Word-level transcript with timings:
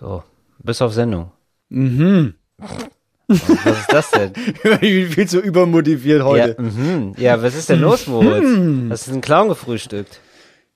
So, 0.00 0.22
bis 0.58 0.80
auf 0.80 0.94
Sendung. 0.94 1.30
Mhm. 1.68 2.34
Was 3.28 3.80
ist 3.80 3.92
das 3.92 4.10
denn? 4.10 4.32
ich 4.80 4.80
bin 4.80 5.10
viel 5.10 5.28
zu 5.28 5.40
übermotiviert 5.40 6.24
heute. 6.24 6.56
Ja, 6.58 6.62
mhm. 6.62 7.14
ja, 7.18 7.42
was 7.42 7.54
ist 7.54 7.68
denn 7.68 7.80
los, 7.80 8.06
Moritz? 8.06 8.42
Mhm. 8.42 8.88
Hast 8.90 9.06
du 9.06 9.12
einen 9.12 9.20
Clown 9.20 9.48
gefrühstückt? 9.48 10.20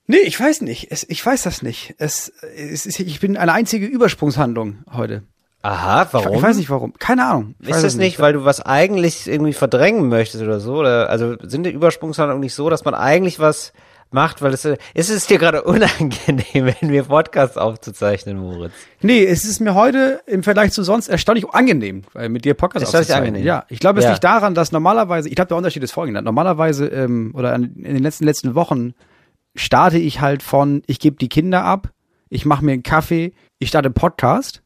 Nee, 0.05 0.17
ich 0.17 0.39
weiß 0.39 0.61
nicht. 0.61 0.91
Es, 0.91 1.03
ich 1.09 1.25
weiß 1.25 1.41
das 1.41 1.63
nicht. 1.63 1.95
Es, 1.97 2.31
es 2.55 2.85
ist, 2.85 2.99
ich 2.99 3.19
bin 3.19 3.35
eine 3.35 3.51
einzige 3.51 3.87
Übersprungshandlung 3.87 4.83
heute. 4.93 5.23
Aha, 5.63 6.07
warum? 6.11 6.35
Ich 6.35 6.43
weiß 6.43 6.57
nicht 6.57 6.69
warum. 6.69 6.93
Keine 6.93 7.25
Ahnung. 7.25 7.55
Ich 7.59 7.69
Ist 7.69 7.77
das 7.77 7.93
es 7.93 7.95
nicht, 7.95 8.19
weil 8.19 8.33
du 8.33 8.45
was 8.45 8.61
eigentlich 8.61 9.27
irgendwie 9.27 9.53
verdrängen 9.53 10.07
möchtest 10.07 10.43
oder 10.43 10.59
so? 10.59 10.75
Oder, 10.75 11.09
also 11.09 11.35
sind 11.41 11.63
die 11.63 11.71
Übersprungshandlungen 11.71 12.41
nicht 12.41 12.53
so, 12.53 12.69
dass 12.69 12.85
man 12.85 12.93
eigentlich 12.93 13.39
was 13.39 13.73
macht, 14.15 14.41
weil 14.41 14.51
es 14.53 14.65
ist 14.65 15.09
es 15.11 15.27
dir 15.27 15.37
gerade 15.37 15.61
unangenehm, 15.65 16.73
wenn 16.81 16.89
wir 16.89 17.03
Podcasts 17.03 17.57
aufzuzeichnen, 17.57 18.39
Moritz? 18.39 18.73
Nee, 19.01 19.23
es 19.23 19.45
ist 19.45 19.59
mir 19.59 19.75
heute 19.75 20.21
im 20.25 20.41
Vergleich 20.41 20.71
zu 20.71 20.81
sonst 20.81 21.07
erstaunlich 21.09 21.47
angenehm, 21.51 22.01
weil 22.13 22.29
mit 22.29 22.43
dir 22.45 22.55
Podcast 22.55 22.85
Erstaunlich 22.85 23.03
aufzuzeichnen. 23.09 23.27
angenehm. 23.35 23.45
Ja, 23.47 23.65
ich 23.69 23.79
glaube, 23.79 23.99
es 23.99 24.05
Ja. 24.05 24.11
liegt 24.11 24.23
daran, 24.23 24.55
dass 24.55 24.71
normalerweise, 24.71 25.29
ich 25.29 25.35
glaube, 25.35 25.49
der 25.49 25.57
Unterschied 25.57 25.83
ist 25.83 25.91
folgender. 25.91 26.23
Normalerweise 26.23 26.87
ähm, 26.87 27.31
oder 27.35 27.53
in 27.53 27.75
den 27.83 28.01
letzten 28.01 28.23
letzten 28.25 28.55
Wochen 28.55 28.93
starte 29.55 29.99
ich 29.99 30.19
halt 30.21 30.41
von, 30.41 30.81
ich 30.87 30.99
gebe 30.99 31.17
die 31.17 31.29
Kinder 31.29 31.63
ab, 31.63 31.91
ich 32.29 32.45
mache 32.45 32.65
mir 32.65 32.71
einen 32.71 32.83
Kaffee, 32.83 33.33
ich 33.59 33.69
starte 33.69 33.85
einen 33.87 33.93
Podcast, 33.93 34.63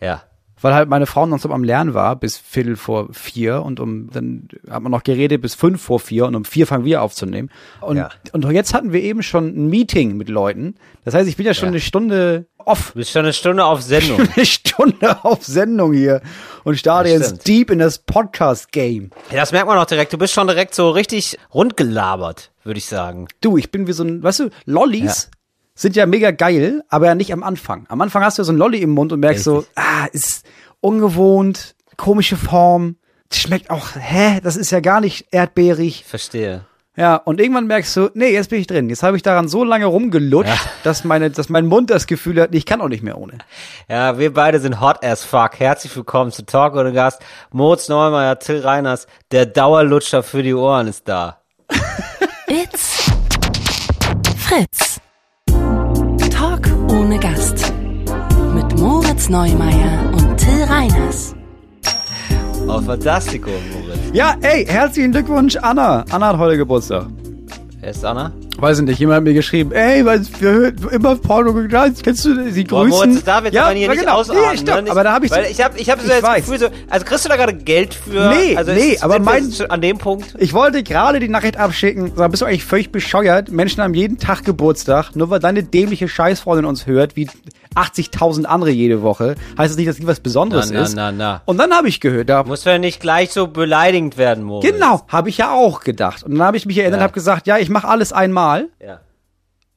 Ja. 0.00 0.22
Weil 0.62 0.74
halt 0.74 0.88
meine 0.88 1.06
Frau 1.06 1.26
nonstop 1.26 1.52
am 1.52 1.64
Lernen 1.64 1.92
war 1.94 2.16
bis 2.16 2.38
Viertel 2.38 2.76
vor 2.76 3.08
vier 3.12 3.62
und 3.62 3.80
um 3.80 4.08
dann 4.10 4.48
hat 4.70 4.82
man 4.82 4.90
noch 4.92 5.02
geredet 5.02 5.42
bis 5.42 5.54
fünf 5.54 5.82
vor 5.82 6.00
vier 6.00 6.26
und 6.26 6.34
um 6.34 6.44
vier 6.44 6.66
fangen 6.66 6.84
wir 6.84 7.02
aufzunehmen. 7.02 7.50
Und, 7.80 7.98
Ja. 7.98 8.10
und 8.32 8.50
jetzt 8.50 8.72
hatten 8.74 8.92
wir 8.92 9.02
eben 9.02 9.22
schon 9.22 9.48
ein 9.48 9.68
Meeting 9.68 10.16
mit 10.16 10.28
Leuten. 10.28 10.76
Das 11.04 11.14
heißt, 11.14 11.28
ich 11.28 11.36
bin 11.36 11.44
ja 11.46 11.54
schon 11.54 11.66
Ja. 11.66 11.72
eine 11.72 11.80
Stunde 11.80 12.46
off 12.64 12.92
Du 12.92 12.98
bist 13.00 13.10
schon 13.10 13.24
eine 13.24 13.32
Stunde 13.32 13.64
auf 13.64 13.82
Sendung. 13.82 14.20
eine 14.36 14.46
Stunde 14.46 15.24
auf 15.24 15.44
Sendung 15.44 15.92
hier 15.92 16.22
und 16.64 16.78
starte 16.78 17.08
jetzt 17.10 17.46
deep 17.48 17.70
in 17.70 17.80
das 17.80 17.98
Podcast-Game. 17.98 19.10
Ja, 19.30 19.40
das 19.40 19.50
merkt 19.52 19.66
man 19.66 19.78
auch 19.78 19.84
direkt. 19.84 20.12
Du 20.12 20.18
bist 20.18 20.32
schon 20.32 20.46
direkt 20.46 20.74
so 20.74 20.90
richtig 20.90 21.38
rundgelabert, 21.52 22.52
würde 22.64 22.78
ich 22.78 22.86
sagen. 22.86 23.26
Du, 23.40 23.56
ich 23.58 23.70
bin 23.70 23.86
wie 23.86 23.92
so 23.92 24.04
ein, 24.04 24.22
weißt 24.22 24.40
du, 24.40 24.50
Lollis 24.64 25.30
sind 25.74 25.96
ja 25.96 26.06
mega 26.06 26.30
geil, 26.30 26.82
aber 26.88 27.06
ja 27.06 27.14
nicht 27.14 27.32
am 27.32 27.42
Anfang. 27.42 27.86
Am 27.88 28.00
Anfang 28.00 28.22
hast 28.24 28.38
du 28.38 28.42
ja 28.42 28.44
so 28.44 28.52
ein 28.52 28.58
Lolli 28.58 28.78
im 28.78 28.90
Mund 28.90 29.12
und 29.12 29.20
merkst 29.20 29.44
so, 29.44 29.58
Richtig. 29.58 29.72
ah, 29.76 30.06
ist 30.12 30.44
ungewohnt, 30.80 31.74
komische 31.96 32.36
Form, 32.36 32.96
schmeckt 33.32 33.70
auch, 33.70 33.88
hä, 33.98 34.40
das 34.42 34.56
ist 34.56 34.70
ja 34.70 34.80
gar 34.80 35.00
nicht 35.00 35.26
erdbeerig. 35.30 36.04
Verstehe. 36.06 36.66
Ja, 36.94 37.16
und 37.16 37.40
irgendwann 37.40 37.66
merkst 37.66 37.96
du, 37.96 38.10
nee, 38.12 38.28
jetzt 38.34 38.50
bin 38.50 38.60
ich 38.60 38.66
drin. 38.66 38.90
Jetzt 38.90 39.02
habe 39.02 39.16
ich 39.16 39.22
daran 39.22 39.48
so 39.48 39.64
lange 39.64 39.86
rumgelutscht, 39.86 40.50
Ja. 40.50 40.70
dass 40.82 41.04
meine, 41.04 41.30
dass 41.30 41.48
mein 41.48 41.64
Mund 41.64 41.88
das 41.88 42.06
Gefühl 42.06 42.38
hat, 42.42 42.54
ich 42.54 42.66
kann 42.66 42.82
auch 42.82 42.88
nicht 42.88 43.02
mehr 43.02 43.16
ohne. 43.16 43.38
Ja, 43.88 44.18
wir 44.18 44.34
beide 44.34 44.60
sind 44.60 44.78
hot 44.78 45.02
as 45.02 45.24
fuck. 45.24 45.58
Herzlich 45.58 45.96
willkommen 45.96 46.32
zu 46.32 46.44
Talk 46.44 46.74
ohne 46.76 46.92
Gast. 46.92 47.22
Moritz 47.50 47.88
Neumeier, 47.88 48.38
Till 48.38 48.60
Reiners, 48.60 49.06
der 49.30 49.46
Dauerlutscher 49.46 50.22
für 50.22 50.42
die 50.42 50.52
Ohren 50.52 50.86
ist 50.86 51.08
da. 51.08 51.38
It's 52.46 53.10
Fritz. 54.36 55.00
Ohne 57.12 57.20
Gast. 57.20 57.74
Mit 58.54 58.78
Moritz 58.78 59.28
Neumeier 59.28 60.10
und 60.14 60.34
Till 60.38 60.64
Reiners. 60.64 61.34
Oh, 62.66 62.80
Fantastico, 62.80 63.50
Moritz. 63.50 63.98
Ja, 64.14 64.34
ey, 64.40 64.64
herzlichen 64.64 65.12
Glückwunsch, 65.12 65.56
Anna. 65.56 66.06
Anna 66.08 66.28
hat 66.28 66.38
heute 66.38 66.56
Geburtstag. 66.56 67.08
Wer 67.80 67.90
ist 67.90 68.02
Anna? 68.02 68.32
Weiß 68.58 68.78
ich 68.78 68.84
nicht, 68.84 68.98
jemand 69.00 69.16
hat 69.16 69.24
mir 69.24 69.34
geschrieben, 69.34 69.72
ey, 69.72 70.04
was 70.04 70.30
wir 70.40 70.50
hören 70.50 70.76
immer 70.92 71.16
Porno 71.16 71.52
geglaubt, 71.54 72.02
kennst 72.04 72.24
du 72.24 72.50
sie 72.52 72.64
Boah, 72.64 72.84
grüßen? 72.84 73.08
Moritz, 73.10 73.24
da 73.24 73.42
wird 73.42 73.54
ja, 73.54 73.64
man 73.64 73.76
hier 73.76 73.86
ja, 73.86 73.92
nicht 73.92 74.00
genau. 74.00 74.16
ausatmen. 74.18 74.44
Nee, 74.52 74.58
stopp, 74.58 74.84
ne? 74.84 74.90
aber 74.90 75.02
da 75.04 75.12
habe 75.14 75.26
ich 75.26 75.32
Weil 75.32 75.46
ich 75.50 75.60
habe 75.62 75.78
ich 75.78 75.90
hab 75.90 75.98
so 76.00 76.06
ich 76.06 76.12
das 76.12 76.22
weiß. 76.22 76.44
Gefühl 76.44 76.58
so, 76.58 76.66
also 76.90 77.04
kriegst 77.06 77.24
du 77.24 77.28
da 77.28 77.36
gerade 77.36 77.54
Geld 77.54 77.94
für? 77.94 78.28
Nee, 78.28 78.56
also 78.56 78.72
nee, 78.72 78.98
aber 79.00 79.18
mein- 79.18 79.52
an 79.68 79.80
dem 79.80 79.98
Punkt. 79.98 80.34
ich 80.38 80.52
wollte 80.52 80.82
gerade 80.82 81.18
die 81.18 81.28
Nachricht 81.28 81.56
abschicken, 81.56 82.12
sag, 82.14 82.30
bist 82.30 82.42
du 82.42 82.46
eigentlich 82.46 82.64
völlig 82.64 82.92
bescheuert? 82.92 83.50
Menschen 83.50 83.82
haben 83.82 83.94
jeden 83.94 84.18
Tag 84.18 84.44
Geburtstag, 84.44 85.16
nur 85.16 85.30
weil 85.30 85.40
deine 85.40 85.62
dämliche 85.64 86.06
Scheißfreundin 86.06 86.64
uns 86.66 86.86
hört, 86.86 87.16
wie 87.16 87.28
80.000 87.74 88.44
andere 88.44 88.70
jede 88.70 89.00
Woche, 89.00 89.34
heißt 89.56 89.70
das 89.72 89.76
nicht, 89.78 89.88
dass 89.88 89.96
die 89.96 90.06
was 90.06 90.20
Besonderes 90.20 90.70
Na, 90.70 90.76
na, 90.78 90.82
ist. 90.84 90.94
na, 90.94 91.10
na. 91.12 91.42
Und 91.46 91.56
dann 91.56 91.72
habe 91.72 91.88
ich 91.88 92.00
gehört, 92.00 92.28
da 92.28 92.44
Muss 92.44 92.64
ja 92.64 92.76
nicht 92.78 93.00
gleich 93.00 93.30
so 93.30 93.46
beleidigend 93.46 94.18
werden, 94.18 94.44
Moritz. 94.44 94.70
Genau, 94.70 95.00
habe 95.08 95.30
ich 95.30 95.38
ja 95.38 95.52
auch 95.52 95.80
gedacht. 95.80 96.22
Und 96.22 96.32
dann 96.36 96.42
habe 96.46 96.58
ich 96.58 96.66
mich 96.66 96.76
erinnert, 96.76 97.00
Ja. 97.00 97.04
habe 97.04 97.14
gesagt, 97.14 97.46
ja, 97.46 97.56
ich 97.56 97.70
mache 97.70 97.88
alles 97.88 98.12
einmal. 98.12 98.41
Ja. 98.80 99.00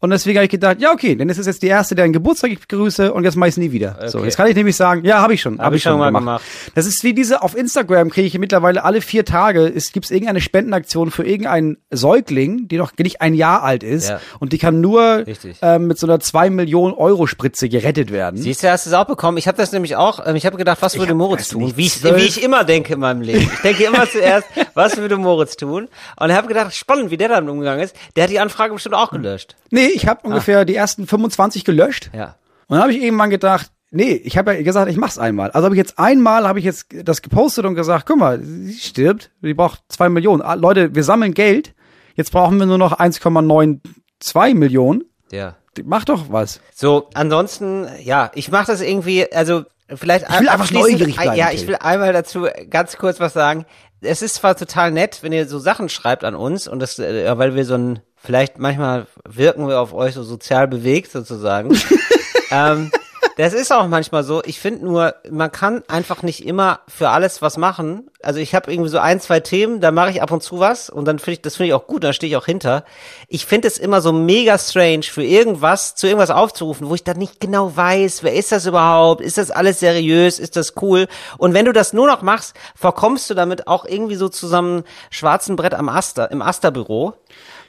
Und 0.06 0.12
deswegen 0.12 0.38
habe 0.38 0.46
ich 0.46 0.52
gedacht, 0.52 0.80
ja, 0.80 0.92
okay, 0.92 1.16
denn 1.16 1.30
es 1.32 1.40
ist 1.40 1.48
jetzt 1.48 1.64
die 1.64 1.68
erste, 1.68 1.96
der 1.96 2.04
einen 2.06 2.14
Geburtstag 2.14 2.52
ich 2.52 2.68
grüße 2.68 3.12
und 3.12 3.24
jetzt 3.24 3.36
mache 3.38 3.50
ich 3.50 3.58
nie 3.58 3.72
wieder. 3.72 3.98
So, 4.08 4.20
Okay. 4.20 4.28
jetzt 4.28 4.38
kann 4.38 4.48
ich 4.48 4.56
nämlich 4.56 4.76
sagen, 4.76 5.04
ja, 5.04 5.20
habe 5.20 5.34
ich 5.34 5.42
schon, 5.42 5.58
habe 5.60 5.76
ich 5.76 5.80
ich 5.80 5.84
schon 5.90 5.98
mal 5.98 6.10
gemacht. 6.10 6.22
gemacht. 6.22 6.44
Das 6.76 6.86
ist 6.86 7.04
wie 7.04 7.14
diese, 7.16 7.42
auf 7.42 7.58
Instagram 7.58 8.12
kriege 8.12 8.28
ich 8.28 8.38
mittlerweile 8.38 8.84
alle 8.84 9.02
vier 9.02 9.26
Tage, 9.26 9.66
es 9.68 9.92
gibt 9.92 10.12
irgendeine 10.12 10.42
Spendenaktion 10.42 11.10
für 11.10 11.24
irgendeinen 11.26 11.78
Säugling, 11.90 12.68
die 12.68 12.78
noch 12.78 12.92
nicht 13.00 13.22
ein 13.22 13.34
Jahr 13.34 13.64
alt 13.64 13.82
ist 13.84 14.10
Ja. 14.10 14.20
und 14.40 14.54
die 14.54 14.60
kann 14.60 14.80
nur 14.80 15.26
ähm, 15.62 15.88
mit 15.88 15.98
so 15.98 16.06
einer 16.06 16.20
zwei 16.20 16.50
Millionen 16.52 16.94
Euro 16.94 17.26
Spritze 17.26 17.68
gerettet 17.68 18.12
werden. 18.12 18.40
Siehst 18.40 18.62
du, 18.64 18.70
hast 18.72 18.86
du 18.86 18.92
es 18.92 18.96
auch 18.96 19.06
bekommen? 19.08 19.38
Ich 19.40 19.48
habe 19.48 19.58
das 19.58 19.72
nämlich 19.72 19.96
auch, 19.96 20.26
ähm, 20.26 20.36
ich 20.36 20.46
habe 20.46 20.58
gedacht, 20.58 20.78
was 20.82 20.98
würde 20.98 21.10
hab, 21.12 21.18
Moritz 21.18 21.48
tun? 21.50 21.74
Wie 21.76 21.86
ich, 21.88 22.04
wie 22.04 22.22
ich 22.22 22.44
immer 22.44 22.64
denke 22.64 22.94
in 22.94 23.00
meinem 23.00 23.22
Leben. 23.22 23.50
Ich 23.56 23.62
denke 23.62 23.84
immer 23.86 24.08
zuerst, 24.08 24.46
was 24.76 24.98
würde 24.98 25.18
Moritz 25.18 25.56
tun? 25.58 25.88
Und 26.20 26.30
ich 26.30 26.36
habe 26.36 26.48
gedacht, 26.48 26.76
spannend, 26.76 27.10
wie 27.10 27.18
der 27.18 27.30
damit 27.30 27.50
umgegangen 27.50 27.84
ist. 27.84 27.96
Der 28.16 28.26
hat 28.26 28.30
die 28.30 28.40
Anfrage 28.40 28.74
bestimmt 28.74 28.96
auch 28.96 29.10
gelöscht. 29.10 29.56
Nee, 29.72 29.88
ich 29.96 30.08
habe 30.08 30.28
ungefähr 30.28 30.66
die 30.66 30.76
ersten 30.76 31.08
25 31.08 31.66
gelöscht. 31.66 32.12
Ja. 32.14 32.36
Und 32.68 32.76
dann 32.76 32.82
habe 32.82 32.94
ich 32.94 33.02
irgendwann 33.02 33.30
gedacht, 33.30 33.72
nee, 33.92 34.14
ich 34.14 34.38
habe 34.38 34.54
ja 34.54 34.62
gesagt, 34.62 34.90
ich 34.90 34.98
mach's 34.98 35.18
einmal. 35.18 35.52
Also 35.52 35.66
habe 35.66 35.76
ich 35.76 35.80
jetzt 35.80 35.98
einmal, 35.98 36.48
habe 36.48 36.60
ich 36.60 36.66
jetzt 36.66 36.88
das 37.04 37.22
gepostet 37.22 37.66
und 37.66 37.76
gesagt, 37.76 38.06
guck 38.06 38.18
mal, 38.18 38.42
sie 38.42 38.74
stirbt, 38.74 39.32
die 39.42 39.54
braucht 39.54 39.82
zwei 39.90 40.10
Millionen. 40.10 40.42
Ah, 40.42 40.56
Leute, 40.56 40.96
wir 40.96 41.04
sammeln 41.04 41.34
Geld, 41.34 41.74
jetzt 42.16 42.32
brauchen 42.32 42.58
wir 42.60 42.66
nur 42.66 42.78
noch 42.78 43.00
1,92 43.00 44.54
Millionen. 44.56 45.04
Ja. 45.32 45.56
Mach 45.84 46.06
doch 46.06 46.26
was. 46.30 46.62
So, 46.74 47.10
ansonsten, 47.14 47.88
ja, 48.02 48.32
ich 48.34 48.50
mache 48.50 48.68
das 48.68 48.82
irgendwie, 48.82 49.32
also 49.34 49.64
vielleicht 49.94 50.26
Ich 50.30 50.40
will 50.40 50.50
einfach 50.50 50.72
neugierig 50.72 51.16
bleiben, 51.16 51.36
Ja, 51.36 51.52
ich 51.52 51.68
will 51.68 51.76
einmal 51.76 52.14
dazu 52.14 52.48
ganz 52.70 52.98
kurz 52.98 53.20
was 53.20 53.34
sagen. 53.34 53.66
Es 54.02 54.22
ist 54.22 54.36
zwar 54.36 54.56
total 54.56 54.92
nett, 54.92 55.20
wenn 55.22 55.32
ihr 55.32 55.48
so 55.48 55.60
Sachen 55.60 55.90
schreibt 55.90 56.24
an 56.24 56.36
uns 56.36 56.68
und 56.68 56.80
das, 56.80 57.00
äh, 57.00 57.38
weil 57.38 57.56
wir 57.56 57.66
so 57.66 57.76
ein, 57.76 58.00
vielleicht 58.26 58.60
manchmal 58.60 59.08
wirken 59.28 59.68
wir 59.68 59.80
auf 59.80 59.94
euch 59.94 60.14
so 60.16 60.24
sozial 60.24 60.68
bewegt 60.68 61.12
sozusagen. 61.12 61.78
ähm, 62.52 62.92
das 63.38 63.54
ist 63.54 63.74
auch 63.74 63.88
manchmal 63.88 64.24
so. 64.24 64.42
Ich 64.46 64.62
finde 64.62 64.86
nur, 64.86 65.16
man 65.30 65.52
kann 65.52 65.84
einfach 65.90 66.24
nicht 66.24 66.46
immer 66.46 66.80
für 66.88 67.10
alles 67.10 67.42
was 67.42 67.58
machen. 67.58 68.10
Also 68.24 68.40
ich 68.40 68.56
habe 68.56 68.72
irgendwie 68.72 68.90
so 68.90 69.00
ein, 69.00 69.20
zwei 69.20 69.42
Themen, 69.42 69.82
da 69.82 69.92
mache 69.92 70.10
ich 70.12 70.22
ab 70.22 70.32
und 70.32 70.42
zu 70.42 70.60
was 70.60 70.90
und 70.90 71.04
dann 71.06 71.20
finde 71.20 71.34
ich, 71.34 71.42
das 71.42 71.58
finde 71.58 71.68
ich 71.68 71.74
auch 71.74 71.86
gut, 71.86 72.06
da 72.06 72.14
stehe 72.14 72.30
ich 72.30 72.38
auch 72.38 72.46
hinter. 72.46 72.86
Ich 73.28 73.46
finde 73.46 73.68
es 73.68 73.78
immer 73.78 74.00
so 74.00 74.14
mega 74.14 74.58
strange, 74.58 75.04
für 75.04 75.24
irgendwas, 75.24 75.96
zu 75.96 76.08
irgendwas 76.08 76.30
aufzurufen, 76.30 76.88
wo 76.88 76.96
ich 76.96 77.04
dann 77.04 77.18
nicht 77.18 77.42
genau 77.42 77.76
weiß, 77.76 78.24
wer 78.24 78.34
ist 78.34 78.54
das 78.54 78.66
überhaupt? 78.66 79.20
Ist 79.20 79.38
das 79.38 79.52
alles 79.52 79.82
seriös? 79.82 80.40
Ist 80.40 80.56
das 80.56 80.74
cool? 80.82 81.08
Und 81.38 81.54
wenn 81.54 81.66
du 81.66 81.74
das 81.74 81.92
nur 81.92 82.08
noch 82.08 82.22
machst, 82.22 82.56
verkommst 82.74 83.30
du 83.30 83.34
damit 83.34 83.68
auch 83.68 83.84
irgendwie 83.84 84.16
so 84.16 84.30
zusammen 84.30 84.84
schwarzen 85.10 85.58
Brett 85.58 85.74
am 85.74 85.90
Aster, 85.90 86.32
im 86.32 86.42
Asterbüro. 86.42 87.16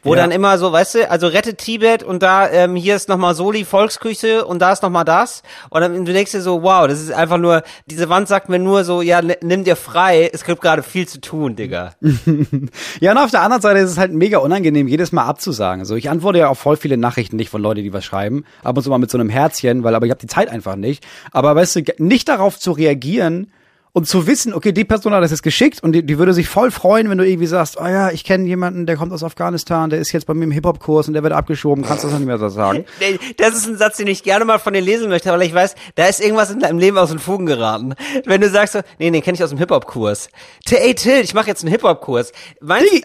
Wo 0.07 0.15
Ja. 0.15 0.23
dann 0.23 0.31
immer 0.31 0.57
so, 0.59 0.73
weißt 0.73 0.95
du, 0.95 1.11
also 1.11 1.27
rettet 1.27 1.59
Tibet 1.59 2.03
und 2.03 2.23
da, 2.23 2.49
ähm, 2.49 2.77
hier 2.77 2.97
ist 2.97 3.09
nochmal 3.09 3.35
Soli 3.35 3.65
Volksküche 3.65 4.45
und 4.47 4.61
da 4.61 4.73
ist 4.73 4.83
nochmal 4.83 5.05
das. 5.05 5.43
Und 5.71 5.81
dann 5.81 6.05
du 6.05 6.13
denkst 6.13 6.33
dir 6.33 6.41
so, 6.41 6.63
wow, 6.63 6.87
das 6.87 7.01
ist 7.01 7.13
einfach 7.13 7.39
nur, 7.39 7.63
diese 7.87 8.09
Wand 8.09 8.29
sagt 8.29 8.49
mir 8.49 8.59
nur 8.59 8.85
so, 8.85 9.03
ja, 9.03 9.21
nimm 9.43 9.65
dir 9.65 9.77
frei, 9.77 10.31
es 10.33 10.45
gibt 10.45 10.61
gerade 10.61 10.83
viel 10.83 11.07
zu 11.07 11.21
tun, 11.21 11.57
Digga. 11.57 11.93
Ja, 13.01 13.13
und 13.13 13.19
auf 13.19 13.31
der 13.31 13.43
anderen 13.43 13.63
Seite 13.63 13.81
ist 13.81 13.91
es 13.91 13.99
halt 13.99 14.13
mega 14.13 14.39
unangenehm, 14.39 14.89
jedes 14.89 15.13
Mal 15.13 15.25
abzusagen. 15.25 15.81
Also 15.81 15.97
ich 15.97 16.09
antworte 16.09 16.39
ja 16.39 16.49
auf 16.49 16.59
voll 16.59 16.77
viele 16.77 16.97
Nachrichten 16.97 17.37
nicht 17.37 17.51
von 17.51 17.61
Leuten, 17.63 17.83
die 17.83 17.93
was 17.93 18.05
schreiben. 18.05 18.45
Ab 18.63 18.77
und 18.77 18.83
zu 18.83 18.91
mal 18.91 18.99
mit 18.99 19.11
so 19.11 19.19
einem 19.19 19.29
Herzchen, 19.29 19.85
weil 19.85 19.95
aber 19.95 20.07
ich 20.07 20.11
habe 20.11 20.21
die 20.21 20.27
Zeit 20.27 20.49
einfach 20.49 20.77
nicht. 20.77 21.05
Aber 21.33 21.55
weißt 21.57 21.77
du, 21.77 21.83
nicht 21.99 22.29
darauf 22.29 22.59
zu 22.59 22.73
reagieren 22.73 23.51
und 23.97 24.07
zu 24.07 24.27
wissen, 24.27 24.53
okay, 24.53 24.73
die 24.73 24.85
Person 24.85 25.15
hat 25.15 25.23
das 25.23 25.31
jetzt 25.31 25.43
geschickt 25.43 25.83
und 25.83 25.93
die, 25.93 26.03
die 26.05 26.19
würde 26.19 26.35
sich 26.35 26.49
voll 26.49 26.71
freuen, 26.71 27.09
wenn 27.09 27.17
du 27.17 27.27
irgendwie 27.27 27.47
sagst, 27.47 27.79
oh 27.81 27.87
ja, 27.87 28.11
ich 28.11 28.25
kenne 28.25 28.47
jemanden, 28.47 28.85
der 28.85 28.97
kommt 28.99 29.11
aus 29.11 29.25
Afghanistan, 29.25 29.89
der 29.89 30.01
ist 30.01 30.13
jetzt 30.13 30.27
bei 30.27 30.35
mir 30.35 30.45
im 30.45 30.51
Hip-Hop-Kurs 30.51 31.09
und 31.09 31.15
der 31.15 31.23
wird 31.23 31.33
abgeschoben, 31.33 31.83
kannst 31.83 32.05
du 32.05 32.09
das 32.09 32.19
nicht 32.19 32.27
mehr 32.27 32.37
so 32.37 32.51
sagen? 32.51 32.85
Das 33.39 33.55
ist 33.55 33.67
ein 33.67 33.79
Satz, 33.79 33.97
den 33.97 34.07
ich 34.09 34.23
gerne 34.23 34.45
mal 34.45 34.59
von 34.59 34.75
dir 34.75 34.83
lesen 34.83 35.09
möchte, 35.09 35.31
weil 35.31 35.41
ich 35.43 35.55
weiß, 35.55 35.77
da 35.95 36.05
ist 36.05 36.21
irgendwas 36.21 36.51
in 36.51 36.61
deinem 36.61 36.79
Leben 36.79 36.99
aus 36.99 37.09
den 37.09 37.19
Fugen 37.19 37.47
geraten. 37.47 37.95
Wenn 38.27 38.43
du 38.43 38.51
sagst 38.51 38.75
so, 38.75 38.81
nee, 38.99 39.11
nee, 39.11 39.23
kenn 39.23 39.35
ich 39.35 39.43
aus 39.43 39.49
dem 39.49 39.59
Hip-Hop-Kurs. 39.59 40.29
Ey, 40.71 40.95
Till, 40.95 41.21
ich 41.23 41.33
mache 41.33 41.47
jetzt 41.47 41.63
einen 41.65 41.71
Hip-Hop-Kurs. 41.73 42.33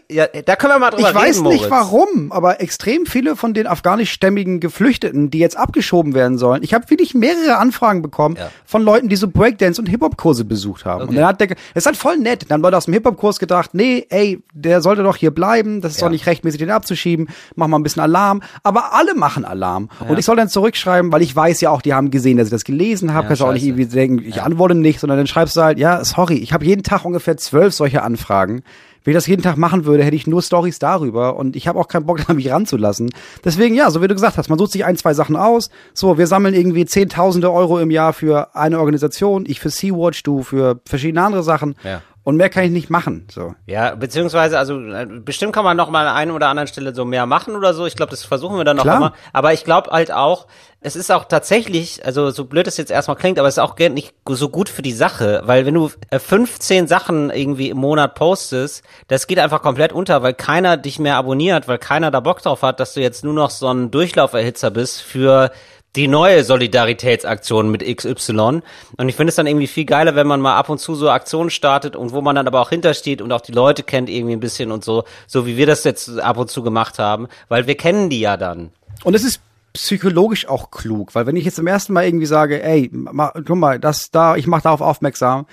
Ja, 0.10 0.28
da 0.28 0.56
können 0.58 0.74
wir 0.74 0.80
mal 0.80 0.90
drüber 0.90 1.10
Ich 1.10 1.16
weiß 1.16 1.38
reden, 1.38 1.48
nicht 1.48 1.62
Moritz. 1.62 1.72
warum, 1.72 2.32
aber 2.34 2.60
extrem 2.60 3.06
viele 3.06 3.38
von 3.38 3.54
den 3.54 3.66
afghanischstämmigen 3.68 4.60
Geflüchteten, 4.60 5.32
die 5.32 5.40
jetzt 5.40 5.56
abgeschoben 5.58 6.14
werden 6.14 6.38
sollen, 6.38 6.64
ich 6.64 6.74
habe 6.74 6.90
wirklich 6.90 7.14
mehrere 7.14 7.58
Anfragen 7.58 8.02
bekommen 8.02 8.36
Ja. 8.38 8.50
von 8.66 8.82
Leuten, 8.84 9.08
die 9.08 9.16
so 9.16 9.30
Breakdance 9.30 9.80
und 9.80 9.88
Hip-Hop-Kurse 9.88 10.44
besucht 10.44 10.81
gesucht 10.82 10.86
haben. 10.86 11.08
Und 11.10 11.16
dann 11.16 11.26
hat 11.26 11.40
der, 11.40 11.50
ist 11.74 11.86
halt 11.86 11.98
voll 11.98 12.18
nett. 12.18 12.44
Dann 12.50 12.56
haben 12.56 12.62
Leute 12.62 12.78
aus 12.78 12.86
dem 12.86 12.94
Hip-Hop-Kurs 12.94 13.40
gedacht, 13.40 13.72
nee, 13.74 14.06
ey, 14.10 14.42
der 14.54 14.82
sollte 14.82 15.04
doch 15.04 15.16
hier 15.16 15.32
bleiben, 15.32 15.82
das 15.82 15.94
ist 15.94 16.02
Ja. 16.02 16.08
doch 16.08 16.12
nicht 16.12 16.26
rechtmäßig, 16.26 16.60
den 16.60 16.70
abzuschieben, 16.72 17.30
mach 17.56 17.68
mal 17.68 17.78
ein 17.80 17.84
bisschen 17.84 18.02
Alarm. 18.02 18.42
Aber 18.64 18.94
alle 18.94 19.16
machen 19.16 19.46
Alarm. 19.46 19.90
Und 20.08 20.18
ich 20.20 20.26
soll 20.26 20.36
dann 20.36 20.50
zurückschreiben, 20.50 21.12
weil 21.12 21.22
ich 21.22 21.36
weiß 21.36 21.62
ja 21.62 21.70
auch, 21.70 21.82
die 21.82 21.94
haben 21.94 22.12
gesehen, 22.12 22.38
dass 22.38 22.48
ich 22.48 22.52
das 22.52 22.64
gelesen 22.64 23.14
habe. 23.14 23.24
Ja, 23.24 23.28
Kannst 23.30 23.42
du 23.42 23.46
auch 23.46 23.54
nicht 23.54 23.62
scheiße. 23.64 23.70
irgendwie 23.80 23.96
denken, 23.96 24.24
ich 24.26 24.42
antworte 24.42 24.76
nicht, 24.76 25.00
sondern 25.00 25.18
dann 25.18 25.28
schreibst 25.28 25.56
du 25.56 25.62
halt, 25.62 25.80
ja, 25.80 26.04
sorry, 26.04 26.36
ich 26.36 26.54
habe 26.54 26.66
jeden 26.66 26.84
Tag 26.84 27.06
ungefähr 27.06 27.38
zwölf 27.38 27.74
solche 27.74 28.04
Anfragen. 28.04 28.64
Wenn 29.04 29.12
ich 29.12 29.18
das 29.18 29.28
jeden 29.28 29.42
Tag 29.42 29.58
machen 29.58 29.86
würde, 29.86 30.04
hätte 30.04 30.16
ich 30.16 30.28
nur 30.28 30.42
Stories 30.42 30.80
darüber 30.80 31.36
und 31.36 31.56
ich 31.56 31.68
habe 31.68 31.80
auch 31.80 31.88
keinen 31.88 32.06
Bock, 32.06 32.20
da 32.28 32.34
mich 32.34 32.52
ranzulassen. 32.52 33.10
Deswegen, 33.44 33.76
ja, 33.76 33.90
so 33.90 34.02
wie 34.02 34.08
du 34.08 34.14
gesagt 34.14 34.38
hast, 34.38 34.50
man 34.50 34.60
sucht 34.60 34.72
sich 34.72 34.86
ein, 34.86 34.98
zwei 34.98 35.14
Sachen 35.14 35.36
aus. 35.36 35.70
So, 35.94 36.18
wir 36.18 36.28
sammeln 36.28 36.54
irgendwie 36.54 36.86
Zehntausende 36.86 37.52
Euro 37.52 37.80
im 37.80 37.92
Jahr 37.92 38.14
für 38.14 38.56
eine 38.56 38.80
Organisation, 38.80 39.46
ich 39.48 39.60
für 39.60 39.70
Sea-Watch, 39.70 40.24
du 40.24 40.44
für 40.44 40.80
verschiedene 40.86 41.24
andere 41.24 41.44
Sachen. 41.44 41.76
Ja. 41.84 42.02
Und 42.32 42.38
mehr 42.38 42.48
kann 42.48 42.64
ich 42.64 42.72
nicht 42.72 42.90
machen. 42.90 43.28
So. 43.30 43.56
Ja, 43.66 43.94
beziehungsweise, 43.94 44.58
also 44.58 44.80
äh, 44.80 45.06
bestimmt 45.06 45.52
kann 45.52 45.66
man 45.66 45.76
noch 45.76 45.90
mal 45.90 46.08
an 46.08 46.16
einer 46.16 46.34
oder 46.34 46.48
anderen 46.48 46.68
Stelle 46.70 46.96
so 46.96 47.04
mehr 47.04 47.26
machen 47.26 47.58
oder 47.58 47.74
so. 47.74 47.86
Ich 47.86 47.98
glaube, 47.98 48.12
das 48.12 48.24
versuchen 48.24 48.56
wir 48.56 48.64
dann 48.64 48.78
noch 48.78 48.86
immer. 48.86 49.12
Aber 49.34 49.52
ich 49.52 49.66
glaube 49.66 49.92
halt 49.92 50.14
auch, 50.14 50.48
es 50.80 50.96
ist 50.96 51.12
auch 51.12 51.26
tatsächlich, 51.26 52.06
also 52.06 52.32
so 52.32 52.46
blöd 52.46 52.68
es 52.68 52.78
jetzt 52.78 52.90
erstmal 52.90 53.18
klingt, 53.18 53.38
aber 53.38 53.50
es 53.50 53.56
ist 53.56 53.60
auch 53.64 53.78
nicht 53.78 54.14
so 54.30 54.48
gut 54.48 54.70
für 54.70 54.82
die 54.82 54.94
Sache, 54.94 55.42
weil 55.44 55.66
wenn 55.66 55.74
du 55.74 55.92
äh, 56.10 56.20
15 56.20 56.88
Sachen 56.88 57.32
irgendwie 57.32 57.70
im 57.70 57.80
Monat 57.80 58.16
postest, 58.16 58.82
das 59.10 59.28
geht 59.28 59.38
einfach 59.38 59.62
komplett 59.62 59.92
unter, 59.92 60.24
weil 60.24 60.34
keiner 60.34 60.78
dich 60.78 61.00
mehr 61.00 61.18
abonniert, 61.18 61.68
weil 61.68 61.80
keiner 61.80 62.12
da 62.12 62.22
Bock 62.22 62.42
drauf 62.42 62.62
hat, 62.62 62.80
dass 62.80 62.94
du 62.94 63.02
jetzt 63.02 63.26
nur 63.26 63.34
noch 63.34 63.50
so 63.50 63.68
ein 63.68 63.92
Durchlauferhitzer 63.92 64.72
bist 64.72 65.02
für 65.02 65.52
die 65.96 66.08
neue 66.08 66.44
Solidaritätsaktion 66.44 67.70
mit 67.70 67.84
XY. 67.84 68.62
Und 68.98 69.10
ich 69.10 69.16
finde 69.16 69.30
es 69.30 69.36
dann 69.36 69.48
irgendwie 69.48 69.68
viel 69.68 69.86
geiler, 69.86 70.16
wenn 70.16 70.28
man 70.28 70.40
mal 70.40 70.56
ab 70.56 70.70
und 70.70 70.80
zu 70.80 70.96
so 70.96 71.10
Aktionen 71.10 71.50
startet 71.50 71.96
und 71.96 72.14
wo 72.14 72.22
man 72.22 72.36
dann 72.36 72.48
aber 72.48 72.62
auch 72.62 72.70
hintersteht 72.70 73.22
und 73.22 73.32
auch 73.32 73.42
die 73.42 73.52
Leute 73.52 73.84
kennt 73.84 74.10
irgendwie 74.10 74.34
ein 74.34 74.40
bisschen 74.40 74.72
und 74.72 74.84
so, 74.84 75.04
so 75.28 75.46
wie 75.46 75.58
wir 75.58 75.66
das 75.66 75.84
jetzt 75.84 76.20
ab 76.20 76.38
und 76.38 76.50
zu 76.50 76.64
gemacht 76.64 77.00
haben, 77.00 77.28
weil 77.50 77.68
wir 77.68 77.76
kennen 77.76 78.10
die 78.10 78.22
ja 78.22 78.38
dann. 78.38 78.72
Und 79.04 79.16
es 79.16 79.24
ist 79.24 79.42
psychologisch 79.74 80.48
auch 80.48 80.72
klug, 80.72 81.16
weil 81.16 81.26
wenn 81.26 81.36
ich 81.36 81.46
jetzt 81.46 81.56
zum 81.56 81.68
ersten 81.68 81.94
Mal 81.94 82.06
irgendwie 82.06 82.26
sage, 82.26 82.64
ey, 82.64 82.90
ma, 82.92 83.32
guck 83.34 83.58
mal, 83.58 83.80
das 83.80 84.12
da, 84.12 84.36
ich 84.36 84.48
mache 84.48 84.64
darauf 84.64 84.82
aufmerksam, 84.82 85.46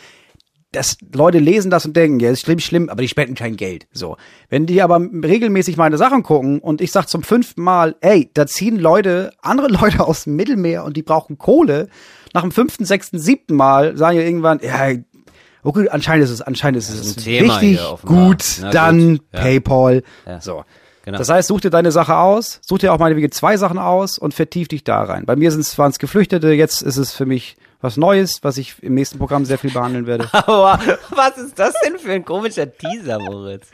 dass 0.78 0.96
Leute 1.12 1.38
lesen 1.38 1.70
das 1.70 1.84
und 1.84 1.96
denken, 1.96 2.20
ja, 2.20 2.30
ist 2.30 2.42
schlimm, 2.42 2.60
schlimm, 2.60 2.88
aber 2.88 3.02
die 3.02 3.08
spenden 3.08 3.34
kein 3.34 3.56
Geld. 3.56 3.88
So. 3.92 4.16
Wenn 4.48 4.66
die 4.66 4.80
aber 4.80 5.00
regelmäßig 5.00 5.76
meine 5.76 5.98
Sachen 5.98 6.22
gucken 6.22 6.60
und 6.60 6.80
ich 6.80 6.92
sag 6.92 7.06
zum 7.06 7.22
fünften 7.22 7.62
Mal, 7.62 7.96
ey, 8.00 8.30
da 8.32 8.46
ziehen 8.46 8.78
Leute, 8.78 9.32
andere 9.42 9.68
Leute 9.80 10.06
aus 10.06 10.24
dem 10.24 10.36
Mittelmeer 10.36 10.84
und 10.84 10.96
die 10.96 11.02
brauchen 11.02 11.36
Kohle, 11.36 11.88
nach 12.32 12.42
dem 12.42 12.52
fünften, 12.52 12.84
sechsten, 12.84 13.18
siebten 13.18 13.56
Mal 13.56 13.96
sagen 13.96 14.18
die 14.18 14.24
irgendwann, 14.24 14.60
ja, 14.62 14.92
okay, 15.64 15.88
anscheinend 15.88 16.24
ist 16.24 16.30
es, 16.30 16.42
anscheinend 16.42 16.78
ist 16.78 16.90
es 16.90 17.16
offenbar. 17.92 18.26
gut, 18.26 18.44
Na 18.60 18.70
dann 18.70 19.18
gut, 19.18 19.26
ja. 19.32 19.40
PayPal. 19.40 20.02
Ja. 20.26 20.40
So. 20.40 20.64
Genau. 21.04 21.18
Das 21.18 21.28
heißt, 21.28 21.48
such 21.48 21.62
dir 21.62 21.70
deine 21.70 21.90
Sache 21.90 22.16
aus, 22.16 22.60
such 22.62 22.78
dir 22.78 22.92
auch 22.92 22.98
meinetwegen 22.98 23.32
zwei 23.32 23.56
Sachen 23.56 23.78
aus 23.78 24.18
und 24.18 24.34
vertief 24.34 24.68
dich 24.68 24.84
da 24.84 25.02
rein. 25.02 25.24
Bei 25.24 25.36
mir 25.36 25.50
sind 25.50 25.62
es 25.62 25.76
waren 25.78 25.90
es 25.90 25.98
Geflüchtete, 25.98 26.52
jetzt 26.52 26.82
ist 26.82 26.98
es 26.98 27.12
für 27.14 27.24
mich 27.26 27.56
was 27.80 27.96
Neues, 27.96 28.40
was 28.42 28.58
ich 28.58 28.82
im 28.82 28.94
nächsten 28.94 29.18
Programm 29.18 29.44
sehr 29.44 29.58
viel 29.58 29.70
behandeln 29.70 30.06
werde. 30.06 30.28
Aber 30.32 30.80
was 31.10 31.38
ist 31.38 31.58
das 31.58 31.74
denn 31.84 31.98
für 31.98 32.12
ein 32.12 32.24
komischer 32.24 32.66
Teaser, 32.70 33.18
Moritz? 33.20 33.68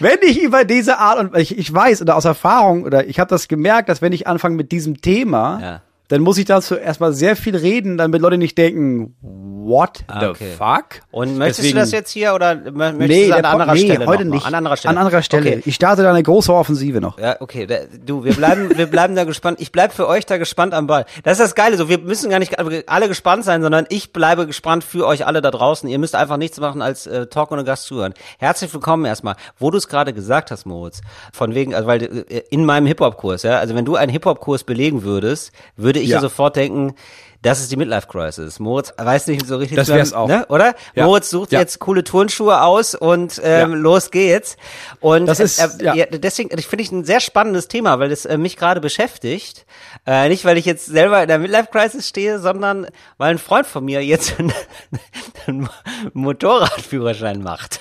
wenn 0.00 0.18
ich 0.22 0.40
über 0.42 0.64
diese 0.64 0.98
Art 0.98 1.18
und 1.18 1.36
ich, 1.36 1.58
ich 1.58 1.72
weiß 1.72 2.02
oder 2.02 2.16
aus 2.16 2.24
Erfahrung 2.24 2.84
oder 2.84 3.06
ich 3.06 3.18
habe 3.18 3.28
das 3.28 3.48
gemerkt, 3.48 3.88
dass 3.88 4.00
wenn 4.00 4.12
ich 4.12 4.26
anfange 4.26 4.54
mit 4.56 4.70
diesem 4.72 5.00
Thema, 5.00 5.60
Ja. 5.60 5.82
Dann 6.08 6.22
muss 6.22 6.38
ich 6.38 6.46
dazu 6.46 6.74
erstmal 6.74 7.12
sehr 7.12 7.36
viel 7.36 7.54
reden, 7.56 7.98
damit 7.98 8.22
Leute 8.22 8.38
nicht 8.38 8.56
denken, 8.56 9.14
what 9.20 9.98
the 9.98 10.04
Ah, 10.08 10.30
okay. 10.30 10.52
fuck? 10.56 11.02
Und 11.10 11.36
möchtest 11.36 11.58
Deswegen- 11.60 11.74
du 11.74 11.80
das 11.80 11.90
jetzt 11.92 12.10
hier 12.10 12.32
oder 12.34 12.52
mö- 12.52 12.72
möchtest 12.72 12.98
Nee, 13.10 13.26
du 13.28 13.36
an 13.36 13.42
der, 13.42 13.50
anderer 13.50 13.74
nee 13.74 13.80
Stelle 13.80 14.06
heute 14.06 14.24
nicht. 14.24 14.46
An 14.46 14.54
anderer 14.54 14.76
Stelle. 14.78 14.90
An 14.96 14.98
anderer 15.04 15.22
Stelle. 15.22 15.50
Okay. 15.50 15.62
Ich 15.66 15.74
starte 15.74 16.02
da 16.02 16.08
eine 16.10 16.22
große 16.22 16.52
Offensive 16.54 17.02
noch. 17.02 17.18
Ja, 17.18 17.36
okay. 17.40 17.66
Du, 18.06 18.24
wir 18.24 18.32
bleiben, 18.32 18.70
wir 18.74 18.86
bleiben 18.86 19.14
da 19.14 19.24
gespannt. 19.24 19.60
Ich 19.60 19.70
bleib 19.70 19.92
für 19.92 20.08
euch 20.08 20.24
da 20.24 20.38
gespannt 20.38 20.72
am 20.72 20.86
Ball. 20.86 21.04
Das 21.24 21.32
ist 21.34 21.40
das 21.40 21.54
Geile. 21.54 21.76
So, 21.76 21.90
wir 21.90 21.98
müssen 21.98 22.30
gar 22.30 22.38
nicht 22.38 22.58
alle 22.88 23.08
gespannt 23.08 23.44
sein, 23.44 23.60
sondern 23.60 23.84
ich 23.90 24.14
bleibe 24.14 24.46
gespannt 24.46 24.84
für 24.84 25.06
euch 25.06 25.26
alle 25.26 25.42
da 25.42 25.50
draußen. 25.50 25.86
Ihr 25.90 25.98
müsst 25.98 26.14
einfach 26.14 26.38
nichts 26.38 26.58
machen 26.58 26.80
als 26.80 27.06
äh, 27.06 27.26
Talk 27.26 27.52
ohne 27.52 27.64
Gast 27.64 27.84
zuhören. 27.84 28.14
Herzlich 28.38 28.72
willkommen 28.72 29.04
erstmal. 29.04 29.34
Wo 29.58 29.70
du 29.70 29.76
es 29.76 29.88
gerade 29.88 30.14
gesagt 30.14 30.50
hast, 30.50 30.64
Moritz, 30.64 31.02
von 31.34 31.54
wegen, 31.54 31.74
also 31.74 31.86
weil 31.86 32.02
äh, 32.02 32.42
in 32.48 32.64
meinem 32.64 32.86
Hip-Hop-Kurs, 32.86 33.42
ja, 33.42 33.58
also 33.58 33.74
wenn 33.74 33.84
du 33.84 33.96
einen 33.96 34.10
Hip-Hop-Kurs 34.10 34.64
belegen 34.64 35.02
würdest, 35.02 35.52
würde 35.76 35.97
ich 36.00 36.08
ja. 36.08 36.16
Ja. 36.16 36.20
sofort 36.20 36.56
denken, 36.56 36.94
das 37.42 37.60
ist 37.60 37.70
die 37.70 37.76
Midlife-Crisis. 37.76 38.58
Moritz 38.58 38.92
weiß 38.96 39.28
nicht 39.28 39.46
so 39.46 39.56
richtig, 39.58 39.76
Das 39.76 39.88
wär's 39.88 40.12
auch. 40.12 40.26
Ne? 40.28 40.44
oder? 40.48 40.74
Ja. 40.94 41.04
Moritz 41.06 41.30
sucht 41.30 41.52
Ja. 41.52 41.60
jetzt 41.60 41.78
coole 41.78 42.02
Turnschuhe 42.04 42.60
aus 42.62 42.94
und 42.94 43.40
ähm, 43.44 43.70
Ja. 43.72 43.76
los 43.76 44.10
geht's. 44.10 44.56
Und 45.00 45.26
Das 45.26 45.38
ist- 45.40 45.58
äh, 45.60 45.84
ja. 45.84 45.94
ja, 45.94 46.06
deswegen 46.06 46.50
ich 46.58 46.66
finde 46.66 46.82
ich 46.82 46.90
ein 46.92 47.04
sehr 47.04 47.20
spannendes 47.20 47.68
Thema, 47.68 47.98
weil 48.00 48.10
es 48.10 48.24
äh, 48.26 48.38
mich 48.38 48.56
gerade 48.56 48.80
beschäftigt. 48.80 49.66
Äh, 50.06 50.28
nicht, 50.28 50.44
weil 50.44 50.58
ich 50.58 50.64
jetzt 50.64 50.86
selber 50.86 51.22
in 51.22 51.28
der 51.28 51.38
Midlife 51.38 51.68
Crisis 51.70 52.08
stehe, 52.08 52.38
sondern 52.40 52.86
weil 53.18 53.30
ein 53.32 53.38
Freund 53.38 53.66
von 53.66 53.84
mir 53.84 54.04
jetzt 54.04 54.38
einen, 54.38 54.52
einen 55.46 55.68
Motorradführerschein 56.14 57.42
macht. 57.42 57.80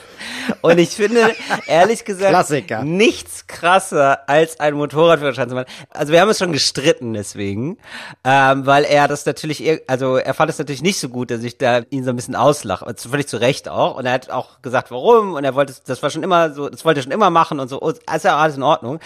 Und 0.61 0.77
ich 0.77 0.89
finde, 0.89 1.33
ehrlich 1.67 2.05
gesagt, 2.05 2.29
Klassiker. 2.29 2.83
nichts 2.83 3.47
krasser 3.47 4.27
als 4.29 4.59
ein 4.59 4.73
Motorradführerschein 4.75 5.49
zu 5.49 5.55
machen. 5.55 5.67
Also 5.89 6.11
wir 6.13 6.21
haben 6.21 6.29
uns 6.29 6.37
schon 6.37 6.53
gestritten 6.53 7.13
deswegen, 7.13 7.77
ähm, 8.23 8.65
weil 8.65 8.83
er 8.85 9.07
das 9.07 9.25
natürlich, 9.25 9.46
ir- 9.61 9.81
also 9.87 10.17
er 10.17 10.33
fand 10.33 10.49
es 10.49 10.59
natürlich 10.59 10.81
nicht 10.81 10.99
so 10.99 11.09
gut, 11.09 11.31
dass 11.31 11.43
ich 11.43 11.57
da 11.57 11.79
ihn 11.89 12.03
so 12.03 12.09
ein 12.11 12.15
bisschen 12.15 12.35
auslache. 12.35 12.85
Also 12.85 13.09
völlig 13.09 13.27
zu 13.27 13.37
Recht 13.37 13.67
auch. 13.69 13.97
Und 13.97 14.05
er 14.05 14.11
hat 14.13 14.29
auch 14.29 14.61
gesagt, 14.61 14.91
warum. 14.91 15.33
Und 15.33 15.43
er 15.43 15.55
wollte, 15.55 15.73
das 15.85 16.03
war 16.03 16.09
schon 16.09 16.23
immer 16.23 16.51
so, 16.53 16.69
das 16.69 16.85
wollte 16.85 16.99
er 16.99 17.03
schon 17.03 17.11
immer 17.11 17.29
machen 17.29 17.59
und 17.59 17.67
so. 17.67 17.81
Ja 18.23 18.37
alles 18.37 18.57
in 18.57 18.63
Ordnung. 18.63 18.99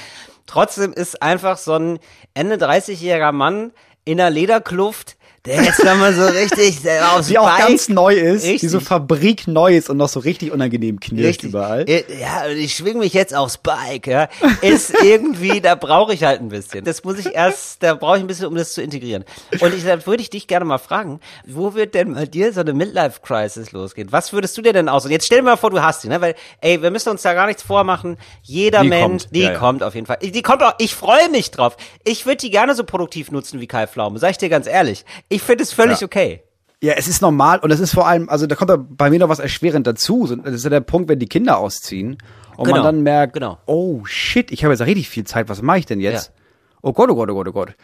Trotzdem 0.48 0.92
ist 0.94 1.22
einfach 1.22 1.58
so 1.58 1.74
ein 1.74 2.00
Ende 2.34 2.56
30-jähriger 2.56 3.32
Mann 3.32 3.72
in 4.04 4.20
einer 4.20 4.30
Lederkluft, 4.30 5.16
der 5.46 5.64
jetzt 5.64 5.84
mal 5.84 6.14
so 6.14 6.26
richtig 6.28 6.80
aufs 7.16 7.28
Die 7.28 7.38
auch 7.40 7.50
Bike- 7.50 7.68
ganz 7.68 7.90
neu 7.90 8.14
ist, 8.14 8.46
die 8.46 8.52
Richtig. 8.52 8.70
so 8.70 8.80
Fabrik 8.80 9.48
neu 9.48 9.76
ist 9.76 9.90
und 9.90 9.98
noch 9.98 10.08
so 10.10 10.20
richtig 10.20 10.52
unangenehm 10.52 11.00
knirscht 11.00 11.28
Richtig. 11.28 11.50
überall. 11.50 11.90
Äh, 11.90 12.04
Ja, 12.20 12.44
und 12.46 12.58
ich 12.58 12.76
schwing 12.76 13.00
mich 13.00 13.14
jetzt 13.14 13.34
aufs 13.34 13.58
Bike, 13.58 14.06
ja. 14.06 14.30
Ist 14.62 14.94
irgendwie, 15.04 15.60
da 15.60 15.74
brauche 15.74 16.14
ich 16.14 16.24
halt 16.24 16.42
ein 16.42 16.50
bisschen. 16.50 16.84
Das 16.86 17.04
muss 17.04 17.18
ich 17.18 17.34
erst, 17.34 17.82
da 17.82 17.96
brauche 17.96 18.18
ich 18.18 18.24
ein 18.24 18.28
bisschen, 18.28 18.46
um 18.46 18.56
das 18.56 18.74
zu 18.74 18.84
integrieren. 18.84 19.26
Und 19.60 19.74
ich, 19.74 19.84
würde 19.86 20.22
ich 20.22 20.30
dich 20.30 20.46
gerne 20.46 20.66
mal 20.66 20.78
fragen, 20.78 21.20
wo 21.48 21.74
wird 21.74 21.96
denn 21.96 22.14
bei 22.14 22.28
dir 22.28 22.54
so 22.54 22.60
eine 22.62 22.74
Midlife-Crisis 22.74 23.72
losgehen? 23.72 24.12
Was 24.12 24.34
würdest 24.34 24.56
du 24.58 24.62
dir 24.62 24.74
denn 24.74 24.90
aus? 24.90 25.06
Und 25.06 25.12
jetzt 25.12 25.26
stell 25.26 25.40
dir 25.40 25.46
mal 25.46 25.58
vor, 25.58 25.72
du 25.72 25.82
hast 25.82 26.04
die, 26.04 26.08
ne? 26.08 26.22
Weil, 26.22 26.36
ey, 26.62 26.82
wir 26.84 26.92
müssen 26.92 27.10
uns 27.10 27.24
da 27.24 27.34
gar 27.34 27.48
nichts 27.48 27.64
vormachen. 27.64 28.18
Jeder 28.44 28.82
Die 28.84 28.90
Mensch, 28.90 29.24
kommt. 29.24 29.36
die 29.36 29.42
Ja, 29.42 29.54
ja. 29.54 29.58
kommt 29.58 29.82
auf 29.82 29.96
jeden 29.96 30.06
Fall. 30.06 30.18
Die 30.22 30.42
kommt 30.44 30.62
auch, 30.62 30.74
ich 30.78 30.94
freue 30.94 31.30
mich 31.30 31.50
drauf. 31.50 31.78
Ich 32.04 32.28
würde 32.28 32.38
die 32.38 32.52
gerne 32.52 32.76
so 32.76 32.84
produktiv 32.84 33.32
nutzen 33.32 33.60
wie 33.60 33.66
Kai 33.68 33.88
Pflaume, 33.88 34.20
sag 34.20 34.30
ich 34.32 34.38
dir 34.38 34.50
ganz 34.50 34.68
ehrlich. 34.68 35.04
Ich 35.31 35.42
finde 35.42 35.63
es 35.63 35.74
völlig 35.74 36.00
Ja. 36.01 36.06
okay. 36.06 36.44
Ja, 36.83 36.94
es 36.94 37.07
ist 37.07 37.22
normal 37.22 37.60
und 37.60 37.69
es 37.69 37.80
ist 37.80 37.94
vor 37.94 38.07
allem, 38.07 38.28
also 38.28 38.48
da 38.48 38.56
kommt 38.56 38.97
bei 38.97 39.11
mir 39.11 39.19
noch 39.19 39.30
was 39.30 39.38
erschwerend 39.40 39.85
dazu. 39.85 40.26
Das 40.44 40.54
ist 40.54 40.64
ja 40.64 40.71
der 40.71 40.80
Punkt, 40.81 41.09
wenn 41.09 41.19
die 41.19 41.28
Kinder 41.28 41.59
ausziehen 41.59 42.18
und 42.57 42.66
Genau, 42.66 42.78
man 42.78 42.83
dann 42.83 43.02
merkt, 43.04 43.33
genau. 43.33 43.59
oh 43.68 44.04
shit, 44.06 44.52
ich 44.52 44.64
habe 44.64 44.73
jetzt 44.73 44.81
richtig 44.85 45.07
viel 45.07 45.23
Zeit, 45.23 45.47
was 45.47 45.61
mache 45.61 45.78
ich 45.80 45.85
denn 45.85 46.00
jetzt? 46.00 46.28
Ja. 46.30 46.33
Oh 46.81 46.92
Gott, 46.94 47.09
oh 47.11 47.16
Gott, 47.16 47.30
oh 47.30 47.33
Gott, 47.35 47.47
oh 47.47 47.52
Gott. 47.52 47.76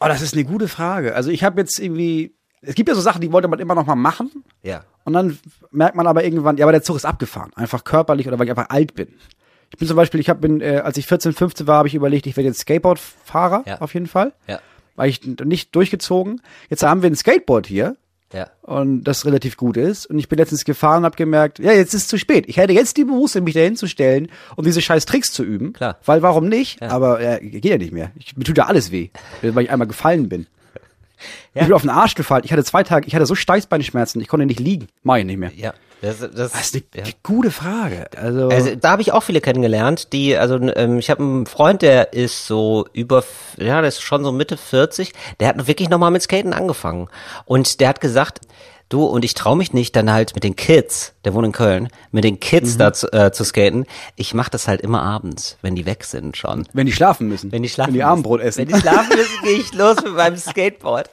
Oh, 0.00 0.06
das 0.06 0.22
ist 0.22 0.34
eine 0.34 0.44
gute 0.44 0.68
Frage. 0.68 1.16
Also 1.16 1.30
ich 1.30 1.42
habe 1.42 1.60
jetzt 1.60 1.80
irgendwie, 1.80 2.36
es 2.62 2.76
gibt 2.76 2.88
ja 2.88 2.94
so 2.94 3.00
Sachen, 3.00 3.20
die 3.20 3.32
wollte 3.32 3.48
man 3.48 3.58
immer 3.58 3.74
noch 3.74 3.86
mal 3.86 3.96
machen 3.96 4.30
Ja. 4.62 4.84
und 5.04 5.14
dann 5.14 5.36
merkt 5.72 5.96
man 5.96 6.06
aber 6.06 6.22
irgendwann, 6.22 6.56
ja, 6.56 6.64
aber 6.64 6.72
der 6.72 6.82
Zug 6.82 6.94
ist 6.94 7.04
abgefahren, 7.06 7.50
einfach 7.56 7.82
körperlich 7.82 8.28
oder 8.28 8.38
weil 8.38 8.46
ich 8.46 8.50
einfach 8.52 8.70
alt 8.70 8.94
bin. 8.94 9.08
Ich 9.72 9.78
bin 9.78 9.88
zum 9.88 9.96
Beispiel, 9.96 10.20
ich 10.20 10.28
habe, 10.28 10.46
äh, 10.62 10.78
als 10.78 10.96
ich 10.96 11.06
14, 11.08 11.32
15 11.32 11.66
war, 11.66 11.78
habe 11.78 11.88
ich 11.88 11.96
überlegt, 11.96 12.26
ich 12.28 12.36
werde 12.36 12.46
jetzt 12.48 12.60
Skateboardfahrer 12.60 13.64
Ja. 13.66 13.80
auf 13.80 13.94
jeden 13.94 14.06
Fall, 14.06 14.32
Ja. 14.46 14.60
Weil 14.96 15.10
ich 15.10 15.20
nicht 15.24 15.74
durchgezogen. 15.74 16.40
Jetzt 16.70 16.82
haben 16.82 17.02
wir 17.02 17.10
ein 17.10 17.16
Skateboard 17.16 17.66
hier 17.66 17.96
Ja. 18.32 18.48
und 18.62 19.04
das 19.04 19.24
relativ 19.26 19.56
gut 19.56 19.76
ist. 19.76 20.06
Und 20.06 20.18
ich 20.18 20.28
bin 20.28 20.38
letztens 20.38 20.64
gefahren 20.64 20.98
und 20.98 21.04
habe 21.04 21.16
gemerkt, 21.16 21.58
ja, 21.58 21.72
jetzt 21.72 21.94
ist 21.94 22.08
zu 22.08 22.18
spät. 22.18 22.44
Ich 22.48 22.56
hätte 22.56 22.72
jetzt 22.72 22.96
die 22.96 23.04
Muße, 23.04 23.40
mich 23.40 23.54
dahin 23.54 23.76
zu 23.76 23.86
stellen 23.86 24.28
und 24.56 24.66
diese 24.66 24.80
scheiß 24.82 25.06
Tricks 25.06 25.32
zu 25.32 25.42
üben. 25.44 25.72
Klar. 25.72 25.98
Weil 26.04 26.22
warum 26.22 26.48
nicht? 26.48 26.82
Aber 26.82 27.20
äh, 27.20 27.40
geht 27.40 27.64
ja 27.64 27.78
nicht 27.78 27.92
mehr. 27.92 28.10
Ich, 28.16 28.36
mir 28.36 28.44
tut 28.44 28.58
ja 28.58 28.66
alles 28.66 28.90
weh, 28.90 29.10
weil 29.42 29.64
ich 29.64 29.70
einmal 29.70 29.88
gefallen 29.88 30.28
bin. 30.28 30.46
Ja. 31.54 31.62
Ich 31.62 31.68
bin 31.68 31.74
auf 31.74 31.82
den 31.82 31.90
Arsch 31.90 32.14
gefallen. 32.14 32.42
Ich 32.44 32.52
hatte 32.52 32.64
zwei 32.64 32.82
Tage, 32.82 33.06
ich 33.06 33.14
hatte 33.14 33.26
so 33.26 33.34
Steißbeinschmerzen, 33.34 34.20
ich 34.20 34.28
konnte 34.28 34.46
nicht 34.46 34.60
liegen. 34.60 34.88
Mach 35.02 35.16
ich 35.16 35.24
nicht 35.24 35.38
mehr. 35.38 35.52
Ja. 35.54 35.74
Das, 36.04 36.18
das, 36.18 36.52
Das 36.52 36.60
ist 36.60 36.74
eine 36.74 37.06
ja. 37.06 37.12
gute 37.22 37.50
Frage. 37.50 38.08
Also, 38.16 38.48
Also 38.48 38.74
da 38.76 38.90
habe 38.90 39.00
ich 39.00 39.12
auch 39.12 39.22
viele 39.22 39.40
kennengelernt, 39.40 40.12
die, 40.12 40.36
also 40.36 40.56
ähm, 40.56 40.98
ich 40.98 41.08
habe 41.08 41.22
einen 41.22 41.46
Freund, 41.46 41.80
der 41.80 42.12
ist 42.12 42.46
so 42.46 42.86
über, 42.92 43.24
ja, 43.56 43.80
der 43.80 43.88
ist 43.88 44.02
schon 44.02 44.22
so 44.22 44.30
Mitte 44.30 44.58
40, 44.58 45.12
der 45.40 45.48
hat 45.48 45.66
wirklich 45.66 45.88
nochmal 45.88 46.10
mit 46.10 46.20
Skaten 46.22 46.52
angefangen. 46.52 47.08
Und 47.46 47.80
der 47.80 47.88
hat 47.88 48.02
gesagt, 48.02 48.40
Du, 48.90 49.04
und 49.04 49.24
ich 49.24 49.32
traue 49.32 49.56
mich 49.56 49.72
nicht, 49.72 49.96
dann 49.96 50.12
halt 50.12 50.34
mit 50.34 50.44
den 50.44 50.56
Kids, 50.56 51.14
der 51.24 51.32
wohnt 51.32 51.46
in 51.46 51.52
Köln, 51.52 51.88
mit 52.12 52.22
den 52.22 52.38
Kids 52.38 52.76
da 52.76 52.92
zu, 52.92 53.10
äh, 53.12 53.32
zu 53.32 53.42
skaten. 53.42 53.86
Ich 54.14 54.34
mache 54.34 54.50
das 54.50 54.68
halt 54.68 54.82
immer 54.82 55.02
abends, 55.02 55.56
wenn 55.62 55.74
die 55.74 55.86
weg 55.86 56.04
sind 56.04 56.36
schon. 56.36 56.68
Wenn 56.74 56.84
die 56.86 56.92
schlafen 56.92 57.26
müssen. 57.28 57.50
Wenn 57.50 57.62
die 57.62 57.70
schlafen 57.70 57.92
Wenn 57.92 57.94
die. 57.94 58.04
Abendbrot 58.04 58.42
essen. 58.42 58.58
Wenn 58.58 58.68
die 58.68 58.80
schlafen 58.80 59.16
müssen, 59.16 59.32
gehe 59.42 59.58
ich 59.58 59.72
los 59.72 59.96
mit 60.04 60.14
meinem 60.14 60.36
Skateboard. 60.36 61.08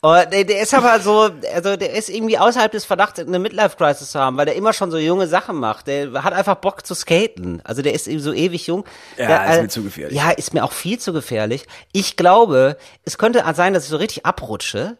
Und 0.00 0.32
der, 0.32 0.44
der 0.44 0.62
ist 0.62 0.72
aber 0.72 0.98
so, 1.00 1.28
also 1.54 1.76
der 1.76 1.92
ist 1.92 2.08
irgendwie 2.08 2.38
außerhalb 2.38 2.72
des 2.72 2.86
Verdachts, 2.86 3.20
eine 3.20 3.38
Midlife-Crisis 3.38 4.12
zu 4.12 4.18
haben, 4.18 4.38
weil 4.38 4.46
der 4.46 4.56
immer 4.56 4.72
schon 4.72 4.90
so 4.90 4.96
junge 4.96 5.28
Sachen 5.28 5.56
macht. 5.56 5.88
Der 5.88 6.24
hat 6.24 6.32
einfach 6.32 6.56
Bock 6.56 6.86
zu 6.86 6.94
skaten. 6.94 7.60
Also 7.64 7.82
der 7.82 7.92
ist 7.92 8.08
eben 8.08 8.20
so 8.20 8.32
ewig 8.32 8.66
jung. 8.66 8.84
Ja, 9.18 9.26
der, 9.26 9.50
ist 9.50 9.58
äh, 9.58 9.62
mir 9.62 9.68
zu 9.68 9.82
gefährlich. 9.82 10.16
Ja, 10.16 10.30
ist 10.30 10.54
mir 10.54 10.64
auch 10.64 10.72
viel 10.72 10.98
zu 10.98 11.12
gefährlich. 11.12 11.66
Ich 11.92 12.16
glaube, 12.16 12.78
es 13.04 13.18
könnte 13.18 13.44
sein, 13.54 13.74
dass 13.74 13.84
ich 13.84 13.90
so 13.90 13.98
richtig 13.98 14.24
abrutsche 14.24 14.96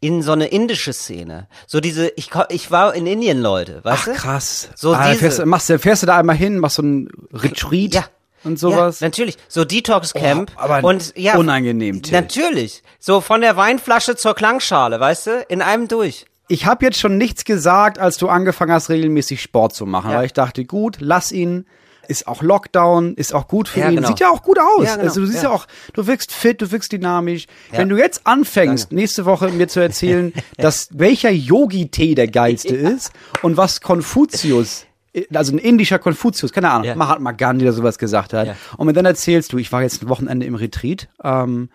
in 0.00 0.22
so 0.22 0.32
eine 0.32 0.46
indische 0.46 0.92
Szene. 0.92 1.48
So 1.66 1.80
diese, 1.80 2.08
ich, 2.16 2.30
ich 2.50 2.70
war 2.70 2.94
in 2.94 3.06
Indien, 3.06 3.40
Leute, 3.40 3.80
weißt 3.84 4.02
Ach 4.02 4.04
du? 4.06 4.12
krass. 4.14 4.68
So 4.74 4.92
ah, 4.94 5.08
diese- 5.08 5.18
fährst, 5.20 5.38
du- 5.40 5.46
machst, 5.46 5.72
fährst 5.78 6.02
du 6.02 6.06
da 6.06 6.18
einmal 6.18 6.36
hin, 6.36 6.58
machst 6.58 6.76
so 6.76 6.82
ein 6.82 7.08
Retreat 7.32 7.94
Ja. 7.94 8.04
und 8.44 8.58
sowas. 8.58 9.00
Ja, 9.00 9.06
natürlich. 9.06 9.36
So 9.48 9.64
Detox 9.64 10.12
Camp. 10.14 10.52
Oh, 10.56 10.60
aber 10.60 10.86
und, 10.86 11.12
ja, 11.16 11.36
unangenehm, 11.36 12.02
Till. 12.02 12.12
Natürlich. 12.12 12.82
So 12.98 13.20
von 13.20 13.40
der 13.40 13.56
Weinflasche 13.56 14.16
zur 14.16 14.34
Klangschale, 14.34 14.98
weißt 15.00 15.26
du? 15.26 15.44
In 15.48 15.62
einem 15.62 15.88
durch. 15.88 16.26
ich 16.48 16.66
habe 16.66 16.84
jetzt 16.84 16.98
schon 17.00 17.16
nichts 17.16 17.44
gesagt, 17.44 17.98
als 17.98 18.16
du 18.18 18.28
angefangen 18.28 18.72
hast, 18.72 18.90
regelmäßig 18.90 19.40
Sport 19.42 19.74
zu 19.74 19.86
machen. 19.86 20.10
Ja. 20.10 20.18
Weil 20.18 20.26
ich 20.26 20.32
dachte, 20.34 20.64
gut, 20.64 20.96
lass 21.00 21.32
ihn. 21.32 21.66
Ist 22.08 22.26
auch 22.26 22.42
Lockdown, 22.42 23.14
ist 23.14 23.34
auch 23.34 23.46
gut 23.48 23.68
für 23.68 23.80
Ja, 23.80 23.88
ihn. 23.90 23.96
genau. 23.96 24.08
Sieht 24.08 24.20
ja 24.20 24.30
auch 24.30 24.42
gut 24.42 24.58
aus. 24.58 24.84
Ja, 24.84 24.94
genau. 24.96 25.08
Also 25.08 25.20
du 25.20 25.26
siehst 25.26 25.42
ja. 25.44 25.50
Ja. 25.50 25.54
auch, 25.54 25.66
du 25.94 26.06
wirkst 26.06 26.32
fit, 26.32 26.60
du 26.60 26.70
wirkst 26.72 26.90
dynamisch. 26.92 27.46
Wenn 27.70 27.88
du 27.88 27.96
jetzt 27.96 28.26
anfängst, 28.26 28.90
nächste 28.92 29.24
Woche 29.24 29.48
mir 29.50 29.68
zu 29.68 29.80
erzählen, 29.80 30.32
dass 30.56 30.88
welcher 30.92 31.30
Yogi-Tee 31.30 32.14
der 32.14 32.28
geilste 32.28 32.74
ist 32.74 33.12
und 33.42 33.56
was 33.56 33.80
Konfuzius 33.80 34.86
also 35.34 35.52
ein 35.52 35.58
indischer 35.58 35.98
Konfuzius, 35.98 36.52
keine 36.52 36.70
Ahnung, 36.70 36.86
Ja. 36.86 36.94
Mahatma 36.94 37.32
Gandhi 37.32 37.66
oder 37.66 37.74
sowas 37.74 37.98
gesagt 37.98 38.32
hat. 38.32 38.56
Und 38.78 38.86
mir 38.86 38.94
dann 38.94 39.04
erzählst 39.04 39.52
du, 39.52 39.58
ich 39.58 39.70
war 39.70 39.82
jetzt 39.82 40.02
ein 40.02 40.08
Wochenende 40.08 40.46
im 40.46 40.54
Retreat, 40.54 41.08
ähm, 41.22 41.68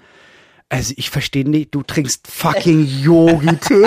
also 0.69 0.93
ich 0.97 1.11
verstehe 1.11 1.47
nicht, 1.47 1.75
du 1.75 1.83
trinkst 1.83 2.27
fucking 2.27 2.83
Yogi-Tee. 3.03 3.85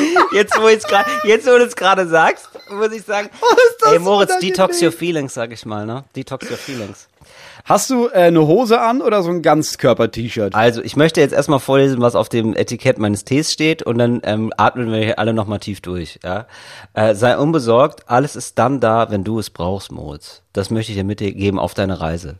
Jetzt, 0.32 0.56
wo 0.60 0.68
gerade, 0.86 1.10
jetzt, 1.24 1.46
wo 1.46 1.50
du 1.58 1.64
es 1.64 1.74
gerade 1.76 2.06
sagst, 2.08 2.48
muss 2.70 2.92
ich 2.92 3.02
sagen, 3.02 3.28
Oh, 3.40 3.90
ey 3.90 3.98
Moritz, 3.98 4.30
unangenehm. 4.30 4.54
detox 4.54 4.82
your 4.82 4.92
feelings, 4.92 5.34
sag 5.34 5.52
ich 5.52 5.64
mal, 5.66 5.86
ne? 5.86 6.04
Detox 6.14 6.48
your 6.50 6.56
feelings. 6.56 7.08
Hast 7.64 7.90
du 7.90 8.08
äh, 8.08 8.12
eine 8.24 8.46
Hose 8.46 8.80
an 8.80 9.02
oder 9.02 9.22
so 9.22 9.30
ein 9.30 9.42
Ganzkörper-T-Shirt? 9.42 10.54
Also, 10.54 10.82
ich 10.82 10.96
möchte 10.96 11.20
jetzt 11.20 11.32
erstmal 11.32 11.60
vorlesen, 11.60 12.00
was 12.00 12.14
auf 12.14 12.28
dem 12.28 12.54
Etikett 12.56 12.98
meines 12.98 13.24
Tees 13.24 13.52
steht 13.52 13.82
und 13.82 13.98
dann 13.98 14.20
ähm, 14.24 14.52
atmen 14.56 14.90
wir 14.90 14.98
hier 14.98 15.18
alle 15.18 15.34
nochmal 15.34 15.58
tief 15.58 15.80
durch, 15.80 16.18
ja. 16.24 16.46
Äh, 16.94 17.14
sei 17.14 17.36
unbesorgt, 17.36 18.08
alles 18.08 18.36
ist 18.36 18.58
dann 18.58 18.80
da, 18.80 19.10
wenn 19.10 19.24
du 19.24 19.38
es 19.38 19.50
brauchst, 19.50 19.92
Moritz. 19.92 20.42
Das 20.52 20.68
möchte 20.70 20.90
ich 20.90 20.98
dir 20.98 21.04
mitgeben 21.04 21.60
auf 21.60 21.74
deine 21.74 22.00
Reise. 22.00 22.34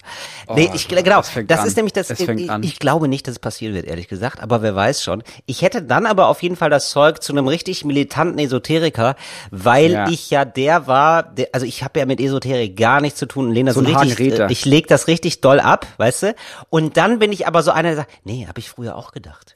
nee, 0.56 0.68
ich 0.74 0.88
das 0.88 1.04
genau, 1.04 1.22
das 1.46 1.60
an. 1.60 1.66
ist 1.68 1.76
nämlich 1.76 1.92
das, 1.92 2.10
ich, 2.10 2.28
ich 2.28 2.78
glaube 2.80 3.06
nicht, 3.06 3.28
dass 3.28 3.34
es 3.34 3.38
passieren 3.38 3.72
wird, 3.72 3.86
ehrlich 3.86 4.08
gesagt, 4.08 4.40
aber 4.42 4.62
wer 4.62 4.74
weiß 4.74 5.04
schon. 5.04 5.22
Ich 5.46 5.62
hätte 5.62 5.80
dann 5.80 6.06
aber 6.06 6.26
auf 6.26 6.42
jeden 6.42 6.56
Fall 6.56 6.70
das 6.70 6.90
Zeug 6.90 7.22
zu 7.22 7.32
einem 7.32 7.46
richtig 7.46 7.84
militanten 7.84 8.40
Esoteriker, 8.40 9.14
weil 9.52 9.92
Ja. 9.92 10.08
ich 10.08 10.28
ja 10.28 10.44
der 10.44 10.88
war, 10.88 11.22
der, 11.22 11.50
also 11.52 11.64
ich 11.66 11.84
habe 11.84 12.00
ja 12.00 12.06
mit 12.06 12.20
Esoterik 12.20 12.76
gar 12.76 13.00
nichts 13.00 13.20
zu 13.20 13.26
tun 13.26 13.46
und 13.46 13.52
lehne 13.54 13.68
das 13.68 13.76
So 13.76 13.80
so, 13.84 13.86
ein 13.86 13.94
richtig, 13.96 14.40
äh, 14.40 14.46
ich 14.50 14.64
leg 14.64 14.88
das 14.88 15.06
richtig 15.10 15.40
doll 15.42 15.60
ab, 15.60 15.86
weißt 15.98 16.22
du? 16.22 16.34
Und 16.70 16.96
dann 16.96 17.18
bin 17.18 17.32
ich 17.32 17.46
aber 17.46 17.62
so 17.62 17.70
einer, 17.70 17.88
der 17.90 17.96
sagt, 17.96 18.10
nee, 18.24 18.46
habe 18.48 18.58
ich 18.60 18.70
früher 18.70 18.96
auch 18.96 19.12
gedacht. 19.12 19.54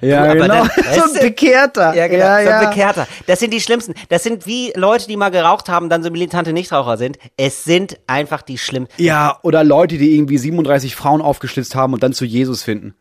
Ja, 0.00 0.22
Du, 0.24 0.30
aber 0.30 0.40
genau. 0.40 0.64
dann- 0.66 0.94
so 0.94 1.14
ein? 1.18 1.20
Bekehrter. 1.20 1.94
Ja, 1.94 2.06
genau, 2.08 2.24
Ja, 2.24 2.42
so 2.42 2.48
ein 2.50 2.62
ja. 2.62 2.68
Bekehrter. 2.70 3.06
Das 3.26 3.40
sind 3.40 3.52
die 3.52 3.60
Schlimmsten. 3.60 3.94
Das 4.08 4.22
sind 4.22 4.46
wie 4.46 4.72
Leute, 4.76 5.06
die 5.08 5.16
mal 5.16 5.30
geraucht 5.30 5.68
haben, 5.68 5.88
dann 5.90 6.02
so 6.02 6.10
militante 6.10 6.52
Nichtraucher 6.52 6.96
sind. 6.96 7.18
Es 7.36 7.64
sind 7.64 7.98
einfach 8.06 8.42
die 8.42 8.56
Schlimmsten. 8.56 9.02
Ja, 9.02 9.38
oder 9.42 9.62
Leute, 9.64 9.98
die 9.98 10.14
irgendwie 10.16 10.38
37 10.38 10.96
Frauen 10.96 11.20
aufgeschlitzt 11.20 11.74
haben 11.74 11.92
und 11.92 12.02
dann 12.02 12.12
zu 12.12 12.24
Jesus 12.24 12.62
finden. 12.62 12.94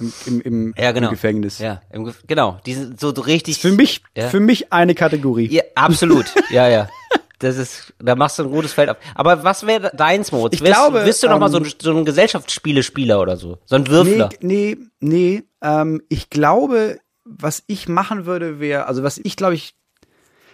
Im, 0.00 0.12
im, 0.26 0.40
im, 0.42 0.74
Ja, 0.76 0.92
genau. 0.92 1.08
im 1.08 1.14
Gefängnis. 1.14 1.58
Ja, 1.58 1.80
im, 1.90 2.04
Ge- 2.04 2.14
genau. 2.26 2.58
Die 2.66 2.74
sind 2.74 3.00
so 3.00 3.08
richtig. 3.10 3.58
Für 3.58 3.72
mich, 3.72 4.02
Ja. 4.16 4.28
für 4.28 4.40
mich 4.40 4.72
eine 4.72 4.94
Kategorie. 4.94 5.48
Ja, 5.50 5.62
absolut. 5.74 6.26
ja, 6.50 6.68
ja. 6.68 6.88
Das 7.38 7.56
ist, 7.56 7.94
da 7.98 8.14
machst 8.14 8.38
du 8.38 8.44
ein 8.44 8.50
gutes 8.50 8.72
Feld 8.72 8.90
auf. 8.90 8.96
Aber 9.14 9.42
was 9.42 9.66
wäre 9.66 9.90
deins, 9.94 10.30
Moritz? 10.30 10.54
Ich 10.54 10.60
Wirst, 10.60 10.72
glaube, 10.72 11.04
Bist 11.04 11.22
du 11.22 11.28
noch 11.28 11.38
mal 11.38 11.50
so 11.50 11.58
ähm, 11.58 11.64
ein, 11.64 11.72
so 11.80 11.96
ein 11.96 12.04
Gesellschaftsspielespieler 12.04 13.20
oder 13.20 13.36
so? 13.36 13.58
So 13.66 13.76
ein 13.76 13.86
Würfler? 13.88 14.30
Nee, 14.40 14.76
nee, 15.00 15.38
nee. 15.40 15.42
Ähm, 15.60 16.02
ich 16.08 16.30
glaube, 16.30 16.98
was 17.24 17.64
ich 17.66 17.88
machen 17.88 18.26
würde, 18.26 18.60
wäre, 18.60 18.86
also 18.86 19.02
was 19.02 19.18
ich 19.18 19.36
glaube 19.36 19.54
ich, 19.54 19.74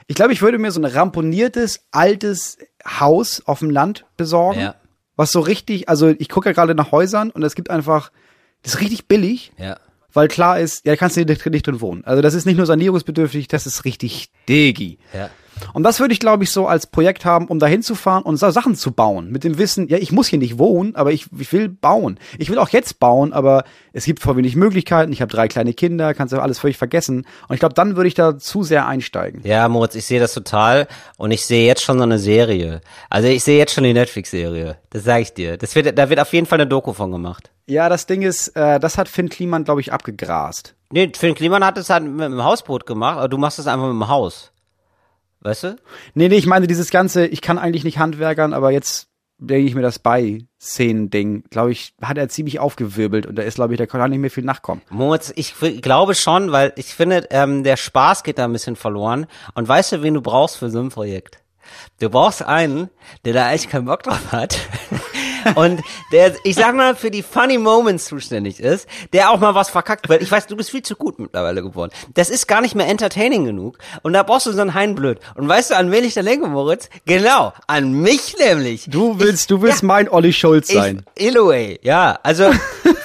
ich 0.07 0.17
glaube, 0.17 0.33
ich 0.33 0.43
würde 0.43 0.59
mir 0.59 0.73
so 0.73 0.81
ein 0.81 0.87
ramponiertes, 0.87 1.87
altes 1.91 2.59
Haus 2.85 3.43
auf 3.47 3.61
dem 3.61 3.71
Land 3.71 4.07
besorgen. 4.17 4.61
Ja. 4.61 4.75
Was 5.17 5.33
so 5.33 5.41
richtig, 5.41 5.89
also 5.89 6.09
ich 6.09 6.29
gucke 6.29 6.49
ja 6.49 6.53
gerade 6.53 6.75
nach 6.75 6.93
Häusern 6.93 7.31
und 7.31 7.43
es 7.43 7.55
gibt 7.55 7.71
einfach, 7.71 8.11
das 8.63 8.75
ist 8.75 8.81
richtig 8.81 9.07
billig. 9.07 9.53
Ja. 9.59 9.79
Weil 10.13 10.29
klar 10.29 10.59
ist, 10.59 10.85
ja, 10.87 10.97
kannst 10.97 11.17
du 11.17 11.25
nicht, 11.25 11.47
nicht 11.47 11.67
drin 11.67 11.81
wohnen. 11.81 12.05
Also 12.05 12.23
das 12.23 12.35
ist 12.35 12.47
nicht 12.47 12.57
nur 12.57 12.67
sanierungsbedürftig, 12.67 13.49
das 13.49 13.67
ist 13.67 13.85
richtig 13.85 14.31
digi. 14.49 14.99
Ja. 15.13 15.31
Und 15.73 15.83
das 15.83 16.01
würde 16.01 16.13
ich, 16.13 16.21
glaube 16.21 16.45
ich, 16.45 16.51
so 16.51 16.67
als 16.67 16.87
Projekt 16.87 17.25
haben, 17.25 17.47
um 17.47 17.59
da 17.59 17.67
hinzufahren 17.67 18.23
und 18.23 18.37
so 18.37 18.51
Sachen 18.51 18.75
zu 18.75 18.93
bauen. 18.93 19.31
Mit 19.31 19.45
dem 19.45 19.59
Wissen, 19.59 19.89
ja, 19.89 19.99
ich 19.99 20.13
muss 20.13 20.29
hier 20.29 20.39
nicht 20.39 20.59
wohnen, 20.59 20.95
aber 20.97 21.13
ich, 21.13 21.27
ich 21.39 21.53
will 21.53 21.69
bauen. 21.69 22.19
Ich 22.39 22.51
will 22.51 22.59
auch 22.59 22.69
jetzt 22.71 22.99
bauen, 22.99 23.33
aber 23.33 23.65
es 23.93 24.05
gibt 24.05 24.21
vor 24.21 24.37
wenig 24.37 24.57
Möglichkeiten. 24.57 25.13
Ich 25.13 25.21
habe 25.21 25.31
drei 25.31 25.49
kleine 25.49 25.75
Kinder, 25.75 26.15
kannst 26.15 26.33
du 26.33 26.41
alles 26.41 26.59
völlig 26.59 26.77
vergessen. 26.77 27.27
Und 27.49 27.55
ich 27.55 27.61
glaube, 27.61 27.75
dann 27.75 27.97
würde 27.97 28.09
ich 28.09 28.15
da 28.15 28.39
zu 28.39 28.63
sehr 28.63 28.87
einsteigen. 28.87 29.41
Ja, 29.45 29.69
Moritz, 29.69 29.95
ich 29.95 30.07
sehe 30.07 30.21
das 30.21 30.35
total 30.35 30.87
und 31.17 31.31
ich 31.31 31.45
sehe 31.47 31.67
jetzt 31.67 31.83
schon 31.83 31.99
so 31.99 32.05
eine 32.05 32.19
Serie. 32.19 32.81
Also 33.09 33.29
ich 33.29 33.45
sehe 33.45 33.59
jetzt 33.59 33.75
schon 33.75 33.85
die 33.85 33.93
Netflix-Serie. 33.93 34.77
Das 34.91 35.05
sage 35.05 35.23
ich 35.23 35.35
dir. 35.35 35.57
Das 35.57 35.75
wird, 35.75 35.99
da 35.99 36.09
wird 36.09 36.21
auf 36.21 36.33
jeden 36.33 36.47
Fall 36.47 36.61
eine 36.61 36.69
Doku 36.69 36.93
von 36.93 37.11
gemacht. 37.11 37.51
Ja, 37.67 37.89
das 37.89 38.07
Ding 38.07 38.23
ist, 38.23 38.49
äh, 38.57 38.81
das 38.81 38.99
hat 38.99 39.09
Finn 39.09 39.29
Kliman, 39.29 39.65
glaube 39.65 39.81
ich, 39.81 39.93
abgegrast. 39.93 40.75
Nee, 40.93 41.13
Finn 41.15 41.37
Kliman 41.37 41.65
hat 41.65 41.79
es 41.79 41.89
halt 41.89 42.03
mit 42.03 42.25
dem 42.25 42.43
Hausboot 42.43 42.85
gemacht, 42.85 43.19
aber 43.19 43.29
du 43.29 43.39
machst 43.39 43.61
es 43.61 43.69
einfach 43.69 43.87
mit 43.87 43.95
dem 43.95 44.09
Haus. 44.09 44.51
Weißt 45.41 45.65
du? 45.65 45.77
Nee, 46.15 46.29
nee, 46.29 46.37
ich 46.37 46.47
meine 46.47 46.67
dieses 46.67 46.91
ganze, 46.91 47.27
ich 47.27 47.41
kann 47.41 47.59
eigentlich 47.59 47.85
nicht 47.85 47.99
handwerkern, 47.99 48.53
aber 48.53 48.71
jetzt 48.71 49.09
denke 49.39 49.67
ich 49.67 49.75
mir 49.75 49.83
das 49.83 49.99
bei 49.99 50.45
Szenen-Ding, 50.61 51.45
glaube 51.49 51.73
ich, 51.73 51.95
hat 52.03 52.19
er 52.19 52.29
ziemlich 52.29 52.59
aufgewirbelt 52.59 53.25
und 53.25 53.37
da 53.37 53.43
ist, 53.43 53.55
glaube 53.55 53.73
ich, 53.73 53.79
da 53.79 53.87
kann 53.87 54.11
nicht 54.11 54.19
mehr 54.19 54.31
viel 54.31 54.45
nachkommen. 54.45 54.83
Moritz, 54.91 55.33
ich 55.35 55.55
glaube 55.81 56.15
schon, 56.15 56.53
weil 56.53 56.73
ich 56.77 56.95
finde, 56.95 57.27
ähm, 57.31 57.65
der 57.65 57.79
Spaß 57.79 58.23
geht 58.23 58.39
da 58.39 58.45
ein 58.45 58.53
bisschen 58.53 58.77
verloren. 58.77 59.27
Und 59.55 59.67
weißt 59.67 59.93
du, 59.93 60.03
wen 60.03 60.15
du 60.15 60.21
brauchst 60.21 60.59
für 60.59 60.71
so 60.71 60.81
ein 60.81 60.91
Projekt? 60.91 61.43
Du 62.01 62.11
brauchst 62.11 62.43
einen, 62.43 62.91
der 63.25 63.33
da 63.33 63.47
eigentlich 63.47 63.69
keinen 63.69 63.87
Bock 63.87 64.03
drauf 64.03 64.33
hat. 64.33 64.59
Und 65.55 65.83
der, 66.13 66.35
ich 66.45 66.57
sag 66.57 66.75
mal, 66.75 66.95
für 66.95 67.11
die 67.11 67.23
Funny 67.23 67.59
Moments 67.59 68.07
zuständig 68.07 68.61
ist, 68.61 68.87
der 69.13 69.31
auch 69.31 69.41
mal 69.41 69.55
was 69.55 69.71
verkackt, 69.71 70.09
weil 70.09 70.23
ich 70.23 70.31
weiß, 70.31 70.47
du 70.47 70.57
bist 70.57 70.71
viel 70.71 70.83
zu 70.83 70.97
gut 70.97 71.19
mittlerweile 71.19 71.63
geworden. 71.63 71.93
Das 72.15 72.31
ist 72.31 72.47
gar 72.47 72.61
nicht 72.61 72.75
mehr 72.75 72.89
entertaining 72.89 73.45
genug. 73.45 73.79
Und 74.03 74.13
da 74.13 74.23
brauchst 74.23 74.47
du 74.47 74.53
so 74.53 74.61
einen 74.61 74.75
Heinblöd. 74.75 75.21
Und 75.35 75.49
weißt 75.49 75.71
du, 75.71 75.77
an 75.77 75.91
wen 75.91 76.05
ich 76.05 76.15
da 76.15 76.23
denke, 76.23 76.47
Moritz? 76.47 76.89
Genau, 77.07 77.53
an 77.67 77.93
mich 77.93 78.37
nämlich. 78.39 78.87
Du 78.89 79.19
willst, 79.19 79.51
du 79.51 79.63
willst 79.63 79.83
mein 79.83 80.09
Olli 80.09 80.33
Schulz 80.33 80.69
sein. 80.69 81.05
Ich, 81.15 81.27
Illoway, 81.27 81.79
ja. 81.83 82.19
Also 82.23 82.51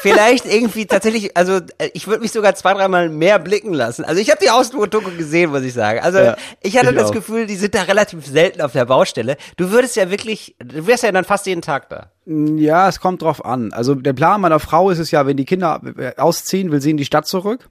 vielleicht 0.02 0.46
irgendwie 0.46 0.86
tatsächlich, 0.86 1.36
also 1.36 1.60
äh, 1.78 1.90
ich 1.94 2.08
würde 2.08 2.22
mich 2.22 2.32
sogar 2.32 2.56
zwei, 2.56 2.74
dreimal 2.74 3.10
mehr 3.10 3.40
blicken 3.40 3.74
lassen. 3.74 4.06
Also 4.06 4.22
ich 4.22 4.30
habe 4.30 4.40
die 4.44 4.50
Ausdrucke 4.50 5.12
gesehen, 5.12 5.52
muss 5.52 5.64
ich 5.64 5.74
sagen. 5.74 6.00
Also 6.00 6.20
Ja, 6.20 6.36
ich 6.62 6.78
hatte 6.78 6.90
ich 6.90 6.96
das 6.96 7.10
auch. 7.10 7.14
Gefühl, 7.14 7.46
die 7.46 7.56
sind 7.56 7.76
da 7.76 7.84
relativ 7.84 8.26
selten 8.26 8.62
auf 8.62 8.72
der 8.72 8.86
Baustelle. 8.86 9.38
Du 9.58 9.72
würdest 9.72 9.96
ja 9.96 10.10
wirklich, 10.12 10.56
du 10.60 10.88
wärst 10.88 11.04
ja 11.04 11.12
dann 11.12 11.26
fast 11.26 11.46
jeden 11.46 11.62
Tag 11.62 11.90
da. 11.90 12.12
Ja, 12.26 12.88
es 12.88 13.00
kommt 13.00 13.22
drauf 13.22 13.46
an. 13.46 13.72
Also 13.74 13.96
der 13.96 14.14
Plan 14.14 14.42
meiner 14.42 14.60
Frau 14.60 14.90
ist 14.90 15.00
es 15.00 15.12
ja, 15.12 15.28
wenn 15.28 15.38
die 15.38 15.46
Kinder 15.46 15.82
äh, 15.98 16.14
ausziehen, 16.18 16.72
will 16.72 16.82
sie 16.82 16.92
in 16.92 16.98
die 16.98 17.06
Stadt 17.06 17.28
zurück. 17.28 17.70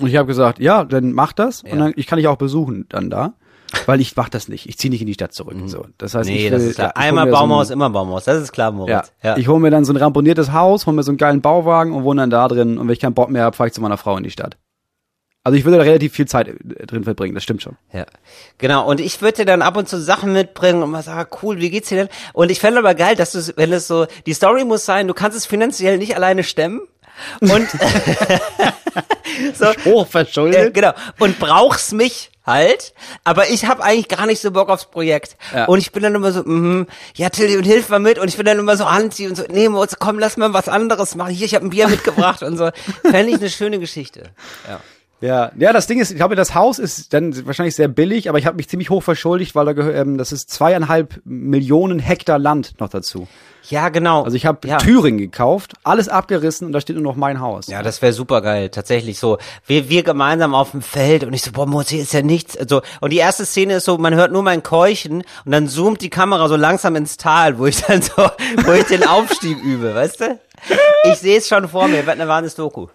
Und 0.00 0.08
ich 0.08 0.16
habe 0.16 0.26
gesagt, 0.26 0.58
ja, 0.58 0.84
dann 0.84 1.12
mach 1.12 1.32
das. 1.32 1.62
Und 1.62 1.78
dann, 1.78 1.92
ich 1.96 2.06
kann 2.06 2.18
dich 2.18 2.28
auch 2.28 2.36
besuchen 2.36 2.86
dann 2.88 3.08
da. 3.08 3.34
Weil 3.86 4.00
ich 4.00 4.14
mach 4.16 4.28
das 4.28 4.48
nicht. 4.48 4.68
Ich 4.68 4.78
ziehe 4.78 4.90
nicht 4.90 5.00
in 5.00 5.06
die 5.06 5.14
Stadt 5.14 5.32
zurück. 5.32 5.56
So. 5.66 5.86
Das 5.98 6.14
heißt, 6.14 6.28
Nee, 6.28 6.46
ich 6.46 6.50
das 6.50 6.60
will, 6.62 6.68
ist 6.70 6.74
klar. 6.76 6.88
ja, 6.88 7.02
Einmal 7.02 7.24
mir 7.26 7.30
so 7.32 7.36
ein- 7.36 7.40
Baumhaus, 7.40 7.70
immer 7.70 7.90
Baumhaus. 7.90 8.24
Das 8.24 8.40
ist 8.40 8.52
klar, 8.52 8.70
Ja, 8.70 8.76
Moritz. 8.76 9.12
Ja. 9.22 9.36
ich 9.36 9.48
hole 9.48 9.60
mir 9.60 9.70
dann 9.70 9.84
so 9.84 9.92
ein 9.92 9.96
ramponiertes 9.96 10.52
Haus, 10.52 10.86
hol 10.86 10.94
mir 10.94 11.02
so 11.02 11.10
einen 11.10 11.18
geilen 11.18 11.40
Bauwagen 11.40 11.92
und 11.92 12.04
wohne 12.04 12.22
dann 12.22 12.30
da 12.30 12.48
drin. 12.48 12.78
Und 12.78 12.86
wenn 12.86 12.92
ich 12.92 13.00
keinen 13.00 13.14
Bock 13.14 13.30
mehr 13.30 13.42
habe, 13.44 13.56
fahre 13.56 13.68
ich 13.68 13.74
zu 13.74 13.80
meiner 13.80 13.96
Frau 13.98 14.16
in 14.16 14.24
die 14.24 14.30
Stadt. 14.30 14.56
Also 15.44 15.56
ich 15.56 15.64
würde 15.64 15.76
da 15.78 15.84
relativ 15.84 16.12
viel 16.12 16.26
Zeit 16.26 16.48
äh, 16.48 16.86
drin 16.86 17.04
verbringen, 17.04 17.34
das 17.34 17.44
stimmt 17.44 17.62
schon. 17.62 17.76
Ja, 17.92 18.04
genau. 18.58 18.84
Und 18.88 19.00
ich 19.00 19.22
würde 19.22 19.36
dir 19.38 19.44
dann 19.44 19.62
ab 19.62 19.76
und 19.76 19.88
zu 19.88 20.00
Sachen 20.00 20.32
mitbringen 20.32 20.82
und 20.82 20.90
mal 20.90 21.04
sagen, 21.04 21.30
cool, 21.42 21.60
wie 21.60 21.70
geht's 21.70 21.88
dir 21.88 21.98
denn? 21.98 22.08
Und 22.32 22.50
ich 22.50 22.58
fände 22.58 22.80
aber 22.80 22.96
geil, 22.96 23.14
dass 23.14 23.30
du, 23.30 23.38
wenn 23.56 23.72
es 23.72 23.86
so, 23.86 24.06
die 24.26 24.32
Story 24.34 24.64
muss 24.64 24.84
sein, 24.84 25.06
du 25.06 25.14
kannst 25.14 25.38
es 25.38 25.46
finanziell 25.46 25.98
nicht 25.98 26.16
alleine 26.16 26.42
stemmen. 26.42 26.80
Und 27.40 27.68
so, 29.54 29.66
Hochverschuldet. 29.84 30.68
äh, 30.68 30.70
genau. 30.70 30.92
Und 31.18 31.38
brauchst 31.38 31.92
mich 31.92 32.30
halt, 32.44 32.94
aber 33.24 33.50
ich 33.50 33.64
habe 33.66 33.82
eigentlich 33.82 34.08
gar 34.08 34.26
nicht 34.26 34.40
so 34.40 34.50
Bock 34.50 34.68
aufs 34.68 34.86
Projekt. 34.86 35.36
Ja. 35.54 35.64
Und 35.66 35.78
ich 35.78 35.92
bin 35.92 36.02
dann 36.02 36.14
immer 36.14 36.32
so, 36.32 36.42
mhm, 36.44 36.86
ja, 37.14 37.28
Tilly, 37.28 37.56
und 37.56 37.64
hilf 37.64 37.88
mal 37.88 37.98
mit. 37.98 38.18
Und 38.18 38.28
ich 38.28 38.36
bin 38.36 38.46
dann 38.46 38.58
immer 38.58 38.76
so 38.76 38.84
anti 38.84 39.26
und 39.26 39.36
so, 39.36 39.44
nee, 39.48 39.68
Moritz, 39.68 39.96
komm, 39.98 40.18
lass 40.18 40.36
mal 40.36 40.52
was 40.52 40.68
anderes 40.68 41.14
machen. 41.16 41.34
Hier, 41.34 41.46
ich 41.46 41.54
habe 41.54 41.66
ein 41.66 41.70
Bier 41.70 41.88
mitgebracht 41.88 42.42
und 42.42 42.56
so. 42.56 42.70
Fände 43.02 43.32
ich 43.32 43.40
eine 43.40 43.50
schöne 43.50 43.78
Geschichte. 43.78 44.30
Ja. 44.68 44.80
Ja, 45.26 45.50
ja, 45.58 45.72
das 45.72 45.88
Ding 45.88 45.98
ist, 45.98 46.10
ich 46.12 46.16
glaube, 46.16 46.36
das 46.36 46.54
Haus 46.54 46.78
ist 46.78 47.12
dann 47.12 47.46
wahrscheinlich 47.46 47.74
sehr 47.74 47.88
billig, 47.88 48.28
aber 48.28 48.38
ich 48.38 48.46
habe 48.46 48.56
mich 48.56 48.68
ziemlich 48.68 48.90
hoch 48.90 49.02
verschuldigt, 49.02 49.56
weil 49.56 49.66
da 49.66 49.72
gehört, 49.72 49.96
ähm, 49.96 50.18
das 50.18 50.30
ist 50.30 50.50
zweieinhalb 50.50 51.20
Millionen 51.24 51.98
Hektar 51.98 52.38
Land 52.38 52.74
noch 52.78 52.88
dazu. 52.88 53.26
Ja, 53.68 53.88
genau. 53.88 54.22
Also 54.22 54.36
ich 54.36 54.46
habe 54.46 54.68
ja. 54.68 54.78
Thüringen 54.78 55.18
gekauft, 55.18 55.74
alles 55.82 56.08
abgerissen 56.08 56.68
und 56.68 56.72
da 56.72 56.80
steht 56.80 56.94
nur 56.94 57.02
noch 57.02 57.16
mein 57.16 57.40
Haus. 57.40 57.66
Ja, 57.66 57.82
das 57.82 58.00
wäre 58.02 58.12
super 58.12 58.40
geil, 58.40 58.68
tatsächlich 58.68 59.18
so. 59.18 59.38
Wir, 59.66 59.88
wir 59.88 60.04
gemeinsam 60.04 60.54
auf 60.54 60.70
dem 60.70 60.82
Feld 60.82 61.24
und 61.24 61.32
ich 61.32 61.42
so, 61.42 61.50
boah, 61.50 61.66
Mozi 61.66 61.96
ist 61.96 62.12
ja 62.12 62.22
nichts. 62.22 62.56
So. 62.68 62.82
Und 63.00 63.12
die 63.12 63.16
erste 63.16 63.44
Szene 63.44 63.74
ist 63.74 63.84
so, 63.84 63.98
man 63.98 64.14
hört 64.14 64.30
nur 64.30 64.44
mein 64.44 64.62
Keuchen 64.62 65.24
und 65.44 65.52
dann 65.52 65.66
zoomt 65.66 66.02
die 66.02 66.10
Kamera 66.10 66.46
so 66.48 66.54
langsam 66.54 66.94
ins 66.94 67.16
Tal, 67.16 67.58
wo 67.58 67.66
ich 67.66 67.82
dann 67.82 68.02
so, 68.02 68.30
wo 68.64 68.72
ich 68.72 68.84
den 68.84 69.04
Aufstieg 69.04 69.58
übe, 69.60 69.92
weißt 69.92 70.20
du? 70.20 70.38
Ich 71.10 71.18
sehe 71.18 71.38
es 71.38 71.48
schon 71.48 71.68
vor 71.68 71.88
mir, 71.88 72.06
wird 72.06 72.20
eine 72.20 72.28
wahres 72.28 72.54
Doku. 72.54 72.86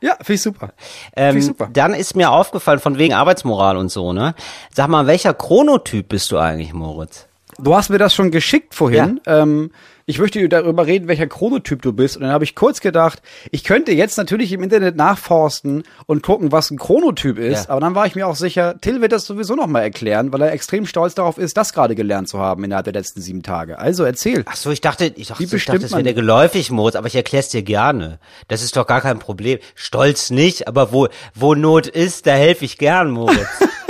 Ja, 0.00 0.14
finde 0.16 0.34
ich 0.34 0.42
super. 0.42 0.72
Ähm, 1.14 1.28
Finde 1.32 1.38
ich 1.40 1.46
super. 1.46 1.68
Dann 1.72 1.94
ist 1.94 2.16
mir 2.16 2.30
aufgefallen, 2.30 2.78
von 2.78 2.98
wegen 2.98 3.14
Arbeitsmoral 3.14 3.76
und 3.76 3.90
so, 3.90 4.12
ne? 4.12 4.34
Sag 4.72 4.88
mal, 4.88 5.06
welcher 5.06 5.34
Chronotyp 5.34 6.08
bist 6.08 6.30
du 6.32 6.38
eigentlich, 6.38 6.72
Moritz? 6.72 7.26
Du 7.62 7.74
hast 7.74 7.90
mir 7.90 7.98
das 7.98 8.14
schon 8.14 8.30
geschickt 8.30 8.74
vorhin. 8.74 9.20
Ähm, 9.26 9.70
ich 10.10 10.18
möchte 10.18 10.48
darüber 10.48 10.86
reden, 10.86 11.06
welcher 11.06 11.28
Chronotyp 11.28 11.82
du 11.82 11.92
bist. 11.92 12.16
Und 12.16 12.22
dann 12.22 12.32
habe 12.32 12.42
ich 12.42 12.56
kurz 12.56 12.80
gedacht, 12.80 13.22
ich 13.52 13.62
könnte 13.62 13.92
jetzt 13.92 14.18
natürlich 14.18 14.50
im 14.52 14.60
Internet 14.60 14.96
nachforsten 14.96 15.84
und 16.06 16.24
gucken, 16.24 16.50
was 16.50 16.72
ein 16.72 16.78
Chronotyp 16.78 17.38
ist. 17.38 17.66
Ja. 17.66 17.70
Aber 17.70 17.80
dann 17.80 17.94
war 17.94 18.06
ich 18.06 18.16
mir 18.16 18.26
auch 18.26 18.34
sicher, 18.34 18.80
Till 18.80 19.00
wird 19.00 19.12
das 19.12 19.24
sowieso 19.24 19.54
noch 19.54 19.68
mal 19.68 19.82
erklären, 19.82 20.32
weil 20.32 20.42
er 20.42 20.52
extrem 20.52 20.84
stolz 20.84 21.14
darauf 21.14 21.38
ist, 21.38 21.56
das 21.56 21.72
gerade 21.72 21.94
gelernt 21.94 22.28
zu 22.28 22.40
haben 22.40 22.64
innerhalb 22.64 22.84
der 22.84 22.94
letzten 22.94 23.20
sieben 23.20 23.44
Tage. 23.44 23.78
Also 23.78 24.02
erzähl. 24.02 24.42
Ach 24.46 24.56
so, 24.56 24.72
ich 24.72 24.80
dachte, 24.80 25.12
ich 25.14 25.28
dachte, 25.28 25.44
ich 25.44 25.64
dachte 25.64 25.78
das 25.78 25.92
wäre 25.92 26.02
der 26.02 26.14
geläufig, 26.14 26.72
Moritz, 26.72 26.96
aber 26.96 27.06
ich 27.06 27.14
erklär's 27.14 27.50
dir 27.50 27.62
gerne. 27.62 28.18
Das 28.48 28.62
ist 28.62 28.76
doch 28.76 28.88
gar 28.88 29.02
kein 29.02 29.20
Problem. 29.20 29.60
Stolz 29.76 30.30
nicht, 30.30 30.66
aber 30.66 30.92
wo, 30.92 31.06
wo 31.36 31.54
Not 31.54 31.86
ist, 31.86 32.26
da 32.26 32.32
helfe 32.32 32.64
ich 32.64 32.78
gern, 32.78 33.10
Moritz. 33.10 33.46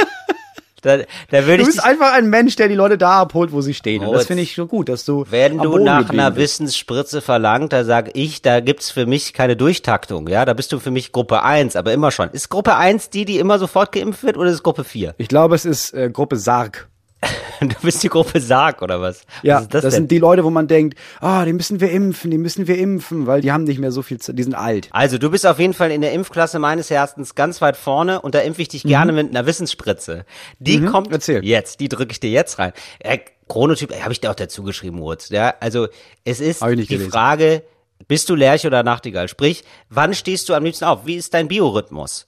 da, 0.81 0.99
da 1.31 1.47
würde 1.47 1.59
Du 1.59 1.67
bist 1.67 1.83
einfach 1.83 2.13
ein 2.13 2.29
Mensch, 2.29 2.57
der 2.57 2.69
die 2.69 2.75
Leute 2.75 2.99
da 2.99 3.21
abholt, 3.21 3.53
wo 3.53 3.61
sie 3.61 3.75
stehen. 3.75 4.05
Und 4.05 4.13
das 4.15 4.27
finde 4.27 4.43
ich 4.43 4.55
so 4.55 4.67
gut, 4.67 4.89
dass 4.89 5.05
du 5.05 5.25
wenn 5.31 5.59
du 5.59 5.79
nach 5.79 6.11
einer 6.11 6.31
bist. 6.31 6.61
Wissensspritze 6.61 7.21
verlangt, 7.21 7.73
da 7.73 7.85
sag 7.85 8.11
ich, 8.17 8.43
da 8.43 8.61
gibt's 8.61 8.91
für 8.91 9.07
mich 9.07 9.33
keine 9.33 9.57
Durchtaktung, 9.57 10.29
ja, 10.29 10.45
da 10.45 10.53
bist 10.53 10.73
du 10.73 10.79
für 10.79 10.91
mich 10.91 11.13
Gruppe 11.13 11.43
1, 11.43 11.77
aber 11.77 11.93
immer 11.93 12.11
schon. 12.11 12.31
Ist 12.31 12.49
Gruppe 12.49 12.77
1 12.77 13.11
die, 13.11 13.25
die 13.25 13.39
immer 13.39 13.59
sofort 13.59 13.93
geimpft 13.93 14.23
wird 14.23 14.37
oder 14.37 14.51
ist 14.51 14.63
Gruppe 14.63 14.85
4? 14.85 15.15
Ich 15.19 15.29
glaube, 15.29 15.55
es 15.55 15.65
ist 15.65 15.95
äh, 15.95 16.11
Gruppe 16.11 16.37
Sarg. 16.37 16.90
Du 17.61 17.75
bist 17.83 18.03
die 18.03 18.09
Gruppe 18.09 18.41
Sarg 18.41 18.81
oder 18.81 19.03
was? 19.03 19.25
Ja, 19.43 19.57
was 19.57 19.69
das, 19.69 19.83
das, 19.83 19.95
sind 19.95 20.11
die 20.11 20.19
Leute, 20.19 20.45
wo 20.45 20.50
man 20.50 20.67
denkt, 20.67 20.99
ah, 21.21 21.45
die 21.45 21.53
müssen 21.53 21.79
wir 21.79 21.91
impfen, 21.91 22.31
die 22.31 22.39
müssen 22.39 22.67
wir 22.67 22.79
impfen, 22.79 23.27
weil 23.27 23.43
die 23.43 23.53
haben 23.53 23.65
nicht 23.65 23.79
mehr 23.79 23.93
so 23.93 24.00
viel 24.00 24.19
Zeit, 24.19 24.39
die 24.39 24.43
sind 24.43 24.55
alt. 24.55 24.89
Also, 24.93 25.19
du 25.19 25.31
bist 25.31 25.47
auf 25.47 25.59
jeden 25.59 25.75
Fall 25.75 25.91
in 25.91 26.00
der 26.00 26.12
Impfklasse 26.12 26.59
meines 26.59 26.89
Herzens 26.89 27.35
ganz 27.35 27.61
weit 27.61 27.77
vorne 27.77 28.23
und 28.23 28.35
da 28.35 28.39
impfe 28.39 28.62
ich 28.62 28.69
dich 28.69 28.83
gerne 28.85 29.12
mit 29.12 29.29
einer 29.29 29.45
Wissensspritze. 29.45 30.25
Die 30.59 30.81
kommt 30.87 31.09
Mhm. 31.09 31.12
erzähl. 31.15 31.45
jetzt, 31.45 31.81
die 31.81 31.91
drücke 31.91 32.12
ich 32.12 32.21
dir 32.21 32.31
jetzt 32.31 32.59
rein. 32.59 32.73
Äh, 33.00 33.19
Chronotyp, 33.49 33.93
habe 34.00 34.12
ich 34.12 34.21
dir 34.21 34.31
auch 34.31 34.35
dazu 34.35 34.62
geschrieben, 34.62 34.97
Moritz. 34.97 35.29
Ja, 35.29 35.55
also 35.61 35.89
es 36.25 36.41
ist 36.41 36.62
die 36.65 36.87
gelesen. 36.87 37.11
Frage, 37.11 37.62
bist 38.11 38.29
du 38.29 38.35
Lerche 38.35 38.67
oder 38.67 38.83
Nachtigall? 38.83 39.29
Sprich, 39.29 39.62
wann 39.88 40.14
stehst 40.14 40.49
du 40.49 40.55
am 40.55 40.64
liebsten 40.64 40.85
auf? 40.85 41.07
Wie 41.07 41.14
ist 41.14 41.33
dein 41.33 41.47
Biorhythmus? 41.47 42.26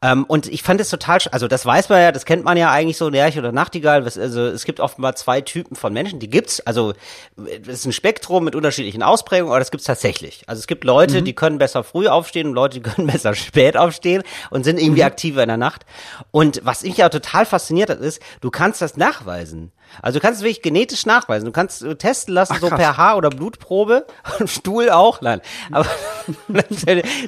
Ähm, 0.00 0.22
und 0.28 0.46
ich 0.46 0.62
fand 0.62 0.80
es 0.80 0.90
total, 0.90 1.18
also 1.32 1.48
das 1.48 1.66
weiß 1.66 1.88
man 1.88 2.00
ja, 2.00 2.12
das 2.12 2.24
kennt 2.24 2.44
man 2.44 2.56
ja 2.56 2.70
eigentlich 2.70 2.98
so, 2.98 3.08
Lerche 3.08 3.40
oder 3.40 3.50
Nachtigall. 3.50 4.04
Was, 4.04 4.16
also 4.16 4.42
es 4.46 4.64
gibt 4.64 4.78
offenbar 4.78 5.16
zwei 5.16 5.40
Typen 5.40 5.74
von 5.74 5.92
Menschen, 5.92 6.20
die 6.20 6.30
gibt's. 6.30 6.60
Also 6.60 6.92
es 7.36 7.66
ist 7.66 7.84
ein 7.84 7.92
Spektrum 7.92 8.44
mit 8.44 8.54
unterschiedlichen 8.54 9.02
Ausprägungen, 9.02 9.50
aber 9.50 9.58
das 9.58 9.72
gibt's 9.72 9.86
tatsächlich. 9.86 10.44
Also 10.46 10.60
es 10.60 10.68
gibt 10.68 10.84
Leute, 10.84 11.20
die 11.20 11.32
können 11.32 11.58
besser 11.58 11.82
früh 11.82 12.06
aufstehen 12.06 12.46
und 12.46 12.54
Leute, 12.54 12.78
die 12.80 12.82
können 12.88 13.08
besser 13.08 13.34
spät 13.34 13.76
aufstehen 13.76 14.22
und 14.50 14.62
sind 14.62 14.78
irgendwie 14.78 15.02
aktiver 15.02 15.42
in 15.42 15.48
der 15.48 15.56
Nacht. 15.56 15.84
Und 16.30 16.60
was 16.62 16.84
mich 16.84 16.96
ja 16.96 17.08
total 17.08 17.44
fasziniert 17.44 17.90
hat, 17.90 17.98
ist, 17.98 18.22
du 18.40 18.52
kannst 18.52 18.80
das 18.80 18.96
nachweisen. 18.96 19.72
Also 20.02 20.18
du 20.18 20.22
kannst 20.22 20.40
es 20.40 20.44
wirklich 20.44 20.62
genetisch 20.62 21.06
nachweisen. 21.06 21.46
Du 21.46 21.52
kannst 21.52 21.82
äh, 21.82 21.96
testen 21.96 22.34
lassen, 22.34 22.56
so 22.60 22.68
krass. 22.68 22.78
per 22.78 22.96
Haar- 22.96 23.16
oder 23.16 23.30
Blutprobe 23.30 24.06
und 24.38 24.50
Stuhl 24.50 24.90
auch. 24.90 25.20
Nein, 25.20 25.40
aber 25.70 25.86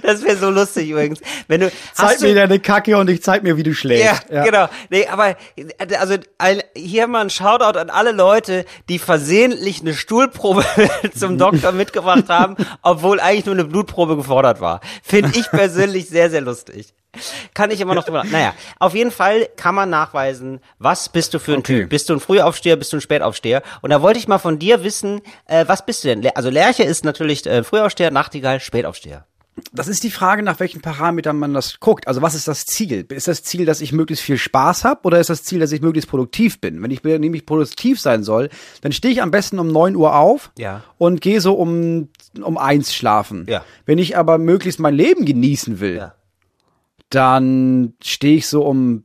das 0.02 0.23
wäre 0.23 0.37
so 0.37 0.50
lustig 0.50 0.90
übrigens. 0.90 1.20
Wenn 1.49 1.61
du 1.61 1.70
Zeig 1.94 2.08
hast 2.08 2.23
du, 2.23 2.26
mir 2.26 2.35
deine 2.35 2.61
Kacke 2.61 2.96
und 2.96 3.08
ich 3.11 3.23
zeig 3.23 3.42
mir, 3.42 3.56
wie 3.56 3.62
du 3.62 3.75
schläfst. 3.75 4.26
ja, 4.30 4.44
genau. 4.44 4.68
Nee, 4.90 5.06
aber 5.06 5.37
also 5.99 6.16
hier 6.76 7.06
mal 7.06 7.23
ein 7.23 7.30
Shoutout 7.30 7.78
an 7.78 7.90
alle 7.90 8.12
Leute, 8.12 8.64
die 8.88 8.99
versehentlich 8.99 9.80
eine 9.80 9.94
Stuhlprobe 9.94 10.64
zum 11.14 11.38
Doktor 11.38 11.73
mitgebracht 11.73 12.28
haben, 12.28 12.56
obwohl 12.82 13.20
eigentlich 13.20 13.46
nur 13.46 13.54
eine 13.54 13.64
Blutprobe 13.64 14.16
gefordert 14.16 14.61
war. 14.61 14.80
Finde 15.02 15.30
ich 15.38 15.50
persönlich 15.50 16.08
sehr, 16.08 16.30
sehr 16.30 16.40
lustig. 16.40 16.94
Kann 17.54 17.70
ich 17.70 17.80
immer 17.80 17.94
noch 17.94 18.04
drüber. 18.04 18.25
Naja, 18.25 18.54
auf 18.78 18.94
jeden 18.94 19.11
Fall 19.11 19.49
kann 19.56 19.75
man 19.75 19.90
nachweisen, 19.90 20.61
was 20.78 21.08
bist 21.08 21.35
du 21.35 21.38
für 21.38 21.52
ein 21.54 21.58
Okay. 21.58 21.80
Typ? 21.82 21.90
Bist 21.90 22.08
du 22.08 22.14
ein 22.14 22.20
Frühaufsteher, 22.20 22.76
bist 22.76 22.92
du 22.92 22.99
ein 22.99 23.00
Spätaufsteher? 23.00 23.62
Und 23.83 23.90
da 23.90 24.02
wollte 24.02 24.18
ich 24.18 24.29
mal 24.29 24.38
von 24.38 24.59
dir 24.59 24.83
wissen, 24.85 25.20
äh, 25.46 25.64
was 25.68 25.85
bist 25.87 26.05
du 26.05 26.09
denn? 26.09 26.26
Also 26.35 26.50
Lerche 26.50 26.83
ist 26.83 27.05
natürlich 27.05 27.46
äh, 27.46 27.62
Frühaufsteher, 27.64 28.11
Nachtigall, 28.11 28.61
Spätaufsteher. 28.61 29.26
Das 29.72 29.88
ist 29.88 30.05
die 30.05 30.11
Frage, 30.11 30.42
nach 30.42 30.61
welchen 30.61 30.83
Parametern 30.83 31.38
man 31.38 31.55
das 31.55 31.81
guckt. 31.81 32.09
Also 32.09 32.20
was 32.20 32.35
ist 32.35 32.46
das 32.46 32.66
Ziel? 32.66 33.07
Ist 33.11 33.26
das 33.26 33.42
Ziel, 33.42 33.64
dass 33.64 33.81
ich 33.81 33.90
möglichst 33.90 34.22
viel 34.22 34.37
Spaß 34.37 34.85
habe 34.85 35.00
oder 35.05 35.18
ist 35.18 35.31
das 35.31 35.44
Ziel, 35.44 35.61
dass 35.61 35.72
ich 35.72 35.81
möglichst 35.81 36.11
produktiv 36.11 36.61
bin? 36.61 36.83
Wenn 36.83 36.90
ich 36.90 37.02
nämlich 37.02 37.46
produktiv 37.46 37.98
sein 37.98 38.22
soll, 38.22 38.50
dann 38.83 38.92
stehe 38.92 39.14
ich 39.14 39.22
am 39.22 39.31
besten 39.31 39.59
um 39.59 39.68
9 39.68 39.96
Uhr 39.96 40.14
auf 40.14 40.50
Ja. 40.59 40.83
und 40.98 41.22
gehe 41.22 41.40
so 41.40 41.55
um, 41.55 42.11
um 42.42 42.59
eins 42.59 42.94
schlafen. 42.94 43.46
Ja. 43.48 43.64
Wenn 43.87 43.96
ich 43.96 44.18
aber 44.18 44.37
möglichst 44.37 44.79
mein 44.79 44.94
Leben 44.94 45.24
genießen 45.24 45.81
will, 45.81 45.96
Ja. 45.96 46.14
Dann 47.11 47.95
stehe 48.03 48.37
ich 48.37 48.47
so 48.49 48.64
um 48.64 49.05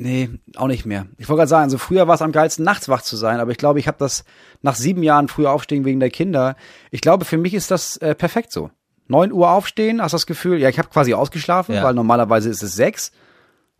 Nee, 0.00 0.30
auch 0.54 0.68
nicht 0.68 0.86
mehr. 0.86 1.06
Ich 1.16 1.28
wollte 1.28 1.38
gerade 1.40 1.48
sagen, 1.48 1.70
so 1.70 1.78
früher 1.78 2.06
war 2.06 2.14
es 2.14 2.22
am 2.22 2.30
geilsten, 2.30 2.64
nachts 2.64 2.88
wach 2.88 3.02
zu 3.02 3.16
sein, 3.16 3.40
aber 3.40 3.50
ich 3.50 3.58
glaube, 3.58 3.80
ich 3.80 3.88
habe 3.88 3.98
das 3.98 4.24
nach 4.62 4.76
sieben 4.76 5.02
Jahren 5.02 5.26
früher 5.26 5.50
aufstehen 5.50 5.84
wegen 5.84 5.98
der 5.98 6.10
Kinder. 6.10 6.54
Ich 6.92 7.00
glaube, 7.00 7.24
für 7.24 7.36
mich 7.36 7.52
ist 7.52 7.72
das 7.72 7.96
äh, 7.96 8.14
perfekt 8.14 8.52
so. 8.52 8.70
9 9.08 9.32
Uhr 9.32 9.50
aufstehen, 9.50 10.00
hast 10.00 10.12
das 10.12 10.26
Gefühl, 10.26 10.60
ja, 10.60 10.68
ich 10.68 10.78
habe 10.78 10.88
quasi 10.88 11.14
ausgeschlafen, 11.14 11.74
Ja. 11.74 11.82
weil 11.82 11.94
normalerweise 11.94 12.48
ist 12.48 12.62
es 12.62 12.74
sechs. 12.76 13.10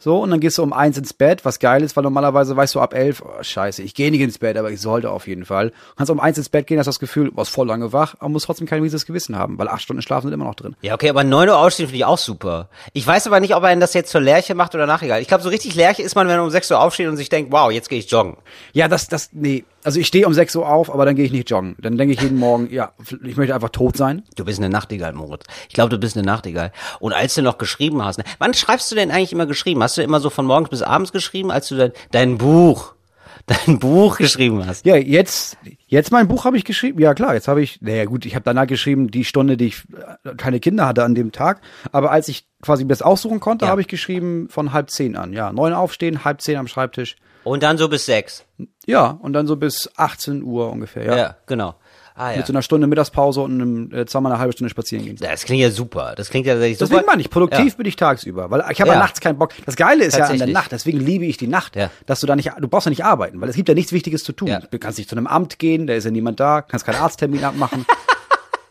So, 0.01 0.23
und 0.23 0.31
dann 0.31 0.39
gehst 0.39 0.59
du 0.59 0.63
um 0.63 0.73
eins 0.73 0.97
ins 0.97 1.13
Bett, 1.13 1.45
was 1.45 1.59
geil 1.59 1.83
ist, 1.83 1.97
weil 1.97 2.05
normalerweise 2.05 2.57
weißt 2.57 2.77
du 2.77 2.81
ab 2.81 2.95
elf, 2.95 3.21
oh, 3.21 3.43
scheiße, 3.43 3.83
ich 3.83 3.95
gehe 3.95 4.13
nicht 4.13 4.21
ins 4.21 4.39
Bett, 4.39 4.57
aber 4.57 4.71
ich 4.71 4.81
sollte 4.81 5.11
auf 5.11 5.27
jeden 5.27 5.45
Fall. 5.45 5.73
Kannst 5.97 6.11
um 6.13 6.21
eins 6.21 6.39
ins 6.39 6.49
Bett 6.49 6.69
gehen, 6.69 6.79
hast 6.79 6.87
das 6.87 7.01
Gefühl, 7.01 7.31
du 7.31 7.37
warst 7.37 7.51
voll 7.51 7.67
lange 7.67 7.93
wach, 7.93 8.15
aber 8.21 8.29
musst 8.29 8.47
trotzdem 8.47 8.69
kein 8.69 8.81
mieses 8.81 9.07
Gewissen 9.07 9.37
haben, 9.37 9.59
weil 9.59 9.67
acht 9.67 9.83
Stunden 9.83 10.01
Schlafen 10.01 10.29
sind 10.29 10.35
immer 10.35 10.45
noch 10.45 10.55
drin. 10.55 10.77
Ja, 10.83 10.95
okay, 10.95 11.11
aber 11.11 11.25
9 11.25 11.49
Uhr 11.49 11.59
aufstehen 11.59 11.87
finde 11.87 11.99
ich 11.99 12.05
auch 12.05 12.19
super. 12.19 12.69
Ich 12.93 13.05
weiß 13.05 13.27
aber 13.27 13.41
nicht, 13.41 13.57
ob 13.57 13.65
er 13.65 13.75
das 13.75 13.93
jetzt 13.93 14.13
zur 14.13 14.21
Lerche 14.21 14.55
macht 14.55 14.73
oder 14.77 14.87
nachher. 14.87 15.21
Ich 15.21 15.27
glaube, 15.27 15.43
so 15.43 15.49
richtig 15.49 15.75
Lerche 15.75 16.03
ist 16.03 16.15
man, 16.15 16.29
wenn 16.29 16.37
er 16.37 16.45
um 16.45 16.51
6 16.51 16.71
Uhr 16.71 16.81
aufsteht 16.81 17.09
und 17.09 17.17
sich 17.17 17.29
denkt, 17.29 17.51
wow, 17.51 17.73
jetzt 17.73 17.89
gehe 17.89 17.99
ich 17.99 18.09
joggen. 18.09 18.37
Ja, 18.73 18.87
das, 18.87 19.09
das, 19.09 19.31
nee. 19.33 19.65
Also 19.89 20.01
ich 20.01 20.07
stehe 20.07 20.27
um 20.27 20.35
6 20.35 20.55
Uhr 20.57 20.69
auf, 20.69 20.93
aber 20.93 21.07
dann 21.07 21.17
gehe 21.17 21.25
ich 21.25 21.33
nicht 21.33 21.49
joggen. 21.49 21.75
Dann 21.81 21.97
denke 21.97 22.13
ich 22.13 22.21
jeden 22.21 22.37
Morgen, 22.37 22.69
ja, 22.71 22.93
ich 23.25 23.39
möchte 23.39 23.55
einfach 23.55 23.71
tot 23.71 23.97
sein. 23.97 24.23
Du 24.37 24.45
bist 24.45 24.59
eine 24.59 24.69
Nachtigall, 24.69 25.15
Moritz. 25.15 25.45
Ich 25.67 25.73
glaube, 25.75 25.89
du 25.89 25.97
bist 25.97 26.15
eine 26.15 26.27
Nachtigall. 26.27 26.73
Und 27.01 27.15
als 27.15 27.35
du 27.37 27.41
noch 27.41 27.57
geschrieben 27.57 28.05
hast, 28.05 28.19
ne, 28.19 28.25
wann 28.39 28.53
schreibst 28.53 28.91
du 28.91 28.97
denn 28.97 29.11
eigentlich 29.11 29.33
immer 29.33 29.47
geschrieben? 29.47 29.83
Hast 29.83 29.97
du 29.97 30.03
immer 30.03 30.21
so 30.21 30.29
von 30.29 30.45
morgens 30.45 30.69
bis 30.69 30.83
abends 30.83 31.11
geschrieben, 31.11 31.51
als 31.51 31.69
du 31.69 31.77
dein, 31.77 31.93
dein 32.11 32.37
Buch, 32.37 32.97
dein 33.47 33.79
Buch 33.79 34.19
geschrieben 34.19 34.67
hast? 34.67 34.85
Ja, 34.85 34.95
jetzt, 34.97 35.57
jetzt 35.87 36.13
mein 36.13 36.29
Buch 36.29 36.45
habe 36.45 36.59
ich 36.59 36.67
geschrieben. 36.67 37.01
Ja 37.01 37.15
klar, 37.15 37.33
jetzt 37.33 37.49
habe 37.49 37.63
ich, 37.63 37.81
naja 37.81 38.05
gut, 38.05 38.27
ich 38.27 38.35
habe 38.35 38.43
danach 38.45 38.67
geschrieben, 38.67 39.11
die 39.11 39.25
Stunde, 39.25 39.57
die 39.57 39.69
ich 39.69 39.85
äh, 40.25 40.35
keine 40.35 40.61
Kinder 40.61 40.87
hatte 40.87 41.03
an 41.03 41.15
dem 41.15 41.33
Tag. 41.33 41.63
Aber 41.93 42.11
als 42.11 42.29
ich 42.29 42.47
quasi 42.61 42.87
das 42.87 43.01
aussuchen 43.01 43.41
konnte, 43.41 43.65
Ja. 43.65 43.71
habe 43.71 43.81
ich 43.81 43.89
geschrieben 43.89 44.49
von 44.51 44.75
halb 44.75 44.91
zehn 44.91 45.17
an. 45.17 45.33
Ja, 45.33 45.51
neun 45.51 45.73
aufstehen, 45.73 46.27
halb 46.27 46.43
zehn 46.43 46.59
am 46.59 46.69
Schreibtisch. 46.69 47.17
Und 47.45 47.63
dann 47.63 47.79
so 47.79 47.89
bis 47.89 48.07
6. 48.07 48.45
Ja, 48.87 49.19
und 49.23 49.33
dann 49.33 49.47
so 49.47 49.57
bis 49.57 49.91
18 49.97 50.43
Uhr 50.43 50.71
ungefähr. 50.71 51.05
Ja. 51.05 51.17
Ja, 51.17 51.37
genau. 51.47 51.75
Ah, 52.15 52.33
ja. 52.33 52.39
Mit 52.39 52.47
so 52.47 52.53
einer 52.53 52.63
Stunde 52.63 52.89
Mittagspause 52.89 53.41
und 53.43 53.53
einem, 53.53 53.93
äh, 53.95 54.05
zweimal 54.05 54.33
eine 54.33 54.41
halbe 54.41 54.53
Stunde 54.53 54.71
spazieren 54.71 55.05
gehen. 55.05 55.17
Das 55.21 55.45
klingt 55.45 55.63
ja 55.63 55.71
super. 55.71 56.15
Das 56.17 56.31
klingt 56.31 56.47
ja 56.47 56.55
tatsächlich 56.55 56.79
super. 56.79 56.89
Deswegen 56.91 57.07
meine 57.07 57.21
ich, 57.21 57.31
produktiv 57.31 57.67
Ja. 57.73 57.77
bin 57.77 57.87
ich 57.87 57.95
tagsüber, 57.95 58.51
weil 58.51 58.65
ich 58.73 58.81
habe 58.81 58.89
ja. 58.89 58.95
Ja. 58.97 59.01
nachts 59.01 59.21
keinen 59.21 59.39
Bock. 59.39 59.53
Das 59.67 59.77
Geile 59.77 60.05
ist 60.05 60.17
ja 60.19 60.25
an 60.25 60.37
der. 60.37 60.49
Nacht, 60.49 60.73
deswegen 60.73 60.99
liebe 60.99 61.27
ich 61.27 61.37
die 61.37 61.47
Nacht, 61.47 61.77
dass 62.07 62.19
du 62.19 62.27
da 62.27 62.35
nicht, 62.35 62.51
du 62.59 62.67
brauchst 62.67 62.87
ja 62.87 62.91
nicht 62.91 63.05
arbeiten, 63.05 63.41
weil 63.41 63.49
es 63.49 63.55
gibt 63.55 63.69
ja 63.69 63.75
nichts 63.77 63.93
Wichtiges 63.93 64.25
zu 64.25 64.33
tun. 64.33 64.53
Du 64.69 64.79
kannst 64.81 64.99
nicht 64.99 65.09
zu 65.09 65.15
einem 65.17 65.29
Amt 65.29 65.61
gehen, 65.61 65.87
da 65.87 65.95
ist 65.95 66.05
ja 66.05 66.11
niemand 66.11 66.41
da, 66.41 66.61
kannst 66.63 66.85
keinen 66.85 66.97
Arzttermin 67.01 67.45
abmachen. 67.45 67.87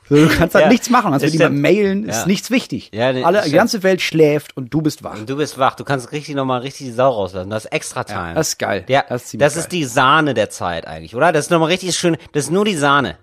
Du 0.09 0.27
kannst 0.29 0.55
halt 0.55 0.65
Ja, 0.65 0.69
nichts 0.69 0.89
machen, 0.89 1.11
das 1.11 1.21
mit 1.33 1.51
mailen, 1.51 2.05
Ja. 2.05 2.11
ist 2.11 2.27
nichts 2.27 2.49
wichtig. 2.51 2.91
Ja, 2.93 3.11
nee, 3.11 3.23
Alle, 3.23 3.37
das 3.39 3.45
die 3.47 3.51
ganze 3.51 3.83
Welt 3.83 4.01
schläft 4.01 4.55
und 4.55 4.73
du 4.73 4.81
bist 4.81 5.03
wach. 5.03 5.15
Und 5.15 5.29
du 5.29 5.35
bist 5.37 5.57
wach. 5.57 5.75
Du 5.75 5.83
kannst 5.83 6.11
richtig 6.11 6.35
nochmal 6.35 6.61
richtig 6.61 6.87
die 6.87 6.93
Sau 6.93 7.09
rauslassen. 7.09 7.49
Das 7.49 7.65
ist 7.65 7.71
extra 7.73 8.03
Time. 8.03 8.33
das 8.35 8.49
ist 8.49 8.59
geil. 8.59 8.85
Ja, 8.87 9.01
Das 9.01 9.07
das 9.09 9.21
ist 9.21 9.23
ist, 9.25 9.29
ziemlich 9.31 9.53
geil. 9.55 9.67
die 9.71 9.83
Sahne 9.85 10.33
der 10.33 10.49
Zeit 10.49 10.87
eigentlich, 10.87 11.15
oder? 11.15 11.31
Das 11.31 11.45
ist 11.45 11.51
nochmal 11.51 11.69
richtig 11.69 11.95
schön. 11.97 12.17
Das 12.31 12.45
ist 12.45 12.51
nur 12.51 12.63
die 12.65 12.75
Sahne. 12.75 13.17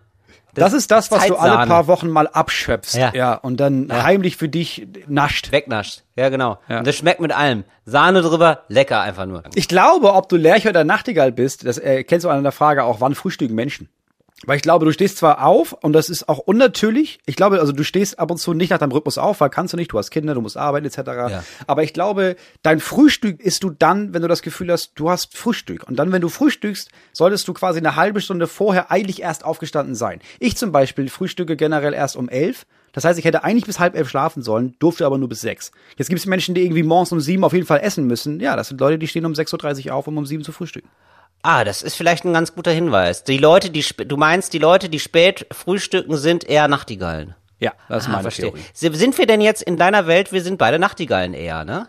Das 0.56 0.72
ist 0.72 0.92
das, 0.92 1.10
was 1.10 1.26
du 1.26 1.34
alle 1.34 1.50
Zeitsahne. 1.50 1.66
paar 1.68 1.86
Wochen 1.88 2.08
mal 2.08 2.28
abschöpfst, 2.28 2.94
ja, 2.94 3.10
Ja. 3.12 3.34
und 3.34 3.58
dann 3.58 3.88
heimlich 3.90 4.36
für 4.36 4.48
dich 4.48 4.86
nascht. 5.08 5.50
Wegnascht. 5.50 6.02
Ja, 6.14 6.28
genau. 6.28 6.58
Ja. 6.68 6.78
Und 6.78 6.86
das 6.86 6.94
schmeckt 6.94 7.18
mit 7.20 7.32
allem. 7.32 7.64
Sahne 7.86 8.22
drüber, 8.22 8.60
lecker 8.68 9.00
einfach 9.00 9.26
nur. 9.26 9.42
Ich 9.56 9.66
glaube, 9.66 10.12
ob 10.12 10.28
du 10.28 10.36
Lerche 10.36 10.68
oder 10.68 10.84
Nachtigall 10.84 11.32
bist, 11.32 11.66
das 11.66 11.78
äh, 11.78 12.04
kennst 12.04 12.24
du 12.24 12.28
an 12.30 12.40
der 12.44 12.52
Frage 12.52 12.84
auch, 12.84 13.00
wann 13.00 13.16
frühstücken 13.16 13.56
Menschen? 13.56 13.88
Weil 14.46 14.56
ich 14.56 14.62
glaube, 14.62 14.84
du 14.84 14.92
stehst 14.92 15.18
zwar 15.18 15.46
auf 15.46 15.72
und 15.72 15.92
das 15.92 16.10
ist 16.10 16.28
auch 16.28 16.38
unnatürlich. 16.38 17.18
Ich 17.24 17.36
glaube, 17.36 17.60
also 17.60 17.72
du 17.72 17.84
stehst 17.84 18.18
ab 18.18 18.30
und 18.30 18.36
zu 18.36 18.52
nicht 18.52 18.70
nach 18.70 18.78
deinem 18.78 18.92
Rhythmus 18.92 19.16
auf, 19.16 19.40
weil 19.40 19.48
kannst 19.48 19.72
du 19.72 19.76
nicht, 19.76 19.92
du 19.92 19.98
hast 19.98 20.10
Kinder, 20.10 20.34
du 20.34 20.40
musst 20.40 20.56
arbeiten 20.56 20.86
etc. 20.86 20.98
Ja. 21.06 21.44
Aber 21.66 21.82
ich 21.82 21.92
glaube, 21.92 22.36
dein 22.62 22.80
Frühstück 22.80 23.40
isst 23.40 23.62
du 23.62 23.70
dann, 23.70 24.12
wenn 24.12 24.22
du 24.22 24.28
das 24.28 24.42
Gefühl 24.42 24.70
hast, 24.70 24.92
du 24.96 25.08
hast 25.08 25.36
Frühstück. 25.36 25.88
Und 25.88 25.96
dann, 25.96 26.12
wenn 26.12 26.20
du 26.20 26.28
frühstückst, 26.28 26.90
solltest 27.12 27.48
du 27.48 27.54
quasi 27.54 27.78
eine 27.78 27.96
halbe 27.96 28.20
Stunde 28.20 28.46
vorher 28.46 28.90
eigentlich 28.90 29.22
erst 29.22 29.44
aufgestanden 29.44 29.94
sein. 29.94 30.20
Ich 30.40 30.56
zum 30.56 30.72
Beispiel 30.72 31.08
frühstücke 31.08 31.56
generell 31.56 31.94
erst 31.94 32.16
um 32.16 32.28
elf. 32.28 32.66
Das 32.92 33.04
heißt, 33.04 33.18
ich 33.18 33.24
hätte 33.24 33.44
eigentlich 33.44 33.66
bis 33.66 33.80
halb 33.80 33.96
elf 33.96 34.08
schlafen 34.08 34.42
sollen, 34.42 34.74
durfte 34.78 35.06
aber 35.06 35.18
nur 35.18 35.28
bis 35.28 35.40
sechs. 35.40 35.72
Jetzt 35.96 36.08
gibt 36.08 36.20
es 36.20 36.26
Menschen, 36.26 36.54
die 36.54 36.62
irgendwie 36.62 36.82
morgens 36.82 37.12
um 37.12 37.20
sieben 37.20 37.44
auf 37.44 37.52
jeden 37.52 37.66
Fall 37.66 37.80
essen 37.80 38.06
müssen. 38.06 38.40
Ja, 38.40 38.56
das 38.56 38.68
sind 38.68 38.80
Leute, 38.80 38.98
die 38.98 39.08
stehen 39.08 39.26
um 39.26 39.32
6.30 39.32 39.86
Uhr 39.86 39.94
auf, 39.94 40.06
um 40.06 40.16
um 40.16 40.26
sieben 40.26 40.44
zu 40.44 40.52
frühstücken. 40.52 40.88
Ah, 41.46 41.62
das 41.62 41.82
ist 41.82 41.94
vielleicht 41.94 42.24
ein 42.24 42.32
ganz 42.32 42.54
guter 42.54 42.70
Hinweis. 42.70 43.22
Die 43.22 43.36
Leute, 43.36 43.68
die 43.68 43.84
du 44.06 44.16
meinst, 44.16 44.54
die 44.54 44.58
Leute, 44.58 44.88
die 44.88 44.98
spät 44.98 45.46
frühstücken, 45.52 46.16
sind 46.16 46.44
eher 46.44 46.68
Nachtigallen. 46.68 47.34
Ja, 47.60 47.72
das 47.90 48.04
ist 48.04 48.08
Ah, 48.08 48.12
meine 48.12 48.22
verstehe. 48.22 48.46
Theorie. 48.46 48.62
Si- 48.72 48.94
Sind 48.94 49.18
wir 49.18 49.26
denn 49.26 49.42
jetzt 49.42 49.62
in 49.62 49.76
deiner 49.76 50.06
Welt, 50.06 50.32
wir 50.32 50.42
sind 50.42 50.56
beide 50.56 50.78
Nachtigallen 50.78 51.34
eher, 51.34 51.64
ne? 51.66 51.86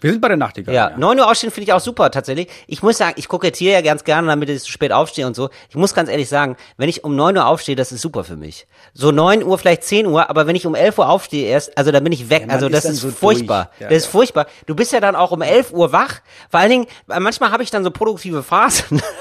Wir 0.00 0.10
sind 0.10 0.20
bei 0.20 0.28
der 0.28 0.36
Nachtigall. 0.36 0.74
Ja, 0.74 0.96
9 0.96 1.18
Uhr 1.18 1.30
aufstehen 1.30 1.50
finde 1.50 1.68
ich 1.68 1.72
auch 1.72 1.80
super, 1.80 2.10
tatsächlich. 2.10 2.48
Ich 2.66 2.82
muss 2.82 2.98
sagen, 2.98 3.14
ich 3.16 3.28
kokettiere 3.28 3.74
ja 3.74 3.80
ganz 3.82 4.04
gerne, 4.04 4.28
damit 4.28 4.48
ich 4.48 4.62
so 4.62 4.68
spät 4.68 4.92
aufstehe 4.92 5.26
und 5.26 5.36
so. 5.36 5.50
Ich 5.68 5.76
muss 5.76 5.94
ganz 5.94 6.08
ehrlich 6.08 6.28
sagen, 6.28 6.56
wenn 6.76 6.88
ich 6.88 7.04
um 7.04 7.16
9 7.16 7.36
Uhr 7.36 7.46
aufstehe, 7.46 7.76
das 7.76 7.92
ist 7.92 8.00
super 8.00 8.24
für 8.24 8.36
mich. 8.36 8.66
So 8.94 9.10
9 9.10 9.42
Uhr, 9.42 9.58
vielleicht 9.58 9.84
10 9.84 10.06
Uhr, 10.06 10.30
aber 10.30 10.46
wenn 10.46 10.56
ich 10.56 10.66
um 10.66 10.74
11 10.74 10.98
Uhr 10.98 11.08
aufstehe 11.08 11.46
erst, 11.48 11.76
also 11.76 11.92
dann 11.92 12.02
bin 12.02 12.12
ich 12.12 12.30
weg. 12.30 12.46
man 12.46 12.50
also 12.50 12.66
ist 12.66 12.74
das 12.74 12.82
dann 12.84 12.92
ist 12.92 13.00
so 13.00 13.10
furchtbar. 13.10 13.70
Ja, 13.78 13.88
das 13.88 13.98
ist 13.98 14.04
ja. 14.06 14.10
furchtbar. 14.10 14.46
Du 14.66 14.74
bist 14.74 14.92
ja 14.92 15.00
dann 15.00 15.16
auch 15.16 15.32
um 15.32 15.42
11 15.42 15.72
Uhr 15.72 15.92
wach. 15.92 16.20
Vor 16.50 16.60
allen 16.60 16.70
Dingen, 16.70 16.86
manchmal 17.06 17.50
habe 17.50 17.62
ich 17.62 17.70
dann 17.70 17.84
so 17.84 17.90
produktive 17.90 18.42
Phasen. 18.42 19.02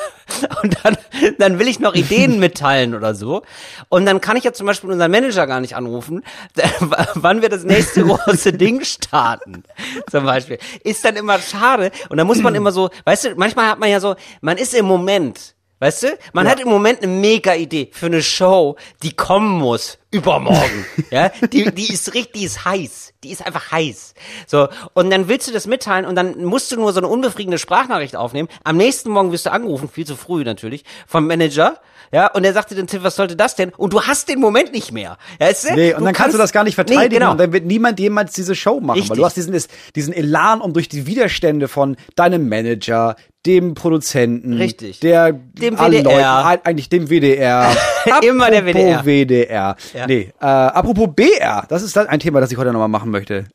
Und 0.61 0.77
dann, 0.83 0.97
dann 1.37 1.59
will 1.59 1.67
ich 1.67 1.79
noch 1.79 1.95
Ideen 1.95 2.39
mitteilen 2.39 2.95
oder 2.95 3.15
so. 3.15 3.43
Und 3.89 4.05
dann 4.05 4.21
kann 4.21 4.37
ich 4.37 4.43
ja 4.43 4.53
zum 4.53 4.67
Beispiel 4.67 4.91
unseren 4.91 5.11
Manager 5.11 5.47
gar 5.47 5.59
nicht 5.59 5.75
anrufen, 5.75 6.23
wann 7.15 7.41
wir 7.41 7.49
das 7.49 7.63
nächste 7.63 8.03
große 8.03 8.53
Ding 8.53 8.83
starten. 8.83 9.63
Zum 10.09 10.25
Beispiel. 10.25 10.59
Ist 10.84 11.03
dann 11.05 11.15
immer 11.15 11.39
schade. 11.39 11.91
Und 12.10 12.17
da 12.17 12.23
muss 12.23 12.39
man 12.39 12.55
immer 12.55 12.71
so, 12.71 12.89
weißt 13.05 13.25
du, 13.25 13.36
manchmal 13.36 13.67
hat 13.67 13.79
man 13.79 13.89
ja 13.89 13.99
so, 13.99 14.15
man 14.41 14.58
ist 14.58 14.73
im 14.73 14.86
Moment. 14.86 15.55
Weißt 15.82 16.03
du? 16.03 16.17
Man 16.34 16.45
hat 16.49 16.60
im 16.60 16.67
Moment 16.67 17.01
eine 17.01 17.12
mega 17.12 17.53
Idee 17.53 17.89
für 17.93 18.08
eine 18.08 18.21
Show, 18.21 18.75
die 19.01 19.15
kommen 19.15 19.60
muss 19.60 19.97
übermorgen. 20.12 20.86
ja, 21.12 21.29
die, 21.29 21.73
die 21.73 21.93
ist 21.93 22.13
richtig, 22.13 22.34
die 22.34 22.43
ist 22.43 22.65
heiß. 22.65 23.13
Die 23.23 23.32
ist 23.32 23.45
einfach 23.45 23.71
heiß. 23.71 24.13
So. 24.45 24.67
Und 24.93 25.10
dann 25.10 25.29
willst 25.29 25.47
du 25.47 25.53
das 25.53 25.67
mitteilen 25.67 26.05
und 26.05 26.15
dann 26.15 26.43
musst 26.43 26.71
du 26.71 26.75
nur 26.75 26.91
so 26.91 26.99
eine 26.99 27.08
unbefriedigende 27.08 27.60
Sprachnachricht 27.60 28.17
aufnehmen. 28.17 28.49
Am 28.65 28.75
nächsten 28.75 29.10
Morgen 29.10 29.32
wirst 29.32 29.45
du 29.45 29.51
angerufen, 29.51 29.88
viel 29.88 30.05
zu 30.05 30.17
früh 30.17 30.43
natürlich, 30.43 30.84
vom 31.08 31.27
Manager. 31.27 31.79
Ja, 32.12 32.28
und 32.34 32.43
er 32.43 32.54
sagte 32.54 32.76
dann, 32.76 32.88
Tim, 32.88 33.04
was 33.04 33.15
sollte 33.15 33.36
das 33.36 33.56
denn? 33.56 33.69
Und 33.78 33.93
du 33.93 34.02
hast 34.02 34.30
den 34.30 34.39
Moment 34.39 34.72
nicht 34.74 34.91
mehr. 34.91 35.17
Weißt 35.39 35.69
du? 35.69 35.76
Nee, 35.76 35.93
und 35.93 36.04
dann 36.06 36.13
kannst, 36.13 36.34
du 36.34 36.38
das 36.39 36.52
gar 36.52 36.63
nicht 36.63 36.76
verteidigen 36.76 37.04
Nee, 37.13 37.19
genau. 37.19 37.32
und 37.32 37.38
dann 37.39 37.54
wird 37.54 37.65
niemand 37.65 38.00
jemals 38.00 38.34
diese 38.34 38.56
Show 38.56 38.80
machen, 38.80 38.95
Richtig. 38.98 39.12
weil 39.12 39.17
du 39.17 39.26
hast 39.26 39.38
diesen, 39.38 39.56
diesen 39.95 40.13
Elan, 40.13 40.62
um 40.62 40.74
durch 40.74 40.89
die 40.89 41.06
Widerstände 41.06 41.67
von 41.67 41.95
deinem 42.15 42.50
Manager, 42.50 43.15
dem 43.45 43.74
Produzenten, 43.74 44.54
Richtig. 44.54 45.00
der 45.00 45.32
Dem 45.34 45.78
allen 45.80 46.04
WDR. 46.04 46.04
Leuten, 46.04 46.45
halt 46.45 46.65
eigentlich 46.65 46.89
dem 46.89 47.10
WDR. 47.10 47.72
Immer 48.22 48.50
der 48.52 48.65
WDR. 48.65 48.89
Apropos 49.00 49.06
WDR. 49.06 49.76
Ja. 49.93 50.08
Nee, 50.08 50.34
äh, 50.41 50.45
apropos 50.45 51.08
BR, 51.15 51.65
das 51.69 51.84
ist 51.84 51.98
ein 51.98 52.19
Thema, 52.19 52.41
das 52.41 52.52
ich 52.52 52.58
heute 52.58 52.72
nochmal 52.74 52.88
machen 52.89 53.12
möchte. 53.12 53.45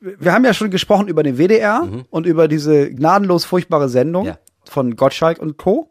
Wir 0.00 0.32
haben 0.32 0.44
ja 0.44 0.54
schon 0.54 0.70
gesprochen 0.70 1.08
über 1.08 1.22
den 1.22 1.36
WDR 1.38 1.86
und 2.10 2.26
über 2.26 2.48
diese 2.48 2.90
gnadenlos 2.90 3.44
furchtbare 3.44 3.88
Sendung 3.88 4.22
Mhm. 4.24 4.28
Ja. 4.30 4.38
von 4.68 4.96
Gottschalk 4.96 5.38
und 5.38 5.56
Co. 5.58 5.90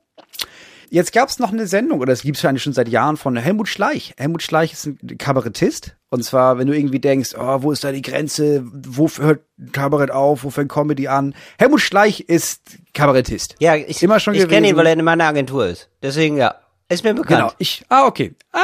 Jetzt 0.91 1.13
gab 1.13 1.29
es 1.29 1.39
noch 1.39 1.51
eine 1.51 1.67
Sendung, 1.67 1.99
oder 1.99 2.13
es 2.13 2.21
gibt 2.21 2.37
es 2.37 2.45
eigentlich 2.45 2.63
schon 2.63 2.73
seit 2.73 2.89
Jahren 2.89 3.17
von 3.17 3.35
Helmut 3.35 3.67
Schleich. 3.67 4.13
Helmut 4.17 4.41
Schleich 4.41 4.73
ist 4.73 4.85
ein 4.87 5.17
Kabarettist. 5.17 5.95
Und 6.09 6.23
zwar, 6.23 6.57
wenn 6.57 6.67
du 6.67 6.75
irgendwie 6.75 6.99
denkst, 6.99 7.35
oh, 7.37 7.61
wo 7.61 7.71
ist 7.71 7.83
da 7.83 7.91
die 7.91 8.01
Grenze? 8.01 8.63
Wo 8.65 9.07
hört 9.07 9.41
Kabarett 9.71 10.09
auf? 10.09 10.43
Wo 10.43 10.49
fängt 10.49 10.71
Comedy 10.71 11.07
an? 11.07 11.35
Helmut 11.59 11.81
Schleich 11.81 12.21
ist 12.21 12.61
Kabarettist. 12.93 13.55
Ja, 13.59 13.75
ich, 13.75 14.01
Immer 14.01 14.19
schon 14.19 14.33
ich 14.33 14.47
kenne 14.47 14.69
ihn, 14.69 14.75
weil 14.75 14.87
er 14.87 14.93
in 14.93 15.03
meiner 15.03 15.25
Agentur 15.25 15.67
ist. 15.67 15.89
Deswegen, 16.01 16.37
ja. 16.37 16.55
Ist 16.87 17.03
mir 17.03 17.13
bekannt. 17.13 17.41
Genau. 17.41 17.53
Ich, 17.59 17.85
ah, 17.89 18.07
okay. 18.07 18.33
Ah, 18.51 18.59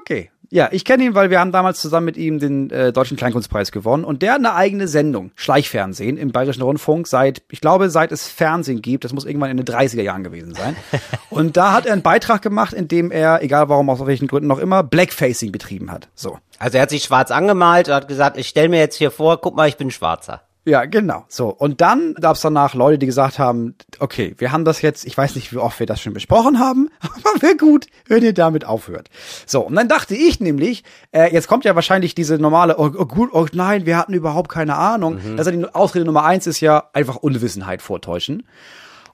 okay. 0.00 0.30
Ja, 0.50 0.68
ich 0.72 0.86
kenne 0.86 1.04
ihn, 1.04 1.14
weil 1.14 1.28
wir 1.28 1.40
haben 1.40 1.52
damals 1.52 1.78
zusammen 1.80 2.06
mit 2.06 2.16
ihm 2.16 2.38
den 2.38 2.70
äh, 2.70 2.90
Deutschen 2.90 3.18
Kleinkunstpreis 3.18 3.70
gewonnen 3.70 4.04
und 4.04 4.22
der 4.22 4.32
hat 4.32 4.38
eine 4.38 4.54
eigene 4.54 4.88
Sendung, 4.88 5.30
Schleichfernsehen 5.34 6.16
im 6.16 6.32
Bayerischen 6.32 6.62
Rundfunk 6.62 7.06
seit, 7.06 7.42
ich 7.50 7.60
glaube, 7.60 7.90
seit 7.90 8.12
es 8.12 8.28
Fernsehen 8.28 8.80
gibt, 8.80 9.04
das 9.04 9.12
muss 9.12 9.26
irgendwann 9.26 9.50
in 9.50 9.58
den 9.58 9.66
30er 9.66 10.00
Jahren 10.00 10.24
gewesen 10.24 10.54
sein. 10.54 10.74
und 11.30 11.58
da 11.58 11.72
hat 11.72 11.84
er 11.84 11.92
einen 11.92 12.02
Beitrag 12.02 12.40
gemacht, 12.40 12.72
in 12.72 12.88
dem 12.88 13.10
er, 13.10 13.42
egal 13.42 13.68
warum, 13.68 13.90
aus 13.90 14.04
welchen 14.06 14.26
Gründen 14.26 14.48
noch 14.48 14.58
immer, 14.58 14.82
Blackfacing 14.82 15.52
betrieben 15.52 15.90
hat. 15.92 16.08
So. 16.14 16.38
Also 16.58 16.78
er 16.78 16.82
hat 16.82 16.90
sich 16.90 17.04
schwarz 17.04 17.30
angemalt 17.30 17.88
und 17.88 17.94
hat 17.94 18.08
gesagt, 18.08 18.38
ich 18.38 18.48
stell 18.48 18.70
mir 18.70 18.78
jetzt 18.78 18.96
hier 18.96 19.10
vor, 19.10 19.40
guck 19.40 19.54
mal, 19.54 19.68
ich 19.68 19.76
bin 19.76 19.90
Schwarzer. 19.90 20.47
Ja, 20.68 20.84
genau. 20.84 21.24
So. 21.28 21.48
Und 21.48 21.80
dann 21.80 22.14
gab 22.20 22.36
es 22.36 22.42
danach 22.42 22.74
Leute, 22.74 22.98
die 22.98 23.06
gesagt 23.06 23.38
haben, 23.38 23.74
okay, 24.00 24.34
wir 24.36 24.52
haben 24.52 24.66
das 24.66 24.82
jetzt, 24.82 25.06
ich 25.06 25.16
weiß 25.16 25.34
nicht, 25.34 25.50
wie 25.50 25.56
oft 25.56 25.80
wir 25.80 25.86
das 25.86 25.98
schon 25.98 26.12
besprochen 26.12 26.58
haben, 26.58 26.90
aber 27.00 27.40
wäre 27.40 27.56
gut, 27.56 27.86
wenn 28.06 28.22
ihr 28.22 28.34
damit 28.34 28.66
aufhört. 28.66 29.08
So, 29.46 29.62
und 29.62 29.76
dann 29.76 29.88
dachte 29.88 30.14
ich 30.14 30.40
nämlich, 30.40 30.84
äh, 31.10 31.32
jetzt 31.32 31.48
kommt 31.48 31.64
ja 31.64 31.74
wahrscheinlich 31.74 32.14
diese 32.14 32.36
normale, 32.38 32.78
oh, 32.78 32.90
oh 32.94 33.06
gut, 33.06 33.30
oh 33.32 33.46
nein, 33.52 33.86
wir 33.86 33.96
hatten 33.96 34.12
überhaupt 34.12 34.50
keine 34.50 34.76
Ahnung. 34.76 35.16
Ist 35.38 35.46
ja 35.46 35.52
die 35.52 35.64
Ausrede 35.74 36.04
Nummer 36.04 36.24
eins 36.24 36.46
ist 36.46 36.60
ja 36.60 36.90
einfach 36.92 37.16
Unwissenheit 37.16 37.80
vortäuschen. 37.80 38.44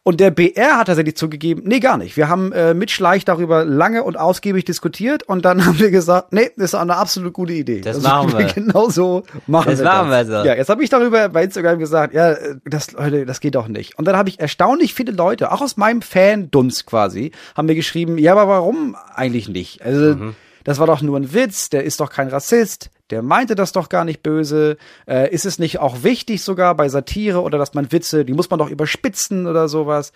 Und 0.06 0.20
der 0.20 0.30
BR 0.30 0.76
hat 0.78 0.86
tatsächlich 0.88 1.16
zugegeben, 1.16 1.62
nee, 1.64 1.80
gar 1.80 1.96
nicht. 1.96 2.16
Wir 2.18 2.28
haben 2.28 2.52
äh, 2.52 2.74
mit 2.74 2.90
Schleich 2.90 3.24
darüber 3.24 3.64
lange 3.64 4.04
und 4.04 4.18
ausgiebig 4.18 4.66
diskutiert 4.66 5.22
und 5.22 5.46
dann 5.46 5.64
haben 5.66 5.78
wir 5.78 5.90
gesagt, 5.90 6.32
nee, 6.34 6.50
das 6.56 6.66
ist 6.66 6.74
eine 6.74 6.94
absolut 6.96 7.32
gute 7.32 7.54
Idee. 7.54 7.80
Das 7.80 8.02
machen 8.02 8.36
wir. 8.36 8.44
Genau 8.44 8.90
so 8.90 9.22
machen 9.46 9.70
Das 9.70 9.78
wir 9.80 9.86
machen 9.86 10.10
das. 10.10 10.28
wir 10.28 10.40
so. 10.42 10.46
Ja, 10.46 10.54
jetzt 10.54 10.68
habe 10.68 10.84
ich 10.84 10.90
darüber 10.90 11.30
bei 11.30 11.42
Instagram 11.44 11.78
gesagt, 11.78 12.12
ja, 12.12 12.36
das, 12.66 12.92
Leute, 12.92 13.24
das 13.24 13.40
geht 13.40 13.54
doch 13.54 13.66
nicht. 13.66 13.98
Und 13.98 14.04
dann 14.06 14.14
habe 14.16 14.28
ich 14.28 14.38
erstaunlich 14.38 14.92
viele 14.92 15.12
Leute, 15.12 15.50
auch 15.50 15.62
aus 15.62 15.78
meinem 15.78 16.02
Fan-Dunst 16.02 16.84
quasi, 16.86 17.32
haben 17.56 17.64
mir 17.66 17.74
geschrieben, 17.74 18.18
ja, 18.18 18.32
aber 18.32 18.46
warum 18.46 18.96
eigentlich 19.14 19.48
nicht? 19.48 19.82
Also, 19.82 20.14
Mhm. 20.16 20.36
Das 20.64 20.78
war 20.78 20.86
doch 20.86 21.02
nur 21.02 21.18
ein 21.18 21.32
Witz, 21.32 21.68
der 21.68 21.84
ist 21.84 22.00
doch 22.00 22.10
kein 22.10 22.28
Rassist, 22.28 22.90
der 23.10 23.22
meinte 23.22 23.54
das 23.54 23.72
doch 23.72 23.88
gar 23.88 24.04
nicht 24.04 24.22
böse. 24.22 24.76
Äh, 25.06 25.32
ist 25.32 25.44
es 25.44 25.58
nicht 25.58 25.78
auch 25.78 26.02
wichtig 26.02 26.42
sogar 26.42 26.74
bei 26.74 26.88
Satire 26.88 27.42
oder 27.42 27.58
dass 27.58 27.74
man 27.74 27.92
Witze, 27.92 28.24
die 28.24 28.32
muss 28.32 28.50
man 28.50 28.58
doch 28.58 28.70
überspitzen 28.70 29.46
oder 29.46 29.68
sowas? 29.68 30.12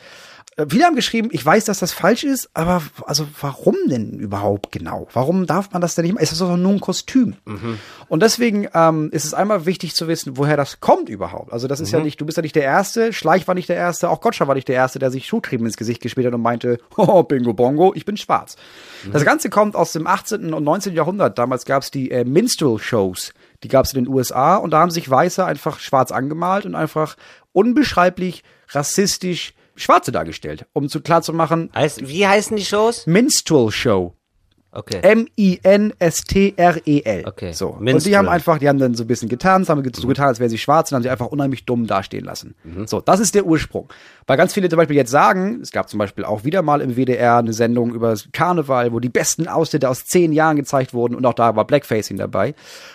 Äh, 0.58 0.66
Viele 0.68 0.84
haben 0.84 0.96
geschrieben, 0.96 1.28
ich 1.32 1.44
weiß, 1.44 1.64
dass 1.64 1.78
das 1.78 1.92
falsch 1.92 2.24
ist, 2.24 2.50
aber 2.52 2.82
also 3.06 3.26
warum 3.40 3.76
denn 3.88 4.18
überhaupt 4.18 4.72
genau? 4.72 5.08
Warum 5.12 5.46
darf 5.46 5.72
man 5.72 5.80
das 5.80 5.94
denn 5.94 6.04
nicht 6.04 6.14
machen? 6.14 6.24
Es 6.24 6.32
ist 6.32 6.40
doch 6.40 6.56
nur 6.56 6.72
ein 6.72 6.80
Kostüm. 6.80 7.36
Und 8.08 8.22
deswegen 8.22 8.68
ähm, 8.74 9.08
ist 9.12 9.24
es 9.24 9.34
einmal 9.34 9.64
wichtig 9.66 9.94
zu 9.94 10.08
wissen, 10.08 10.36
woher 10.36 10.56
das 10.56 10.80
kommt 10.80 11.08
überhaupt. 11.08 11.52
Also 11.52 11.68
das 11.68 11.80
ist 11.80 11.92
ja 11.92 12.00
nicht, 12.00 12.20
du 12.20 12.26
bist 12.26 12.36
ja 12.36 12.42
nicht 12.42 12.56
der 12.56 12.64
Erste, 12.64 13.12
Schleich 13.12 13.46
war 13.46 13.54
nicht 13.54 13.68
der 13.68 13.76
Erste, 13.76 14.10
auch 14.10 14.20
Gottschalk 14.20 14.48
war 14.48 14.54
nicht 14.54 14.68
der 14.68 14.76
Erste, 14.76 14.98
der 14.98 15.10
sich 15.10 15.26
Schuhtrieben 15.26 15.64
ins 15.64 15.76
Gesicht 15.76 16.02
gespielt 16.02 16.26
hat 16.26 16.34
und 16.34 16.42
meinte, 16.42 16.78
oh, 16.96 17.22
bingo 17.22 17.54
bongo, 17.54 17.92
ich 17.94 18.04
bin 18.04 18.16
schwarz. 18.16 18.56
Das 19.12 19.24
Ganze 19.24 19.48
kommt 19.50 19.76
aus 19.76 19.92
dem 19.92 20.06
18. 20.06 20.52
und 20.52 20.64
19. 20.64 20.94
Jahrhundert. 20.94 21.38
Damals 21.38 21.64
gab 21.64 21.82
es 21.82 21.90
die 21.90 22.10
äh, 22.10 22.24
Minstrel-Shows. 22.24 23.32
Die 23.62 23.68
gab 23.68 23.86
es 23.86 23.92
in 23.92 24.04
den 24.04 24.12
USA 24.12 24.56
und 24.56 24.70
da 24.72 24.80
haben 24.80 24.90
sich 24.90 25.08
Weiße 25.08 25.44
einfach 25.44 25.80
schwarz 25.80 26.12
angemalt 26.12 26.66
und 26.66 26.74
einfach 26.74 27.16
unbeschreiblich 27.52 28.44
rassistisch 28.70 29.54
Schwarze 29.78 30.12
dargestellt, 30.12 30.66
um 30.72 30.88
zu 30.88 31.00
klar 31.00 31.22
zu 31.22 31.32
machen, 31.32 31.70
Heißt, 31.74 32.06
wie 32.08 32.26
heißen 32.26 32.56
die 32.56 32.64
Shows? 32.64 33.06
Minstrel 33.06 33.70
Show. 33.70 34.14
Okay. 34.70 35.00
M-I-N-S-T-R-E-L. 35.02 35.62
Okay. 37.26 37.52
So. 37.52 37.70
Und 37.70 38.04
die 38.04 38.16
haben 38.16 38.28
einfach, 38.28 38.58
die 38.58 38.68
haben 38.68 38.78
dann 38.78 38.94
so 38.94 39.04
ein 39.04 39.06
bisschen 39.06 39.30
getanzt, 39.30 39.70
haben 39.70 39.82
so 39.94 40.06
getan, 40.06 40.28
als 40.28 40.40
wären 40.40 40.50
sie 40.50 40.58
schwarz 40.58 40.92
und 40.92 40.96
haben 40.96 41.02
sie 41.02 41.08
einfach 41.08 41.28
unheimlich 41.28 41.64
dumm 41.64 41.86
dastehen 41.86 42.24
lassen. 42.24 42.54
So, 42.84 43.00
das 43.00 43.18
ist 43.18 43.34
der 43.34 43.46
Ursprung. 43.46 43.88
Weil 44.26 44.36
ganz 44.36 44.52
viele 44.52 44.68
zum 44.68 44.76
Beispiel 44.76 44.96
jetzt 44.96 45.10
sagen, 45.10 45.60
es 45.62 45.70
gab 45.70 45.88
zum 45.88 45.96
Beispiel 45.98 46.24
auch 46.24 46.44
wieder 46.44 46.60
mal 46.60 46.82
im 46.82 46.96
WDR 46.96 47.38
eine 47.38 47.54
Sendung 47.54 47.94
über 47.94 48.10
das 48.10 48.28
Karneval, 48.32 48.92
wo 48.92 49.00
die 49.00 49.08
besten 49.08 49.48
Ausschnitte 49.48 49.88
aus 49.88 50.04
zehn 50.04 50.32
Jahren 50.32 50.56
gezeigt 50.56 50.92
wurden 50.92 51.14
und 51.14 51.24
auch 51.24 51.32
da 51.34 51.56
war 51.56 51.66
Blackfacing 51.66 52.18
dabei. 52.18 52.54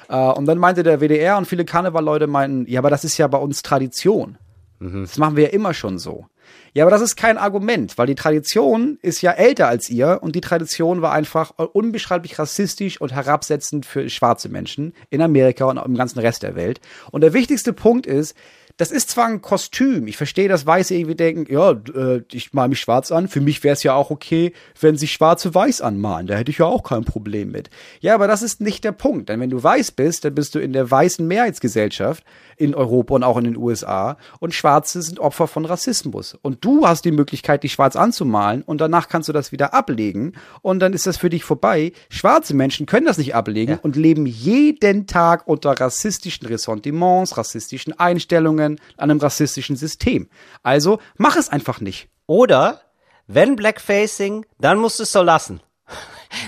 Äh, 0.10 0.16
und 0.16 0.46
dann 0.46 0.60
meinte 0.60 0.84
der 0.84 1.02
WDR 1.02 1.40
und 1.40 1.48
viele 1.48 1.66
Karnevalleute 1.66 2.28
meinten, 2.28 2.70
ja, 2.70 2.82
aber 2.82 2.92
das 2.92 3.04
ist 3.04 3.18
ja 3.18 3.28
bei 3.28 3.40
uns 3.40 3.64
Tradition. 3.64 4.38
Das 4.80 5.18
machen 5.18 5.38
wir 5.38 5.46
ja 5.46 5.50
immer 5.52 5.74
schon 5.74 5.98
so. 5.98 6.26
Ja, 6.74 6.84
aber 6.84 6.92
das 6.92 7.02
ist 7.02 7.16
kein 7.16 7.38
Argument, 7.38 7.98
weil 7.98 8.08
die 8.08 8.16
Tradition 8.16 8.98
ist 9.02 9.22
ja 9.22 9.32
älter 9.32 9.68
als 9.68 9.90
ihr 9.90 10.20
und 10.22 10.36
die 10.36 10.42
Tradition 10.42 11.02
war 11.02 11.12
einfach 11.12 11.52
unbeschreiblich 11.58 12.40
rassistisch 12.40 13.00
und 13.00 13.14
herabsetzend 13.14 13.86
für 13.86 14.10
schwarze 14.10 14.50
Menschen 14.50 14.94
in 15.10 15.22
Amerika 15.22 15.66
und 15.66 15.78
im 15.78 15.96
ganzen 15.96 16.20
Rest 16.20 16.44
der 16.44 16.56
Welt. 16.56 16.82
Und 17.12 17.22
der 17.22 17.34
wichtigste 17.34 17.74
Punkt 17.74 18.06
ist, 18.06 18.36
das 18.78 18.92
ist 18.92 19.12
zwar 19.12 19.28
ein 19.28 19.42
Kostüm. 19.42 20.08
Ich 20.08 20.18
verstehe, 20.18 20.50
dass 20.50 20.66
Weiße 20.66 20.96
irgendwie 20.96 21.16
denken, 21.16 21.52
ja, 21.52 21.72
äh, 21.72 22.24
ich 22.32 22.54
mal 22.54 22.68
mich 22.68 22.80
schwarz 22.80 23.12
an. 23.12 23.28
Für 23.28 23.42
mich 23.42 23.64
wäre 23.64 23.74
es 23.74 23.84
ja 23.84 23.94
auch 23.94 24.10
okay, 24.10 24.52
wenn 24.80 24.98
sich 24.98 25.12
Schwarze 25.12 25.54
weiß 25.54 25.82
anmalen. 25.82 26.26
Da 26.26 26.36
hätte 26.36 26.50
ich 26.50 26.58
ja 26.58 26.66
auch 26.66 26.84
kein 26.84 27.06
Problem 27.06 27.52
mit. 27.52 27.70
Ja, 28.00 28.16
aber 28.16 28.28
das 28.28 28.42
ist 28.42 28.62
nicht 28.62 28.84
der 28.84 28.92
Punkt. 28.92 29.30
Denn 29.30 29.40
wenn 29.40 29.52
du 29.52 29.62
weiß 29.62 29.92
bist, 29.92 30.26
dann 30.26 30.34
bist 30.34 30.56
du 30.56 30.60
in 30.60 30.74
der 30.74 30.90
weißen 30.90 31.28
Mehrheitsgesellschaft 31.28 32.24
in 32.58 32.76
Europa 32.76 33.16
und 33.16 33.24
auch 33.24 33.38
in 33.38 33.44
den 33.46 33.58
USA. 33.58 34.18
Und 34.40 34.54
Schwarze 34.54 35.02
sind 35.02 35.20
Opfer 35.20 35.48
von 35.48 35.66
Rassismus. 35.66 36.38
Und 36.42 36.64
du 36.66 36.88
hast 36.88 37.06
die 37.06 37.12
Möglichkeit, 37.12 37.64
dich 37.64 37.74
schwarz 37.74 37.96
anzumalen 37.96 38.62
und 38.62 38.80
danach 38.82 39.08
kannst 39.08 39.30
du 39.30 39.34
das 39.34 39.52
wieder 39.52 39.74
ablegen 39.74 40.34
und 40.62 40.80
dann 40.80 40.94
ist 40.94 41.08
das 41.08 41.18
für 41.18 41.30
dich 41.30 41.44
vorbei. 41.44 41.92
Schwarze 42.10 42.54
Menschen 42.56 42.86
können 42.86 43.06
das 43.06 43.18
nicht 43.18 43.36
ablegen 43.36 43.74
Ja. 43.74 43.80
und 43.82 43.96
leben 43.96 44.26
jeden 44.26 45.08
Tag 45.08 45.48
unter 45.48 45.72
rassistischen 45.80 46.48
Ressentiments, 46.48 47.38
rassistischen 47.38 47.98
Einstellungen, 48.00 48.80
einem 48.98 49.20
rassistischen 49.20 49.76
System. 49.76 50.30
Also 50.64 51.00
mach 51.18 51.36
es 51.36 51.50
einfach 51.50 51.80
nicht. 51.82 52.10
Oder, 52.28 52.82
wenn 53.28 53.56
Blackfacing, 53.56 54.46
dann 54.60 54.78
musst 54.80 55.00
du 55.00 55.04
es 55.04 55.12
so 55.12 55.22
lassen. 55.22 55.62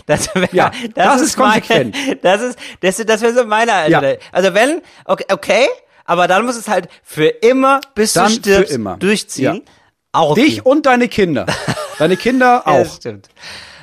Das, 0.07 0.33
wär, 0.33 0.49
Ja, 0.51 0.71
das 0.95 1.21
ist 1.21 1.37
konsequent. 1.37 1.95
Meine, 1.95 2.15
das 2.23 2.41
ist, 2.41 2.59
das, 2.81 2.97
das 2.97 3.21
wäre 3.21 3.33
so 3.35 3.45
meine 3.45 3.71
also, 3.71 3.91
Ja. 3.91 4.15
also 4.31 4.53
wenn, 4.55 4.81
okay, 5.05 5.25
okay, 5.31 5.67
aber 6.05 6.27
dann 6.27 6.45
muss 6.45 6.55
es 6.55 6.67
halt 6.67 6.87
für 7.03 7.27
immer, 7.27 7.81
bis 7.93 8.13
Dann 8.13 8.27
du 8.27 8.33
für 8.33 8.39
stirbst, 8.39 8.73
immer. 8.73 8.97
durchziehen. 8.97 9.55
Ja. 9.55 9.61
Auch 10.13 10.31
okay. 10.31 10.45
Dich 10.45 10.65
und 10.65 10.85
deine 10.85 11.07
Kinder. 11.09 11.45
Deine 11.99 12.17
Kinder 12.17 12.63
Ja, 12.65 12.71
auch. 12.71 12.79
das 12.83 12.95
stimmt. 12.97 13.29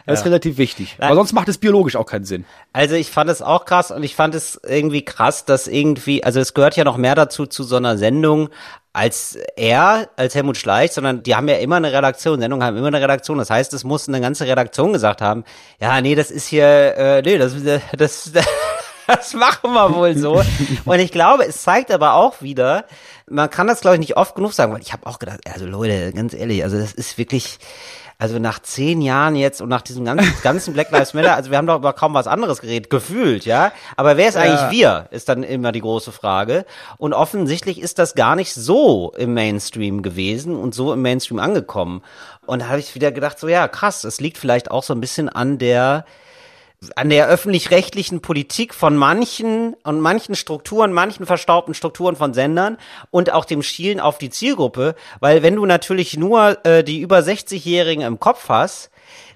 Das 0.05 0.19
ist 0.21 0.27
relativ 0.27 0.59
wichtig. 0.59 0.97
Aber 0.99 1.15
sonst 1.15 1.33
macht 1.33 1.49
es 1.49 1.59
biologisch 1.59 1.95
auch 1.97 2.07
keinen 2.07 2.25
Sinn. 2.25 2.45
Also 2.73 2.95
ich 2.97 3.11
fand 3.11 3.31
es 3.31 3.41
auch 3.41 3.65
krass 3.65 3.91
und 3.91 4.03
ich 4.03 4.17
fand 4.17 4.35
es 4.35 4.61
irgendwie 4.67 5.05
krass, 5.05 5.45
dass 5.45 5.69
irgendwie, 5.69 6.25
also 6.25 6.41
es 6.41 6.55
gehört 6.55 6.77
ja 6.77 6.85
noch 6.85 6.97
mehr 6.97 7.15
dazu 7.15 7.47
zu 7.47 7.63
so 7.63 7.77
einer 7.77 7.97
Sendung 7.97 8.49
als 8.93 9.39
er, 9.57 10.11
als 10.17 10.35
Helmut 10.35 10.57
Schleich, 10.59 10.93
sondern 10.93 11.23
die 11.23 11.35
haben 11.35 11.49
ja 11.49 11.57
immer 11.57 11.77
eine 11.77 11.93
Redaktion, 11.93 12.41
Sendungen 12.41 12.67
haben 12.67 12.77
immer 12.77 12.89
eine 12.89 13.01
Redaktion. 13.01 13.39
Das 13.39 13.49
heißt, 13.49 13.73
es 13.73 13.85
muss 13.85 14.09
eine 14.09 14.21
ganze 14.21 14.47
Redaktion 14.47 14.93
gesagt 14.93 15.23
haben, 15.23 15.45
ja, 15.81 15.99
nee, 16.01 16.15
das 16.15 16.31
ist 16.31 16.47
hier, 16.49 16.67
äh, 16.97 17.23
nee, 17.23 17.39
das, 17.39 17.55
das, 17.65 17.81
das 17.97 18.33
machen 19.35 19.73
wir 19.73 19.95
wohl 19.95 20.17
so. 20.17 20.43
Und 20.85 20.99
ich 20.99 21.13
glaube, 21.13 21.47
es 21.47 21.63
zeigt 21.63 21.91
aber 21.91 22.15
auch 22.15 22.43
wieder, 22.43 22.85
man 23.29 23.51
kann 23.51 23.67
das 23.67 23.81
glaube 23.81 23.97
ich 23.97 24.01
nicht 24.01 24.17
oft 24.17 24.35
genug 24.35 24.53
sagen, 24.53 24.73
weil 24.73 24.83
ich 24.83 24.93
habe 24.93 25.07
auch 25.07 25.19
gedacht, 25.19 25.41
also 25.53 25.67
Leute, 25.67 26.13
ganz 26.13 26.35
ehrlich, 26.35 26.63
also 26.65 26.79
das 26.79 26.93
ist 26.93 27.19
wirklich, 27.19 27.59
also 28.19 28.39
nach 28.39 28.61
zehn 28.61 29.03
Jahren 29.03 29.35
jetzt 29.35 29.61
und 29.61 29.69
nach 29.69 29.83
diesem 29.83 30.05
ganzen, 30.05 30.33
ganzen 30.43 30.75
Black 30.75 30.91
Lives 30.93 31.15
Matter, 31.15 31.35
also 31.35 31.51
wir 31.51 31.59
haben 31.59 31.67
doch 31.67 31.79
über 31.79 31.93
kaum 31.93 32.15
was 32.15 32.27
anderes 32.27 32.61
geredet, 32.61 32.89
gefühlt, 32.91 33.45
ja. 33.45 33.73
Aber 33.97 34.17
wer 34.17 34.29
ist 34.29 34.37
eigentlich 34.37 34.71
wir, 34.71 35.09
ist 35.11 35.29
dann 35.29 35.43
immer 35.43 35.73
die 35.73 35.81
große 35.81 36.13
Frage. 36.13 36.65
Und 36.99 37.15
offensichtlich 37.15 37.81
ist 37.81 37.99
das 37.99 38.15
gar 38.15 38.37
nicht 38.37 38.55
so 38.55 39.13
im 39.17 39.35
Mainstream 39.35 40.03
gewesen 40.03 40.55
und 40.55 40.75
so 40.75 40.93
im 40.93 41.03
Mainstream 41.03 41.41
angekommen. 41.41 42.03
Und 42.47 42.63
da 42.63 42.69
habe 42.69 42.79
ich 42.79 42.95
wieder 42.95 43.11
gedacht, 43.11 43.39
so 43.39 43.49
ja, 43.49 43.67
krass, 43.67 44.05
es 44.05 44.21
liegt 44.21 44.39
vielleicht 44.39 44.71
auch 44.71 44.85
so 44.85 44.95
ein 44.95 45.01
bisschen 45.01 45.29
an 45.29 45.59
der, 45.59 46.05
an 46.97 47.11
der 47.11 47.29
öffentlich-rechtlichen 47.29 48.21
Politik 48.21 48.75
von 48.75 48.97
manchen 48.97 49.75
und 49.85 50.01
manchen 50.01 50.35
Strukturen, 50.35 50.93
manchen 50.93 51.27
verstaubten 51.27 51.75
Strukturen 51.75 52.17
von 52.17 52.35
Sendern 52.35 52.79
und 53.11 53.33
auch 53.33 53.45
dem 53.45 53.63
Schielen 53.63 54.01
auf 54.01 54.19
die 54.19 54.31
Zielgruppe, 54.31 54.95
weil 55.21 55.43
wenn 55.43 55.57
du 55.57 55.67
natürlich 55.67 56.17
nur 56.17 56.65
äh, 56.67 56.83
die 56.83 57.01
über 57.01 57.19
60-Jährigen 57.19 58.05
im 58.05 58.19
Kopf 58.19 58.49
hast, 58.49 58.91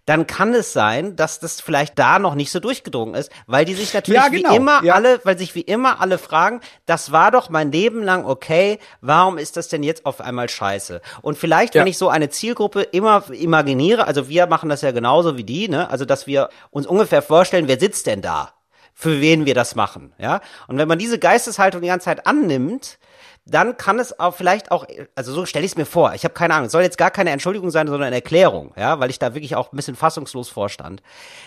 dann 0.06 0.26
kann 0.26 0.54
es 0.54 0.72
sein, 0.72 1.16
dass 1.16 1.40
das 1.40 1.60
vielleicht 1.60 1.98
da 1.98 2.18
noch 2.18 2.34
nicht 2.34 2.50
so 2.50 2.60
durchgedrungen 2.60 3.14
ist, 3.14 3.30
weil 3.46 3.64
die 3.64 3.74
sich 3.74 3.92
natürlich 3.92 4.22
Ja, 4.22 4.28
genau. 4.28 4.52
wie 4.52 4.56
immer 4.56 4.82
Ja. 4.84 4.94
alle, 4.94 5.20
weil 5.24 5.36
sich 5.36 5.54
wie 5.54 5.60
immer 5.60 6.00
alle 6.00 6.16
fragen, 6.18 6.60
das 6.86 7.12
war 7.12 7.30
doch 7.30 7.50
mein 7.50 7.70
Leben 7.72 8.02
lang 8.02 8.24
okay, 8.24 8.78
warum 9.00 9.36
ist 9.36 9.56
das 9.56 9.68
denn 9.68 9.82
jetzt 9.82 10.06
auf 10.06 10.20
einmal 10.20 10.48
scheiße? 10.48 11.00
Und 11.22 11.36
vielleicht, 11.36 11.74
Ja. 11.74 11.80
wenn 11.80 11.88
ich 11.88 11.98
so 11.98 12.08
eine 12.08 12.30
Zielgruppe 12.30 12.82
immer 12.82 13.24
imaginiere, 13.30 14.06
also 14.06 14.28
wir 14.28 14.46
machen 14.46 14.68
das 14.68 14.80
ja 14.82 14.92
genauso 14.92 15.36
wie 15.36 15.44
die, 15.44 15.68
ne? 15.68 15.90
Also 15.90 16.04
dass 16.04 16.26
wir 16.26 16.48
uns 16.70 16.86
ungefähr 16.86 17.20
vorstellen, 17.22 17.68
wer 17.68 17.78
sitzt 17.78 18.06
denn 18.06 18.22
da? 18.22 18.52
Für 18.98 19.20
wen 19.20 19.44
wir 19.44 19.54
das 19.54 19.74
machen, 19.74 20.14
ja? 20.18 20.40
Und 20.68 20.78
wenn 20.78 20.88
man 20.88 20.98
diese 20.98 21.18
Geisteshaltung 21.18 21.82
die 21.82 21.88
ganze 21.88 22.04
Zeit 22.06 22.26
annimmt, 22.26 22.98
dann 23.46 23.76
kann 23.76 24.00
es 24.00 24.18
auch 24.18 24.34
vielleicht 24.34 24.72
auch, 24.72 24.86
also 25.14 25.32
so 25.32 25.46
stelle 25.46 25.64
ich 25.64 25.72
es 25.72 25.76
mir 25.76 25.86
vor, 25.86 26.14
ich 26.14 26.24
habe 26.24 26.34
keine 26.34 26.54
Ahnung, 26.54 26.66
es 26.66 26.72
soll 26.72 26.82
jetzt 26.82 26.98
gar 26.98 27.12
keine 27.12 27.30
Entschuldigung 27.30 27.70
sein, 27.70 27.86
sondern 27.86 28.08
eine 28.08 28.16
Erklärung, 28.16 28.74
ja, 28.76 28.98
weil 28.98 29.08
ich 29.08 29.20
da 29.20 29.34
wirklich 29.34 29.54
auch 29.54 29.72
ein 29.72 29.76
bisschen 29.76 29.94
fassungslos 29.94 30.48
vorstand. 30.48 31.00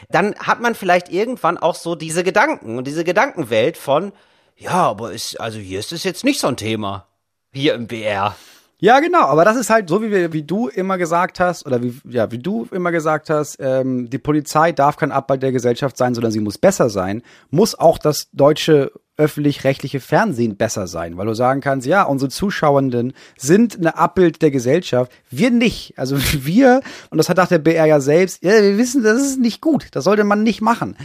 Dann 0.10 0.34
hat 0.36 0.62
man 0.62 0.76
vielleicht 0.76 1.10
irgendwann 1.10 1.58
auch 1.58 1.76
so 1.76 1.96
diese 1.96 2.24
Gedanken 2.24 2.78
und 2.78 2.88
diese 2.88 3.04
Gedankenwelt 3.04 3.76
von, 3.76 4.14
ja, 4.56 4.72
aber 4.72 5.12
ist, 5.12 5.40
also 5.40 5.60
hier 5.60 5.80
ist 5.80 5.92
es 5.92 6.06
jetzt 6.06 6.24
nicht 6.24 6.40
so 6.40 6.48
ein 6.48 6.58
Thema. 6.58 7.08
Hier 7.52 7.74
im 7.74 7.88
BR. 7.88 8.36
Ja, 8.82 9.02
genau, 9.02 9.24
aber 9.24 9.44
das 9.44 9.58
ist 9.58 9.70
halt 9.70 9.90
so, 9.90 10.02
wie, 10.02 10.10
wir, 10.10 10.32
wie 10.32 10.44
du 10.44 10.70
immer 10.70 10.98
gesagt 10.98 11.42
hast, 11.42 11.66
oder 11.66 11.84
wie, 11.84 12.00
ja, 12.06 12.32
wie 12.32 12.38
du 12.38 12.66
immer 12.72 12.94
gesagt 12.94 13.30
hast, 13.30 13.58
ähm, 13.60 14.10
die 14.10 14.20
Polizei 14.20 14.72
darf 14.72 14.96
kein 14.96 15.12
Abbild 15.12 15.44
der 15.44 15.52
Gesellschaft 15.52 15.98
sein, 15.98 16.16
sondern 16.16 16.32
sie 16.32 16.40
muss 16.40 16.58
besser 16.58 16.90
sein, 16.90 17.22
muss 17.50 17.78
auch 17.78 17.98
das 17.98 18.30
deutsche 18.32 18.94
öffentlich-rechtliche 19.20 20.00
Fernsehen 20.00 20.56
besser 20.56 20.88
sein, 20.88 21.18
weil 21.18 21.28
du 21.28 21.34
sagen 21.34 21.62
kannst, 21.62 21.86
ja, 21.86 22.04
unsere 22.04 22.30
Zuschauenden 22.30 23.14
sind 23.38 23.78
eine 23.78 23.98
Abbild 23.98 24.42
der 24.42 24.50
Gesellschaft, 24.50 25.12
wir 25.30 25.52
nicht. 25.52 25.94
Also 25.98 26.18
wir, 26.34 26.82
und 27.12 27.18
das 27.18 27.30
hat 27.30 27.40
auch 27.40 27.48
der 27.48 27.60
BR 27.60 27.86
ja 27.86 28.00
selbst, 28.00 28.44
ja, 28.44 28.52
wir 28.62 28.78
wissen, 28.78 29.04
das 29.04 29.22
ist 29.22 29.40
nicht 29.40 29.62
gut, 29.62 29.88
das 29.92 30.06
sollte 30.06 30.24
man 30.24 30.42
nicht 30.44 30.62
machen. 30.62 30.96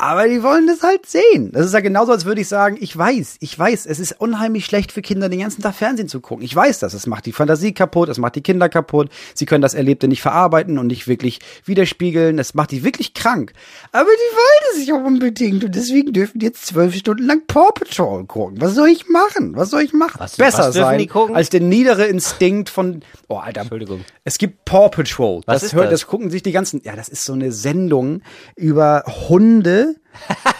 Aber 0.00 0.28
die 0.28 0.44
wollen 0.44 0.68
das 0.68 0.84
halt 0.84 1.06
sehen. 1.06 1.50
Das 1.52 1.66
ist 1.66 1.74
ja 1.74 1.80
genauso, 1.80 2.12
als 2.12 2.24
würde 2.24 2.40
ich 2.40 2.46
sagen, 2.46 2.76
ich 2.80 2.96
weiß, 2.96 3.38
ich 3.40 3.58
weiß, 3.58 3.84
es 3.86 3.98
ist 3.98 4.12
unheimlich 4.20 4.64
schlecht 4.64 4.92
für 4.92 5.02
Kinder, 5.02 5.28
den 5.28 5.40
ganzen 5.40 5.60
Tag 5.60 5.74
Fernsehen 5.74 6.06
zu 6.08 6.20
gucken. 6.20 6.44
Ich 6.44 6.54
weiß 6.54 6.78
das. 6.78 6.94
Es 6.94 7.08
macht 7.08 7.26
die 7.26 7.32
Fantasie 7.32 7.72
kaputt, 7.72 8.08
es 8.08 8.18
macht 8.18 8.36
die 8.36 8.40
Kinder 8.40 8.68
kaputt. 8.68 9.08
Sie 9.34 9.44
können 9.44 9.60
das 9.60 9.74
Erlebte 9.74 10.06
nicht 10.06 10.22
verarbeiten 10.22 10.78
und 10.78 10.86
nicht 10.86 11.08
wirklich 11.08 11.40
widerspiegeln. 11.64 12.38
Es 12.38 12.54
macht 12.54 12.70
die 12.70 12.84
wirklich 12.84 13.12
krank. 13.12 13.52
Aber 13.90 14.04
die 14.08 14.36
wollen 14.36 14.82
es 14.82 14.92
auch 14.92 15.04
unbedingt 15.04 15.64
und 15.64 15.74
deswegen 15.74 16.12
dürfen 16.12 16.38
die 16.38 16.46
jetzt 16.46 16.66
zwölf 16.66 16.94
Stunden 16.94 17.26
lang 17.26 17.42
Paw 17.48 17.70
Patrol 17.74 18.24
gucken. 18.24 18.60
Was 18.60 18.74
soll 18.76 18.90
ich 18.90 19.08
machen? 19.08 19.56
Was 19.56 19.70
soll 19.70 19.82
ich 19.82 19.92
machen? 19.92 20.20
Was- 20.20 20.36
Besser 20.36 20.68
was 20.68 20.74
sein 20.76 21.08
als 21.34 21.50
der 21.50 21.60
niedere 21.60 22.04
Instinkt 22.06 22.68
von, 22.68 23.00
oh 23.26 23.38
Alter. 23.38 23.62
Entschuldigung. 23.62 24.04
Es 24.22 24.38
gibt 24.38 24.64
Paw 24.64 24.88
Patrol. 24.90 25.40
Was 25.46 25.56
das 25.56 25.62
ist 25.64 25.72
hört, 25.72 25.86
das? 25.86 26.02
das 26.02 26.06
gucken 26.06 26.30
sich 26.30 26.44
die 26.44 26.52
ganzen, 26.52 26.82
ja, 26.84 26.94
das 26.94 27.08
ist 27.08 27.24
so 27.24 27.32
eine 27.32 27.50
Sendung 27.50 28.22
über 28.54 29.02
Hunde. 29.28 29.87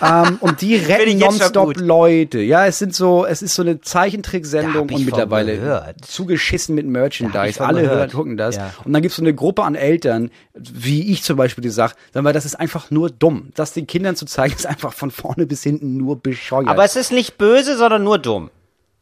Ähm, 0.03 0.39
und 0.41 0.61
die 0.61 0.77
retten 0.77 1.19
nonstop. 1.19 1.77
Leute. 1.77 2.41
Ja, 2.41 2.67
es 2.67 2.79
sind 2.79 2.95
so, 2.95 3.25
es 3.27 3.43
ist 3.43 3.55
so 3.55 3.63
eine 3.63 3.81
Zeichentricksendung 3.81 4.89
und 4.91 5.05
mittlerweile 5.05 5.57
gehört. 5.57 6.05
zugeschissen 6.05 6.75
mit 6.75 6.87
Merchandise. 6.87 7.65
Alle 7.65 7.83
gehört. 7.83 7.99
hören, 7.99 8.11
gucken 8.11 8.37
das. 8.37 8.57
Ja. 8.57 8.73
Und 8.85 8.93
dann 8.93 9.03
gibt's 9.03 9.17
so 9.17 9.23
eine 9.23 9.35
Gruppe 9.35 9.65
an 9.65 9.75
Eltern, 9.75 10.31
wie 10.55 11.13
ich 11.13 11.23
zum 11.23 11.37
Beispiel, 11.37 11.63
die 11.63 11.71
sagt, 11.71 11.97
sag 12.13 12.23
mal, 12.23 12.33
das 12.33 12.45
ist 12.45 12.59
einfach 12.59 12.91
nur 12.91 13.11
dumm. 13.11 13.51
Das 13.55 13.73
den 13.73 13.87
Kindern 13.87 14.17
zu 14.17 14.27
zeigen, 14.27 14.55
ist 14.55 14.67
einfach 14.67 14.93
von 14.93 15.11
vorne 15.11 15.47
bis 15.47 15.63
hinten 15.63 15.97
nur 15.97 16.21
bescheuert. 16.21 16.69
Aber 16.69 16.85
es 16.85 16.97
ist 16.97 17.13
nicht 17.13 17.39
böse, 17.39 17.77
sondern 17.77 18.05
nur 18.05 18.19
dumm. 18.19 18.51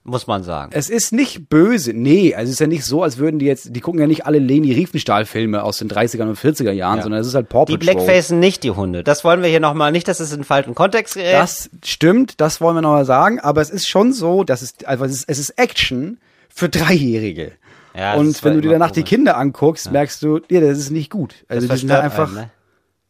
Muss 0.08 0.28
man 0.28 0.44
sagen. 0.44 0.70
Es 0.72 0.88
ist 0.88 1.12
nicht 1.12 1.48
böse, 1.48 1.92
nee, 1.92 2.32
also 2.34 2.44
es 2.48 2.52
ist 2.54 2.60
ja 2.60 2.68
nicht 2.68 2.84
so, 2.84 3.02
als 3.02 3.18
würden 3.18 3.40
die 3.40 3.46
jetzt, 3.46 3.74
die 3.74 3.80
gucken 3.80 4.00
ja 4.00 4.06
nicht 4.06 4.24
alle 4.24 4.38
Leni 4.38 4.72
Riefenstahl-Filme 4.72 5.64
aus 5.64 5.78
den 5.78 5.88
30er 5.90 6.22
und 6.22 6.38
40er 6.38 6.70
Jahren, 6.70 6.98
Ja. 6.98 7.02
sondern 7.02 7.20
es 7.20 7.26
ist 7.26 7.34
halt 7.34 7.48
Paw 7.48 7.64
Die 7.64 7.76
Patrol. 7.76 7.94
Blackfacen 8.04 8.38
nicht 8.38 8.62
die 8.62 8.70
Hunde. 8.70 9.02
Das 9.02 9.24
wollen 9.24 9.42
wir 9.42 9.48
hier 9.48 9.58
nochmal 9.60 9.90
nicht, 9.90 10.06
dass 10.06 10.20
es 10.20 10.32
in 10.32 10.44
falschen 10.44 10.74
Kontext 10.76 11.14
gerät. 11.14 11.34
Das 11.34 11.68
stimmt, 11.84 12.40
das 12.40 12.60
wollen 12.60 12.76
wir 12.76 12.82
nochmal 12.82 13.04
sagen, 13.04 13.40
aber 13.40 13.60
es 13.60 13.70
ist 13.70 13.88
schon 13.88 14.12
so, 14.12 14.44
dass 14.44 14.62
es, 14.62 14.74
also 14.84 15.04
es 15.04 15.12
ist, 15.12 15.24
es 15.28 15.38
ist 15.40 15.50
Action 15.58 16.18
für 16.48 16.68
Dreijährige. 16.68 17.52
Ja, 17.96 18.14
und 18.14 18.44
wenn 18.44 18.54
du 18.54 18.60
dir 18.60 18.70
danach 18.70 18.90
die 18.90 19.00
komisch. 19.00 19.08
Kinder 19.10 19.36
anguckst, 19.38 19.90
merkst 19.90 20.22
du, 20.22 20.40
ja, 20.50 20.60
das 20.60 20.78
ist 20.78 20.90
nicht 20.90 21.10
gut. 21.10 21.34
Also 21.48 21.66
Das 21.66 21.80
die 21.80 21.86
sind 21.86 21.96
einfach, 21.96 22.28
einen, 22.28 22.36
ne? 22.36 22.50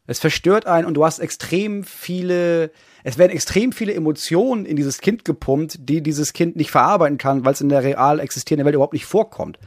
es 0.06 0.20
verstört 0.20 0.66
einen 0.66 0.86
und 0.86 0.94
du 0.94 1.04
hast 1.04 1.18
extrem 1.18 1.82
viele, 1.82 2.70
es 3.06 3.18
werden 3.18 3.30
extrem 3.30 3.70
viele 3.70 3.94
Emotionen 3.94 4.66
in 4.66 4.74
dieses 4.74 5.00
Kind 5.00 5.24
gepumpt, 5.24 5.76
die 5.78 6.02
dieses 6.02 6.32
Kind 6.32 6.56
nicht 6.56 6.72
verarbeiten 6.72 7.18
kann, 7.18 7.44
weil 7.44 7.52
es 7.52 7.60
in 7.60 7.68
der 7.68 7.84
real 7.84 8.18
existierenden 8.18 8.66
Welt 8.66 8.74
überhaupt 8.74 8.94
nicht 8.94 9.06
vorkommt. 9.06 9.60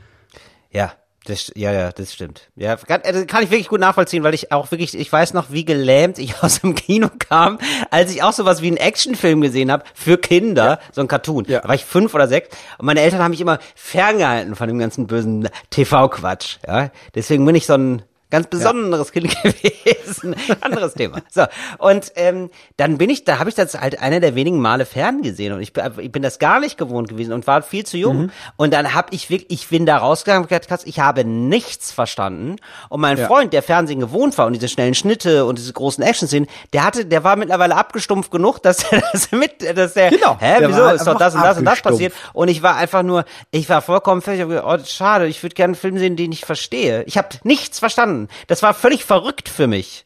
Ja, 0.71 0.91
das, 1.23 1.49
ja, 1.55 1.71
ja, 1.71 1.93
das 1.93 2.13
stimmt. 2.13 2.49
Ja, 2.57 2.75
kann, 2.75 2.99
äh, 3.01 3.25
kann 3.25 3.43
ich 3.43 3.49
wirklich 3.49 3.69
gut 3.69 3.79
nachvollziehen, 3.79 4.23
weil 4.23 4.33
ich 4.33 4.51
auch 4.51 4.71
wirklich, 4.71 4.93
ich 4.93 5.09
weiß 5.09 5.33
noch, 5.33 5.51
wie 5.51 5.63
gelähmt 5.63 6.19
ich 6.19 6.35
aus 6.43 6.59
dem 6.59 6.75
Kino 6.75 7.07
kam, 7.17 7.59
als 7.91 8.11
ich 8.11 8.23
auch 8.23 8.33
sowas 8.33 8.61
wie 8.61 8.67
einen 8.67 8.77
Actionfilm 8.77 9.39
gesehen 9.39 9.71
habe 9.71 9.85
für 9.93 10.17
Kinder, 10.17 10.79
so 10.91 10.99
ein 10.99 11.07
Cartoon. 11.07 11.45
Ja. 11.47 11.61
Da 11.61 11.69
war 11.69 11.75
ich 11.75 11.85
fünf 11.85 12.13
oder 12.13 12.27
sechs 12.27 12.49
und 12.77 12.87
meine 12.87 12.99
Eltern 12.99 13.21
haben 13.21 13.31
mich 13.31 13.39
immer 13.39 13.59
ferngehalten 13.73 14.55
von 14.55 14.67
dem 14.67 14.79
ganzen 14.79 15.07
bösen 15.07 15.47
TV-Quatsch. 15.69 16.57
Ja, 16.67 16.91
deswegen 17.15 17.45
bin 17.45 17.55
ich 17.55 17.65
so 17.65 17.75
ein 17.75 18.01
ganz 18.31 18.47
besonderes 18.47 19.11
Kind 19.11 19.29
gewesen. 19.43 20.35
Anderes 20.61 20.93
Thema. 20.93 21.19
So 21.29 21.45
und 21.77 22.11
ähm, 22.15 22.49
dann 22.77 22.97
bin 22.97 23.09
ich, 23.09 23.23
da 23.23 23.39
habe 23.39 23.49
ich 23.49 23.55
das 23.55 23.73
halt 23.79 23.99
einer 24.01 24.19
der 24.19 24.35
wenigen 24.35 24.59
Male 24.59 24.85
fern 24.85 25.21
gesehen 25.21 25.53
und 25.53 25.61
ich, 25.61 25.73
bin- 25.73 25.83
ich 25.99 26.11
bin 26.11 26.21
das 26.21 26.39
gar 26.39 26.59
nicht 26.59 26.77
gewohnt 26.77 27.09
gewesen 27.09 27.33
und 27.33 27.47
war 27.47 27.61
viel 27.61 27.85
zu 27.85 27.97
jung. 27.97 28.17
Mhm. 28.23 28.31
Und 28.57 28.73
dann 28.73 28.93
habe 28.93 29.07
ich 29.15 29.29
wirklich, 29.29 29.49
ich 29.63 29.67
bin 29.69 29.85
da 29.85 29.97
rausgegangen 29.97 30.43
und 30.43 30.49
gesagt, 30.49 30.83
ich 30.85 30.99
habe 30.99 31.23
nichts 31.25 31.91
verstanden. 31.91 32.57
Und 32.89 33.01
mein 33.01 33.17
Ja. 33.17 33.27
Freund, 33.27 33.53
der 33.53 33.63
Fernsehen 33.63 33.99
gewohnt 33.99 34.37
war 34.37 34.45
und 34.45 34.53
diese 34.53 34.67
schnellen 34.67 34.93
Schnitte 34.93 35.45
und 35.45 35.57
diese 35.57 35.73
großen 35.73 36.03
Action-Szenen, 36.03 36.47
der 36.73 36.83
hatte, 36.85 37.05
der 37.05 37.23
war 37.23 37.35
mittlerweile 37.35 37.75
abgestumpft 37.75 38.31
genug, 38.31 38.59
dass 38.63 38.83
er 38.91 39.01
das 39.11 39.31
mit, 39.31 39.61
dass 39.77 39.93
der, 39.93 40.09
Genau, 40.11 40.37
hä, 40.39 40.59
der 40.59 40.69
wieso 40.69 40.87
ist 40.89 41.07
doch 41.07 41.17
das 41.17 41.33
und 41.35 41.41
das 41.41 41.57
und 41.57 41.65
das 41.65 41.81
passiert? 41.81 42.13
Und 42.33 42.47
ich 42.49 42.61
war 42.61 42.75
einfach 42.75 43.03
nur, 43.03 43.25
ich 43.51 43.67
war 43.69 43.81
vollkommen 43.81 44.21
fertig. 44.21 44.39
Ich 44.41 44.43
hab 44.43 44.49
gedacht, 44.65 44.81
oh, 44.81 44.85
schade, 44.85 45.27
ich 45.27 45.41
würde 45.41 45.55
gerne 45.55 45.71
einen 45.71 45.75
Film 45.75 45.97
sehen, 45.97 46.15
den 46.15 46.31
ich 46.31 46.45
verstehe. 46.45 47.03
Ich 47.03 47.17
habe 47.17 47.29
nichts 47.43 47.79
verstanden. 47.79 48.18
Das 48.47 48.61
war 48.63 48.73
völlig 48.73 49.05
verrückt 49.05 49.47
für 49.49 49.67
mich. 49.67 50.05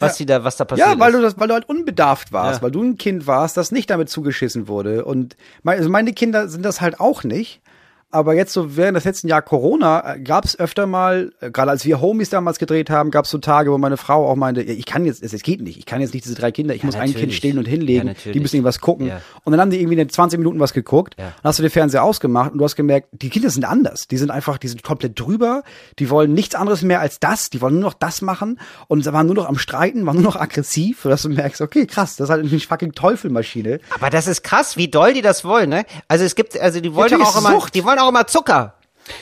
was 0.00 0.16
die 0.16 0.26
da, 0.26 0.42
was 0.44 0.56
da 0.56 0.64
passiert 0.64 0.88
Ja, 0.88 0.98
weil 0.98 1.12
ist. 1.12 1.16
du 1.18 1.22
das, 1.22 1.38
weil 1.38 1.48
du 1.48 1.54
halt 1.54 1.68
unbedarft 1.68 2.32
warst, 2.32 2.58
Ja. 2.58 2.62
weil 2.64 2.72
du 2.72 2.82
ein 2.82 2.98
Kind 2.98 3.26
warst, 3.28 3.56
das 3.56 3.70
nicht 3.70 3.88
damit 3.90 4.10
zugeschissen 4.10 4.66
wurde. 4.68 5.04
Und 5.04 5.36
mein, 5.62 5.78
also 5.78 5.88
meine 5.88 6.12
Kinder 6.12 6.48
sind 6.48 6.64
das 6.64 6.80
halt 6.80 6.98
auch 7.00 7.22
nicht. 7.24 7.60
Aber 8.14 8.34
jetzt 8.34 8.52
so 8.52 8.76
während 8.76 8.96
des 8.96 9.04
letzten 9.04 9.26
Jahr 9.26 9.42
Corona 9.42 10.16
gab 10.22 10.44
es 10.44 10.56
öfter 10.58 10.86
mal, 10.86 11.32
äh, 11.40 11.50
gerade 11.50 11.72
als 11.72 11.84
wir 11.84 12.00
Homies 12.00 12.30
damals 12.30 12.58
gedreht 12.60 12.90
haben, 12.90 13.10
gab 13.10 13.24
es 13.24 13.30
so 13.32 13.38
Tage, 13.38 13.72
wo 13.72 13.78
meine 13.78 13.96
Frau 13.96 14.28
auch 14.28 14.36
meinte, 14.36 14.62
ja, 14.62 14.72
ich 14.72 14.86
kann 14.86 15.04
jetzt, 15.04 15.22
es 15.22 15.42
geht 15.42 15.60
nicht, 15.62 15.78
ich 15.78 15.84
kann 15.84 16.00
jetzt 16.00 16.14
nicht 16.14 16.24
diese 16.24 16.36
drei 16.36 16.52
Kinder, 16.52 16.74
ich 16.74 16.84
muss 16.84 16.94
ein 16.94 17.02
Kind 17.06 17.14
natürlich. 17.16 17.36
stillen 17.36 17.58
und 17.58 17.64
Ja, 17.66 17.70
hinlegen, 17.72 18.06
natürlich. 18.06 18.32
die 18.34 18.40
müssen 18.40 18.56
irgendwas 18.56 18.80
gucken. 18.80 19.08
Ja. 19.08 19.20
Und 19.42 19.50
dann 19.50 19.60
haben 19.60 19.70
die 19.70 19.80
irgendwie 19.80 19.98
in 20.00 20.08
20 20.08 20.38
Minuten 20.38 20.60
was 20.60 20.72
geguckt, 20.72 21.16
Ja. 21.18 21.32
dann 21.42 21.48
hast 21.48 21.58
du 21.58 21.62
den 21.64 21.70
Fernseher 21.72 22.04
ausgemacht 22.04 22.52
und 22.52 22.58
du 22.58 22.64
hast 22.64 22.76
gemerkt, 22.76 23.08
die 23.12 23.30
Kinder 23.30 23.50
sind 23.50 23.64
anders. 23.64 24.06
Die 24.06 24.16
sind 24.16 24.30
einfach, 24.30 24.58
die 24.58 24.68
sind 24.68 24.84
komplett 24.84 25.18
drüber, 25.18 25.64
die 25.98 26.08
wollen 26.08 26.32
nichts 26.32 26.54
anderes 26.54 26.82
mehr 26.82 27.00
als 27.00 27.18
das, 27.18 27.50
die 27.50 27.60
wollen 27.60 27.74
nur 27.74 27.82
noch 27.90 27.94
das 27.94 28.22
machen 28.22 28.60
und 28.86 29.04
waren 29.12 29.26
nur 29.26 29.34
noch 29.34 29.48
am 29.48 29.58
Streiten, 29.58 30.06
waren 30.06 30.14
nur 30.14 30.24
noch 30.24 30.36
aggressiv, 30.40 31.00
sodass 31.02 31.22
du 31.22 31.30
merkst, 31.30 31.60
okay, 31.60 31.86
krass, 31.86 32.14
das 32.14 32.26
ist 32.26 32.30
halt 32.30 32.46
eine 32.46 32.60
fucking 32.60 32.92
Teufelmaschine. 32.92 33.80
Aber 33.90 34.08
das 34.10 34.28
ist 34.28 34.44
krass, 34.44 34.76
wie 34.76 34.86
doll 34.88 35.12
die 35.14 35.22
das 35.22 35.44
wollen, 35.44 35.70
ne? 35.70 35.84
Also 36.06 36.24
es 36.24 36.36
gibt, 36.36 36.56
also 36.60 36.80
die 36.80 36.94
wollen 36.94 37.10
doch 37.10 37.18
Natürlich 37.18 37.34
auch 37.46 37.50
immer, 37.50 37.66
die 37.74 37.84
wollen 37.84 37.98
auch 37.98 38.03
immer 38.08 38.26
Zucker. 38.26 38.74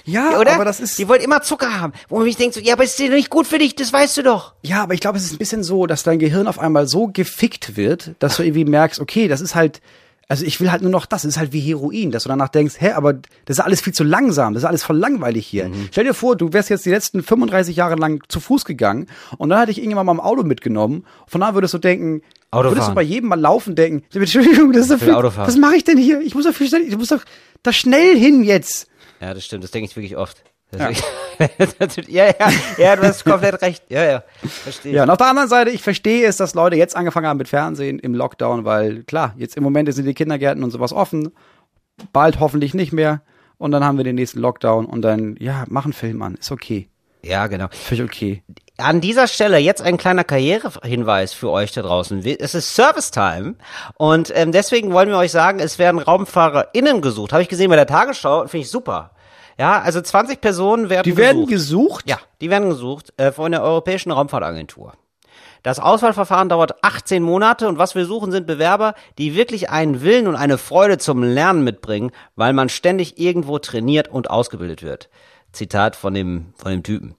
Ja, 0.04 0.38
oder? 0.38 0.54
aber 0.54 0.64
das 0.64 0.80
ist, 0.80 0.98
die 0.98 1.08
wollen 1.08 1.22
immer 1.22 1.42
Zucker 1.42 1.80
haben. 1.80 1.92
Wo 2.08 2.16
man 2.16 2.24
mich 2.24 2.36
denkt 2.36 2.54
so, 2.54 2.60
ja, 2.60 2.74
aber 2.74 2.84
ist 2.84 2.98
dir 2.98 3.10
nicht 3.10 3.30
gut 3.30 3.46
für 3.46 3.58
dich, 3.58 3.74
das 3.74 3.92
weißt 3.92 4.16
du 4.18 4.22
doch. 4.22 4.54
ja, 4.62 4.82
aber 4.82 4.94
ich 4.94 5.00
glaube, 5.00 5.18
es 5.18 5.24
ist 5.24 5.32
ein 5.32 5.38
bisschen 5.38 5.62
so, 5.62 5.86
dass 5.86 6.02
dein 6.02 6.18
Gehirn 6.18 6.46
auf 6.46 6.58
einmal 6.58 6.86
so 6.86 7.08
gefickt 7.08 7.76
wird, 7.76 8.12
dass 8.18 8.36
du 8.36 8.42
irgendwie 8.42 8.64
merkst, 8.64 9.00
okay, 9.00 9.28
das 9.28 9.40
ist 9.40 9.54
halt, 9.54 9.80
also 10.28 10.44
ich 10.44 10.60
will 10.60 10.70
halt 10.70 10.82
nur 10.82 10.90
noch 10.90 11.04
das, 11.06 11.22
das 11.22 11.30
ist 11.30 11.38
halt 11.38 11.52
wie 11.52 11.60
Heroin, 11.60 12.10
dass 12.10 12.22
du 12.22 12.28
danach 12.28 12.48
denkst, 12.48 12.76
hä, 12.78 12.92
aber 12.92 13.14
das 13.44 13.58
ist 13.58 13.60
alles 13.60 13.80
viel 13.80 13.92
zu 13.92 14.04
langsam, 14.04 14.54
das 14.54 14.62
ist 14.62 14.68
alles 14.68 14.82
voll 14.84 14.96
langweilig 14.96 15.46
hier. 15.46 15.68
Mhm. 15.68 15.88
Stell 15.90 16.04
dir 16.04 16.14
vor, 16.14 16.36
du 16.36 16.52
wärst 16.52 16.70
jetzt 16.70 16.86
die 16.86 16.90
letzten 16.90 17.22
35 17.22 17.76
Jahre 17.76 17.96
lang 17.96 18.22
zu 18.28 18.40
Fuß 18.40 18.64
gegangen 18.64 19.08
und 19.36 19.50
dann 19.50 19.58
hätte 19.58 19.72
ich 19.72 19.78
irgendjemand 19.78 20.06
mal 20.06 20.12
im 20.12 20.20
Auto 20.20 20.42
mitgenommen. 20.42 21.04
Von 21.26 21.40
da 21.40 21.54
würdest 21.54 21.74
du 21.74 21.78
denken, 21.78 22.22
Autofahren. 22.50 22.76
würdest 22.76 22.90
du 22.90 22.94
bei 22.94 23.02
jedem 23.02 23.28
mal 23.28 23.40
laufen 23.40 23.74
denken, 23.74 24.04
Entschuldigung, 24.14 24.72
das 24.72 24.82
ist 24.82 24.88
so 24.88 24.98
viel, 24.98 25.14
was 25.14 25.56
mache 25.56 25.76
ich 25.76 25.84
denn 25.84 25.98
hier? 25.98 26.20
Ich 26.20 26.34
muss 26.34 26.44
doch 26.44 26.54
viel 26.54 26.68
schnell, 26.68 26.82
ich 26.82 26.96
muss 26.96 27.08
doch 27.08 27.22
da 27.62 27.72
schnell 27.72 28.16
hin 28.18 28.42
jetzt. 28.42 28.88
Ja, 29.20 29.34
das 29.34 29.44
stimmt, 29.44 29.64
das 29.64 29.70
denke 29.70 29.88
ich 29.88 29.96
wirklich 29.96 30.16
oft. 30.16 30.42
Wirklich- 30.70 31.02
ja, 32.08 32.26
ja, 32.26 32.50
ja, 32.78 32.96
du 32.96 33.02
hast 33.02 33.24
komplett 33.24 33.60
recht. 33.62 33.84
Ja, 33.90 34.04
ja, 34.04 34.24
verstehe. 34.42 34.92
Ja, 34.94 35.02
und 35.02 35.10
auf 35.10 35.18
der 35.18 35.26
anderen 35.26 35.48
Seite, 35.48 35.70
ich 35.70 35.82
verstehe 35.82 36.26
es, 36.26 36.36
dass 36.38 36.54
Leute 36.54 36.76
jetzt 36.76 36.96
angefangen 36.96 37.26
haben 37.26 37.36
mit 37.38 37.48
Fernsehen 37.48 37.98
im 37.98 38.14
Lockdown, 38.14 38.64
weil 38.64 39.02
klar, 39.04 39.34
jetzt 39.36 39.56
im 39.56 39.62
Moment 39.62 39.92
sind 39.92 40.06
die 40.06 40.14
Kindergärten 40.14 40.64
und 40.64 40.70
sowas 40.70 40.92
offen, 40.92 41.32
bald 42.12 42.40
hoffentlich 42.40 42.74
nicht 42.74 42.92
mehr. 42.92 43.22
Und 43.58 43.70
dann 43.70 43.84
haben 43.84 43.96
wir 43.96 44.04
den 44.04 44.16
nächsten 44.16 44.40
Lockdown 44.40 44.86
und 44.86 45.02
dann, 45.02 45.36
ja, 45.38 45.64
mach 45.68 45.84
einen 45.84 45.92
Film 45.92 46.22
an, 46.22 46.34
ist 46.34 46.50
okay. 46.50 46.88
Ja, 47.22 47.46
genau. 47.46 47.68
Völlig 47.70 48.04
okay. 48.04 48.42
An 48.82 49.00
dieser 49.00 49.28
Stelle 49.28 49.58
jetzt 49.58 49.82
ein 49.82 49.96
kleiner 49.96 50.24
Karrierehinweis 50.24 51.32
für 51.32 51.50
euch 51.50 51.72
da 51.72 51.82
draußen. 51.82 52.24
Es 52.24 52.54
ist 52.54 52.74
Service 52.74 53.10
Time 53.10 53.54
und 53.96 54.32
ähm, 54.34 54.52
deswegen 54.52 54.92
wollen 54.92 55.08
wir 55.08 55.16
euch 55.18 55.30
sagen, 55.32 55.60
es 55.60 55.78
werden 55.78 56.00
RaumfahrerInnen 56.00 57.00
gesucht. 57.00 57.32
Habe 57.32 57.42
ich 57.42 57.48
gesehen 57.48 57.70
bei 57.70 57.76
der 57.76 57.86
Tagesschau, 57.86 58.40
finde 58.48 58.64
ich 58.64 58.70
super. 58.70 59.12
Ja, 59.58 59.80
also 59.80 60.00
20 60.00 60.40
Personen 60.40 60.90
werden 60.90 61.04
Die 61.04 61.16
werden 61.16 61.46
gesucht. 61.46 62.04
gesucht? 62.04 62.08
Ja, 62.08 62.18
die 62.40 62.50
werden 62.50 62.68
gesucht 62.70 63.12
äh, 63.18 63.32
von 63.32 63.52
der 63.52 63.62
Europäischen 63.62 64.10
Raumfahrtagentur. 64.10 64.94
Das 65.62 65.78
Auswahlverfahren 65.78 66.48
dauert 66.48 66.82
18 66.82 67.22
Monate 67.22 67.68
und 67.68 67.78
was 67.78 67.94
wir 67.94 68.04
suchen 68.04 68.32
sind 68.32 68.46
Bewerber, 68.48 68.94
die 69.18 69.36
wirklich 69.36 69.70
einen 69.70 70.02
Willen 70.02 70.26
und 70.26 70.34
eine 70.34 70.58
Freude 70.58 70.98
zum 70.98 71.22
Lernen 71.22 71.62
mitbringen, 71.62 72.10
weil 72.34 72.52
man 72.52 72.68
ständig 72.68 73.20
irgendwo 73.20 73.58
trainiert 73.60 74.08
und 74.08 74.28
ausgebildet 74.28 74.82
wird. 74.82 75.08
Zitat 75.52 75.94
von 75.94 76.14
dem 76.14 76.52
von 76.56 76.72
dem 76.72 76.82
Typen. 76.82 77.14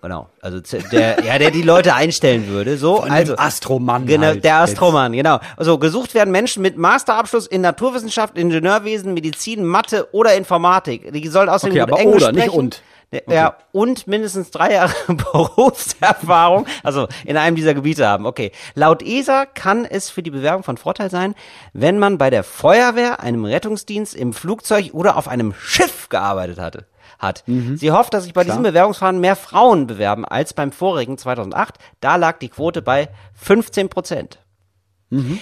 Genau, 0.00 0.28
also 0.40 0.60
der 0.92 1.24
ja, 1.24 1.38
der 1.38 1.50
die 1.50 1.62
Leute 1.62 1.92
einstellen 1.94 2.46
würde, 2.46 2.76
so 2.78 2.98
Von 2.98 3.10
also 3.10 3.36
Astromann 3.36 4.06
Genau, 4.06 4.26
halt 4.26 4.44
der 4.44 4.60
jetzt. 4.60 4.70
Astromann, 4.72 5.12
genau. 5.12 5.40
Also 5.56 5.76
gesucht 5.78 6.14
werden 6.14 6.30
Menschen 6.30 6.62
mit 6.62 6.76
Masterabschluss 6.76 7.48
in 7.48 7.62
Naturwissenschaft, 7.62 8.38
Ingenieurwesen, 8.38 9.12
Medizin, 9.14 9.64
Mathe 9.64 10.08
oder 10.12 10.34
Informatik. 10.36 11.12
Die 11.12 11.26
sollen 11.28 11.48
außerdem 11.48 11.72
Okay, 11.72 11.84
gut 11.84 11.92
aber 11.92 12.00
Englisch 12.00 12.22
oder, 12.22 12.32
nicht 12.32 12.44
sprechen. 12.44 12.58
und. 12.58 12.82
Ja, 13.26 13.56
und 13.72 14.06
mindestens 14.06 14.50
drei 14.50 14.74
Jahre 14.74 14.92
Berufserfahrung, 15.08 16.66
also 16.82 17.08
in 17.24 17.38
einem 17.38 17.56
dieser 17.56 17.72
Gebiete 17.72 18.06
haben. 18.06 18.26
Okay. 18.26 18.52
Laut 18.74 19.02
ESA 19.02 19.46
kann 19.46 19.86
es 19.86 20.10
für 20.10 20.22
die 20.22 20.30
Bewerbung 20.30 20.62
von 20.62 20.76
Vorteil 20.76 21.10
sein, 21.10 21.34
wenn 21.72 21.98
man 21.98 22.18
bei 22.18 22.28
der 22.28 22.44
Feuerwehr, 22.44 23.20
einem 23.20 23.46
Rettungsdienst, 23.46 24.14
im 24.14 24.34
Flugzeug 24.34 24.90
oder 24.92 25.16
auf 25.16 25.26
einem 25.26 25.54
Schiff 25.54 26.10
gearbeitet 26.10 26.58
hatte. 26.58 26.84
Hat. 27.18 27.42
Sie 27.46 27.90
hofft, 27.90 28.14
dass 28.14 28.24
sich 28.24 28.32
bei 28.32 28.44
diesem 28.44 28.62
Bewerbungsverfahren 28.62 29.18
mehr 29.20 29.34
Frauen 29.34 29.88
bewerben 29.88 30.24
als 30.24 30.54
beim 30.54 30.70
vorigen 30.70 31.18
2008. 31.18 31.74
Da 32.00 32.14
lag 32.16 32.38
die 32.38 32.48
Quote 32.48 32.80
bei 32.80 33.08
15 33.34 33.88
Prozent. 33.88 34.38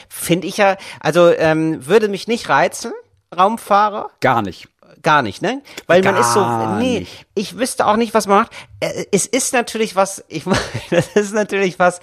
Finde 0.08 0.46
ich 0.46 0.56
ja, 0.56 0.76
also 1.00 1.28
ähm, 1.30 1.86
würde 1.86 2.08
mich 2.08 2.28
nicht 2.28 2.48
reizen, 2.48 2.92
Raumfahrer. 3.36 4.10
Gar 4.20 4.42
nicht. 4.42 4.68
Gar 5.02 5.22
nicht, 5.22 5.42
ne? 5.42 5.62
Weil 5.86 6.02
man 6.02 6.16
ist 6.16 6.32
so, 6.32 6.40
Gar 6.40 6.78
nee, 6.78 7.00
nicht. 7.00 7.26
ich 7.34 7.58
wüsste 7.58 7.86
auch 7.86 7.96
nicht, 7.96 8.14
was 8.14 8.26
man 8.26 8.38
macht. 8.42 8.52
Äh, 8.80 9.04
Es 9.12 9.26
ist 9.26 9.52
natürlich 9.52 9.94
was, 9.96 10.24
ich 10.28 10.44
das 10.90 11.08
ist 11.08 11.34
natürlich 11.34 11.78
was, 11.78 12.00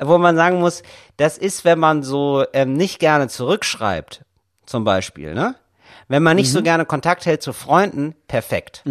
wo 0.00 0.18
man 0.18 0.34
sagen 0.36 0.58
muss, 0.58 0.82
das 1.18 1.38
ist, 1.38 1.64
wenn 1.64 1.78
man 1.78 2.02
so 2.02 2.44
ähm, 2.52 2.72
nicht 2.72 2.98
gerne 2.98 3.28
zurückschreibt, 3.28 4.24
zum 4.66 4.84
Beispiel, 4.84 5.34
ne? 5.34 5.54
Wenn 6.12 6.22
man 6.22 6.36
nicht 6.36 6.48
Mhm. 6.50 6.52
so 6.58 6.62
gerne 6.62 6.84
Kontakt 6.84 7.24
hält 7.24 7.40
zu 7.42 7.54
Freunden, 7.54 8.14
perfekt. 8.28 8.84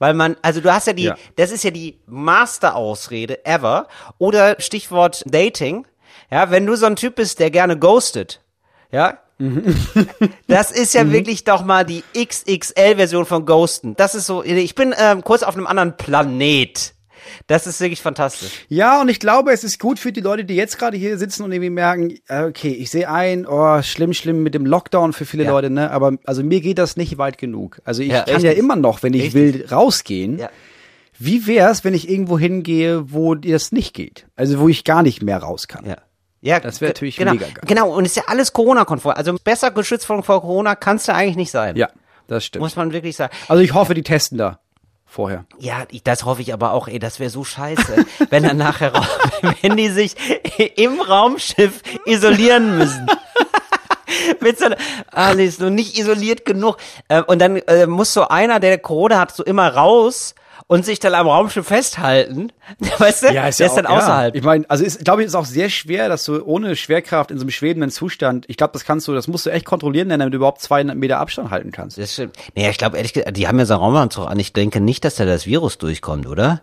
Weil 0.00 0.12
man, 0.12 0.36
also 0.42 0.60
du 0.60 0.74
hast 0.74 0.88
ja 0.88 0.92
die, 0.92 1.04
Ja. 1.04 1.16
das 1.36 1.52
ist 1.52 1.62
ja 1.62 1.70
die 1.70 2.00
Master-Ausrede 2.06 3.44
ever. 3.46 3.86
Oder 4.18 4.56
Stichwort 4.60 5.22
Dating. 5.26 5.86
Ja, 6.32 6.50
wenn 6.50 6.66
du 6.66 6.74
so 6.74 6.86
ein 6.86 6.96
Typ 6.96 7.14
bist, 7.14 7.38
der 7.38 7.50
gerne 7.52 7.78
ghostet, 7.78 8.40
ja, 8.90 9.18
das 10.46 10.70
ist 10.70 10.94
ja 10.94 11.10
wirklich 11.12 11.44
doch 11.44 11.64
mal 11.64 11.84
die 11.84 12.02
XXL-Version 12.16 13.26
von 13.26 13.46
Ghosten. 13.46 13.94
Das 13.96 14.14
ist 14.14 14.26
so, 14.26 14.42
ich 14.42 14.74
bin 14.74 14.94
ähm, 14.98 15.22
kurz 15.22 15.42
auf 15.42 15.54
einem 15.56 15.66
anderen 15.66 15.96
Planet. 15.96 16.93
Das 17.46 17.66
ist 17.66 17.80
wirklich 17.80 18.00
fantastisch. 18.02 18.64
Ja, 18.68 19.00
und 19.00 19.08
ich 19.08 19.20
glaube, 19.20 19.52
es 19.52 19.64
ist 19.64 19.78
gut 19.78 19.98
für 19.98 20.12
die 20.12 20.20
Leute, 20.20 20.44
die 20.44 20.54
jetzt 20.56 20.78
gerade 20.78 20.96
hier 20.96 21.18
sitzen 21.18 21.42
und 21.44 21.52
irgendwie 21.52 21.70
merken, 21.70 22.18
äh, 22.28 22.44
okay, 22.44 22.70
ich 22.72 22.90
sehe 22.90 23.08
ein, 23.10 23.46
oh, 23.46 23.82
schlimm, 23.82 24.12
schlimm 24.12 24.42
mit 24.42 24.54
dem 24.54 24.66
Lockdown 24.66 25.12
für 25.12 25.24
viele 25.24 25.44
Ja. 25.44 25.50
Leute, 25.50 25.70
ne? 25.70 25.90
Aber 25.90 26.12
also 26.24 26.42
mir 26.42 26.60
geht 26.60 26.78
das 26.78 26.96
nicht 26.96 27.18
weit 27.18 27.38
genug. 27.38 27.80
Also 27.84 28.02
ich 28.02 28.08
Ja, 28.12 28.22
kann 28.22 28.34
richtig. 28.34 28.52
ja 28.52 28.58
immer 28.58 28.76
noch, 28.76 29.02
wenn 29.02 29.14
ich 29.14 29.34
will, 29.34 29.66
rausgehen. 29.70 30.38
Ja. 30.38 30.48
Wie 31.18 31.46
wär's, 31.46 31.84
wenn 31.84 31.94
ich 31.94 32.08
irgendwo 32.08 32.38
hingehe, 32.38 33.12
wo 33.12 33.34
das 33.34 33.70
nicht 33.72 33.94
geht? 33.94 34.26
Also 34.34 34.58
wo 34.58 34.68
ich 34.68 34.84
gar 34.84 35.02
nicht 35.02 35.22
mehr 35.22 35.38
raus 35.38 35.68
kann. 35.68 35.86
Ja. 35.86 35.96
Ja, 36.40 36.60
Das 36.60 36.82
wäre 36.82 36.90
natürlich 36.90 37.16
genau, 37.16 37.32
mega 37.32 37.46
geil. 37.46 37.62
Genau, 37.66 37.96
und 37.96 38.04
ist 38.04 38.16
ja 38.16 38.24
alles 38.26 38.52
Corona-konform. 38.52 39.14
Also 39.16 39.34
besser 39.42 39.70
geschützt 39.70 40.04
vor 40.04 40.22
Corona 40.22 40.74
kannst 40.74 41.08
du 41.08 41.14
eigentlich 41.14 41.36
nicht 41.36 41.50
sein. 41.50 41.74
Ja, 41.76 41.88
das 42.26 42.44
stimmt. 42.44 42.60
Muss 42.62 42.76
man 42.76 42.92
wirklich 42.92 43.16
sagen. 43.16 43.34
Also 43.48 43.62
ich 43.62 43.72
hoffe, 43.72 43.94
die 43.94 44.02
testen 44.02 44.36
da 44.36 44.58
vorher. 45.14 45.44
Ja, 45.58 45.84
das 46.02 46.24
hoffe 46.24 46.42
ich 46.42 46.52
aber 46.52 46.72
auch, 46.72 46.88
ey, 46.88 46.98
das 46.98 47.20
wäre 47.20 47.30
so 47.30 47.44
scheiße, 47.44 48.04
wenn 48.30 48.42
dann 48.42 48.56
nachher, 48.56 48.92
wenn 49.62 49.76
die 49.76 49.88
sich 49.88 50.16
im 50.76 51.00
Raumschiff 51.00 51.82
isolieren 52.04 52.76
müssen. 52.76 53.06
Mit 54.40 54.58
so 54.58 54.66
einer, 54.66 54.76
ah, 55.10 55.34
noch 55.34 55.70
nicht 55.70 55.98
isoliert 55.98 56.44
genug. 56.44 56.76
Äh, 57.08 57.22
und 57.22 57.38
dann 57.40 57.56
äh, 57.56 57.86
muss 57.86 58.12
so 58.12 58.28
einer, 58.28 58.60
der 58.60 58.78
Corona 58.78 59.18
hat, 59.18 59.34
so 59.34 59.44
immer 59.44 59.68
raus 59.74 60.34
und 60.66 60.84
sich 60.84 60.98
dann 60.98 61.14
am 61.14 61.26
Raumschiff 61.26 61.66
festhalten. 61.66 62.52
Weißt 62.98 63.24
du? 63.24 63.32
der 63.32 63.48
ist 63.48 63.60
dann 63.60 63.86
außerhalb. 63.86 64.34
Ich 64.34 64.42
meine, 64.42 64.68
also 64.68 64.84
ist, 64.84 65.04
glaube 65.04 65.22
ich, 65.22 65.26
ist 65.26 65.34
auch 65.34 65.44
sehr 65.44 65.68
schwer, 65.68 66.08
dass 66.08 66.24
du 66.24 66.44
ohne 66.44 66.76
Schwerkraft 66.76 67.30
in 67.30 67.38
so 67.38 67.42
einem 67.42 67.50
schwebenden 67.50 67.90
Zustand, 67.90 68.44
ich 68.48 68.56
glaube, 68.56 68.72
das 68.72 68.84
kannst 68.84 69.06
du, 69.08 69.14
das 69.14 69.28
musst 69.28 69.46
du 69.46 69.50
echt 69.50 69.64
kontrollieren, 69.64 70.08
damit 70.08 70.32
du 70.32 70.36
überhaupt 70.36 70.60
200 70.60 70.96
Meter 70.96 71.18
Abstand 71.18 71.50
halten 71.50 71.72
kannst. 71.72 71.98
Das 71.98 72.12
stimmt. 72.12 72.36
Nee, 72.54 72.68
ich 72.70 72.78
glaube 72.78 72.96
ehrlich 72.96 73.12
gesagt, 73.12 73.36
die 73.36 73.48
haben 73.48 73.58
ja 73.58 73.66
so 73.66 73.74
einen 73.74 73.82
Raumanzug 73.82 74.26
an. 74.26 74.38
Ich 74.38 74.52
denke 74.52 74.80
nicht, 74.80 75.04
dass 75.04 75.16
da 75.16 75.24
das 75.24 75.46
Virus 75.46 75.78
durchkommt, 75.78 76.26
oder? 76.26 76.62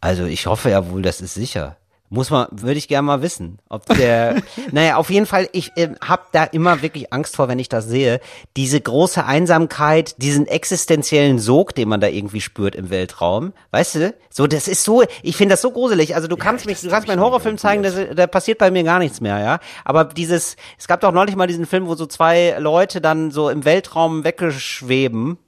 Also 0.00 0.24
ich 0.24 0.46
hoffe 0.46 0.70
ja 0.70 0.90
wohl, 0.90 1.02
das 1.02 1.20
ist 1.20 1.34
sicher. 1.34 1.76
Muss 2.12 2.30
man, 2.30 2.48
würde 2.50 2.76
ich 2.76 2.88
gerne 2.88 3.06
mal 3.06 3.22
wissen, 3.22 3.60
ob 3.68 3.86
der, 3.86 4.42
naja, 4.72 4.96
auf 4.96 5.10
jeden 5.10 5.26
Fall, 5.26 5.48
ich 5.52 5.70
äh, 5.76 5.90
habe 6.04 6.22
da 6.32 6.42
immer 6.42 6.82
wirklich 6.82 7.12
Angst 7.12 7.36
vor, 7.36 7.46
wenn 7.46 7.60
ich 7.60 7.68
das 7.68 7.86
sehe. 7.86 8.18
Diese 8.56 8.80
große 8.80 9.24
Einsamkeit, 9.24 10.20
diesen 10.20 10.48
existenziellen 10.48 11.38
Sog, 11.38 11.72
den 11.72 11.88
man 11.88 12.00
da 12.00 12.08
irgendwie 12.08 12.40
spürt 12.40 12.74
im 12.74 12.90
Weltraum. 12.90 13.52
Weißt 13.70 13.94
du? 13.94 14.14
So, 14.28 14.48
das 14.48 14.66
ist 14.66 14.82
so, 14.82 15.04
ich 15.22 15.36
finde 15.36 15.52
das 15.52 15.62
so 15.62 15.70
gruselig. 15.70 16.16
Also 16.16 16.26
du 16.26 16.36
kannst 16.36 16.66
mich, 16.66 16.80
du 16.80 16.88
kannst 16.88 17.06
mir 17.06 17.12
einen 17.12 17.22
Horrorfilm 17.22 17.58
zeigen, 17.58 17.84
das, 17.84 17.94
da 18.16 18.26
passiert 18.26 18.58
bei 18.58 18.72
mir 18.72 18.82
gar 18.82 18.98
nichts 18.98 19.20
mehr, 19.20 19.38
ja. 19.38 19.60
Aber 19.84 20.02
dieses, 20.04 20.56
es 20.78 20.88
gab 20.88 21.00
doch 21.02 21.12
neulich 21.12 21.36
mal 21.36 21.46
diesen 21.46 21.64
Film, 21.64 21.86
wo 21.86 21.94
so 21.94 22.06
zwei 22.06 22.56
Leute 22.58 23.00
dann 23.00 23.30
so 23.30 23.50
im 23.50 23.64
Weltraum 23.64 24.24
weggeschweben. 24.24 25.38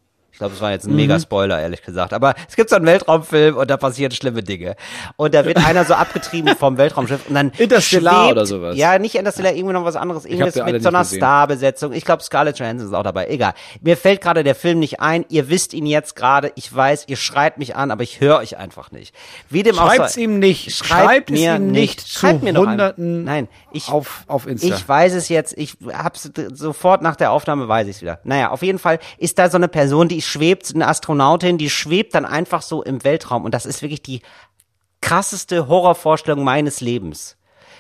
Ich 0.43 0.45
glaube, 0.45 0.55
es 0.57 0.61
war 0.61 0.71
jetzt 0.73 0.87
ein 0.87 0.97
mega 0.97 1.21
Spoiler, 1.21 1.61
ehrlich 1.61 1.83
gesagt. 1.83 2.13
Aber 2.13 2.35
es 2.49 2.57
gibt 2.57 2.69
so 2.71 2.77
einen 2.77 2.87
Weltraumfilm 2.87 3.57
und 3.57 3.71
da 3.71 3.77
passieren 3.77 4.11
schlimme 4.13 4.43
Dinge. 4.43 4.75
Und 5.17 5.35
da 5.35 5.45
wird 5.45 5.65
einer 5.65 5.85
so 5.85 5.95
abgetrieben 5.95 6.57
vom 6.59 6.77
Weltraumschiff 6.79 7.29
und 7.29 7.35
dann 7.35 7.51
Interstellar 7.59 8.25
schwebt, 8.25 8.33
oder 8.33 8.47
sowas. 8.47 8.77
Ja, 8.77 8.99
nicht 8.99 9.15
Interstellar, 9.15 9.53
irgendwie 9.55 9.73
noch 9.75 9.85
was 9.85 9.95
anderes. 9.97 10.25
Irgendwas 10.25 10.57
mit 10.57 10.83
so 10.83 10.89
einer. 10.89 11.05
Starbesetzung. 11.05 11.93
Ich 11.93 12.05
glaube, 12.05 12.23
Scarlett 12.23 12.59
Johansson 12.59 12.89
ist 12.89 12.95
auch 12.95 13.03
dabei. 13.05 13.29
Egal. 13.29 13.55
Mir 13.81 13.97
fällt 13.97 14.21
gerade 14.21 14.43
der 14.43 14.55
Film 14.55 14.79
nicht 14.81 15.01
ein. 15.01 15.25
Ihr 15.29 15.49
wisst 15.49 15.75
ihn 15.75 15.87
jetzt 15.87 16.17
gerade. 16.17 16.51
Ich 16.57 16.75
weiß, 16.75 17.05
ihr 17.07 17.17
schreit 17.17 17.59
mich 17.59 17.77
an, 17.77 17.91
aber 17.93 18.03
ich 18.03 18.21
höre 18.21 18.39
euch 18.39 18.57
einfach 18.57 18.91
nicht. 18.91 19.15
Wie 19.49 19.63
dem 19.63 19.79
auch 19.79 19.87
Schreibt's 19.95 20.15
sei- 20.15 20.23
ihm 20.23 20.39
nicht. 20.41 20.75
Schreibt 20.75 21.05
Schreibt 21.05 21.31
es 21.31 21.39
mir 21.41 21.55
ihm 21.57 21.67
nicht. 21.71 21.99
nicht 22.01 22.09
Schreibt 22.09 22.39
zu 22.41 22.45
mir 22.45 22.51
ein- 22.51 22.57
Hunderten 22.59 23.25
Nein, 23.25 23.49
ich 23.73 23.89
auf, 23.89 24.25
auf 24.27 24.47
Insta. 24.47 24.67
ich 24.75 24.89
weiß 24.89 25.13
es 25.15 25.29
jetzt, 25.29 25.57
ich 25.57 25.77
hab's 25.93 26.31
sofort 26.53 27.03
nach 27.03 27.17
der 27.17 27.31
Aufnahme 27.33 27.69
weiß 27.69 27.87
ich 27.89 28.01
wieder. 28.01 28.19
Naja, 28.25 28.51
auf 28.51 28.63
jeden 28.63 28.79
Fall 28.79 28.99
ist 29.19 29.39
da 29.39 29.49
so 29.51 29.57
eine 29.57 29.69
Person, 29.69 30.09
die 30.09 30.23
schwebt, 30.33 30.73
eine 30.75 30.89
Astronautin, 30.89 31.59
die 31.59 31.71
schwebt 31.71 32.15
dann 32.15 32.25
einfach 32.25 32.63
so 32.63 32.83
im 32.83 33.05
Weltraum 33.05 33.45
und 33.45 33.53
das 33.55 33.67
ist 33.67 33.83
wirklich 33.83 34.03
die 34.03 34.23
krasseste 35.01 35.69
Horrorvorstellung 35.69 36.45
meines 36.45 36.81
Lebens. 36.81 37.37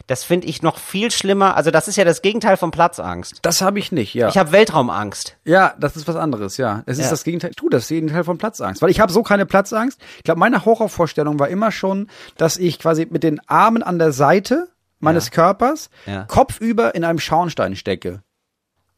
Das 0.08 0.24
finde 0.24 0.48
ich 0.48 0.62
noch 0.62 0.78
viel 0.78 1.10
schlimmer. 1.12 1.56
Also 1.56 1.70
das 1.70 1.86
ist 1.86 1.94
ja 1.96 2.04
das 2.04 2.22
Gegenteil 2.22 2.56
von 2.56 2.72
Platzangst. 2.72 3.38
das 3.42 3.60
habe 3.60 3.78
ich 3.78 3.92
nicht, 3.92 4.14
ja. 4.14 4.28
Ich 4.28 4.36
habe 4.38 4.50
Weltraumangst. 4.50 5.36
Ja, 5.44 5.74
das 5.78 5.94
ist 5.96 6.08
was 6.08 6.16
anderes, 6.16 6.56
ja. 6.56 6.82
Es 6.86 6.98
ist 6.98 7.04
Ja. 7.04 7.10
das 7.10 7.22
Gegenteil. 7.24 7.52
Du, 7.56 7.68
das 7.68 7.82
ist 7.82 7.90
das 7.90 7.94
Gegenteil 7.96 8.24
von 8.24 8.36
Platzangst. 8.38 8.82
Weil 8.82 8.90
ich 8.90 8.98
habe 8.98 9.12
so 9.12 9.22
keine 9.22 9.46
Platzangst. 9.46 10.00
Ich 10.16 10.24
glaube, 10.24 10.40
meine 10.40 10.64
Horrorvorstellung 10.64 11.38
war 11.38 11.48
immer 11.48 11.70
schon, 11.70 12.08
dass 12.36 12.56
ich 12.56 12.80
quasi 12.80 13.06
mit 13.08 13.22
den 13.22 13.40
Armen 13.48 13.82
an 13.84 13.98
der 14.00 14.12
Seite 14.12 14.68
meines 14.98 15.30
Körpers 15.30 15.88
Ja. 16.06 16.24
kopfüber 16.24 16.94
in 16.96 17.04
einem 17.04 17.18
Schornstein 17.20 17.76
stecke. 17.76 18.22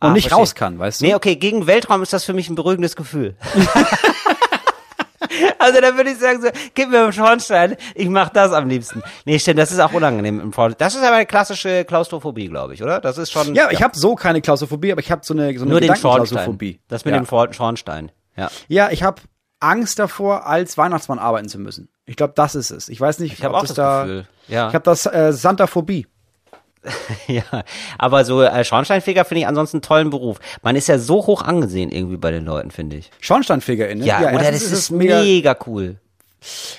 Und 0.05 0.11
Ah, 0.11 0.15
nicht 0.15 0.25
verstehe. 0.25 0.39
raus 0.39 0.55
kann, 0.55 0.79
weißt 0.79 1.01
du? 1.01 1.07
Nee, 1.07 1.15
okay, 1.15 1.37
gegen 1.37 1.67
Weltraum 1.67 2.03
ist 2.03 2.13
das 2.13 2.25
für 2.25 2.33
mich 2.35 2.49
ein 2.49 2.55
beruhigendes 2.55 2.97
Gefühl. 2.97 3.37
also 5.59 5.81
da 5.81 5.97
würde 5.97 6.11
ich 6.11 6.19
sagen, 6.19 6.43
so, 6.43 6.49
gib 6.75 6.91
mir 6.91 7.03
einen 7.05 7.13
Schornstein, 7.13 7.77
ich 7.95 8.09
mach 8.09 8.29
das 8.29 8.53
am 8.53 8.69
liebsten. 8.69 9.03
Nee, 9.25 9.39
stimmt, 9.39 9.59
das 9.59 9.73
ist 9.73 9.81
auch 9.81 9.93
unangenehm 9.93 10.41
im 10.41 10.53
Vor 10.53 10.71
Das 10.71 10.95
ist 10.95 11.03
aber 11.03 11.17
eine 11.17 11.27
klassische 11.27 11.85
Klaustrophobie, 11.85 12.49
glaube 12.49 12.75
ich, 12.75 12.83
oder? 12.83 13.01
Das 13.01 13.19
ist 13.19 13.33
schon 13.33 13.55
Ja, 13.55 13.71
ich 13.71 13.83
habe 13.83 13.97
so 13.99 14.15
keine 14.15 14.41
Klaustrophobie, 14.41 14.93
aber 14.93 15.01
ich 15.01 15.11
habe 15.11 15.23
so 15.25 15.35
eine, 15.35 15.57
so 15.57 15.63
eine 15.65 15.71
nur 15.71 15.81
den 15.81 15.97
Schornstein. 15.97 16.59
Das 16.89 17.05
mit 17.05 17.15
ja. 17.15 17.21
dem 17.21 17.53
Schornstein. 17.53 18.13
Ja. 18.37 18.51
Ja, 18.69 18.91
ich 18.91 19.03
habe 19.03 19.23
Angst 19.61 19.99
davor, 19.99 20.47
als 20.47 20.77
Weihnachtsmann 20.77 21.19
arbeiten 21.19 21.49
zu 21.49 21.59
müssen. 21.59 21.89
Ich 22.05 22.17
glaube, 22.17 22.35
das 22.37 22.55
ist 22.55 22.71
es. 22.71 22.89
Ich 22.89 23.01
weiß 23.01 23.19
nicht, 23.21 23.33
Ich 23.39 23.45
habe 23.45 23.55
ob 23.55 23.63
auch 23.63 23.67
das 23.67 23.71
das 23.71 23.77
da. 23.77 24.03
Gefühl. 24.03 24.29
Ja. 24.49 24.69
Ich 24.69 24.75
habe 24.75 24.85
das 24.85 25.07
äh, 25.07 25.33
Santaphobie. 25.33 26.07
ja. 27.27 27.43
Aber 27.99 28.25
so 28.25 28.43
äh, 28.43 28.65
Schornsteinfeger 28.65 29.25
finde 29.25 29.41
ich 29.43 29.47
ansonsten 29.47 29.79
einen 29.79 29.83
tollen 29.83 30.11
Beruf. 30.11 30.39
Man 30.63 30.77
ist 30.77 30.89
ja 30.89 30.99
so 30.99 31.27
hoch 31.27 31.43
angesehen 31.43 31.91
irgendwie 31.91 32.17
bei 32.17 32.31
den 32.31 32.45
Leuten, 32.45 32.71
finde 32.71 32.97
ich. 32.97 33.11
SchornsteinfegerInnen. 33.21 34.05
Ja, 34.05 34.19
oder 34.19 34.43
erstens 34.43 34.63
das 34.63 34.73
es 34.73 34.79
ist 34.85 34.91
mega 34.91 35.57
cool. 35.67 35.97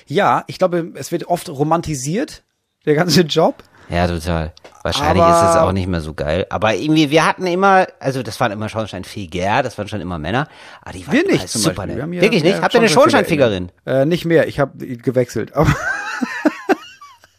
Ja, 0.08 0.43
ich 0.47 0.58
glaube, 0.60 0.91
es 0.95 1.12
wird 1.12 1.26
oft 1.28 1.49
romantisiert, 1.49 2.43
der 2.86 2.95
ganze 2.95 3.22
Job. 3.22 3.64
Ja, 3.89 4.08
total. 4.08 4.51
Wahrscheinlich 4.84 5.24
Aber- 5.24 5.47
ist 5.49 5.56
es 5.56 5.62
auch 5.62 5.72
nicht 5.72 5.88
mehr 5.88 6.01
so 6.01 6.14
geil. 6.14 6.45
Aber 6.49 6.74
irgendwie, 6.76 7.10
wir 7.12 7.26
hatten 7.26 7.45
immer, 7.47 7.88
also 7.99 8.24
das 8.24 8.39
waren 8.39 8.51
immer 8.51 8.68
Schornsteinfeger, 8.70 9.62
das 9.64 9.78
waren 9.78 9.88
schon 9.88 10.01
immer 10.01 10.18
Männer. 10.20 10.47
Aber 10.82 10.93
die 10.93 11.06
waren 11.08 11.14
Wir 11.14 11.28
nicht 11.28 11.49
zum 11.49 11.62
super 11.62 11.86
Beispiel. 11.88 11.95
nett. 11.97 12.12
Wir 12.12 12.22
Wirklich 12.22 12.43
nicht? 12.43 12.62
Habt 12.62 12.74
ihr 12.74 12.80
eine. 12.80 12.89
Schornsteinfegerin? 12.89 13.72
Äh, 13.86 14.06
nicht 14.06 14.26
mehr, 14.26 14.47
ich 14.47 14.60
habe 14.60 14.78
gewechselt. 14.78 15.56
Aber 15.56 15.74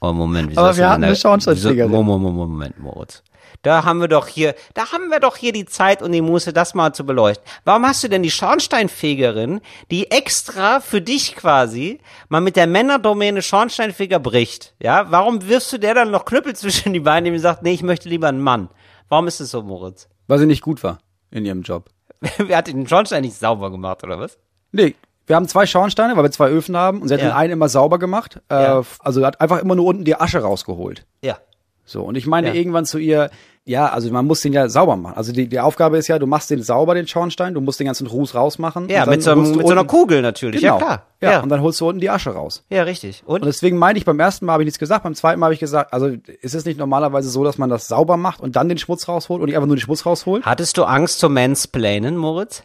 Oh, 0.00 0.12
Moment. 0.12 0.50
Wieso 0.50 0.60
Aber 0.60 0.76
wir 0.76 0.88
hatten 0.88 1.04
eine 1.04 1.12
da- 1.12 1.18
Schornsteinfegerin. 1.18 1.90
wieso- 1.90 2.02
Moment, 2.02 2.22
Moment, 2.34 2.48
Moment, 2.50 2.78
Moritz. 2.80 3.22
Da 3.62 3.84
haben 3.84 4.00
wir 4.00 4.08
doch 4.08 4.26
hier, 4.28 4.54
da 4.74 4.92
haben 4.92 5.08
wir 5.10 5.18
doch 5.18 5.36
hier 5.36 5.52
die 5.52 5.64
Zeit 5.64 6.02
und 6.02 6.12
die 6.12 6.20
Muße, 6.20 6.52
das 6.52 6.74
mal 6.74 6.92
zu 6.92 7.04
beleuchten. 7.06 7.44
Warum 7.64 7.84
hast 7.86 8.04
du 8.04 8.08
denn 8.08 8.22
die 8.22 8.30
Schornsteinfegerin, 8.30 9.60
die 9.90 10.10
extra 10.10 10.80
für 10.80 11.00
dich 11.00 11.34
quasi 11.34 11.98
mal 12.28 12.40
mit 12.40 12.56
der 12.56 12.66
Männerdomäne 12.66 13.42
Schornsteinfeger 13.42 14.18
bricht? 14.20 14.74
Ja, 14.80 15.10
warum 15.10 15.48
wirfst 15.48 15.72
du 15.72 15.78
der 15.78 15.94
dann 15.94 16.10
noch 16.10 16.24
Knüppel 16.26 16.54
zwischen 16.54 16.92
die 16.92 17.00
Beine, 17.00 17.30
die 17.32 17.38
sagt, 17.38 17.62
nee, 17.62 17.72
ich 17.72 17.82
möchte 17.82 18.08
lieber 18.08 18.28
einen 18.28 18.40
Mann? 18.40 18.68
Warum 19.08 19.26
ist 19.26 19.40
es 19.40 19.50
so, 19.50 19.62
Moritz? 19.62 20.08
weil 20.28 20.38
sie 20.40 20.46
nicht 20.46 20.62
gut 20.62 20.82
war 20.82 20.98
in 21.30 21.44
ihrem 21.46 21.62
Job. 21.62 21.88
Wer 22.38 22.56
hat 22.58 22.66
den 22.66 22.86
Schornstein 22.88 23.22
nicht 23.22 23.36
sauber 23.36 23.70
gemacht, 23.70 24.02
oder 24.04 24.18
was? 24.18 24.38
Nee, 24.72 24.94
wir 25.26 25.36
haben 25.36 25.48
zwei 25.48 25.66
Schornsteine, 25.66 26.16
weil 26.16 26.24
wir 26.24 26.30
zwei 26.30 26.48
Öfen 26.48 26.76
haben 26.76 27.02
und 27.02 27.08
sie 27.08 27.14
hat 27.14 27.20
Ja. 27.20 27.28
den 27.28 27.34
einen 27.36 27.52
immer 27.54 27.68
sauber 27.68 27.98
gemacht. 27.98 28.40
Äh, 28.50 28.54
Ja. 28.62 28.82
Also 29.00 29.24
hat 29.26 29.40
einfach 29.40 29.60
immer 29.60 29.74
nur 29.74 29.86
unten 29.86 30.04
die 30.04 30.14
Asche 30.16 30.38
rausgeholt. 30.40 31.04
Ja. 31.22 31.38
So, 31.84 32.02
und 32.02 32.16
ich 32.16 32.26
meine 32.26 32.48
Ja. 32.48 32.54
irgendwann 32.54 32.84
zu 32.84 32.98
ihr, 32.98 33.30
ja, 33.64 33.88
also 33.88 34.10
man 34.12 34.24
muss 34.26 34.40
den 34.40 34.52
ja 34.52 34.68
sauber 34.68 34.96
machen. 34.96 35.16
Also 35.16 35.32
die, 35.32 35.48
die 35.48 35.58
Aufgabe 35.60 35.98
ist 35.98 36.06
ja, 36.08 36.18
du 36.20 36.26
machst 36.26 36.50
den 36.50 36.62
sauber, 36.62 36.94
den 36.94 37.06
Schornstein, 37.08 37.54
du 37.54 37.60
musst 37.60 37.78
den 37.80 37.86
ganzen 37.86 38.06
Ruß 38.08 38.34
rausmachen. 38.36 38.88
Ja, 38.88 39.06
mit 39.06 39.22
so, 39.22 39.32
einem, 39.32 39.50
mit 39.56 39.66
so 39.66 39.72
einer 39.72 39.84
Kugel 39.84 40.20
natürlich, 40.22 40.60
Genau. 40.62 40.74
ja 40.78 40.84
klar. 40.84 41.02
Ja, 41.20 41.30
Ja, 41.32 41.40
und 41.42 41.48
dann 41.48 41.60
holst 41.62 41.80
du 41.80 41.88
unten 41.88 42.00
die 42.00 42.10
Asche 42.10 42.30
raus. 42.30 42.64
ja 42.70 42.82
richtig. 42.84 43.22
Und? 43.26 43.42
Und 43.42 43.46
deswegen 43.46 43.76
meine 43.78 43.98
ich, 43.98 44.04
beim 44.04 44.18
ersten 44.20 44.46
Mal 44.46 44.52
habe 44.54 44.62
ich 44.62 44.66
nichts 44.66 44.78
gesagt, 44.80 45.02
beim 45.04 45.14
zweiten 45.14 45.38
Mal 45.40 45.46
habe 45.46 45.54
ich 45.54 45.60
gesagt, 45.60 45.92
also 45.92 46.06
ist 46.40 46.54
es 46.54 46.64
nicht 46.64 46.78
normalerweise 46.78 47.28
so, 47.28 47.42
dass 47.44 47.58
man 47.58 47.70
das 47.70 47.86
sauber 47.88 48.16
macht 48.16 48.40
und 48.40 48.54
dann 48.56 48.68
den 48.68 48.78
Schmutz 48.78 49.06
rausholt 49.08 49.40
und 49.40 49.46
nicht 49.46 49.56
einfach 49.56 49.66
nur 49.68 49.76
den 49.76 49.80
Schmutz 49.82 50.06
rausholt? 50.06 50.44
Hattest 50.44 50.76
du 50.78 50.84
Angst 50.84 51.18
zum 51.20 51.34
Mansplainen, 51.34 52.16
Moritz? 52.16 52.62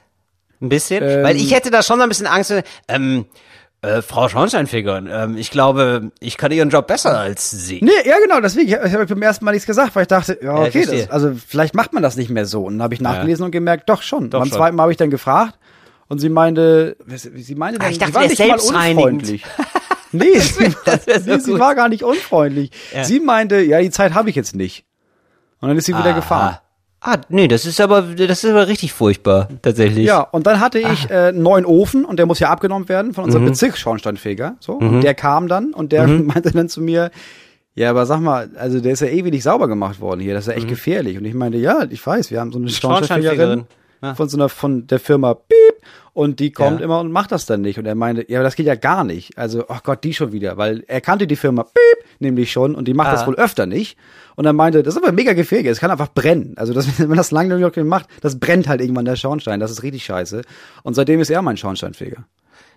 Ein 0.61 0.69
bisschen? 0.69 1.03
Ähm. 1.03 1.23
Weil 1.23 1.35
ich 1.35 1.53
hätte 1.53 1.71
da 1.71 1.81
schon 1.83 1.97
so 1.97 2.03
ein 2.03 2.09
bisschen 2.09 2.27
Angst. 2.27 2.53
Ähm, 2.87 3.25
äh, 3.83 4.03
Frau 4.03 4.29
Schornsteinfeger, 4.29 4.97
ähm, 4.97 5.37
ich 5.37 5.49
glaube, 5.49 6.11
ich 6.19 6.37
kann 6.37 6.51
ihren 6.51 6.69
Job 6.69 6.85
besser 6.85 7.17
als 7.19 7.49
sie. 7.49 7.79
Nee, 7.81 7.89
ja 8.05 8.17
genau, 8.19 8.39
deswegen, 8.39 8.67
ich, 8.67 8.73
ich 8.75 8.93
habe 8.93 9.07
beim 9.07 9.21
ersten 9.23 9.43
Mal 9.43 9.53
nichts 9.53 9.65
gesagt, 9.65 9.95
weil 9.95 10.03
ich 10.03 10.07
dachte, 10.07 10.37
ja, 10.39 10.53
Ja, 10.53 10.59
okay, 10.61 10.83
verstehe. 10.83 11.01
das, 11.07 11.09
also 11.09 11.31
vielleicht 11.47 11.73
macht 11.73 11.91
man 11.91 12.03
das 12.03 12.15
nicht 12.15 12.29
mehr 12.29 12.45
so. 12.45 12.65
Und 12.65 12.75
dann 12.75 12.83
habe 12.83 12.93
ich 12.93 13.01
nachgelesen 13.01 13.43
und 13.45 13.51
gemerkt, 13.51 13.89
doch 13.89 14.03
schon. 14.03 14.29
Doch 14.29 14.39
beim 14.39 14.49
schon. 14.49 14.57
zweiten 14.57 14.75
Mal 14.75 14.83
habe 14.83 14.91
ich 14.91 14.97
dann 14.99 15.09
gefragt 15.09 15.57
und 16.09 16.19
sie 16.19 16.29
meinte, 16.29 16.95
sie 17.07 17.55
meinte 17.55 17.79
dann, 17.79 17.87
Ah, 17.87 17.91
ich 17.91 17.97
dachte, 17.97 18.11
sie 18.11 18.19
war 18.19 18.57
nicht 18.57 18.71
mal 18.71 18.93
unfreundlich. 18.93 19.43
Nee, 20.11 20.37
sie, 20.39 20.75
das 20.85 21.07
wär 21.07 21.19
so 21.21 21.31
nee 21.31 21.39
sie 21.39 21.59
war 21.59 21.73
gar 21.73 21.89
nicht 21.89 22.03
unfreundlich. 22.03 22.69
Ja. 22.93 23.03
Sie 23.03 23.19
meinte, 23.19 23.61
ja, 23.61 23.81
die 23.81 23.89
Zeit 23.89 24.13
habe 24.13 24.29
ich 24.29 24.35
jetzt 24.35 24.55
nicht. 24.55 24.85
Und 25.59 25.69
dann 25.69 25.77
ist 25.77 25.85
sie 25.85 25.97
wieder 25.97 26.13
gefahren. 26.13 26.57
Ah, 27.03 27.17
nee, 27.29 27.47
das 27.47 27.65
ist 27.65 27.81
aber, 27.81 28.03
das 28.03 28.43
ist 28.43 28.49
aber 28.51 28.67
richtig 28.67 28.93
furchtbar, 28.93 29.49
tatsächlich. 29.63 30.05
Ja, 30.05 30.21
und 30.21 30.45
dann 30.45 30.59
hatte 30.59 30.77
ich 30.77 31.09
Ah. 31.09 31.13
äh, 31.13 31.27
einen 31.29 31.41
neuen 31.41 31.65
Ofen 31.65 32.05
und 32.05 32.17
der 32.19 32.27
muss 32.27 32.37
ja 32.39 32.49
abgenommen 32.49 32.87
werden 32.89 33.13
von 33.15 33.23
Mhm. 33.23 33.25
unserem 33.29 33.45
Bezirksschornsteinfeger. 33.45 34.57
So, 34.59 34.73
und 34.73 35.01
der 35.01 35.15
kam 35.15 35.47
dann 35.47 35.73
und 35.73 35.91
der 35.91 36.05
Mhm. 36.07 36.27
meinte 36.35 36.51
dann 36.51 36.69
zu 36.69 36.79
mir, 36.79 37.09
ja, 37.73 37.89
aber 37.89 38.05
sag 38.05 38.19
mal, 38.19 38.51
also 38.55 38.79
der 38.81 38.91
ist 38.91 38.99
ja 38.99 39.07
ewig 39.07 39.33
nicht 39.33 39.43
sauber 39.43 39.67
gemacht 39.67 39.99
worden 39.99 40.19
hier, 40.19 40.35
das 40.35 40.45
ist 40.45 40.51
ja 40.53 40.57
echt 40.57 40.67
gefährlich. 40.67 41.17
Und 41.17 41.25
ich 41.25 41.33
meinte, 41.33 41.57
ja, 41.57 41.85
ich 41.89 42.05
weiß, 42.05 42.29
wir 42.29 42.39
haben 42.39 42.51
so 42.51 42.59
eine 42.59 42.69
Schornsteinfegerin 42.69 43.59
Mhm. 43.59 43.65
Ja. 44.03 44.15
von 44.15 44.29
so 44.29 44.37
einer 44.37 44.49
von 44.49 44.85
der 44.87 44.99
Firma 44.99 45.33
Piep 45.35 45.81
und 46.13 46.39
die 46.39 46.51
kommt 46.51 46.79
Ja. 46.79 46.85
immer 46.85 46.99
und 46.99 47.11
macht 47.11 47.31
das 47.31 47.45
dann 47.47 47.61
nicht. 47.61 47.79
Und 47.79 47.85
er 47.85 47.95
meinte, 47.95 48.25
ja, 48.29 48.39
aber 48.39 48.43
das 48.43 48.55
geht 48.55 48.65
ja 48.67 48.75
gar 48.75 49.03
nicht. 49.03 49.37
Also, 49.37 49.65
ach 49.69 49.81
Gott, 49.83 50.03
die 50.03 50.13
schon 50.13 50.31
wieder, 50.33 50.57
weil 50.57 50.83
er 50.87 51.01
kannte 51.01 51.25
die 51.27 51.35
Firma 51.35 51.63
Piep 51.63 52.05
nämlich 52.19 52.51
schon 52.51 52.75
und 52.75 52.87
die 52.87 52.93
macht 52.93 53.11
das 53.13 53.23
Ah. 53.23 53.27
wohl 53.27 53.35
öfter 53.35 53.65
nicht. 53.65 53.97
Und 54.35 54.45
er 54.45 54.53
meinte, 54.53 54.83
das 54.83 54.95
ist 54.95 55.03
aber 55.03 55.11
mega 55.11 55.33
gefährlich, 55.33 55.67
es 55.71 55.79
kann 55.79 55.91
einfach 55.91 56.13
brennen. 56.13 56.53
Also, 56.57 56.73
das, 56.73 56.87
wenn 56.99 57.07
man 57.07 57.17
das 57.17 57.31
lange 57.31 57.57
genug 57.57 57.77
macht, 57.77 58.07
das 58.21 58.39
brennt 58.39 58.67
halt 58.67 58.81
irgendwann 58.81 59.05
der 59.05 59.15
Schornstein. 59.15 59.59
Das 59.59 59.71
ist 59.71 59.83
richtig 59.83 60.05
scheiße. 60.05 60.41
Und 60.83 60.93
seitdem 60.93 61.19
ist 61.19 61.29
er 61.29 61.41
mein 61.41 61.57
Schornsteinfeger. 61.57 62.25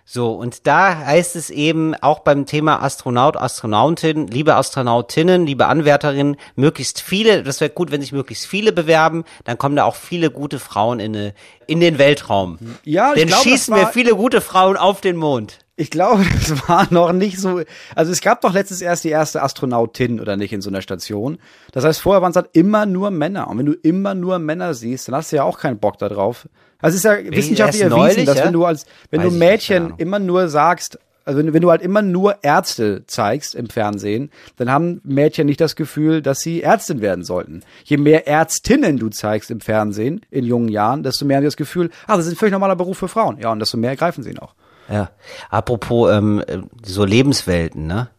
So, 0.07 0.33
und 0.33 0.67
da 0.67 0.95
heißt 0.99 1.35
es 1.35 1.49
eben 1.49 1.95
auch 1.95 2.19
beim 2.19 2.45
Thema 2.45 2.83
Astronaut, 2.83 3.35
Astronautin, 3.37 4.27
liebe 4.27 4.55
Astronautinnen, 4.55 5.47
liebe 5.47 5.65
Anwärterinnen, 5.65 6.37
möglichst 6.55 7.01
viele, 7.01 7.41
das 7.41 7.59
wäre 7.59 7.71
gut, 7.71 7.89
wenn 7.89 8.01
sich 8.01 8.11
möglichst 8.11 8.45
viele 8.45 8.71
bewerben, 8.71 9.23
dann 9.45 9.57
kommen 9.57 9.75
da 9.75 9.83
auch 9.83 9.95
viele 9.95 10.29
gute 10.29 10.59
Frauen 10.59 10.99
in, 10.99 11.15
eine, 11.15 11.33
in 11.65 11.79
den 11.79 11.97
Weltraum. 11.97 12.59
Ja, 12.83 13.13
ich 13.13 13.21
Dann 13.21 13.29
glaube, 13.29 13.29
das 13.29 13.41
schießen 13.41 13.75
wir 13.75 13.87
viele 13.87 14.13
gute 14.13 14.41
Frauen 14.41 14.77
auf 14.77 15.01
den 15.01 15.15
Mond. 15.15 15.64
Ich 15.77 15.89
glaube, 15.91 16.23
das 16.33 16.67
war 16.69 16.87
noch 16.91 17.11
nicht 17.11 17.37
so. 17.39 17.61
Also 17.95 18.11
es 18.11 18.21
gab 18.21 18.41
doch 18.41 18.53
letztens 18.53 18.81
erst 18.81 19.03
die 19.03 19.09
erste 19.09 19.41
Astronautin 19.43 20.19
oder 20.21 20.37
nicht 20.37 20.53
in 20.53 20.61
so 20.61 20.69
einer 20.69 20.81
Station. 20.81 21.37
Das 21.73 21.83
heißt, 21.83 21.99
vorher 21.99 22.21
waren 22.21 22.29
es 22.31 22.35
halt 22.37 22.49
immer 22.53 22.85
nur 22.85 23.11
Männer. 23.11 23.49
Und 23.49 23.57
wenn 23.57 23.65
du 23.65 23.73
immer 23.73 24.15
nur 24.15 24.39
Männer 24.39 24.73
siehst, 24.73 25.07
dann 25.07 25.15
hast 25.15 25.31
du 25.31 25.35
ja 25.37 25.43
auch 25.43 25.59
keinen 25.59 25.77
Bock 25.79 25.97
da 25.97 26.07
drauf. 26.07 26.47
Also 26.79 26.95
es 26.95 27.03
ist 27.03 27.03
ja 27.03 27.17
wissenschaftlich 27.35 27.81
erwiesen, 27.81 27.97
neulich, 27.99 28.25
dass 28.25 28.37
ja? 28.37 28.45
wenn 28.45 28.53
du 28.53 28.63
als 28.65 28.85
wenn 29.09 29.19
Weiß 29.21 29.27
du 29.27 29.33
nicht, 29.33 29.39
Mädchen 29.39 29.83
Ahnung. 29.85 29.97
immer 29.99 30.19
nur 30.19 30.47
sagst, 30.49 30.99
also 31.25 31.39
wenn, 31.39 31.47
du- 31.47 31.53
wenn 31.53 31.61
du 31.61 31.71
halt 31.71 31.81
immer 31.81 32.01
nur 32.03 32.43
Ärzte 32.43 33.03
zeigst 33.07 33.55
im 33.55 33.67
Fernsehen, 33.69 34.29
dann 34.57 34.69
haben 34.71 35.01
Mädchen 35.03 35.47
nicht 35.47 35.59
das 35.59 35.75
Gefühl, 35.75 36.21
dass 36.21 36.39
sie 36.39 36.61
Ärztin 36.61 37.01
werden 37.01 37.23
sollten. 37.23 37.63
Je 37.83 37.97
mehr 37.97 38.27
Ärztinnen 38.27 38.97
du 38.97 39.09
zeigst 39.09 39.49
im 39.51 39.59
Fernsehen 39.59 40.21
in 40.29 40.45
jungen 40.45 40.69
Jahren, 40.69 41.01
desto 41.03 41.25
mehr 41.25 41.37
haben 41.37 41.43
sie 41.43 41.47
das 41.47 41.57
Gefühl, 41.57 41.89
ah, 42.07 42.15
das 42.17 42.27
ist 42.27 42.33
ein 42.33 42.37
völlig 42.37 42.53
normaler 42.53 42.75
Beruf 42.75 42.97
für 42.99 43.07
Frauen. 43.07 43.39
Ja, 43.39 43.51
und 43.51 43.59
desto 43.59 43.77
mehr 43.77 43.89
ergreifen 43.89 44.23
sie 44.23 44.29
ihn 44.31 44.39
auch. 44.39 44.53
Ja. 44.89 45.09
Apropos 45.49 46.11
ähm, 46.11 46.43
äh, 46.45 46.59
so 46.83 47.05
Lebenswelten, 47.05 47.87
ne? 47.87 48.09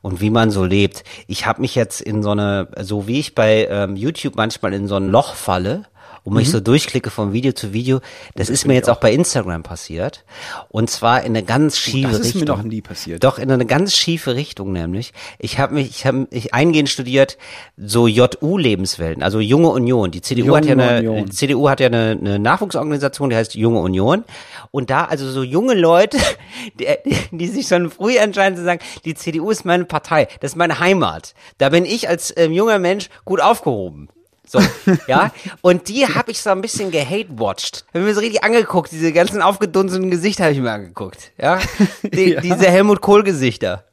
Und 0.00 0.20
wie 0.20 0.30
man 0.30 0.50
so 0.50 0.64
lebt. 0.64 1.04
Ich 1.28 1.46
habe 1.46 1.60
mich 1.60 1.76
jetzt 1.76 2.00
in 2.00 2.24
so 2.24 2.32
eine, 2.32 2.68
so 2.80 3.06
wie 3.06 3.20
ich 3.20 3.36
bei 3.36 3.68
ähm, 3.70 3.94
YouTube 3.94 4.34
manchmal 4.34 4.74
in 4.74 4.88
so 4.88 4.96
ein 4.96 5.08
Loch 5.08 5.34
falle 5.34 5.84
und 6.24 6.34
mich 6.34 6.50
so 6.50 6.60
durchklicke 6.60 7.10
von 7.10 7.32
Video 7.32 7.52
zu 7.52 7.72
Video. 7.72 8.00
Das, 8.34 8.48
ist 8.48 8.66
mir 8.66 8.74
jetzt 8.74 8.88
auch. 8.88 9.00
bei 9.00 9.12
Instagram 9.12 9.62
passiert. 9.62 10.24
Und 10.68 10.88
zwar 10.88 11.22
in 11.22 11.36
eine 11.36 11.42
ganz 11.42 11.78
schiefe 11.78 12.12
das 12.12 12.20
ist 12.20 12.26
Richtung. 12.34 12.40
mir 12.42 12.46
noch 12.46 12.62
nie 12.62 12.80
passiert. 12.80 13.24
Doch 13.24 13.38
in 13.38 13.50
eine 13.50 13.66
ganz 13.66 13.94
schiefe 13.96 14.36
Richtung 14.36 14.72
nämlich. 14.72 15.12
Ich 15.38 15.58
habe 15.58 15.74
mich, 15.74 15.90
ich 15.90 16.06
habe 16.06 16.28
ich 16.30 16.54
eingehend 16.54 16.88
studiert 16.88 17.38
so 17.76 18.06
JU-Lebenswelten, 18.06 19.22
also 19.22 19.40
Junge 19.40 19.70
Union. 19.70 20.10
Die 20.10 20.20
CDU 20.20 20.54
hat 20.54 20.64
ja 20.64 20.72
Junge 20.72 20.88
eine, 20.88 21.10
Union. 21.10 21.26
die 21.26 21.32
CDU 21.32 21.68
hat 21.68 21.80
ja 21.80 21.86
eine, 21.86 22.16
eine 22.20 22.38
Nachwuchsorganisation, 22.38 23.30
die 23.30 23.36
heißt 23.36 23.54
Junge 23.54 23.80
Union. 23.80 24.24
Und 24.70 24.90
da 24.90 25.04
also 25.04 25.28
so 25.28 25.42
junge 25.42 25.74
Leute, 25.74 26.18
die, 26.78 26.86
die 27.32 27.48
sich 27.48 27.66
schon 27.66 27.90
früh 27.90 28.16
entscheiden 28.16 28.56
zu 28.56 28.64
sagen, 28.64 28.80
die 29.04 29.14
CDU 29.14 29.50
ist 29.50 29.64
meine 29.64 29.84
Partei, 29.86 30.28
das 30.40 30.52
ist 30.52 30.56
meine 30.56 30.78
Heimat. 30.78 31.34
Da 31.58 31.70
bin 31.70 31.84
ich 31.84 32.08
als 32.08 32.32
ähm, 32.36 32.52
junger 32.52 32.78
Mensch 32.78 33.08
gut 33.24 33.40
aufgehoben. 33.40 34.08
So, 34.52 34.60
ja. 35.06 35.30
Und 35.62 35.88
die 35.88 36.06
habe 36.06 36.30
ich 36.30 36.42
so 36.42 36.50
ein 36.50 36.60
bisschen 36.60 36.90
gehate-watched. 36.90 37.86
Habe 37.94 38.04
mir 38.04 38.12
so 38.14 38.20
richtig 38.20 38.44
angeguckt, 38.44 38.92
diese 38.92 39.10
ganzen 39.10 39.40
aufgedunsenen 39.40 40.10
Gesichter 40.10 40.44
habe 40.44 40.52
ich 40.52 40.60
mir 40.60 40.72
angeguckt. 40.72 41.32
Ja. 41.40 41.58
Die, 42.02 42.36
Diese 42.36 42.66
Helmut 42.70 43.00
Kohl-Gesichter. 43.00 43.84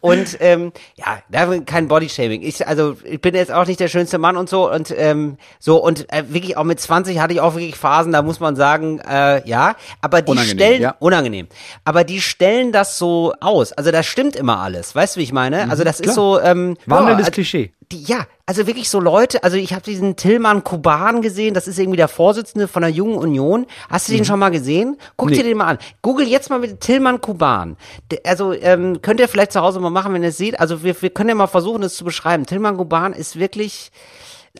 Und 0.00 0.38
ähm, 0.40 0.72
ja, 0.96 1.18
da 1.30 1.58
kein 1.60 1.86
Bodyshaming. 1.86 2.42
Ich, 2.42 2.66
also 2.66 2.96
ich 3.04 3.20
bin 3.20 3.34
jetzt 3.34 3.52
auch 3.52 3.66
nicht 3.66 3.78
der 3.78 3.88
schönste 3.88 4.18
Mann 4.18 4.36
und 4.36 4.48
so 4.48 4.70
und 4.70 4.92
ähm, 4.96 5.36
so 5.60 5.76
und 5.82 6.12
äh, 6.12 6.24
wirklich 6.28 6.56
auch 6.56 6.64
mit 6.64 6.80
20 6.80 7.20
hatte 7.20 7.34
ich 7.34 7.40
auch 7.40 7.54
wirklich 7.54 7.76
Phasen, 7.76 8.12
da 8.12 8.22
muss 8.22 8.40
man 8.40 8.56
sagen, 8.56 8.98
äh, 9.00 9.46
ja, 9.48 9.76
aber 10.00 10.22
die 10.22 10.32
Unangenehm, 10.32 10.58
stellen 10.58 10.82
ja. 10.82 10.96
unangenehm. 10.98 11.46
Aber 11.84 12.02
die 12.04 12.20
stellen 12.20 12.72
das 12.72 12.98
so 12.98 13.32
aus. 13.40 13.72
Also 13.72 13.92
das 13.92 14.06
stimmt 14.06 14.34
immer 14.34 14.58
alles. 14.58 14.94
Weißt 14.94 15.14
du, 15.16 15.20
wie 15.20 15.24
ich 15.24 15.32
meine? 15.32 15.70
Also 15.70 15.84
das 15.84 16.00
ist 16.00 16.06
Mhm, 16.06 16.12
klar. 16.12 16.14
so 16.14 16.40
ähm, 16.40 16.76
Wandelndes 16.86 17.26
ja, 17.26 17.32
Klischee. 17.32 17.72
Die, 17.92 18.02
ja, 18.04 18.26
also 18.46 18.66
wirklich 18.66 18.88
so 18.90 19.00
Leute, 19.00 19.42
also 19.42 19.56
ich 19.56 19.72
habe 19.72 19.82
diesen 19.82 20.16
Tillmann 20.16 20.64
Kuban 20.64 21.22
gesehen, 21.22 21.54
das 21.54 21.66
ist 21.68 21.78
irgendwie 21.78 21.96
der 21.96 22.08
Vorsitzende 22.08 22.68
von 22.68 22.82
der 22.82 22.90
Jungen 22.90 23.16
Union. 23.16 23.66
Hast 23.88 24.08
du 24.08 24.12
den 24.12 24.24
schon 24.24 24.38
mal 24.38 24.50
gesehen? 24.50 24.96
Guck 25.16 25.30
Nee. 25.30 25.36
dir 25.36 25.44
den 25.44 25.56
mal 25.58 25.66
an. 25.66 25.78
Google 26.02 26.26
jetzt 26.26 26.50
mal 26.50 26.58
mit 26.58 26.80
Tillmann 26.80 27.20
Kuban. 27.20 27.76
Also 28.24 28.52
ähm, 28.52 29.00
könnt 29.02 29.20
ihr 29.20 29.28
vielleicht 29.28 29.52
zu 29.52 29.60
Hause 29.60 29.80
mal 29.80 29.90
machen, 29.90 30.12
wenn 30.14 30.22
ihr 30.22 30.28
es 30.30 30.36
seht. 30.36 30.60
Also 30.60 30.82
wir, 30.82 31.00
wir 31.00 31.10
können 31.10 31.30
ja 31.30 31.34
mal 31.34 31.46
versuchen, 31.46 31.82
das 31.82 31.94
zu 31.94 32.04
beschreiben. 32.04 32.46
Tillmann 32.46 32.76
Kuban 32.76 33.12
ist 33.12 33.38
wirklich 33.38 33.90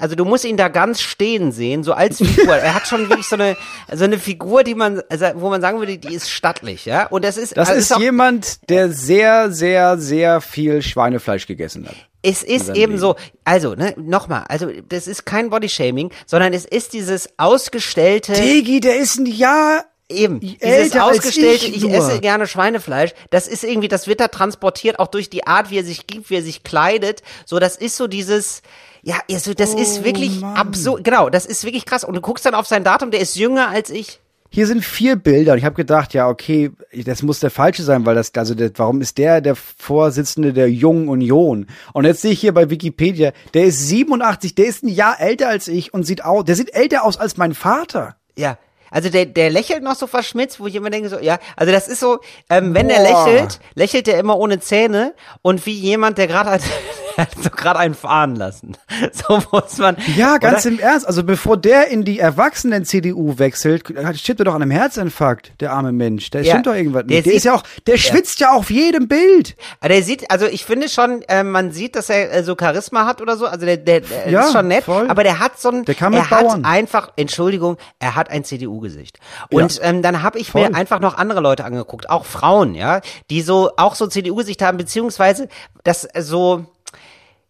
also 0.00 0.16
du 0.16 0.24
musst 0.24 0.44
ihn 0.44 0.56
da 0.56 0.66
ganz 0.66 1.00
stehen 1.00 1.52
sehen, 1.52 1.84
so 1.84 1.92
als 1.92 2.18
Figur. 2.18 2.56
er 2.56 2.74
hat 2.74 2.88
schon 2.88 3.08
wirklich 3.08 3.28
so 3.28 3.36
eine 3.36 3.56
so 3.92 4.02
eine 4.02 4.18
Figur, 4.18 4.64
die 4.64 4.74
man 4.74 5.00
also 5.08 5.26
wo 5.36 5.50
man 5.50 5.60
sagen 5.60 5.78
würde, 5.78 5.98
die 5.98 6.12
ist 6.12 6.30
stattlich, 6.30 6.84
ja? 6.84 7.06
Und 7.06 7.24
das 7.24 7.36
ist 7.36 7.56
Das 7.56 7.68
also 7.68 7.78
ist 7.78 7.92
auch, 7.94 8.00
jemand, 8.00 8.68
der 8.70 8.90
sehr, 8.90 9.52
sehr, 9.52 9.98
sehr 9.98 10.40
viel 10.40 10.82
Schweinefleisch 10.82 11.46
gegessen 11.46 11.86
hat. 11.86 11.94
Es 12.24 12.42
ist 12.42 12.70
eben 12.70 12.98
so, 12.98 13.16
also, 13.44 13.74
ne, 13.74 13.94
nochmal, 13.98 14.44
also 14.48 14.68
das 14.88 15.06
ist 15.06 15.26
kein 15.26 15.50
Bodyshaming, 15.50 16.10
sondern 16.26 16.54
es 16.54 16.64
ist 16.64 16.94
dieses 16.94 17.28
ausgestellte, 17.36 18.32
Digi, 18.32 18.80
der 18.80 18.96
ist 18.96 19.18
ein 19.18 19.26
Jahr 19.26 19.84
eben, 20.08 20.40
dieses 20.40 20.96
ausgestellte, 20.96 21.66
ich 21.66 21.84
ich, 21.84 21.92
esse 21.92 22.20
gerne 22.20 22.46
Schweinefleisch, 22.46 23.12
das 23.30 23.46
ist 23.46 23.62
irgendwie, 23.62 23.88
das 23.88 24.06
wird 24.06 24.20
da 24.20 24.28
transportiert, 24.28 24.98
auch 24.98 25.08
durch 25.08 25.28
die 25.28 25.46
Art, 25.46 25.70
wie 25.70 25.78
er 25.78 25.84
sich 25.84 26.06
gibt, 26.06 26.30
wie 26.30 26.36
er 26.36 26.42
sich 26.42 26.62
kleidet, 26.62 27.22
so, 27.44 27.58
das 27.58 27.76
ist 27.76 27.96
so 27.96 28.06
dieses, 28.06 28.62
ja, 29.02 29.16
also 29.30 29.52
das 29.52 29.74
ist 29.74 30.00
Oh, 30.00 30.04
wirklich 30.04 30.40
Mann. 30.40 30.56
absurd, 30.56 31.04
genau, 31.04 31.28
das 31.28 31.44
ist 31.44 31.64
wirklich 31.64 31.84
krass 31.84 32.04
und 32.04 32.14
du 32.14 32.22
guckst 32.22 32.46
dann 32.46 32.54
auf 32.54 32.66
sein 32.66 32.84
Datum, 32.84 33.10
der 33.10 33.20
ist 33.20 33.36
jünger 33.36 33.68
als 33.68 33.90
ich. 33.90 34.20
Hier 34.54 34.68
sind 34.68 34.84
vier 34.84 35.16
Bilder 35.16 35.54
und 35.54 35.58
ich 35.58 35.64
habe 35.64 35.74
gedacht, 35.74 36.14
ja, 36.14 36.28
okay, 36.28 36.70
das 36.92 37.24
muss 37.24 37.40
der 37.40 37.50
falsche 37.50 37.82
sein, 37.82 38.06
weil 38.06 38.14
das, 38.14 38.32
also 38.36 38.54
der, 38.54 38.70
warum 38.76 39.00
ist 39.00 39.18
der 39.18 39.40
der 39.40 39.56
Vorsitzende 39.56 40.52
der 40.52 40.70
Jungen 40.70 41.08
Union? 41.08 41.66
Und 41.92 42.04
jetzt 42.04 42.22
sehe 42.22 42.30
ich 42.30 42.40
hier 42.40 42.54
bei 42.54 42.70
Wikipedia, 42.70 43.32
der 43.52 43.64
ist 43.64 43.88
87, 43.88 44.54
der 44.54 44.66
ist 44.66 44.84
ein 44.84 44.90
Jahr 44.90 45.20
älter 45.20 45.48
als 45.48 45.66
ich 45.66 45.92
und 45.92 46.04
sieht 46.04 46.24
aus, 46.24 46.44
der 46.44 46.54
sieht 46.54 46.72
älter 46.72 47.02
aus 47.02 47.16
als 47.16 47.36
mein 47.36 47.52
Vater. 47.52 48.14
Ja. 48.38 48.56
Also 48.92 49.08
der, 49.08 49.26
der 49.26 49.50
lächelt 49.50 49.82
noch 49.82 49.96
so 49.96 50.06
verschmitzt, 50.06 50.60
wo 50.60 50.68
ich 50.68 50.76
immer 50.76 50.88
denke 50.88 51.08
so, 51.08 51.18
ja, 51.18 51.40
also 51.56 51.72
das 51.72 51.88
ist 51.88 51.98
so, 51.98 52.20
ähm, 52.48 52.74
wenn 52.74 52.90
er 52.90 53.02
Boah. 53.02 53.26
lächelt, 53.26 53.58
lächelt 53.74 54.06
er 54.06 54.20
immer 54.20 54.38
ohne 54.38 54.60
Zähne 54.60 55.14
und 55.42 55.66
wie 55.66 55.72
jemand, 55.72 56.16
der 56.16 56.28
gerade 56.28 56.60
hat, 57.18 57.36
hat 57.36 57.42
so 57.42 57.50
gerade 57.50 57.78
einen 57.80 57.94
fahren 57.94 58.36
lassen. 58.36 58.76
So 59.12 59.40
muss 59.52 59.78
man. 59.78 59.96
Ja, 60.16 60.38
ganz 60.38 60.64
oder? 60.66 60.74
im 60.74 60.80
Ernst. 60.80 61.06
Also 61.06 61.22
bevor 61.24 61.56
der 61.56 61.88
in 61.88 62.04
die 62.04 62.18
Erwachsenen-CDU 62.18 63.38
wechselt, 63.38 63.84
stirbt 64.14 64.40
er 64.40 64.44
doch 64.44 64.54
an 64.54 64.62
einem 64.62 64.70
Herzinfarkt, 64.70 65.52
der 65.60 65.72
arme 65.72 65.92
Mensch. 65.92 66.30
Da 66.30 66.40
Ja, 66.40 66.52
stimmt 66.52 66.66
doch 66.66 66.74
irgendwas 66.74 67.04
der 67.06 67.16
nicht. 67.16 67.26
Der 67.26 67.30
sieht- 67.32 67.36
ist 67.38 67.44
ja 67.44 67.54
auch, 67.54 67.62
der 67.86 67.96
schwitzt 67.96 68.40
ja 68.40 68.52
auf 68.52 68.70
jedem 68.70 69.08
Bild. 69.08 69.56
Aber 69.80 69.88
der 69.90 70.02
sieht, 70.02 70.30
also 70.30 70.46
ich 70.46 70.64
finde 70.64 70.88
schon, 70.88 71.22
äh, 71.28 71.42
man 71.42 71.72
sieht, 71.72 71.96
dass 71.96 72.08
er 72.10 72.32
äh, 72.32 72.42
so 72.44 72.56
Charisma 72.58 73.06
hat 73.06 73.20
oder 73.20 73.36
so. 73.36 73.46
Also 73.46 73.66
der, 73.66 73.76
der, 73.76 74.00
der 74.00 74.30
Ja, 74.30 74.40
ist 74.46 74.52
schon 74.52 74.68
nett, 74.68 74.84
voll. 74.84 75.08
aber 75.08 75.22
der 75.22 75.38
hat 75.38 75.60
so 75.60 75.70
ein, 75.70 75.84
Der 75.84 75.94
kann 75.94 76.12
er 76.12 76.30
hat 76.30 76.40
Bauern. 76.46 76.64
einfach, 76.64 77.12
Entschuldigung, 77.16 77.76
er 77.98 78.14
hat 78.16 78.30
ein 78.30 78.44
CDU-Gesicht. 78.44 79.18
Und 79.50 79.80
ähm, 79.82 80.02
dann 80.02 80.22
habe 80.22 80.38
ich 80.38 80.54
mir 80.54 80.66
Voll. 80.66 80.74
einfach 80.74 81.00
noch 81.00 81.16
andere 81.18 81.40
Leute 81.40 81.64
angeguckt, 81.64 82.08
auch 82.10 82.24
Frauen, 82.24 82.74
ja, 82.74 83.00
die 83.30 83.42
so 83.42 83.70
auch 83.76 83.94
so 83.94 84.06
CDU-Gesicht 84.06 84.62
haben, 84.62 84.78
beziehungsweise 84.78 85.48
das 85.84 86.08
so, 86.18 86.64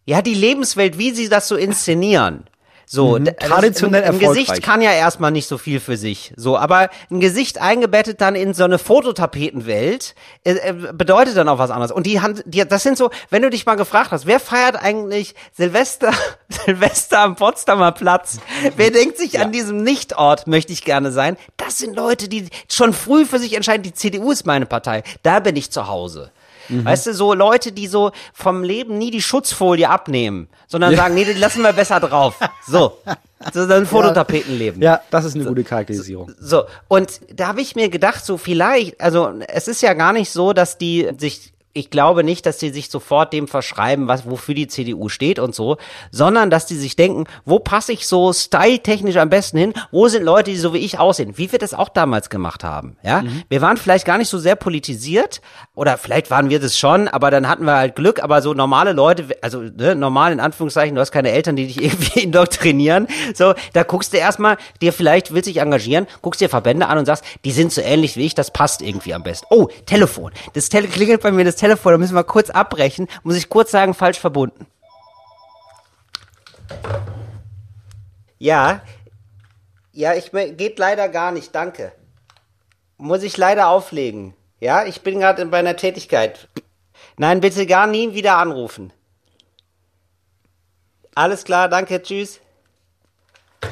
ja, 0.05 0.21
die 0.21 0.33
Lebenswelt, 0.33 0.97
wie 0.97 1.11
sie 1.11 1.29
das 1.29 1.47
so 1.47 1.55
inszenieren. 1.55 2.45
So, 2.87 3.17
Mhm. 3.17 3.25
Traditionell 3.39 4.03
ein, 4.03 4.13
ein 4.13 4.19
Gesicht 4.19 4.61
kann 4.61 4.79
ja 4.81 4.91
erstmal 4.91 5.31
nicht 5.31 5.47
so 5.47 5.57
viel 5.57 5.79
für 5.79 5.97
sich. 5.97 6.33
So, 6.37 6.55
aber 6.57 6.89
ein 7.09 7.19
Gesicht 7.19 7.59
eingebettet 7.59 8.21
dann 8.21 8.35
in 8.35 8.53
so 8.53 8.63
eine 8.63 8.77
Fototapetenwelt 8.77 10.13
äh, 10.43 10.51
äh, 10.53 10.73
bedeutet 10.93 11.35
dann 11.35 11.49
auch 11.49 11.57
was 11.57 11.71
anderes. 11.71 11.91
Und 11.91 12.05
die 12.05 12.21
haben, 12.21 12.39
die, 12.45 12.63
das 12.63 12.83
sind 12.83 12.97
so, 12.97 13.09
wenn 13.31 13.41
du 13.41 13.49
dich 13.49 13.65
mal 13.65 13.75
gefragt 13.75 14.11
hast, 14.11 14.27
wer 14.27 14.39
feiert 14.39 14.75
eigentlich 14.75 15.33
Silvester, 15.53 16.13
Silvester 16.49 17.21
am 17.21 17.35
Potsdamer 17.35 17.91
Platz? 17.91 18.37
Wer 18.75 18.91
denkt 18.91 19.17
sich 19.17 19.39
an 19.39 19.51
diesem 19.51 19.81
Nichtort, 19.81 20.45
möchte 20.45 20.71
ich 20.71 20.83
gerne 20.83 21.11
sein? 21.11 21.37
Das 21.57 21.79
sind 21.79 21.95
Leute, 21.95 22.29
die 22.29 22.49
schon 22.69 22.93
früh 22.93 23.25
für 23.25 23.39
sich 23.39 23.53
entscheiden, 23.55 23.81
die 23.81 23.93
CDU 23.93 24.31
ist 24.31 24.45
meine 24.45 24.67
Partei. 24.67 25.01
Da 25.23 25.39
bin 25.39 25.55
ich 25.55 25.71
zu 25.71 25.87
Hause. 25.87 26.31
Mhm. 26.69 26.85
Weißt 26.85 27.07
du, 27.07 27.13
so 27.13 27.33
Leute, 27.33 27.71
die 27.71 27.87
so 27.87 28.11
vom 28.33 28.63
Leben 28.63 28.97
nie 28.97 29.11
die 29.11 29.21
Schutzfolie 29.21 29.89
abnehmen, 29.89 30.47
sondern 30.67 30.95
sagen, 30.95 31.15
nee, 31.15 31.25
die 31.25 31.33
lassen 31.33 31.61
wir 31.61 31.73
besser 31.73 31.99
drauf. 31.99 32.39
So. 32.67 32.97
So 33.53 33.61
ein 33.61 33.85
Fototapetenleben. 33.85 34.81
Ja, 34.81 35.01
das 35.11 35.25
ist 35.25 35.35
eine 35.35 35.45
gute 35.45 35.63
Charakterisierung. 35.63 36.31
So, 36.39 36.63
und 36.87 37.21
da 37.33 37.47
habe 37.47 37.61
ich 37.61 37.75
mir 37.75 37.89
gedacht, 37.89 38.25
so 38.25 38.37
vielleicht, 38.37 38.99
also 38.99 39.33
es 39.47 39.67
ist 39.67 39.81
ja 39.81 39.93
gar 39.93 40.13
nicht 40.13 40.31
so, 40.31 40.53
dass 40.53 40.77
die 40.77 41.09
sich, 41.17 41.53
ich 41.75 41.89
glaube 41.89 42.23
nicht, 42.23 42.45
dass 42.45 42.57
die 42.57 42.69
sich 42.69 42.89
sofort 42.89 43.33
dem 43.33 43.49
verschreiben, 43.49 44.07
was, 44.07 44.27
wofür 44.27 44.55
die 44.55 44.67
CDU 44.67 45.09
steht 45.09 45.39
und 45.39 45.53
so, 45.53 45.75
sondern 46.09 46.49
dass 46.49 46.65
die 46.65 46.75
sich 46.75 46.95
denken, 46.95 47.25
wo 47.43 47.59
passe 47.59 47.91
ich 47.91 48.07
so 48.07 48.31
styletechnisch 48.31 49.17
am 49.17 49.29
besten 49.29 49.57
hin? 49.57 49.73
Wo 49.91 50.07
sind 50.07 50.23
Leute, 50.23 50.51
die 50.51 50.57
so 50.57 50.73
wie 50.73 50.77
ich 50.77 50.99
aussehen? 50.99 51.37
Wie 51.37 51.51
wir 51.51 51.59
das 51.59 51.73
auch 51.73 51.89
damals 51.89 52.29
gemacht 52.29 52.63
haben, 52.63 52.95
ja? 53.03 53.23
Wir 53.49 53.61
waren 53.61 53.75
vielleicht 53.75 54.05
gar 54.05 54.17
nicht 54.17 54.29
so 54.29 54.39
sehr 54.39 54.55
politisiert 54.55 55.41
oder 55.75 55.97
vielleicht 55.97 56.31
waren 56.31 56.49
wir 56.49 56.61
das 56.61 56.79
schon, 56.79 57.09
aber 57.09 57.29
dann 57.29 57.49
hatten 57.49 57.65
wir 57.65 57.75
halt 57.75 57.97
Glück, 57.97 58.23
aber 58.23 58.41
so 58.41 58.53
normale 58.53 58.93
Leute, 58.93 59.25
also 59.41 59.59
ne, 59.59 59.95
normal 59.95 60.31
in 60.31 60.39
Anführungszeichen, 60.39 60.95
du 60.95 61.01
hast 61.01 61.11
keine 61.11 61.31
Eltern, 61.31 61.57
die 61.57 61.67
dich 61.67 61.81
irgendwie 61.83 62.21
indoktrinieren, 62.21 63.07
so, 63.33 63.53
da 63.73 63.83
guckst 63.83 64.13
du 64.13 64.17
erstmal, 64.17 64.55
dir 64.81 64.93
vielleicht 64.93 65.33
willst 65.33 65.49
dich 65.49 65.57
engagieren, 65.57 66.07
guckst 66.21 66.39
dir 66.39 66.47
Verbände 66.47 66.87
an 66.87 66.99
und 66.99 67.05
sagst, 67.05 67.25
die 67.43 67.51
sind 67.51 67.73
so 67.73 67.81
ähnlich 67.81 68.15
wie 68.15 68.25
ich, 68.25 68.33
das 68.33 68.51
passt 68.51 68.81
irgendwie 68.81 69.13
am 69.13 69.23
besten. 69.23 69.47
Oh, 69.49 69.67
Telefon. 69.85 70.31
Das 70.53 70.69
Tele 70.69 70.87
klingelt 70.87 71.21
bei 71.21 71.33
mir 71.33 71.43
das 71.43 71.57
Telefon, 71.57 71.64
da 71.67 71.97
müssen 71.97 72.15
wir 72.15 72.23
kurz 72.23 72.49
abbrechen, 72.49 73.07
muss 73.23 73.35
ich 73.35 73.49
kurz 73.49 73.71
sagen, 73.71 73.93
falsch 73.93 74.19
verbunden. 74.19 74.67
Ja, 78.37 78.81
ja, 79.95 80.13
ich 80.13 80.31
geht 80.31 80.77
leider 80.77 81.07
gar 81.07 81.31
nicht, 81.31 81.55
danke. 81.55 81.93
Muss 82.97 83.23
ich 83.23 83.37
leider 83.37 83.69
auflegen. 83.69 84.33
Ja, 84.59 84.83
ich 84.83 85.01
bin 85.01 85.21
gerade 85.21 85.45
bei 85.45 85.59
einer 85.59 85.77
Tätigkeit. 85.77 86.49
Nein, 87.15 87.39
bitte 87.39 87.65
gar 87.65 87.87
nie 87.87 88.13
wieder 88.13 88.37
anrufen. 88.37 88.91
Alles 91.15 91.45
klar, 91.45 91.69
danke, 91.69 92.01
tschüss. 92.01 92.41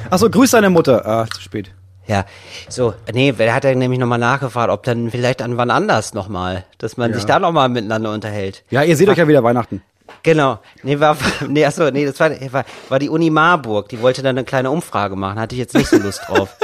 Achso, 0.08 0.30
grüß 0.30 0.52
deine 0.52 0.70
Mutter. 0.70 1.04
Ah, 1.04 1.26
zu 1.26 1.42
spät. 1.42 1.74
Ja, 2.06 2.26
so, 2.68 2.94
nee, 3.12 3.32
wer 3.36 3.54
hat 3.54 3.64
ja 3.64 3.74
nämlich 3.74 3.98
nochmal 3.98 4.18
nachgefragt, 4.18 4.70
ob 4.70 4.82
dann 4.82 5.10
vielleicht 5.10 5.40
an 5.40 5.56
wann 5.56 5.70
anders 5.70 6.12
nochmal, 6.12 6.64
dass 6.78 6.96
man 6.96 7.14
sich 7.14 7.24
da 7.24 7.38
nochmal 7.38 7.68
miteinander 7.70 8.12
unterhält. 8.12 8.62
Ja, 8.70 8.82
ihr 8.82 8.96
seht 8.96 9.08
euch 9.08 9.16
ja 9.16 9.26
wieder 9.26 9.42
Weihnachten. 9.42 9.82
Genau. 10.22 10.58
Nee, 10.82 11.00
war, 11.00 11.16
nee, 11.48 11.64
achso, 11.64 11.90
nee, 11.90 12.04
das 12.04 12.20
war, 12.20 12.30
war, 12.52 12.64
war 12.88 12.98
die 12.98 13.08
Uni 13.08 13.30
Marburg. 13.30 13.88
Die 13.88 14.00
wollte 14.02 14.22
dann 14.22 14.36
eine 14.36 14.44
kleine 14.44 14.70
Umfrage 14.70 15.16
machen. 15.16 15.38
Hatte 15.38 15.54
ich 15.54 15.60
jetzt 15.60 15.74
nicht 15.74 15.88
so 15.88 15.98
Lust 15.98 16.22
drauf. 16.28 16.56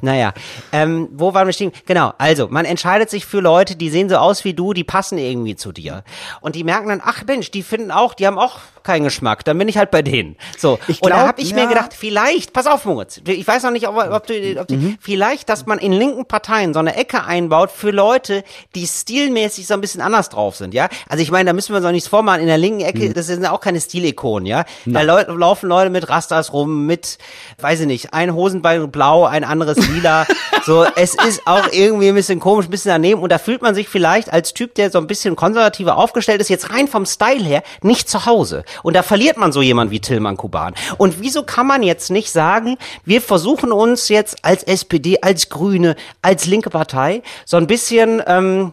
Naja, 0.00 0.32
ähm, 0.72 1.08
wo 1.12 1.32
waren 1.34 1.46
wir 1.46 1.52
stehen? 1.52 1.72
Genau, 1.86 2.12
also, 2.18 2.48
man 2.48 2.64
entscheidet 2.64 3.08
sich 3.10 3.24
für 3.24 3.40
Leute, 3.40 3.76
die 3.76 3.90
sehen 3.90 4.08
so 4.08 4.16
aus 4.16 4.44
wie 4.44 4.54
du, 4.54 4.72
die 4.72 4.84
passen 4.84 5.18
irgendwie 5.18 5.56
zu 5.56 5.72
dir. 5.72 6.04
Und 6.40 6.54
die 6.54 6.64
merken 6.64 6.88
dann, 6.88 7.00
ach 7.04 7.22
Mensch, 7.26 7.50
die 7.50 7.62
finden 7.62 7.90
auch, 7.90 8.14
die 8.14 8.26
haben 8.26 8.38
auch 8.38 8.58
keinen 8.84 9.04
Geschmack, 9.04 9.44
dann 9.44 9.58
bin 9.58 9.68
ich 9.68 9.76
halt 9.78 9.90
bei 9.90 10.02
denen. 10.02 10.36
So. 10.58 10.78
Ich 10.88 11.02
und 11.02 11.10
da 11.10 11.16
glaub, 11.16 11.28
habe 11.28 11.40
ich 11.42 11.50
ja. 11.50 11.56
mir 11.56 11.66
gedacht, 11.68 11.94
vielleicht, 11.94 12.52
pass 12.52 12.66
auf, 12.66 12.84
Moritz, 12.84 13.20
ich 13.26 13.46
weiß 13.46 13.62
noch 13.64 13.70
nicht, 13.70 13.88
ob, 13.88 13.96
ob 13.96 14.26
du, 14.26 14.60
ob 14.60 14.68
du 14.68 14.74
Mhm. 14.74 14.98
vielleicht, 15.00 15.48
dass 15.48 15.66
man 15.66 15.78
in 15.78 15.92
linken 15.92 16.26
Parteien 16.26 16.72
so 16.72 16.80
eine 16.80 16.96
Ecke 16.96 17.24
einbaut 17.24 17.70
für 17.70 17.90
Leute, 17.90 18.44
die 18.74 18.86
stilmäßig 18.86 19.66
so 19.66 19.74
ein 19.74 19.80
bisschen 19.80 20.00
anders 20.00 20.28
drauf 20.28 20.56
sind, 20.56 20.74
ja? 20.74 20.88
Also 21.08 21.22
ich 21.22 21.30
meine, 21.30 21.48
da 21.48 21.52
müssen 21.52 21.72
wir 21.72 21.78
uns 21.78 21.86
auch 21.86 21.90
nichts 21.92 22.08
vormachen, 22.08 22.40
in 22.40 22.46
der 22.46 22.58
linken 22.58 22.80
Ecke, 22.80 23.08
Mhm. 23.10 23.14
das 23.14 23.26
sind 23.26 23.44
auch 23.46 23.60
keine 23.60 23.80
Stilikonen, 23.80 24.46
ja? 24.46 24.64
Da 24.86 25.02
Leu 25.02 25.22
laufen 25.28 25.68
Leute 25.68 25.90
mit 25.90 26.08
Rastas 26.08 26.52
rum, 26.52 26.86
mit, 26.86 27.18
weiß 27.58 27.80
ich 27.80 27.86
nicht, 27.86 28.14
ein 28.14 28.34
Hosenbein 28.34 28.90
blau, 28.90 29.24
ein 29.24 29.44
anderes 29.44 29.76
lila. 29.88 30.26
so, 30.64 30.84
es 30.96 31.14
ist 31.14 31.46
auch 31.46 31.68
irgendwie 31.72 32.08
ein 32.08 32.14
bisschen 32.14 32.40
komisch, 32.40 32.66
ein 32.66 32.70
bisschen 32.70 32.90
daneben 32.90 33.20
und 33.20 33.30
da 33.30 33.38
fühlt 33.38 33.62
man 33.62 33.74
sich 33.74 33.88
vielleicht 33.88 34.32
als 34.32 34.54
Typ, 34.54 34.74
der 34.74 34.90
so 34.90 34.98
ein 34.98 35.06
bisschen 35.06 35.36
konservativer 35.36 35.96
aufgestellt 35.96 36.40
ist, 36.40 36.48
jetzt 36.48 36.70
rein 36.72 36.88
vom 36.88 37.06
Style 37.06 37.42
her, 37.44 37.62
nicht 37.82 38.08
zu 38.08 38.26
Hause. 38.26 38.64
Und 38.82 38.94
da 38.94 39.02
verliert 39.02 39.36
man 39.36 39.52
so 39.52 39.62
jemand 39.62 39.90
wie 39.90 40.00
Tillmann 40.00 40.36
Kuban. 40.36 40.74
Und 40.98 41.20
wieso 41.20 41.42
kann 41.42 41.66
man 41.66 41.82
jetzt 41.82 42.10
nicht 42.10 42.30
sagen, 42.30 42.76
wir 43.04 43.20
versuchen 43.20 43.72
uns 43.72 44.08
jetzt 44.08 44.44
als 44.44 44.62
SPD, 44.62 45.20
als 45.22 45.48
Grüne, 45.48 45.96
als 46.22 46.46
linke 46.46 46.70
Partei 46.70 47.22
so 47.44 47.56
ein 47.56 47.66
bisschen, 47.66 48.22
ähm, 48.26 48.72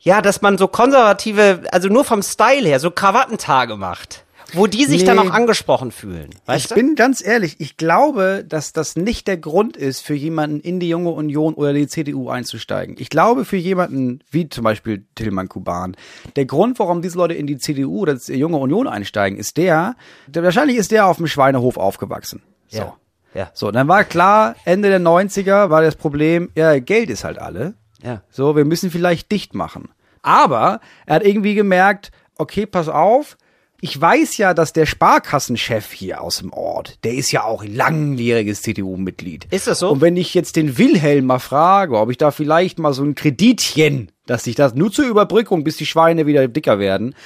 ja, 0.00 0.20
dass 0.20 0.42
man 0.42 0.58
so 0.58 0.68
konservative, 0.68 1.62
also 1.70 1.88
nur 1.88 2.04
vom 2.04 2.22
Style 2.22 2.66
her, 2.68 2.80
so 2.80 2.90
Krawattentage 2.90 3.76
macht. 3.76 4.24
Wo 4.54 4.66
die 4.66 4.84
sich 4.84 5.04
dann 5.04 5.16
Nee. 5.16 5.22
auch 5.22 5.30
angesprochen 5.30 5.90
fühlen. 5.92 6.30
Weißt 6.46 6.64
ich 6.64 6.68
du? 6.68 6.74
bin 6.74 6.94
ganz 6.94 7.24
ehrlich, 7.24 7.56
ich 7.60 7.76
glaube, 7.76 8.44
dass 8.48 8.72
das 8.72 8.96
nicht 8.96 9.26
der 9.26 9.36
Grund 9.36 9.76
ist, 9.76 10.00
für 10.00 10.14
jemanden 10.14 10.60
in 10.60 10.80
die 10.80 10.88
Junge 10.88 11.10
Union 11.10 11.54
oder 11.54 11.72
die 11.72 11.86
CDU 11.86 12.28
einzusteigen. 12.28 12.96
Ich 12.98 13.08
glaube, 13.10 13.44
für 13.44 13.56
jemanden 13.56 14.20
wie 14.30 14.48
zum 14.48 14.64
Beispiel 14.64 15.04
Tillmann 15.14 15.48
Kuban, 15.48 15.96
der 16.36 16.46
Grund, 16.46 16.78
warum 16.78 17.02
diese 17.02 17.18
Leute 17.18 17.34
in 17.34 17.46
die 17.46 17.58
CDU 17.58 18.00
oder 18.00 18.14
die 18.14 18.34
Junge 18.34 18.58
Union 18.58 18.86
einsteigen, 18.86 19.38
ist 19.38 19.56
der, 19.56 19.96
der 20.26 20.42
wahrscheinlich 20.42 20.76
ist 20.76 20.90
der 20.92 21.06
auf 21.06 21.16
dem 21.16 21.26
Schweinehof 21.26 21.76
aufgewachsen. 21.76 22.42
So. 22.68 22.78
Ja. 22.78 22.96
Ja. 23.34 23.50
So, 23.54 23.70
dann 23.70 23.88
war 23.88 24.04
klar, 24.04 24.56
Ende 24.66 24.90
der 24.90 25.00
90er 25.00 25.70
war 25.70 25.80
das 25.80 25.96
Problem, 25.96 26.50
ja, 26.54 26.78
Geld 26.80 27.08
ist 27.08 27.24
halt 27.24 27.38
alle. 27.38 27.74
Ja. 28.02 28.20
So, 28.30 28.56
wir 28.56 28.66
müssen 28.66 28.90
vielleicht 28.90 29.32
dicht 29.32 29.54
machen. 29.54 29.88
Aber 30.20 30.80
er 31.06 31.14
hat 31.16 31.24
irgendwie 31.24 31.54
gemerkt, 31.54 32.10
okay, 32.36 32.66
pass 32.66 32.88
auf, 32.90 33.36
ich 33.84 34.00
weiß 34.00 34.36
ja, 34.36 34.54
dass 34.54 34.72
der 34.72 34.86
Sparkassenchef 34.86 35.90
hier 35.90 36.20
aus 36.20 36.36
dem 36.36 36.52
Ort, 36.52 37.00
der 37.02 37.14
ist 37.14 37.32
ja 37.32 37.42
auch 37.42 37.64
ein 37.64 37.74
langjähriges 37.74 38.62
CDU-Mitglied. 38.62 39.48
Ist 39.50 39.66
das 39.66 39.80
so? 39.80 39.90
Und 39.90 40.00
wenn 40.00 40.16
ich 40.16 40.34
jetzt 40.34 40.54
den 40.54 40.78
Wilhelm 40.78 41.26
mal 41.26 41.40
frage, 41.40 41.98
ob 41.98 42.08
ich 42.08 42.16
da 42.16 42.30
vielleicht 42.30 42.78
mal 42.78 42.92
so 42.92 43.02
ein 43.02 43.16
Kreditchen, 43.16 44.12
dass 44.26 44.46
ich 44.46 44.54
das 44.54 44.76
nur 44.76 44.92
zur 44.92 45.06
Überbrückung, 45.06 45.64
bis 45.64 45.78
die 45.78 45.86
Schweine 45.86 46.26
wieder 46.26 46.46
dicker 46.46 46.78
werden, 46.78 47.16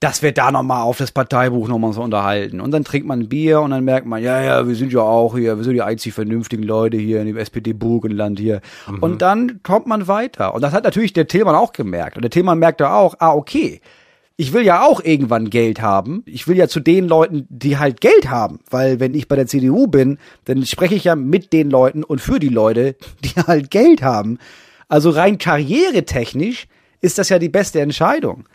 dass 0.00 0.22
wir 0.22 0.32
da 0.32 0.50
nochmal 0.50 0.80
auf 0.80 0.96
das 0.96 1.12
Parteibuch 1.12 1.68
nochmal 1.68 1.92
so 1.92 2.00
unterhalten. 2.00 2.62
Und 2.62 2.70
dann 2.70 2.84
trinkt 2.84 3.06
man 3.06 3.20
ein 3.20 3.28
Bier 3.28 3.60
und 3.60 3.70
dann 3.70 3.84
merkt 3.84 4.06
man, 4.06 4.22
ja, 4.22 4.40
ja, 4.40 4.66
wir 4.66 4.74
sind 4.74 4.94
ja 4.94 5.00
auch 5.00 5.36
hier, 5.36 5.58
wir 5.58 5.64
sind 5.64 5.74
die 5.74 5.82
einzig 5.82 6.14
vernünftigen 6.14 6.62
Leute 6.62 6.96
hier 6.96 7.20
in 7.20 7.26
dem 7.26 7.36
SPD-Burgenland 7.36 8.40
hier. 8.40 8.62
Und 9.02 9.20
dann 9.20 9.62
kommt 9.62 9.86
man 9.86 10.08
weiter. 10.08 10.54
Und 10.54 10.62
das 10.62 10.72
hat 10.72 10.84
natürlich 10.84 11.12
der 11.12 11.28
Tillmann 11.28 11.54
auch 11.54 11.74
gemerkt. 11.74 12.16
Und 12.16 12.22
der 12.22 12.30
Tillmann 12.30 12.58
merkte 12.58 12.90
auch, 12.90 13.14
ah, 13.18 13.34
okay, 13.34 13.82
ich 14.36 14.52
will 14.52 14.62
ja 14.64 14.82
auch 14.84 15.02
irgendwann 15.04 15.50
Geld 15.50 15.80
haben. 15.82 16.22
Ich 16.26 16.48
will 16.48 16.56
ja 16.56 16.66
zu 16.68 16.80
den 16.80 17.06
Leuten, 17.06 17.46
die 17.50 17.78
halt 17.78 18.00
Geld 18.00 18.28
haben. 18.30 18.60
Weil 18.70 18.98
wenn 19.00 19.14
ich 19.14 19.28
bei 19.28 19.36
der 19.36 19.46
CDU 19.46 19.86
bin, 19.86 20.18
dann 20.46 20.64
spreche 20.66 20.94
ich 20.94 21.04
ja 21.04 21.14
mit 21.16 21.52
den 21.52 21.70
Leuten 21.70 22.02
und 22.02 22.20
für 22.20 22.38
die 22.40 22.48
Leute, 22.48 22.96
die 23.24 23.28
halt 23.46 23.70
Geld 23.70 24.02
haben. 24.02 24.38
Also 24.88 25.10
rein 25.10 25.38
karrieretechnisch 25.38 26.66
ist 27.00 27.18
das 27.18 27.28
ja 27.28 27.38
die 27.38 27.48
beste 27.48 27.80
Entscheidung. 27.80 28.48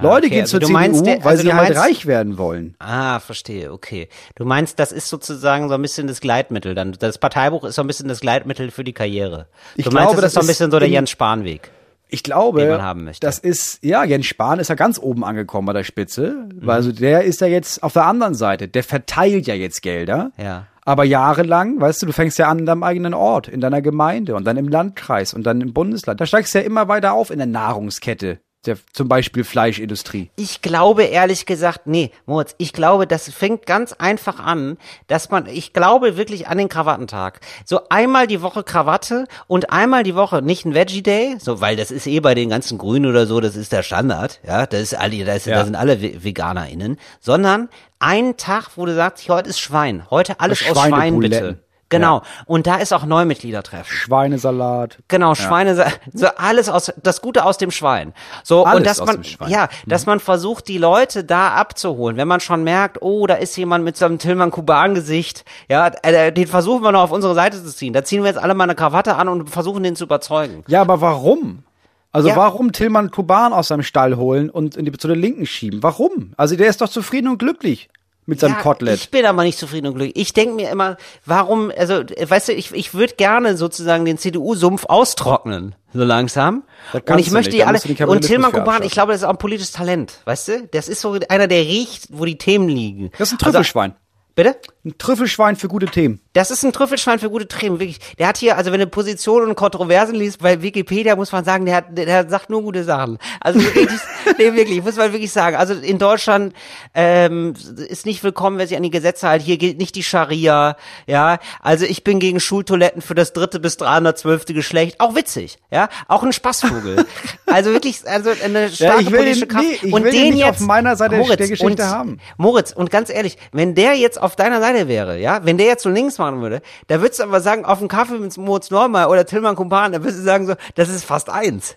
Leute 0.00 0.26
okay, 0.26 0.36
gehen 0.36 0.40
also 0.42 0.58
zur 0.58 0.60
du 0.60 0.68
meinst, 0.72 1.00
CDU, 1.04 1.14
der- 1.16 1.24
weil 1.24 1.30
also 1.32 1.42
sie 1.42 1.52
halt 1.52 1.68
meinst- 1.74 1.82
reich 1.82 2.06
werden 2.06 2.38
wollen. 2.38 2.74
Ah, 2.78 3.20
verstehe, 3.20 3.70
okay. 3.72 4.08
Du 4.36 4.46
meinst, 4.46 4.78
das 4.78 4.90
ist 4.90 5.08
sozusagen 5.10 5.68
so 5.68 5.74
ein 5.74 5.82
bisschen 5.82 6.06
das 6.06 6.20
Gleitmittel 6.22 6.74
dann. 6.74 6.92
Das 6.98 7.18
Parteibuch 7.18 7.64
ist 7.64 7.74
so 7.74 7.82
ein 7.82 7.86
bisschen 7.86 8.08
das 8.08 8.20
Gleitmittel 8.20 8.70
für 8.70 8.84
die 8.84 8.94
Karriere. 8.94 9.48
Ich 9.76 9.84
du 9.84 9.90
meinst, 9.90 10.08
glaube, 10.12 10.22
das 10.22 10.32
das 10.32 10.32
ist 10.32 10.34
so 10.34 10.40
ein 10.40 10.46
bisschen 10.46 10.70
so 10.70 10.78
der 10.78 10.88
Jens 10.88 11.10
Spahn-Weg. 11.10 11.70
Ich 12.12 12.22
glaube, 12.22 12.78
das 13.20 13.38
ist, 13.38 13.82
ja, 13.82 14.04
Jens 14.04 14.26
Spahn 14.26 14.58
ist 14.58 14.68
ja 14.68 14.74
ganz 14.74 14.98
oben 14.98 15.24
angekommen 15.24 15.64
bei 15.64 15.72
der 15.72 15.82
Spitze. 15.82 16.46
Mhm. 16.52 16.66
Weil 16.66 16.76
also 16.76 16.92
der 16.92 17.24
ist 17.24 17.40
ja 17.40 17.46
jetzt 17.46 17.82
auf 17.82 17.94
der 17.94 18.04
anderen 18.04 18.34
Seite. 18.34 18.68
Der 18.68 18.84
verteilt 18.84 19.46
ja 19.46 19.54
jetzt 19.54 19.80
Gelder. 19.80 20.30
Ja. 20.36 20.66
Aber 20.84 21.04
jahrelang, 21.04 21.80
weißt 21.80 22.02
du, 22.02 22.06
du 22.06 22.12
fängst 22.12 22.38
ja 22.38 22.48
an 22.48 22.58
in 22.58 22.66
deinem 22.66 22.82
eigenen 22.82 23.14
Ort, 23.14 23.48
in 23.48 23.62
deiner 23.62 23.80
Gemeinde 23.80 24.34
und 24.34 24.44
dann 24.44 24.58
im 24.58 24.68
Landkreis 24.68 25.32
und 25.32 25.44
dann 25.44 25.62
im 25.62 25.72
Bundesland. 25.72 26.20
Da 26.20 26.26
steigst 26.26 26.54
du 26.54 26.58
ja 26.58 26.64
immer 26.66 26.86
weiter 26.88 27.14
auf 27.14 27.30
in 27.30 27.38
der 27.38 27.46
Nahrungskette. 27.46 28.40
Der, 28.64 28.76
zum 28.92 29.08
Beispiel 29.08 29.42
Fleischindustrie. 29.42 30.30
Ich 30.36 30.62
glaube 30.62 31.02
ehrlich 31.02 31.46
gesagt, 31.46 31.88
nee, 31.88 32.12
Moritz, 32.26 32.54
ich 32.58 32.72
glaube, 32.72 33.08
das 33.08 33.28
fängt 33.28 33.66
ganz 33.66 33.92
einfach 33.92 34.38
an, 34.38 34.78
dass 35.08 35.30
man, 35.30 35.46
ich 35.46 35.72
glaube 35.72 36.16
wirklich 36.16 36.46
an 36.46 36.58
den 36.58 36.68
Krawattentag. 36.68 37.40
So 37.64 37.80
einmal 37.88 38.28
die 38.28 38.40
Woche 38.40 38.62
Krawatte 38.62 39.26
und 39.48 39.72
einmal 39.72 40.04
die 40.04 40.14
Woche 40.14 40.42
nicht 40.42 40.64
ein 40.64 40.74
Veggie 40.74 41.02
Day, 41.02 41.34
so, 41.40 41.60
weil 41.60 41.74
das 41.74 41.90
ist 41.90 42.06
eh 42.06 42.20
bei 42.20 42.36
den 42.36 42.50
ganzen 42.50 42.78
Grünen 42.78 43.06
oder 43.10 43.26
so, 43.26 43.40
das 43.40 43.56
ist 43.56 43.72
der 43.72 43.82
Standard, 43.82 44.38
ja, 44.46 44.64
das 44.64 44.80
ist 44.80 44.94
alle, 44.94 45.24
das, 45.24 45.44
Ja. 45.44 45.56
da 45.56 45.64
sind 45.64 45.74
alle 45.74 46.00
Ve- 46.00 46.22
VeganerInnen, 46.22 46.98
sondern 47.18 47.68
einen 47.98 48.36
Tag, 48.36 48.70
wo 48.76 48.86
du 48.86 48.94
sagst, 48.94 49.28
heute 49.28 49.50
ist 49.50 49.58
Schwein, 49.58 50.06
heute 50.08 50.38
alles 50.38 50.60
aus 50.70 50.78
Schwein 50.86 51.18
bitte. 51.18 51.58
Genau. 51.92 52.22
Und 52.46 52.66
da 52.66 52.76
ist 52.76 52.92
auch 52.92 53.04
Neumitgliedertreffen. 53.04 53.94
Schweinesalat. 53.94 54.98
Genau, 55.08 55.34
Schweine, 55.34 55.74
so 56.12 56.26
alles 56.36 56.68
aus, 56.68 56.92
das 57.02 57.20
Gute 57.22 57.44
aus 57.44 57.58
dem 57.58 57.70
Schwein. 57.70 58.12
So, 58.42 58.64
Alles 58.64 58.78
und 58.78 58.86
dass 58.86 59.00
aus 59.00 59.06
man, 59.06 59.16
dem 59.16 59.24
Schwein. 59.24 59.50
ja, 59.50 59.68
dass 59.86 60.06
man 60.06 60.20
versucht, 60.20 60.68
die 60.68 60.78
Leute 60.78 61.24
da 61.24 61.48
abzuholen. 61.54 62.16
Wenn 62.16 62.28
man 62.28 62.40
schon 62.40 62.64
merkt, 62.64 63.00
oh, 63.02 63.26
da 63.26 63.34
ist 63.34 63.56
jemand 63.56 63.84
mit 63.84 63.96
so 63.96 64.04
einem 64.06 64.18
Tillmann-Kuban-Gesicht, 64.18 65.44
ja, 65.68 65.88
äh, 66.02 66.32
den 66.32 66.46
versuchen 66.46 66.82
wir 66.82 66.92
noch 66.92 67.02
auf 67.02 67.12
unsere 67.12 67.34
Seite 67.34 67.62
zu 67.62 67.72
ziehen. 67.74 67.92
Da 67.92 68.04
ziehen 68.04 68.22
wir 68.22 68.28
jetzt 68.30 68.38
alle 68.42 68.54
mal 68.54 68.64
eine 68.64 68.74
Krawatte 68.74 69.16
an 69.16 69.28
und 69.28 69.50
versuchen, 69.50 69.82
den 69.82 69.96
zu 69.96 70.04
überzeugen. 70.04 70.64
Ja, 70.68 70.80
aber 70.80 71.00
warum? 71.00 71.64
Also 72.12 72.28
Ja. 72.28 72.36
warum 72.36 72.72
Tillmann 72.72 73.10
Kuban 73.10 73.52
aus 73.52 73.68
seinem 73.68 73.82
Stall 73.82 74.16
holen 74.16 74.50
und 74.50 74.76
in 74.76 74.84
die, 74.84 74.92
zu 74.92 75.08
der 75.08 75.16
Linken 75.16 75.46
schieben? 75.46 75.82
Warum? 75.82 76.32
Also 76.36 76.56
der 76.56 76.68
ist 76.68 76.80
doch 76.80 76.88
zufrieden 76.88 77.28
und 77.28 77.38
glücklich 77.38 77.88
mit 78.26 78.40
seinem 78.40 78.54
Ja, 78.54 78.60
Kotelett. 78.60 78.94
Ich 78.96 79.10
bin 79.10 79.26
aber 79.26 79.42
nicht 79.42 79.58
zufrieden 79.58 79.88
und 79.88 79.94
glücklich. 79.94 80.16
Ich 80.16 80.32
denke 80.32 80.54
mir 80.54 80.70
immer, 80.70 80.96
warum, 81.26 81.72
also, 81.76 81.94
weißt 82.04 82.48
du, 82.48 82.52
ich, 82.52 82.72
ich 82.72 82.94
würde 82.94 83.14
gerne 83.14 83.56
sozusagen 83.56 84.04
den 84.04 84.16
CDU-Sumpf 84.18 84.84
austrocknen, 84.86 85.74
so 85.92 86.04
langsam. 86.04 86.62
Und 86.92 87.18
ich 87.18 87.30
möchte 87.32 87.50
nicht, 87.50 87.52
die 87.52 87.64
alle, 87.64 87.78
den 87.80 88.06
und 88.08 88.22
Tilman 88.22 88.52
Kuban, 88.52 88.82
ich 88.84 88.92
glaube, 88.92 89.12
das 89.12 89.22
ist 89.22 89.26
auch 89.26 89.30
ein 89.30 89.38
politisches 89.38 89.72
Talent, 89.72 90.20
weißt 90.24 90.48
du? 90.48 90.68
Das 90.70 90.88
ist 90.88 91.00
so 91.00 91.18
einer, 91.28 91.48
der 91.48 91.62
riecht, 91.62 92.06
wo 92.10 92.24
die 92.24 92.38
Themen 92.38 92.68
liegen. 92.68 93.10
Das 93.18 93.28
ist 93.28 93.34
ein 93.34 93.44
Also- 93.44 93.58
Trüffelschwein. 93.58 93.94
Bitte? 94.34 94.56
Ein 94.84 94.96
Trüffelschwein 94.96 95.56
für 95.56 95.68
gute 95.68 95.86
Themen. 95.86 96.21
Das 96.34 96.50
ist 96.50 96.64
ein 96.64 96.72
Trüffelschwein 96.72 97.18
für 97.18 97.28
gute 97.28 97.46
Themen, 97.46 97.78
wirklich. 97.78 97.98
Der 98.18 98.26
hat 98.26 98.38
hier, 98.38 98.56
also 98.56 98.72
wenn 98.72 98.80
du 98.80 98.86
Positionen 98.86 99.50
und 99.50 99.54
Kontroversen 99.54 100.14
liest, 100.14 100.38
bei 100.38 100.62
Wikipedia 100.62 101.14
muss 101.14 101.30
man 101.30 101.44
sagen, 101.44 101.66
der 101.66 101.76
hat, 101.76 101.84
der, 101.90 102.28
sagt 102.28 102.48
nur 102.48 102.62
gute 102.62 102.84
Sachen. 102.84 103.18
Also 103.40 103.62
wirklich, 103.62 104.00
nee, 104.38 104.54
wirklich, 104.54 104.82
muss 104.82 104.96
man 104.96 105.12
wirklich 105.12 105.30
sagen. 105.30 105.56
Also 105.56 105.74
in 105.74 105.98
Deutschland 105.98 106.54
ähm, 106.94 107.52
ist 107.88 108.06
nicht 108.06 108.24
willkommen, 108.24 108.56
wer 108.56 108.66
sich 108.66 108.78
an 108.78 108.82
die 108.82 108.90
Gesetze 108.90 109.28
hält. 109.28 109.42
Hier 109.42 109.58
gilt 109.58 109.76
nicht 109.76 109.94
die 109.94 110.02
Scharia, 110.02 110.76
ja. 111.06 111.38
Also 111.60 111.84
ich 111.84 112.02
bin 112.02 112.18
gegen 112.18 112.40
Schultoiletten 112.40 113.02
für 113.02 113.14
das 113.14 113.34
dritte 113.34 113.60
bis 113.60 113.76
312. 113.76 114.46
Geschlecht. 114.46 115.00
Auch 115.00 115.14
witzig, 115.14 115.58
ja. 115.70 115.88
Auch 116.08 116.22
ein 116.22 116.32
Spaßvogel. 116.32 117.04
also 117.46 117.72
wirklich, 117.72 118.08
also 118.08 118.30
eine 118.42 118.70
starke 118.70 119.10
will 119.10 119.18
politische 119.18 119.46
Kraft. 119.46 119.66
nee, 119.66 119.78
ich 119.82 119.92
und 119.92 120.04
will 120.04 120.12
den 120.12 120.30
den 120.30 120.36
jetzt 120.38 120.48
auf 120.48 120.60
meiner 120.60 120.96
Seite 120.96 121.16
Moritz, 121.16 121.36
der 121.36 121.48
Geschichte 121.48 121.82
und, 121.82 121.90
haben. 121.90 122.18
Moritz, 122.38 122.72
und 122.72 122.90
ganz 122.90 123.10
ehrlich, 123.10 123.36
wenn 123.52 123.74
der 123.74 123.94
jetzt 123.94 124.20
auf 124.20 124.34
deiner 124.34 124.60
Seite 124.60 124.88
wäre, 124.88 125.18
ja, 125.18 125.44
wenn 125.44 125.58
der 125.58 125.66
jetzt 125.66 125.82
so 125.82 125.90
links 125.90 126.18
machen 126.22 126.40
würde, 126.40 126.62
da 126.86 127.00
würdest 127.00 127.20
du 127.20 127.24
aber 127.24 127.40
sagen, 127.40 127.64
auf 127.64 127.78
dem 127.78 127.88
Kaffee 127.88 128.18
mit 128.18 128.36
Moritz 128.36 128.70
Neumann 128.70 129.08
oder 129.08 129.26
Tillmann 129.26 129.56
Kumpan, 129.56 129.92
da 129.92 130.02
würdest 130.02 130.20
du 130.20 130.24
sagen 130.24 130.46
so, 130.46 130.54
das 130.74 130.88
ist 130.88 131.04
fast 131.04 131.28
eins. 131.28 131.76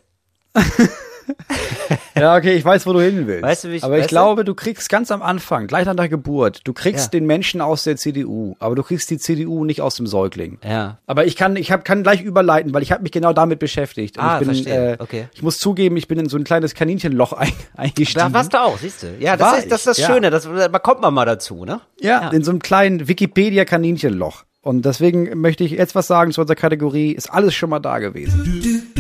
Ja, 2.18 2.38
okay, 2.38 2.54
ich 2.56 2.64
weiß, 2.64 2.88
wo 2.88 2.94
du 2.94 3.02
hin 3.02 3.28
willst. 3.28 3.44
Weißt 3.44 3.64
du, 3.66 3.70
wie 3.72 3.76
ich- 3.76 3.84
aber 3.84 3.98
ich 3.98 4.04
du? 4.06 4.10
glaube, 4.10 4.46
du 4.46 4.56
kriegst 4.56 4.88
ganz 4.90 5.12
am 5.12 5.22
Anfang, 5.22 5.68
gleich 5.68 5.86
nach 5.86 5.96
der 5.96 6.08
Geburt, 6.08 6.62
du 6.64 6.72
kriegst 6.72 7.08
Ja. 7.14 7.20
den 7.20 7.26
Menschen 7.28 7.60
aus 7.60 7.84
der 7.84 7.98
CDU, 7.98 8.56
aber 8.60 8.74
du 8.76 8.84
kriegst 8.84 9.10
die 9.10 9.18
CDU 9.18 9.66
nicht 9.66 9.82
aus 9.82 9.96
dem 9.96 10.08
Säugling. 10.08 10.58
Ja. 10.66 11.00
Aber 11.08 11.26
ich 11.26 11.36
kann, 11.36 11.58
ich 11.58 11.72
hab, 11.74 11.84
kann 11.84 12.04
gleich 12.04 12.22
überleiten, 12.22 12.74
weil 12.74 12.84
ich 12.84 12.94
habe 12.94 13.04
mich 13.04 13.12
genau 13.12 13.34
damit 13.34 13.60
beschäftigt. 13.60 14.18
Und 14.18 14.24
Ah, 14.24 14.34
ich 14.40 14.48
bin, 14.48 14.56
verstehe. 14.56 14.94
Äh, 14.94 14.98
Okay. 15.00 15.28
Ich 15.34 15.44
muss 15.44 15.58
zugeben, 15.60 15.98
ich 15.98 16.08
bin 16.08 16.18
in 16.18 16.30
so 16.30 16.38
ein 16.38 16.46
kleines 16.46 16.74
Kaninchenloch 16.74 17.34
ein, 17.38 17.52
eingestiegen. 17.76 18.14
Da 18.20 18.34
warst 18.34 18.54
du 18.54 18.62
auch, 18.62 18.78
siehst 18.78 19.04
du. 19.04 19.08
Ja, 19.20 19.36
das 19.36 19.52
War 19.52 19.58
ist 19.60 19.72
das, 19.72 19.80
ist 19.82 19.88
das 19.88 19.98
ja. 19.98 20.08
Schöne, 20.08 20.30
das, 20.30 20.44
da 20.48 20.80
kommt 20.80 21.02
man 21.02 21.14
mal 21.14 21.26
dazu, 21.26 21.66
ne? 21.66 21.82
Ja, 22.00 22.30
in 22.30 22.44
so 22.44 22.52
einem 22.52 22.62
kleinen 22.62 23.08
Wikipedia-Kaninchenloch. 23.10 24.44
Und 24.62 24.86
deswegen 24.86 25.40
möchte 25.42 25.64
ich 25.66 25.72
jetzt 25.72 25.94
was 25.96 26.08
sagen 26.08 26.32
zu 26.32 26.42
unserer 26.42 26.56
Kategorie. 26.56 27.12
Ist 27.12 27.32
alles 27.32 27.54
schon 27.54 27.70
mal 27.70 27.80
da 27.80 28.00
gewesen. 28.00 28.94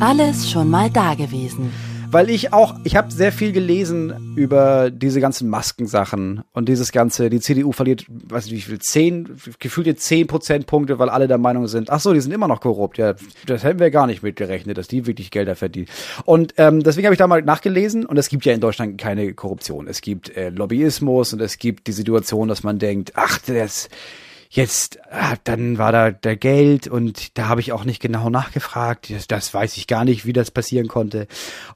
Alles 0.00 0.48
schon 0.48 0.70
mal 0.70 0.90
da 0.90 1.14
gewesen. 1.14 1.72
weil 2.10 2.30
ich 2.30 2.52
auch, 2.52 2.76
ich 2.84 2.96
habe 2.96 3.12
sehr 3.12 3.32
viel 3.32 3.52
gelesen 3.52 4.32
über 4.36 4.90
diese 4.90 5.20
ganzen 5.20 5.50
Maskensachen 5.50 6.42
und 6.52 6.68
dieses 6.68 6.90
ganze, 6.92 7.28
die 7.28 7.40
CDU 7.40 7.72
verliert, 7.72 8.06
weiß 8.08 8.46
nicht 8.46 8.54
wie 8.54 8.60
viel, 8.60 8.78
zehn, 8.78 9.36
gefühlte 9.58 9.94
zehn 9.96 10.26
Prozentpunkte, 10.26 10.98
weil 10.98 11.10
alle 11.10 11.28
der 11.28 11.36
Meinung 11.36 11.66
sind, 11.66 11.90
ach 11.90 12.00
so, 12.00 12.14
die 12.14 12.20
sind 12.20 12.32
immer 12.32 12.48
noch 12.48 12.60
korrupt. 12.60 12.96
Ja, 12.96 13.14
das 13.46 13.62
hätten 13.62 13.80
wir 13.80 13.90
gar 13.90 14.06
nicht 14.06 14.22
mitgerechnet, 14.22 14.78
dass 14.78 14.88
die 14.88 15.06
wirklich 15.06 15.30
Gelder 15.30 15.56
verdienen. 15.56 15.88
Und 16.24 16.54
ähm, 16.56 16.82
deswegen 16.82 17.06
habe 17.06 17.14
ich 17.14 17.18
da 17.18 17.26
mal 17.26 17.42
nachgelesen 17.42 18.06
und 18.06 18.16
es 18.16 18.28
gibt 18.28 18.44
ja 18.46 18.54
in 18.54 18.60
Deutschland 18.60 18.98
keine 18.98 19.34
Korruption. 19.34 19.86
Es 19.86 20.00
gibt 20.00 20.34
äh, 20.34 20.48
Lobbyismus 20.48 21.32
und 21.34 21.42
es 21.42 21.58
gibt 21.58 21.88
die 21.88 21.92
Situation, 21.92 22.48
dass 22.48 22.62
man 22.62 22.78
denkt, 22.78 23.12
ach, 23.16 23.38
das 23.46 23.90
jetzt, 24.50 24.98
ah, 25.10 25.34
dann 25.44 25.78
war 25.78 25.92
da 25.92 26.10
der 26.10 26.36
Geld 26.36 26.88
und 26.88 27.36
da 27.38 27.48
habe 27.48 27.60
ich 27.60 27.72
auch 27.72 27.84
nicht 27.84 28.00
genau 28.00 28.30
nachgefragt. 28.30 29.10
Das, 29.10 29.26
das 29.26 29.52
weiß 29.52 29.76
ich 29.76 29.86
gar 29.86 30.04
nicht, 30.04 30.24
wie 30.26 30.32
das 30.32 30.50
passieren 30.50 30.88
konnte. 30.88 31.26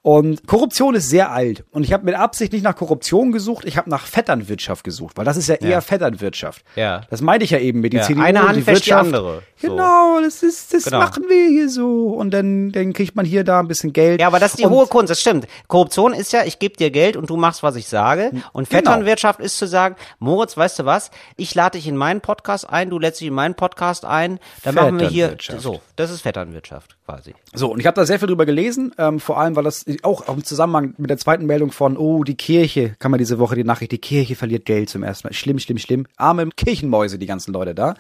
Und 0.01 0.47
Korruption 0.47 0.95
ist 0.95 1.09
sehr 1.11 1.31
alt. 1.33 1.65
Und 1.71 1.83
ich 1.85 1.93
habe 1.93 2.05
mit 2.05 2.15
Absicht 2.15 2.53
nicht 2.53 2.63
nach 2.63 2.75
Korruption 2.77 3.31
gesucht, 3.33 3.65
ich 3.67 3.77
habe 3.77 3.91
nach 3.91 4.07
Vetternwirtschaft 4.07 4.85
gesucht, 4.85 5.17
weil 5.17 5.25
das 5.25 5.37
ist 5.37 5.49
ja 5.49 5.57
eher 5.57 5.69
Ja. 5.71 5.81
Vetternwirtschaft. 5.81 6.65
Ja. 6.77 7.03
Das 7.11 7.21
meinte 7.21 7.45
ich 7.45 7.51
ja 7.51 7.59
eben 7.59 7.81
mit 7.81 7.93
die 7.93 7.99
Ja, 7.99 8.05
CDU 8.05 8.23
eine 8.23 8.43
Hand 8.49 8.57
die 8.57 8.81
die 8.81 8.93
andere. 8.93 9.43
So. 9.61 9.69
Genau, 9.69 10.21
das 10.23 10.43
ist, 10.43 10.73
das 10.75 10.85
Genau. 10.85 10.99
machen 10.99 11.25
wir 11.29 11.49
hier 11.49 11.69
so. 11.69 12.09
Und 12.09 12.31
dann, 12.33 12.73
dann 12.73 12.93
kriegt 12.93 13.15
man 13.17 13.25
hier 13.27 13.45
da 13.45 13.61
ein 13.61 13.69
bisschen 13.69 13.93
Geld. 13.93 14.21
Ja, 14.21 14.27
aber 14.29 14.41
das 14.41 14.53
ist 14.53 14.61
die 14.61 14.65
und, 14.65 14.73
hohe 14.73 14.87
Kunst, 14.87 15.11
das 15.11 15.21
stimmt. 15.21 15.47
Korruption 15.69 16.15
ist 16.15 16.33
ja, 16.33 16.45
ich 16.45 16.59
gebe 16.59 16.77
dir 16.77 16.91
Geld 16.91 17.17
und 17.17 17.29
du 17.31 17.37
machst, 17.37 17.63
was 17.63 17.77
ich 17.77 17.87
sage. 17.87 18.31
Und 18.53 18.69
Genau. 18.71 18.79
Vetternwirtschaft 18.91 19.41
ist 19.41 19.59
zu 19.59 19.67
sagen, 19.67 19.97
Moritz, 20.19 20.57
weißt 20.57 20.79
du 20.81 20.85
was? 20.85 21.11
Ich 21.37 21.55
lade 21.55 21.79
dich 21.79 21.87
in 21.87 21.97
meinen 21.97 22.21
Podcast 22.21 22.62
ein, 22.65 22.91
du 22.91 22.99
lädst 22.99 23.21
dich 23.21 23.29
in 23.29 23.35
meinen 23.35 23.55
Podcast 23.55 24.05
ein. 24.05 24.39
Dann 24.63 24.75
machen 24.75 24.99
wir 24.99 25.09
hier, 25.09 25.37
so, 25.59 25.81
das 25.97 26.11
ist 26.11 26.23
Vetternwirtschaft 26.23 26.97
quasi. 27.13 27.35
So, 27.55 27.71
und 27.71 27.81
ich 27.81 27.87
habe 27.87 27.95
da 27.95 28.07
sehr 28.07 28.19
viel 28.19 28.29
drüber 28.29 28.47
gelesen, 28.47 28.93
ähm, 28.99 29.21
vor 29.21 29.39
allem, 29.39 29.57
weil 29.57 29.65
das 29.65 29.85
auch 30.03 30.29
im 30.29 30.45
Zusammenhang 30.45 30.95
mit 30.97 31.11
der 31.11 31.19
zweiten 31.19 31.47
Meldung 31.47 31.71
von, 31.71 31.97
oh, 31.97 32.25
die 32.25 32.35
Kirche, 32.35 32.95
kann 32.99 33.11
man 33.11 33.19
diese 33.19 33.39
Woche 33.39 33.55
die 33.55 33.65
Nachricht, 33.65 33.93
die 33.93 33.99
Kirche 33.99 34.35
verliert 34.35 34.65
Geld 34.65 34.89
zum 34.89 35.03
ersten 35.03 35.29
Mal. 35.29 35.35
Schlimm, 35.35 35.59
schlimm, 35.59 35.79
schlimm. 35.79 36.07
Arme 36.17 36.49
Kirchenmäuse, 36.57 37.19
die 37.19 37.27
ganzen 37.27 37.53
Leute 37.53 37.75
da. 37.75 37.95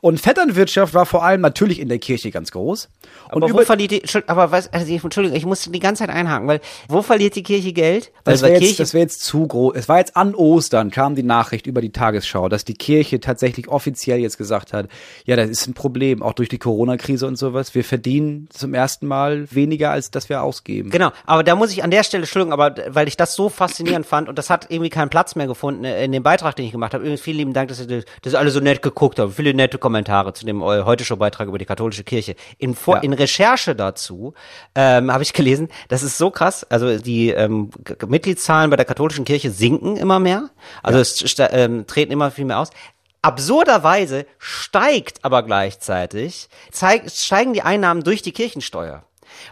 Und 0.00 0.20
Vetternwirtschaft 0.20 0.94
war 0.94 1.06
vor 1.06 1.24
allem 1.24 1.40
natürlich 1.40 1.80
in 1.80 1.88
der 1.88 1.98
Kirche 1.98 2.30
ganz 2.30 2.50
groß. 2.52 2.88
Und 3.32 3.42
Aber 3.42 3.52
wo 3.52 3.62
verliert 3.62 3.90
die, 3.90 4.02
aber 4.26 4.50
was, 4.50 4.72
also 4.72 4.92
Entschuldigung, 4.92 5.36
ich 5.36 5.46
muss 5.46 5.62
die 5.62 5.78
ganze 5.78 6.00
Zeit 6.00 6.10
einhaken, 6.10 6.48
weil, 6.48 6.60
wo 6.88 7.02
verliert 7.02 7.36
die 7.36 7.42
Kirche 7.42 7.72
Geld? 7.72 8.12
Weil 8.24 8.34
das 8.34 8.42
wäre 8.42 8.60
jetzt, 8.60 8.80
das 8.80 8.94
wär 8.94 9.02
jetzt 9.02 9.22
zu 9.22 9.46
groß. 9.46 9.74
Es 9.76 9.88
war 9.88 9.98
jetzt 9.98 10.16
an 10.16 10.34
Ostern, 10.34 10.90
kam 10.90 11.14
die 11.14 11.22
Nachricht 11.22 11.66
über 11.66 11.80
die 11.80 11.90
Tagesschau, 11.90 12.48
dass 12.48 12.64
die 12.64 12.74
Kirche 12.74 13.20
tatsächlich 13.20 13.68
offiziell 13.68 14.18
jetzt 14.18 14.38
gesagt 14.38 14.72
hat, 14.72 14.88
ja, 15.24 15.36
das 15.36 15.50
ist 15.50 15.66
ein 15.66 15.74
Problem, 15.74 16.22
auch 16.22 16.32
durch 16.32 16.48
die 16.48 16.58
Corona-Krise 16.58 17.26
und 17.26 17.36
sowas. 17.36 17.74
Wir 17.74 17.84
verdienen 17.84 18.48
zum 18.54 18.72
ersten 18.74 19.06
Mal 19.06 19.46
weniger, 19.52 19.90
als 19.90 20.10
das 20.10 20.28
wir 20.28 20.42
ausgeben. 20.42 20.90
Genau, 20.90 21.10
aber 21.26 21.42
da 21.42 21.54
muss 21.56 21.72
ich 21.72 21.82
an 21.84 21.90
der 21.90 22.02
Stelle, 22.04 22.22
Entschuldigung, 22.22 22.52
aber 22.52 22.74
weil 22.88 23.08
ich 23.08 23.16
das 23.16 23.34
so 23.34 23.48
faszinierend 23.48 24.06
fand 24.06 24.28
und 24.28 24.38
das 24.38 24.48
hat 24.50 24.66
irgendwie 24.70 24.90
keinen 24.90 25.10
Platz 25.10 25.34
mehr 25.34 25.46
gefunden 25.46 25.84
äh, 25.84 26.04
in 26.04 26.12
dem 26.12 26.22
Beitrag, 26.22 26.56
den 26.56 26.64
ich 26.66 26.72
gemacht 26.72 26.94
habe. 26.94 27.02
Übrigens 27.04 27.20
vielen 27.20 27.36
lieben 27.38 27.52
Dank, 27.52 27.68
dass 27.68 27.80
ihr 27.80 28.04
das- 28.22 28.34
alle 28.34 28.50
so 28.50 28.60
nett 28.60 28.80
geguckt 28.82 29.18
habt. 29.18 29.34
Viele 29.34 29.54
nette 29.54 29.78
Kommentare 29.78 30.32
zu 30.32 30.46
dem 30.46 30.62
äh, 30.62 30.82
heute 30.84 31.04
schon 31.04 31.18
Beitrag 31.18 31.48
über 31.48 31.58
die 31.58 31.64
katholische 31.66 32.04
Kirche. 32.04 32.36
In, 32.58 32.74
Vor 32.74 32.96
Ja. 32.96 33.02
in 33.02 33.12
Recherche 33.12 33.74
dazu 33.74 34.34
ähm, 34.74 35.12
habe 35.12 35.22
ich 35.22 35.32
gelesen, 35.32 35.68
das 35.88 36.02
ist 36.02 36.16
so 36.18 36.30
krass. 36.30 36.64
Also 36.70 36.96
die 36.98 37.30
ähm, 37.30 37.70
Mitgliedszahlen 38.06 38.70
bei 38.70 38.76
der 38.76 38.84
katholischen 38.84 39.24
Kirche 39.24 39.50
sinken 39.50 39.96
immer 39.96 40.18
mehr. 40.20 40.50
Also 40.82 40.98
es 41.00 41.18
sta- 41.30 41.50
ähm, 41.52 41.86
treten 41.86 42.12
immer 42.12 42.30
viel 42.30 42.44
mehr 42.44 42.58
aus. 42.60 42.70
Absurderweise 43.24 44.26
steigt 44.38 45.24
aber 45.24 45.42
gleichzeitig, 45.44 46.50
zeig, 46.70 47.10
steigen 47.10 47.54
die 47.54 47.62
Einnahmen 47.62 48.04
durch 48.04 48.20
die 48.20 48.32
Kirchensteuer. 48.32 49.02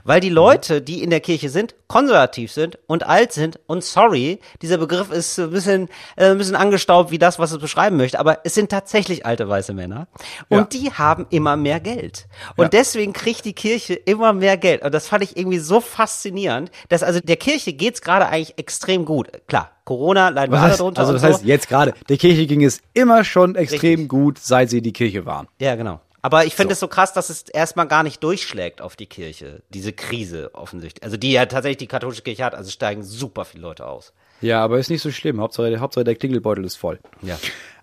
Weil 0.05 0.21
die 0.21 0.29
Leute, 0.29 0.83
die 0.83 1.03
in 1.03 1.11
der 1.11 1.21
Kirche 1.21 1.49
sind, 1.49 1.75
konservativ 1.89 2.53
sind 2.53 2.79
und 2.87 3.07
alt 3.07 3.33
sind 3.33 3.61
und 3.67 3.85
sorry, 3.85 4.41
dieser 4.63 4.79
Begriff 4.79 5.11
ist 5.11 5.39
ein 5.39 5.51
bisschen, 5.51 5.89
äh, 6.17 6.31
ein 6.31 6.39
bisschen 6.39 6.57
angestaubt 6.57 7.11
wie 7.11 7.19
das, 7.19 7.39
was 7.39 7.53
es 7.53 7.59
beschreiben 7.59 7.97
möchte, 7.97 8.19
aber 8.19 8.39
es 8.45 8.55
sind 8.55 8.71
tatsächlich 8.71 9.27
alte 9.27 9.49
weiße 9.49 9.75
Männer 9.75 10.09
und 10.49 10.73
die 10.73 10.91
haben 10.93 11.27
immer 11.31 11.57
mehr 11.57 11.81
Geld. 11.81 12.27
Und 12.57 12.73
deswegen 12.73 13.13
kriegt 13.13 13.45
die 13.45 13.53
Kirche 13.53 13.95
immer 13.95 14.33
mehr 14.33 14.57
Geld. 14.57 14.83
Und 14.83 14.95
das 14.95 15.09
fand 15.09 15.23
ich 15.25 15.37
irgendwie 15.37 15.59
so 15.59 15.81
faszinierend, 15.81 16.71
dass 16.89 17.03
also 17.03 17.21
der 17.21 17.37
Kirche 17.37 17.73
geht's 17.73 18.01
gerade 18.01 18.27
eigentlich 18.27 18.59
extrem 18.59 19.05
gut. 19.05 19.29
Klar, 19.47 19.71
Corona 19.85 20.29
leiden 20.29 20.53
wir 20.53 20.61
alle 20.61 20.77
drunter. 20.77 21.01
also 21.01 21.13
und 21.13 21.23
das 21.23 21.23
so. 21.23 21.29
heißt 21.29 21.45
jetzt 21.45 21.69
gerade, 21.69 21.95
der 22.09 22.17
Kirche 22.17 22.47
ging 22.47 22.65
es 22.65 22.81
immer 22.95 23.25
schon 23.25 23.55
extrem 23.55 24.01
Richtig. 24.01 24.09
gut, 24.09 24.39
seit 24.39 24.71
sie 24.71 24.81
die 24.81 24.93
Kirche 24.93 25.27
waren. 25.27 25.49
Ja, 25.61 25.75
genau. 25.75 26.01
Aber 26.23 26.47
ich 26.47 26.55
finde 26.55 26.75
es 26.75 26.81
so 26.81 26.87
krass, 26.87 27.13
dass 27.13 27.31
es 27.31 27.49
erstmal 27.49 27.89
gar 27.89 28.05
nicht 28.05 28.23
durchschlägt 28.23 28.81
auf 28.81 28.95
die 28.95 29.07
Kirche, 29.07 29.63
diese 29.71 29.93
Krise 29.93 30.51
offensichtlich. 30.55 31.03
Also 31.03 31.17
die 31.17 31.33
ja 31.33 31.47
tatsächlich 31.47 31.79
die 31.79 31.89
katholische 31.89 32.23
Kirche 32.23 32.45
hat, 32.45 32.55
also 32.55 32.71
steigen 32.71 33.03
super 33.03 33.45
viele 33.45 33.63
Leute 33.63 33.87
aus. 33.87 34.13
Ja, 34.41 34.63
aber 34.63 34.79
ist 34.79 34.89
nicht 34.89 35.03
so 35.03 35.11
schlimm. 35.11 35.41
Hauptsache, 35.41 35.81
Hauptsache 35.81 36.05
der 36.05 36.15
Klingelbeutel 36.15 36.65
ist 36.65 36.77
voll. 36.77 37.01
Ja. 37.23 37.39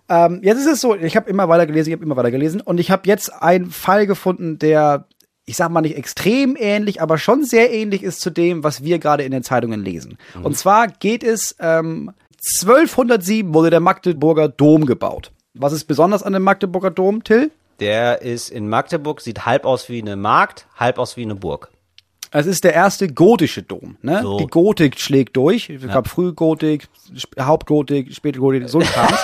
Ähm, 0.08 0.40
jetzt 0.42 0.58
ist 0.58 0.66
es 0.66 0.80
so, 0.80 0.96
ich 0.96 1.16
habe 1.16 1.28
immer 1.28 1.48
weiter 1.48 1.66
gelesen, 1.66 1.90
ich 1.90 1.92
habe 1.92 2.04
immer 2.04 2.16
weiter 2.16 2.30
gelesen 2.30 2.62
und 2.62 2.80
ich 2.80 2.90
habe 2.90 3.02
jetzt 3.06 3.30
einen 3.30 3.70
Fall 3.70 4.06
gefunden, 4.06 4.58
der, 4.58 5.06
ich 5.44 5.56
sag 5.56 5.70
mal 5.70 5.82
nicht 5.82 5.96
extrem 5.96 6.56
ähnlich, 6.58 7.02
aber 7.02 7.18
schon 7.18 7.44
sehr 7.44 7.72
ähnlich 7.72 8.02
ist 8.02 8.20
zu 8.20 8.30
dem, 8.30 8.64
was 8.64 8.82
wir 8.82 8.98
gerade 8.98 9.22
in 9.22 9.32
den 9.32 9.42
Zeitungen 9.42 9.84
lesen. 9.84 10.18
Und 10.42 10.56
zwar 10.56 10.88
geht 10.88 11.22
es, 11.22 11.54
ähm, 11.60 12.10
1207 12.42 13.52
wurde 13.52 13.68
der 13.68 13.80
Magdeburger 13.80 14.48
Dom 14.48 14.86
gebaut. 14.86 15.30
Was 15.52 15.74
ist 15.74 15.84
besonders 15.84 16.22
an 16.22 16.32
dem 16.32 16.42
Magdeburger 16.42 16.90
Dom, 16.90 17.22
Till? 17.22 17.50
Der 17.80 18.22
ist 18.22 18.50
in 18.50 18.68
Magdeburg, 18.68 19.20
sieht 19.20 19.46
halb 19.46 19.64
aus 19.64 19.88
wie 19.88 20.00
eine 20.00 20.16
Markt, 20.16 20.66
halb 20.76 20.98
aus 20.98 21.16
wie 21.16 21.22
eine 21.22 21.34
Burg. 21.34 21.70
Es 22.32 22.46
ist 22.46 22.62
der 22.62 22.74
erste 22.74 23.08
gotische 23.08 23.62
Dom. 23.62 23.96
Ne? 24.02 24.20
So. 24.22 24.38
Die 24.38 24.46
Gotik 24.46 25.00
schlägt 25.00 25.36
durch. 25.36 25.68
Es 25.68 25.82
gab 25.88 26.06
Frühgotik, 26.06 26.86
Sp- 27.16 27.40
Hauptgotik, 27.40 28.14
Spätgotik, 28.14 28.68
so 28.68 28.78
ein 28.78 28.86
Kram. 28.86 29.08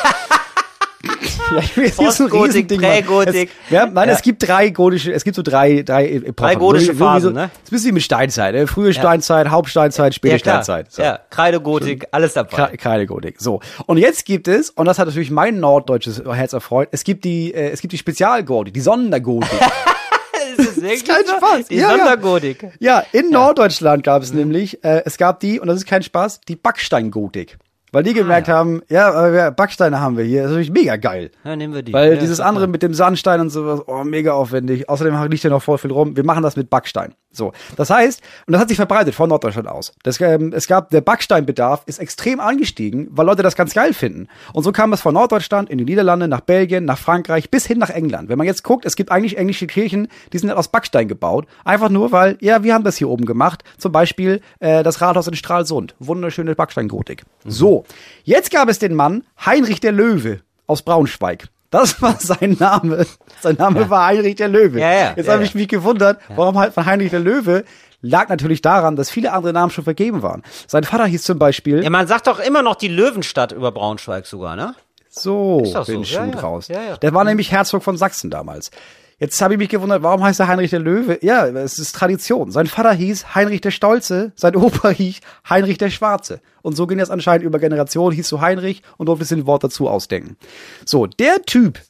ja, 1.53 1.59
ich 1.59 1.77
will 1.77 1.85
jetzt 1.87 2.01
nicht 2.01 2.13
so 2.13 2.25
ein 2.25 2.31
Riesending. 2.33 2.81
Prägotik. 2.81 3.51
Es, 3.67 3.71
ja, 3.71 3.87
nein, 3.87 4.09
Ja. 4.09 4.15
es 4.15 4.23
gibt 4.23 4.47
drei 4.47 4.71
gotische, 4.71 5.13
es 5.13 5.25
gibt 5.25 5.37
so 5.37 5.43
drei, 5.43 5.83
drei 5.83 6.09
Epochen. 6.09 6.35
Drei 6.37 6.55
gotische 6.57 6.93
So 6.93 6.99
Phasen, 6.99 7.35
so, 7.35 7.41
ne? 7.41 7.51
Das 7.53 7.53
ist 7.63 7.69
ein 7.69 7.71
bisschen 7.71 7.89
wie 7.89 7.93
mit 7.93 8.03
Steinzeit. 8.03 8.55
Ne? 8.55 8.67
Frühe 8.67 8.93
Steinzeit, 8.93 9.49
Hauptsteinzeit, 9.49 10.15
späte 10.15 10.39
klar. 10.41 10.63
Steinzeit. 10.63 10.93
So. 10.93 11.03
Ja, 11.03 11.21
Kreidegotik, 11.31 12.07
alles 12.11 12.33
dabei. 12.35 12.69
Ke- 12.69 12.77
Keine 12.77 13.07
Gotik. 13.07 13.37
So. 13.41 13.61
Und 13.87 13.99
jetzt 13.99 14.25
gibt 14.25 14.49
es, 14.49 14.71
und 14.71 14.87
das 14.87 14.99
hat 14.99 15.07
natürlich 15.07 15.31
mein 15.31 15.61
norddeutsches 15.61 16.23
Herz 16.31 16.53
erfreut, 16.53 16.89
es 16.93 17.05
gibt 17.05 17.25
die, 17.25 17.53
äh, 17.55 17.71
es 17.71 17.81
gibt 17.81 17.93
die 17.93 17.99
Spezialgotik, 17.99 18.75
die 18.75 18.81
Sondergotik. 18.81 19.49
das 20.57 20.67
ist 20.67 20.83
wirklich 20.83 21.05
kein 21.05 21.25
so? 21.27 21.37
Spaß. 21.37 21.67
Die 21.69 21.77
Ja, 21.77 21.91
ja. 21.91 21.97
Sondergotik. 21.99 22.67
Ja, 22.81 23.03
in 23.13 23.31
Norddeutschland 23.31 24.03
gab 24.05 24.23
es 24.23 24.33
nämlich, 24.33 24.83
äh, 24.85 25.03
es 25.05 25.17
gab 25.17 25.41
die, 25.41 25.61
und 25.61 25.69
das 25.69 25.77
ist 25.77 25.87
kein 25.87 26.03
Spaß, 26.03 26.41
die 26.49 26.57
Backsteingotik. 26.57 27.59
Weil 27.97 28.03
die 28.03 28.13
gemerkt 28.13 28.47
haben, 28.49 28.83
ja, 28.91 29.09
aber 29.09 29.33
wir- 29.33 29.51
Backsteine 29.53 29.99
haben 30.01 30.19
wir 30.19 30.25
hier, 30.25 30.43
das 30.43 30.51
ist 30.51 30.57
natürlich 30.59 30.83
mega 30.83 30.97
geil. 30.97 31.31
Ja, 31.45 31.57
nehmen 31.57 31.73
wir 31.73 31.81
die. 31.81 31.95
Weil 31.95 32.13
ja, 32.13 32.21
dieses 32.21 32.41
andere 32.41 32.67
mit 32.67 32.83
dem 32.83 32.93
Sandstein 32.93 33.41
und 33.41 33.49
sowas, 33.49 33.81
oh, 33.87 34.05
mega 34.05 34.35
aufwendig. 34.35 34.87
Außerdem 34.91 35.15
liegt 35.31 35.43
ja 35.45 35.49
noch 35.49 35.63
voll 35.63 35.79
viel 35.79 35.91
rum. 35.91 36.15
Wir 36.15 36.23
machen 36.23 36.43
das 36.43 36.57
mit 36.57 36.69
Backstein. 36.69 37.15
So. 37.33 37.53
Das 37.77 37.89
heißt, 37.91 38.23
und 38.47 38.53
das 38.53 38.61
hat 38.61 38.69
sich 38.69 38.77
verbreitet 38.77 39.15
von 39.15 39.29
Norddeutschland 39.29 39.69
aus. 39.69 39.93
Das, 40.03 40.21
ähm, 40.21 40.53
es 40.55 40.67
gab, 40.67 40.91
der 40.91 41.01
Backsteinbedarf 41.03 41.83
ist 41.87 41.99
extrem 41.99 42.41
angestiegen, 42.41 43.09
weil 43.11 43.27
Leute 43.27 43.43
das 43.43 43.57
ganz 43.57 43.75
geil 43.75 43.93
finden. 43.95 44.29
Und 44.53 44.63
so 44.63 44.73
kam 44.73 44.93
es 44.93 45.01
von 45.01 45.15
Norddeutschland 45.15 45.69
in 45.71 45.79
die 45.79 45.85
Niederlande, 45.85 46.29
nach 46.29 46.41
Belgien, 46.41 46.85
nach 46.85 46.99
Frankreich, 46.99 47.51
bis 47.51 47.67
hin 47.67 47.79
nach 47.79 47.91
England. 47.91 48.29
Wenn 48.29 48.39
man 48.39 48.47
jetzt 48.47 48.63
guckt, 48.65 48.85
es 48.87 48.97
gibt 48.97 49.11
eigentlich 49.11 49.37
englische 49.39 49.67
Kirchen, 49.67 50.09
die 50.33 50.39
sind 50.39 50.51
aus 50.51 50.69
Backstein 50.69 51.09
gebaut. 51.09 51.47
Einfach 51.65 51.89
nur, 51.91 52.13
weil, 52.13 52.37
ja, 52.41 52.63
wir 52.63 52.75
haben 52.75 52.85
das 52.85 52.97
hier 52.97 53.09
oben 53.09 53.25
gemacht. 53.27 53.65
Zum 53.79 53.93
Beispiel, 53.93 54.41
äh, 54.61 54.83
das 54.83 55.01
Rathaus 55.01 55.29
in 55.29 55.35
Stralsund. 55.35 55.95
Wunderschöne 55.99 56.55
Backsteingotik. 56.55 57.25
So. 57.45 57.85
Jetzt 58.25 58.51
gab 58.51 58.69
es 58.69 58.79
den 58.79 58.95
Mann 58.95 59.25
Heinrich 59.45 59.81
der 59.81 59.93
Löwe 59.93 60.41
aus 60.67 60.83
Braunschweig. 60.83 61.49
Das 61.71 62.01
war 62.01 62.17
sein 62.19 62.57
Name. 62.59 63.07
Sein 63.41 63.57
Name 63.57 63.91
war 63.91 64.07
Heinrich 64.07 64.37
der 64.37 64.49
Löwe. 64.49 64.81
Ja, 64.81 64.93
ja, 64.93 65.13
Jetzt 65.17 65.27
ja, 65.27 65.33
habe 65.33 65.45
ich 65.45 65.55
ja. 65.55 65.59
mich 65.59 65.69
gewundert, 65.69 66.21
warum 66.35 66.59
halt 66.59 66.75
von 66.75 66.87
Heinrich 66.87 67.11
der 67.11 67.21
Löwe 67.21 67.65
lag 68.03 68.29
natürlich 68.29 68.63
daran, 68.63 68.95
dass 68.95 69.11
viele 69.11 69.33
andere 69.33 69.53
Namen 69.53 69.71
schon 69.71 69.85
vergeben 69.85 70.23
waren. 70.23 70.43
Sein 70.67 70.85
Vater 70.85 71.07
hieß 71.07 71.23
zum 71.25 71.39
Beispiel 71.39 71.83
Ja, 71.83 71.91
man 71.91 72.07
sagt 72.07 72.27
doch 72.29 72.39
immer 72.39 72.63
noch 72.63 72.77
die 72.77 72.89
Löwenstadt 72.89 73.53
über 73.53 73.73
Braunschweig 73.73 74.27
sogar, 74.27 74.55
ne? 74.55 74.75
so, 75.19 75.65
so, 75.65 75.85
bin 75.85 76.03
ja, 76.03 76.27
ja. 76.27 76.31
draus. 76.31 76.69
Ja, 76.69 76.83
ja. 76.83 76.97
Der 76.99 77.15
war 77.15 77.25
nämlich 77.25 77.51
Herzog 77.51 77.83
von 77.83 77.97
Sachsen 77.97 78.31
damals. 78.31 78.71
Jetzt 79.19 79.41
habe 79.41 79.55
ich 79.55 79.59
mich 79.59 79.71
gewundert, 79.71 80.03
warum 80.03 80.23
heißt 80.23 80.41
er 80.41 80.49
Heinrich 80.49 80.71
der 80.71 80.81
Löwe? 80.81 81.19
Ja, 81.23 81.47
es 81.47 81.79
ist 81.79 81.95
Tradition. 81.95 82.51
Sein 82.51 82.67
Vater 82.67 82.93
hieß 82.93 83.35
Heinrich 83.35 83.63
der 83.63 83.71
Stolze, 83.71 84.33
sein 84.37 84.55
Opa 84.57 84.91
hieß 84.91 85.21
Heinrich 85.49 85.79
der 85.79 85.89
Schwarze. 85.89 86.43
Und 86.61 86.77
so 86.77 86.87
ging 86.87 86.99
das 86.99 87.09
anscheinend 87.09 87.47
über 87.47 87.59
Generationen, 87.59 88.15
hieß 88.15 88.29
so 88.29 88.43
Heinrich 88.43 88.83
und 88.99 89.07
durfte 89.07 89.25
sich 89.25 89.39
ein 89.39 89.47
Wort 89.47 89.65
dazu 89.65 89.89
ausdenken. 89.89 90.37
So, 90.85 91.07
der 91.07 91.41
Typ 91.47 91.81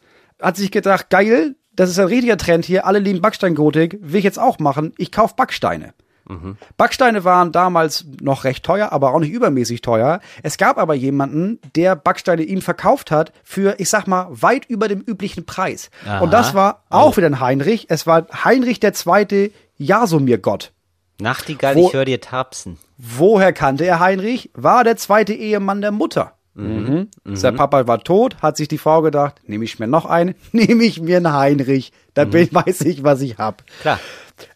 hat 0.40 0.56
sich 0.56 0.70
gedacht, 0.70 1.10
geil, 1.10 1.56
das 1.74 1.90
ist 1.90 1.98
ein 1.98 2.06
richtiger 2.06 2.36
Trend 2.36 2.64
hier, 2.64 2.86
alle 2.86 3.00
lieben 3.00 3.20
Backsteingotik, 3.20 3.98
will 4.00 4.18
ich 4.18 4.24
jetzt 4.24 4.38
auch 4.38 4.60
machen, 4.60 4.92
ich 4.96 5.10
kauf 5.10 5.34
Backsteine. 5.34 5.94
Backsteine 6.76 7.24
waren 7.24 7.52
damals 7.52 8.04
noch 8.20 8.44
recht 8.44 8.64
teuer, 8.64 8.92
aber 8.92 9.14
auch 9.14 9.20
nicht 9.20 9.30
übermäßig 9.32 9.80
teuer. 9.80 10.20
Es 10.42 10.58
gab 10.58 10.78
aber 10.78 10.94
jemanden, 10.94 11.60
der 11.76 11.94
Backsteine 11.96 12.42
ihm 12.42 12.62
verkauft 12.62 13.10
hat 13.10 13.32
für, 13.44 13.76
ich 13.78 13.88
sag 13.88 14.06
mal, 14.06 14.26
weit 14.30 14.64
über 14.66 14.88
dem 14.88 15.00
üblichen 15.00 15.46
Preis. 15.46 15.90
Aha. 16.04 16.20
Und 16.20 16.32
das 16.32 16.54
war 16.54 16.82
auch 16.90 17.16
wieder 17.16 17.26
ein 17.28 17.40
Heinrich. 17.40 17.86
Es 17.88 18.06
war 18.06 18.26
Heinrich 18.44 18.80
der 18.80 18.92
zweite 18.92 19.50
Jasomir 19.76 20.38
Gott. 20.38 20.72
Nachtigall, 21.20 21.76
Wo- 21.76 21.86
ich 21.88 21.94
höre 21.94 22.04
dir 22.04 22.20
tapsen. 22.20 22.78
Woher 22.98 23.52
kannte 23.52 23.84
er 23.84 24.00
Heinrich? 24.00 24.50
War 24.54 24.84
der 24.84 24.96
zweite 24.96 25.32
Ehemann 25.32 25.80
der 25.80 25.92
Mutter. 25.92 26.32
Mhm. 26.54 27.08
Sein 27.24 27.54
Papa 27.56 27.86
war 27.86 28.02
tot, 28.02 28.38
hat 28.40 28.56
sich 28.56 28.66
die 28.68 28.78
Frau 28.78 29.02
gedacht, 29.02 29.42
nehme 29.46 29.64
ich 29.64 29.78
mir 29.78 29.86
noch 29.86 30.06
einen, 30.06 30.34
nehme 30.52 30.84
ich 30.84 31.00
mir 31.02 31.18
einen 31.18 31.32
Heinrich, 31.34 31.92
dann 32.16 32.30
bin, 32.30 32.48
weiß 32.50 32.80
ich, 32.82 33.04
was 33.04 33.20
ich 33.20 33.38
hab. 33.38 33.62
Klar. 33.80 34.00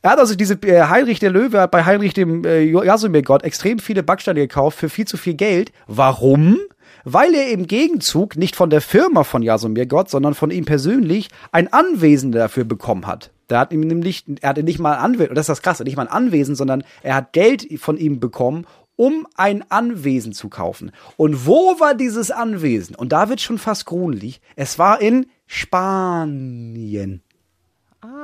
Er 0.03 0.11
hat 0.11 0.19
also 0.19 0.35
diese 0.35 0.55
äh, 0.55 0.83
Heinrich 0.89 1.21
der 1.21 1.31
Löwe 1.31 1.61
hat 1.61 1.71
bei 1.71 1.85
Heinrich 1.85 2.13
dem 2.13 2.45
äh, 2.45 2.63
Jasomir-Gott 2.63 3.45
extrem 3.45 3.79
viele 3.79 4.03
Backsteine 4.03 4.41
gekauft 4.41 4.79
für 4.79 4.89
viel 4.89 5.07
zu 5.07 5.17
viel 5.17 5.35
Geld. 5.35 5.73
Warum? 5.87 6.59
Weil 7.05 7.35
er 7.35 7.51
im 7.51 7.67
Gegenzug 7.67 8.37
nicht 8.37 8.57
von 8.57 8.69
der 8.69 8.81
Firma 8.81 9.25
von 9.25 9.43
Jasomir 9.43 9.87
Gott, 9.87 10.11
sondern 10.11 10.35
von 10.35 10.51
ihm 10.51 10.65
persönlich 10.65 11.29
ein 11.53 11.73
Anwesen 11.73 12.33
dafür 12.33 12.65
bekommen 12.65 13.07
hat. 13.07 13.31
Der 13.49 13.59
hat 13.59 13.73
ihm 13.73 13.81
nämlich, 13.81 14.25
er 14.43 14.51
hatte 14.51 14.63
nicht 14.63 14.79
mal 14.79 14.95
ein 14.95 15.05
Anwesen, 15.05 15.35
das 15.35 15.45
ist 15.45 15.49
das 15.49 15.63
Krasse, 15.63 15.85
nicht 15.85 15.97
mal 15.97 16.07
ein 16.07 16.13
Anwesen, 16.13 16.55
sondern 16.55 16.85
er 17.03 17.15
hat 17.15 17.33
Geld 17.33 17.67
von 17.81 17.97
ihm 17.97 18.21
bekommen, 18.21 18.67
um 18.97 19.27
ein 19.35 19.65
Anwesen 19.71 20.33
zu 20.33 20.51
kaufen. 20.51 20.93
Und 21.17 21.47
wo 21.47 21.81
war 21.81 21.95
dieses 21.95 22.31
Anwesen? 22.31 22.95
Und 22.95 23.13
da 23.13 23.31
wird 23.31 23.41
schon 23.41 23.57
fast 23.59 23.87
gruselig. 23.87 24.43
Es 24.57 24.79
war 24.79 25.01
in 25.01 25.27
Spanien. 25.47 27.23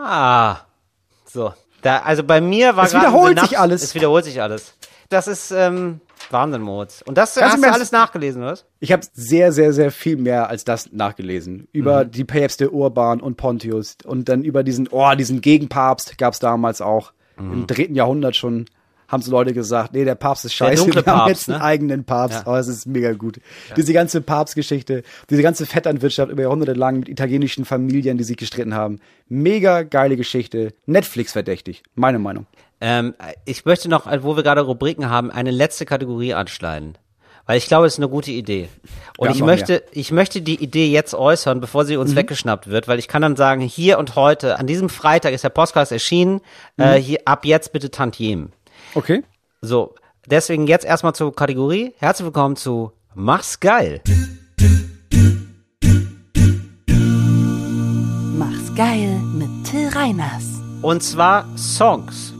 Ah. 0.03 0.61
So. 1.24 1.55
Da, 1.82 1.99
also 1.99 2.24
bei 2.24 2.40
mir 2.40 2.76
war 2.76 2.84
Es 2.84 2.94
wiederholt 2.94 3.38
ein 3.38 3.47
sich 3.47 3.59
alles. 3.59 3.82
Es 3.82 3.94
wiederholt 3.94 4.24
sich 4.24 4.40
alles. 4.40 4.74
Das 5.09 5.28
ist 5.28 5.53
ähm, 5.53 6.01
Wahnsinn, 6.30 6.62
Moritz. 6.62 7.03
Und 7.03 7.16
das 7.16 7.34
du 7.34 7.42
hast 7.42 7.59
mir 7.61 7.68
du 7.68 7.72
alles 7.72 7.92
nachgelesen, 7.92 8.42
oder? 8.42 8.53
was? 8.53 8.64
Ich 8.80 8.92
habe 8.92 9.07
sehr, 9.12 9.53
sehr, 9.53 9.72
sehr 9.72 9.90
viel 9.92 10.16
mehr 10.16 10.49
als 10.49 10.64
das 10.64 10.92
nachgelesen. 10.92 11.68
Über 11.72 12.05
die 12.05 12.24
Päpste 12.24 12.70
Urban 12.70 13.20
und 13.20 13.36
Pontius 13.36 13.97
und 14.05 14.28
dann 14.28 14.42
über 14.42 14.62
diesen, 14.64 14.88
oh, 14.88 15.14
diesen 15.14 15.40
Gegenpapst 15.40 16.18
gab's 16.18 16.38
damals 16.38 16.80
auch. 16.80 17.12
Im 17.38 17.66
dritten 17.66 17.94
Jahrhundert 17.94 18.34
schon 18.34 18.64
haben 19.09 19.22
so 19.22 19.30
Leute 19.30 19.52
gesagt, 19.52 19.92
nee, 19.92 20.04
der 20.04 20.14
Papst 20.14 20.44
ist 20.44 20.54
scheiße, 20.54 20.82
dunkle 20.82 21.04
wir 21.04 21.12
haben 21.12 21.18
Papst, 21.20 21.28
jetzt 21.46 21.48
einen 21.50 21.59
ne? 21.59 21.64
eigenen 21.64 22.04
Papst. 22.04 22.42
Oh, 22.46 22.54
es 22.54 22.68
ist 22.68 22.86
mega 22.86 23.12
gut. 23.12 23.40
Diese 23.76 23.92
ganze 23.92 24.20
Papstgeschichte, 24.20 25.02
diese 25.30 25.42
ganze 25.42 25.66
Vetternwirtschaft 25.66 26.30
über 26.30 26.42
Jahrhunderte 26.42 26.72
lang 26.72 26.98
mit 27.00 27.09
italienischen 27.09 27.64
Familien, 27.64 28.18
die 28.18 28.24
sich 28.24 28.36
gestritten 28.36 28.74
haben. 28.74 29.00
Mega 29.28 29.82
geile 29.82 30.16
Geschichte. 30.16 30.72
Netflix 30.86 31.32
verdächtig, 31.32 31.82
meine 31.94 32.18
Meinung. 32.18 32.46
Ähm, 32.80 33.14
ich 33.44 33.64
möchte 33.64 33.88
noch, 33.88 34.07
wo 34.22 34.36
wir 34.36 34.42
gerade 34.42 34.61
Rubriken 34.61 35.09
haben, 35.09 35.30
eine 35.30 35.50
letzte 35.50 35.86
Kategorie 35.86 36.34
anschneiden. 36.34 36.98
Weil 37.48 37.59
ich 37.59 37.68
glaube, 37.68 37.86
es 37.86 37.92
ist 37.94 38.00
eine 38.00 38.09
gute 38.09 38.32
Idee. 38.32 38.68
Und 39.18 39.28
Wir 39.28 39.34
ich 39.36 39.40
möchte, 39.40 39.84
ich 39.92 40.11
möchte 40.11 40.42
die 40.42 40.61
Idee 40.61 40.90
jetzt 40.90 41.14
äußern, 41.14 41.61
bevor 41.61 41.84
sie 41.84 41.94
Mhm. 41.94 42.00
uns 42.00 42.16
weggeschnappt 42.16 42.66
wird, 42.66 42.88
weil 42.88 42.98
ich 42.98 43.07
kann 43.07 43.22
dann 43.22 43.36
sagen, 43.36 43.61
hier 43.61 43.98
und 44.00 44.16
heute, 44.16 44.59
an 44.59 44.66
diesem 44.66 44.88
Freitag 44.88 45.32
ist 45.32 45.44
der 45.44 45.50
Podcast 45.50 45.92
erschienen, 45.92 46.40
Mhm. 46.76 46.84
äh, 46.84 47.00
hier, 47.00 47.20
ab 47.24 47.44
jetzt 47.44 47.72
bitte 47.72 47.90
Tantiem. 47.92 48.50
Okay. 48.97 49.22
So, 49.61 49.94
deswegen 50.24 50.66
jetzt 50.66 50.86
erstmal 50.86 51.14
zur 51.14 51.36
Kategorie. 51.36 51.92
Herzlich 51.99 52.24
willkommen 52.24 52.57
zu 52.57 52.92
Mach's 53.14 53.61
geil. 53.61 54.01
Mach's 58.38 58.74
geil 58.74 59.20
mit 59.34 59.51
Till 59.66 59.88
Reiners. 59.88 60.44
Und 60.80 61.03
zwar 61.03 61.44
Songs. 61.59 62.32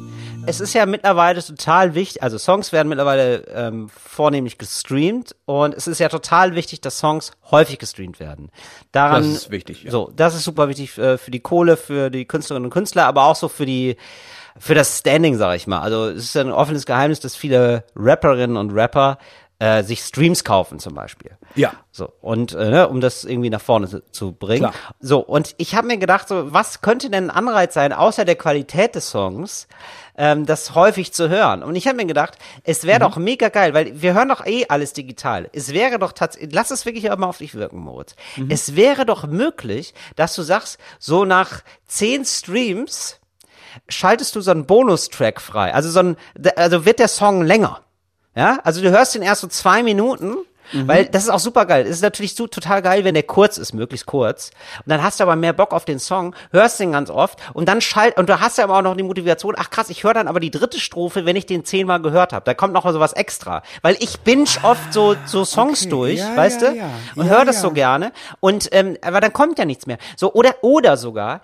Es 0.47 0.61
ist 0.61 0.73
ja 0.73 0.87
mittlerweile 0.87 1.45
total 1.45 1.95
wichtig, 1.95 2.23
also 2.23 2.39
Songs 2.39 2.73
werden 2.73 2.89
mittlerweile 2.89 3.47
ähm, 3.49 3.91
vornehmlich 3.91 4.57
gestreamt 4.57 5.37
und 5.45 5.75
es 5.75 5.87
ist 5.87 5.99
ja 5.99 6.09
total 6.09 6.55
wichtig, 6.55 6.81
dass 6.81 6.99
Songs 6.99 7.33
häufig 7.51 7.79
gestreamt 7.79 8.19
werden. 8.19 8.51
Daran, 8.93 9.25
Das 9.25 9.43
ist 9.43 9.51
wichtig, 9.51 9.83
ja. 9.83 9.91
So, 9.91 10.11
das 10.17 10.35
ist 10.35 10.45
super 10.45 10.69
wichtig 10.71 10.97
äh, 10.97 11.19
für 11.19 11.33
die 11.33 11.41
Kohle, 11.41 11.77
für 11.77 12.09
die 12.09 12.25
Künstlerinnen 12.25 12.67
und 12.67 12.71
Künstler, 12.71 13.07
aber 13.07 13.25
auch 13.25 13.37
so 13.37 13.49
für 13.49 13.67
die 13.67 13.97
für 14.59 14.75
das 14.75 14.99
Standing, 14.99 15.37
sag 15.37 15.57
ich 15.57 15.67
mal. 15.67 15.81
Also 15.81 16.09
es 16.09 16.25
ist 16.25 16.35
ja 16.35 16.43
ein 16.43 16.53
offenes 16.53 16.87
Geheimnis, 16.87 17.21
dass 17.21 17.37
viele 17.37 17.85
Rapperinnen 17.95 18.57
und 18.57 18.73
Rapper 18.73 19.19
äh, 19.59 19.83
sich 19.83 20.01
Streams 20.01 20.45
kaufen 20.45 20.79
zum 20.79 20.95
Beispiel. 20.95 21.31
Ja. 21.55 21.73
So, 21.91 22.13
und 22.21 22.53
äh, 22.53 22.71
ne, 22.71 22.89
um 22.89 23.01
das 23.01 23.25
irgendwie 23.25 23.49
nach 23.49 23.61
vorne 23.61 23.89
zu, 23.89 24.03
zu 24.11 24.33
bringen. 24.33 24.71
Klar. 24.71 24.75
So, 25.01 25.21
und 25.21 25.55
ich 25.57 25.75
habe 25.75 25.87
mir 25.87 25.97
gedacht, 25.97 26.29
so, 26.29 26.53
was 26.53 26.83
könnte 26.83 27.09
denn 27.09 27.31
ein 27.31 27.37
Anreiz 27.37 27.73
sein, 27.73 27.95
außer 27.95 28.27
der 28.27 28.37
Qualität 28.37 28.95
des 28.95 29.09
Songs, 29.09 29.67
ähm, 30.19 30.45
das 30.45 30.75
häufig 30.75 31.15
zu 31.15 31.31
hören? 31.31 31.63
Und 31.63 31.75
ich 31.75 31.87
habe 31.87 31.97
mir 31.97 32.05
gedacht, 32.05 32.37
es 32.65 32.85
wäre 32.85 33.01
doch 33.01 33.17
mega 33.17 33.49
geil, 33.49 33.73
weil 33.73 34.03
wir 34.03 34.13
hören 34.13 34.29
doch 34.29 34.45
eh 34.45 34.67
alles 34.69 34.93
digital. 34.93 35.49
Es 35.55 35.73
wäre 35.73 35.99
doch 35.99 36.13
tatsächlich, 36.13 36.53
lass 36.53 36.71
es 36.71 36.85
wirklich 36.85 37.11
auch 37.11 37.17
mal 37.17 37.29
auf 37.29 37.39
dich 37.39 37.55
wirken, 37.55 37.79
Moritz. 37.79 38.15
Es 38.51 38.77
wäre 38.77 39.07
doch 39.07 39.27
möglich, 39.27 39.95
dass 40.17 40.35
du 40.35 40.43
sagst, 40.43 40.79
so 40.99 41.25
nach 41.25 41.63
zehn 41.87 42.27
Streams 42.27 43.21
schaltest 43.89 44.35
du 44.37 44.41
so 44.41 44.51
einen 44.51 44.67
Bonustrack 44.67 45.41
frei. 45.41 45.73
Also 45.75 45.91
so 45.91 46.01
ein, 46.01 46.17
also 46.57 46.85
wird 46.85 46.99
der 46.99 47.09
Song 47.09 47.43
länger. 47.43 47.81
Ja, 48.35 48.59
also 48.65 48.83
du 48.83 48.91
hörst 48.91 49.15
den 49.15 49.23
erst 49.23 49.41
so 49.41 49.47
zwei 49.47 49.83
Minuten, 49.83 50.37
weil 50.73 51.07
das 51.07 51.23
ist 51.23 51.31
auch 51.31 51.39
super 51.39 51.65
geil. 51.65 51.85
Es 51.85 51.91
ist 51.97 52.03
natürlich 52.03 52.35
so 52.35 52.47
total 52.47 52.83
geil, 52.83 53.05
wenn 53.05 53.15
der 53.15 53.23
kurz 53.23 53.57
ist, 53.57 53.73
möglichst 53.73 54.05
kurz. 54.07 54.51
Und 54.79 54.91
dann 54.91 55.03
hast 55.03 55.21
du 55.21 55.25
aber 55.25 55.37
mehr 55.37 55.53
Bock 55.53 55.73
auf 55.73 55.85
den 55.85 55.99
Song, 55.99 56.35
hörst 56.51 56.81
den 56.81 56.93
ganz 56.93 57.09
oft 57.09 57.39
und 57.55 57.69
dann 57.69 57.81
schalt 57.81 58.19
und 58.19 58.29
du 58.29 58.41
hast 58.41 58.59
ja 58.59 58.65
aber 58.65 58.77
auch 58.79 58.83
noch 58.83 58.97
die 58.97 59.05
Motivation. 59.05 59.55
Ach 59.57 59.71
krass, 59.71 59.91
ich 59.91 60.05
höre 60.05 60.13
dann 60.13 60.29
aber 60.29 60.41
die 60.41 60.51
dritte 60.51 60.81
Strophe, 60.81 61.25
wenn 61.25 61.37
ich 61.37 61.47
den 61.47 61.65
zehnmal 61.65 62.03
gehört 62.03 62.33
habe. 62.33 62.45
Da 62.45 62.53
kommt 62.53 62.75
noch 62.75 62.85
mal 62.85 62.93
sowas 62.93 63.13
extra, 63.13 63.63
weil 63.83 63.97
ich 64.01 64.21
binge 64.21 64.49
oft 64.65 64.93
so 64.93 65.17
so 65.25 65.45
Songs 65.45 65.83
okay. 65.83 65.91
durch, 65.91 66.19
Ja, 66.19 66.37
weißt 66.37 66.63
ja, 66.63 66.71
du, 66.71 66.77
ja. 66.77 66.91
und 67.15 67.29
höre 67.29 67.45
das 67.45 67.61
so 67.63 67.71
gerne. 67.71 68.13
Und 68.41 68.69
ähm, 68.73 68.99
aber 69.03 69.21
dann 69.21 69.33
kommt 69.33 69.59
ja 69.59 69.65
nichts 69.65 69.87
mehr. 69.87 69.99
So 70.17 70.33
oder 70.35 70.57
oder 70.63 70.97
sogar 70.97 71.43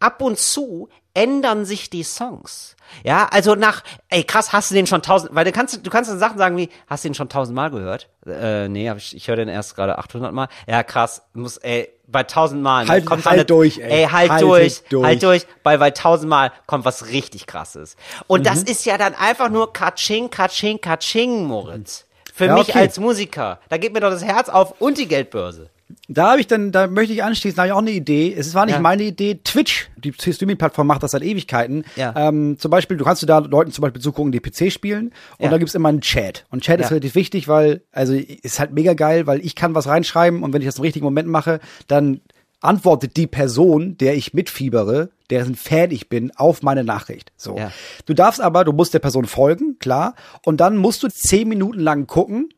ab 0.00 0.22
und 0.22 0.38
zu 0.38 0.88
ändern 1.14 1.64
sich 1.64 1.90
die 1.90 2.02
Songs. 2.02 2.76
Ja, 3.02 3.26
also 3.30 3.54
nach, 3.54 3.82
ey 4.08 4.24
krass, 4.24 4.52
hast 4.52 4.70
du 4.70 4.74
den 4.74 4.86
schon 4.86 5.00
tausend, 5.02 5.34
weil 5.34 5.44
du 5.44 5.52
kannst, 5.52 5.84
du 5.84 5.90
kannst 5.90 6.10
dann 6.10 6.18
Sachen 6.18 6.38
sagen 6.38 6.56
wie, 6.56 6.68
hast 6.86 7.04
du 7.04 7.08
den 7.08 7.14
schon 7.14 7.28
tausendmal 7.28 7.70
gehört? 7.70 8.08
Äh, 8.26 8.68
nee, 8.68 8.88
hab 8.90 8.98
ich, 8.98 9.16
ich 9.16 9.26
höre 9.28 9.36
den 9.36 9.48
erst 9.48 9.74
gerade 9.74 9.98
800 9.98 10.32
Mal. 10.32 10.48
Ja, 10.66 10.82
krass, 10.82 11.22
muss, 11.32 11.56
ey, 11.56 11.88
bei 12.06 12.22
tausend 12.24 12.62
Mal. 12.62 12.86
Halt- 12.86 13.06
kommt 13.06 13.24
halt 13.24 13.40
dann- 13.40 13.46
durch, 13.46 13.78
ey. 13.78 14.02
Ey, 14.02 14.08
halt 14.10 14.30
Haltet 14.30 14.48
durch, 14.48 14.82
durch. 14.90 15.04
halt 15.06 15.22
durch, 15.22 15.46
bei, 15.62 15.78
bei 15.78 15.90
tausendmal 15.92 16.52
kommt 16.66 16.84
was 16.84 17.06
richtig 17.08 17.46
krasses. 17.46 17.96
Und 18.26 18.40
Mhm. 18.40 18.44
das 18.44 18.62
ist 18.62 18.84
ja 18.84 18.98
dann 18.98 19.14
einfach 19.14 19.48
nur 19.48 19.72
Katsching, 19.72 20.28
Katsching, 20.30 20.80
Katsching, 20.80 21.44
Moritz. 21.44 22.04
Für 22.34 22.46
Ja, 22.46 22.54
mich 22.54 22.68
okay. 22.70 22.80
als 22.80 22.98
Musiker. 22.98 23.60
Da 23.68 23.78
geht 23.78 23.92
mir 23.94 24.00
doch 24.00 24.10
das 24.10 24.24
Herz 24.24 24.48
auf 24.48 24.80
und 24.80 24.98
die 24.98 25.06
Geldbörse. 25.08 25.70
Da 26.06 26.32
habe 26.32 26.40
ich 26.40 26.46
dann, 26.46 26.70
da 26.70 26.86
möchte 26.86 27.14
ich 27.14 27.22
anschließen, 27.24 27.56
da 27.56 27.62
habe 27.62 27.68
ich 27.68 27.72
auch 27.72 27.78
eine 27.78 27.92
Idee. 27.92 28.34
Es 28.36 28.52
war 28.54 28.66
nicht 28.66 28.74
Ja. 28.74 28.80
meine 28.80 29.04
Idee. 29.04 29.40
Twitch, 29.42 29.88
die 29.96 30.12
Streaming-Plattform 30.12 30.86
macht 30.86 31.02
das 31.02 31.12
seit 31.12 31.22
Ewigkeiten. 31.22 31.84
Ja. 31.96 32.12
Ähm, 32.28 32.58
zum 32.58 32.70
Beispiel, 32.70 32.98
du 32.98 33.04
kannst 33.04 33.22
du 33.22 33.26
da 33.26 33.38
Leuten 33.38 33.72
zum 33.72 33.80
Beispiel 33.82 34.02
zugucken, 34.02 34.30
die 34.30 34.40
PC 34.40 34.70
spielen 34.70 35.12
und 35.38 35.44
Ja. 35.46 35.48
da 35.50 35.56
gibt's 35.56 35.74
immer 35.74 35.88
einen 35.88 36.02
Chat. 36.02 36.44
Und 36.50 36.62
Chat 36.62 36.78
ist 36.80 36.84
Ja. 36.86 36.88
relativ 36.90 37.14
wichtig, 37.14 37.48
weil, 37.48 37.80
also 37.90 38.12
ist 38.14 38.60
halt 38.60 38.72
mega 38.72 38.92
geil, 38.92 39.26
weil 39.26 39.40
ich 39.40 39.54
kann 39.54 39.74
was 39.74 39.86
reinschreiben 39.86 40.42
und 40.42 40.52
wenn 40.52 40.60
ich 40.60 40.66
das 40.68 40.76
im 40.76 40.82
richtigen 40.82 41.04
Moment 41.06 41.28
mache, 41.28 41.58
dann 41.88 42.20
antwortet 42.60 43.16
die 43.16 43.26
Person, 43.26 43.96
der 43.98 44.14
ich 44.14 44.34
mitfiebere, 44.34 45.10
deren 45.30 45.54
Fan 45.54 45.90
ich 45.90 46.08
bin, 46.10 46.32
auf 46.36 46.62
meine 46.62 46.84
Nachricht. 46.84 47.32
So. 47.36 47.56
Ja. 47.56 47.72
Du 48.04 48.12
darfst 48.14 48.40
aber, 48.42 48.64
du 48.64 48.72
musst 48.72 48.92
der 48.94 48.98
Person 49.00 49.24
folgen, 49.24 49.78
klar. 49.78 50.14
Und 50.44 50.58
dann 50.60 50.76
musst 50.76 51.02
du 51.02 51.08
zehn 51.08 51.48
Minuten 51.48 51.80
lang 51.80 52.06
gucken 52.06 52.50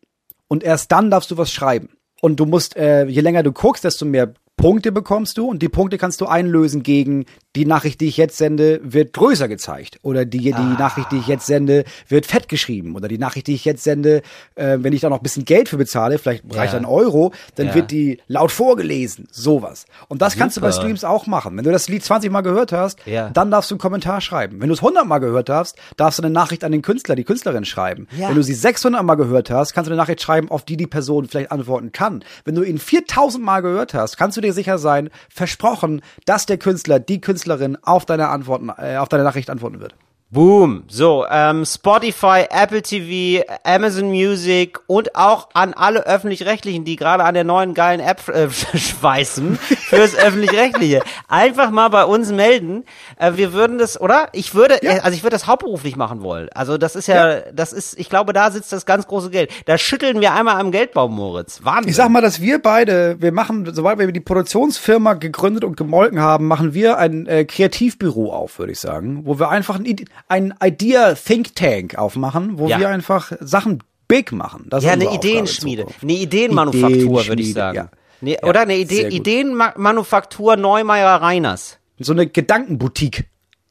und 0.49 0.63
erst 0.65 0.91
dann 0.93 1.11
darfst 1.11 1.31
du 1.31 1.39
was 1.39 1.53
schreiben. 1.53 1.91
Und 2.21 2.41
du 2.41 2.47
musst, 2.47 2.77
äh, 2.77 3.07
je 3.07 3.21
länger 3.21 3.43
du 3.43 3.53
guckst, 3.53 3.85
desto 3.85 4.05
mehr 4.05 4.33
Punkte 4.57 4.91
bekommst 4.93 5.39
du. 5.39 5.49
Und 5.49 5.63
die 5.63 5.69
Punkte 5.69 5.99
kannst 5.99 6.21
du 6.21 6.27
einlösen 6.27 6.83
gegen 6.83 7.27
die 7.57 7.65
Nachricht, 7.67 8.01
die 8.01 8.07
ich 8.09 8.17
jetzt 8.17 8.37
sende, 8.37 8.81
wird 8.85 9.13
größer 9.15 9.49
gezeigt 9.49 9.99
oder 10.03 10.25
die, 10.25 10.39
die 10.39 10.53
Ah. 10.55 10.77
Nachricht, 10.79 11.11
die 11.11 11.17
ich 11.19 11.27
jetzt 11.27 11.47
sende, 11.47 11.85
wird 12.09 12.27
fett 12.27 12.49
geschrieben 12.49 12.95
oder 12.95 13.09
die 13.09 13.19
Nachricht, 13.19 13.47
die 13.49 13.55
ich 13.55 13.65
jetzt 13.65 13.83
sende, 13.83 14.23
äh, 14.55 14.77
wenn 14.81 14.93
ich 14.93 15.01
da 15.01 15.09
noch 15.09 15.17
ein 15.19 15.23
bisschen 15.23 15.45
Geld 15.45 15.69
für 15.69 15.77
bezahle, 15.77 16.19
vielleicht 16.19 16.45
reicht 16.55 16.75
Ja. 16.75 16.79
ein 16.79 16.85
Euro, 16.85 17.33
dann 17.57 17.69
Ja. 17.69 17.75
wird 17.75 17.91
die 17.91 18.21
laut 18.29 18.53
vorgelesen, 18.53 19.27
sowas. 19.33 19.87
Und 20.09 20.23
das 20.23 20.37
kannst 20.37 20.57
du 20.57 20.61
bei 20.61 20.71
Super. 20.71 20.83
Streams 20.85 21.03
auch 21.05 21.27
machen. 21.27 21.57
Wenn 21.57 21.65
du 21.65 21.73
das 21.73 21.89
Lied 21.89 22.05
20 22.05 22.31
Mal 22.31 22.43
gehört 22.43 22.73
hast, 22.73 22.99
Ja. 23.07 23.31
dann 23.31 23.51
darfst 23.51 23.71
du 23.71 23.75
einen 23.75 23.81
Kommentar 23.81 24.21
schreiben. 24.21 24.61
Wenn 24.61 24.69
du 24.69 24.75
es 24.75 24.83
100 24.83 25.07
Mal 25.07 25.19
gehört 25.19 25.49
hast, 25.49 25.77
darfst 25.97 26.19
du 26.19 26.23
eine 26.23 26.33
Nachricht 26.33 26.63
an 26.63 26.73
den 26.73 26.83
Künstler, 26.83 27.17
die 27.17 27.25
Künstlerin 27.25 27.65
schreiben. 27.65 28.07
Wenn 28.11 28.35
du 28.35 28.43
sie 28.43 28.55
600 28.55 29.03
Mal 29.03 29.15
gehört 29.15 29.51
hast, 29.51 29.73
kannst 29.73 29.89
du 29.89 29.93
eine 29.93 30.01
Nachricht 30.01 30.21
schreiben, 30.21 30.51
auf 30.51 30.65
die 30.65 30.77
die 30.77 30.87
Person 30.87 31.27
vielleicht 31.27 31.51
antworten 31.53 31.93
kann. 31.93 32.23
Wenn 32.45 32.55
du 32.55 32.63
ihn 32.63 32.79
4000 32.79 33.43
Mal 33.43 33.61
gehört 33.63 33.95
hast, 33.95 34.17
kannst 34.19 34.37
du 34.37 34.41
dir 34.43 34.53
sicher 34.53 34.77
sein, 34.79 35.09
versprochen, 35.31 36.03
dass 36.27 36.45
der 36.47 36.59
Künstler, 36.59 36.99
die 36.99 37.21
Künstlerin 37.21 37.46
auf 37.83 38.07
deine 38.07 38.29
Antworten, 38.29 38.71
äh, 38.77 38.97
auf 38.97 39.09
deine 39.09 39.25
Nachricht 39.25 39.51
antworten 39.51 39.81
wird. 39.81 39.95
Boom. 40.29 40.83
So, 40.89 41.25
ähm, 41.31 41.65
Spotify, 41.65 42.47
Apple 42.51 42.83
TV, 42.83 43.45
Amazon 43.63 44.09
Music 44.09 44.81
und 44.89 45.15
auch 45.15 45.51
an 45.55 45.73
alle 45.73 46.05
Öffentlich-Rechtlichen, 46.05 46.85
die 46.85 46.97
gerade 46.97 47.23
an 47.23 47.35
der 47.35 47.45
neuen 47.45 47.75
geilen 47.75 48.01
App 48.01 48.27
äh, 48.29 48.51
schweißen 48.51 49.55
fürs 49.55 50.17
Öffentlich-Rechtliche. 50.17 51.03
Einfach 51.29 51.71
mal 51.71 51.91
bei 51.91 52.05
uns 52.05 52.33
melden. 52.33 52.85
Äh, 53.19 53.35
wir 53.37 53.53
würden 53.53 53.79
das, 53.79 54.01
oder? 54.01 54.29
Ich 54.33 54.53
würde, 54.53 54.83
äh, 54.83 54.99
also 54.99 55.17
ich 55.17 55.23
würde 55.23 55.37
das 55.37 55.47
hauptberuflich 55.47 55.95
machen 55.95 56.23
wollen. 56.23 56.49
Also 56.53 56.77
das 56.77 56.97
ist 56.97 57.07
ja, 57.07 57.43
das 57.53 57.73
ist, 57.73 57.97
ich 57.97 58.09
glaube, 58.09 58.33
da 58.33 58.51
sitzt 58.51 58.73
das 58.73 58.85
ganz 58.85 59.07
große 59.07 59.31
Geld. 59.31 59.53
Da 59.67 59.79
schütteln 59.79 60.21
wir 60.21 60.35
einmal 60.35 60.61
am 60.61 60.73
Geldbaum, 60.73 61.15
Moritz. 61.15 61.61
Wahnsinn. 61.63 61.91
Ich 61.91 61.95
sag 61.95 62.09
mal, 62.09 62.21
dass 62.21 62.41
wir 62.41 62.61
beide, 62.61 63.23
wir 63.23 63.31
machen, 63.31 63.73
sobald 63.73 64.01
wir 64.01 64.11
die 64.11 64.19
Produktionsfirma 64.19 65.15
gegründet 65.15 65.63
und 65.63 65.77
gemolken 65.77 66.19
haben, 66.19 66.49
machen 66.49 66.75
wir 66.75 66.99
ein 66.99 67.27
äh, 67.27 67.45
Kreativbüro 67.45 68.33
auf, 68.33 68.59
würde 68.59 68.73
ich 68.73 68.81
sagen, 68.81 69.21
wo 69.25 69.39
wir 69.39 69.51
einfach 69.51 69.77
ein, 69.79 69.85
ein 70.29 70.55
Idea 70.63 71.15
Think 71.15 71.55
Tank 71.55 71.97
aufmachen, 71.97 72.59
wo 72.59 72.69
Ja. 72.69 72.79
wir 72.79 72.89
einfach 72.89 73.33
Sachen 73.41 73.83
big 74.09 74.33
machen. 74.33 74.67
Das 74.69 74.83
ist 74.85 74.87
Ja, 74.87 74.93
eine 74.93 75.13
Ideenschmiede, 75.13 75.87
eine 76.03 76.13
Ideenmanufaktur, 76.13 77.27
würde 77.27 77.43
ich 77.43 77.53
sagen. 77.53 77.77
ja. 77.77 77.89
Nee, 78.21 78.39
Ja, 78.41 78.49
oder 78.49 78.61
eine 78.61 78.77
Idee. 78.77 79.09
Ideenmanufaktur 79.09 80.57
Neumeier 80.57 81.17
Reiners. 81.21 81.79
So 81.99 82.13
eine 82.13 82.27
Gedankenboutique. 82.27 83.25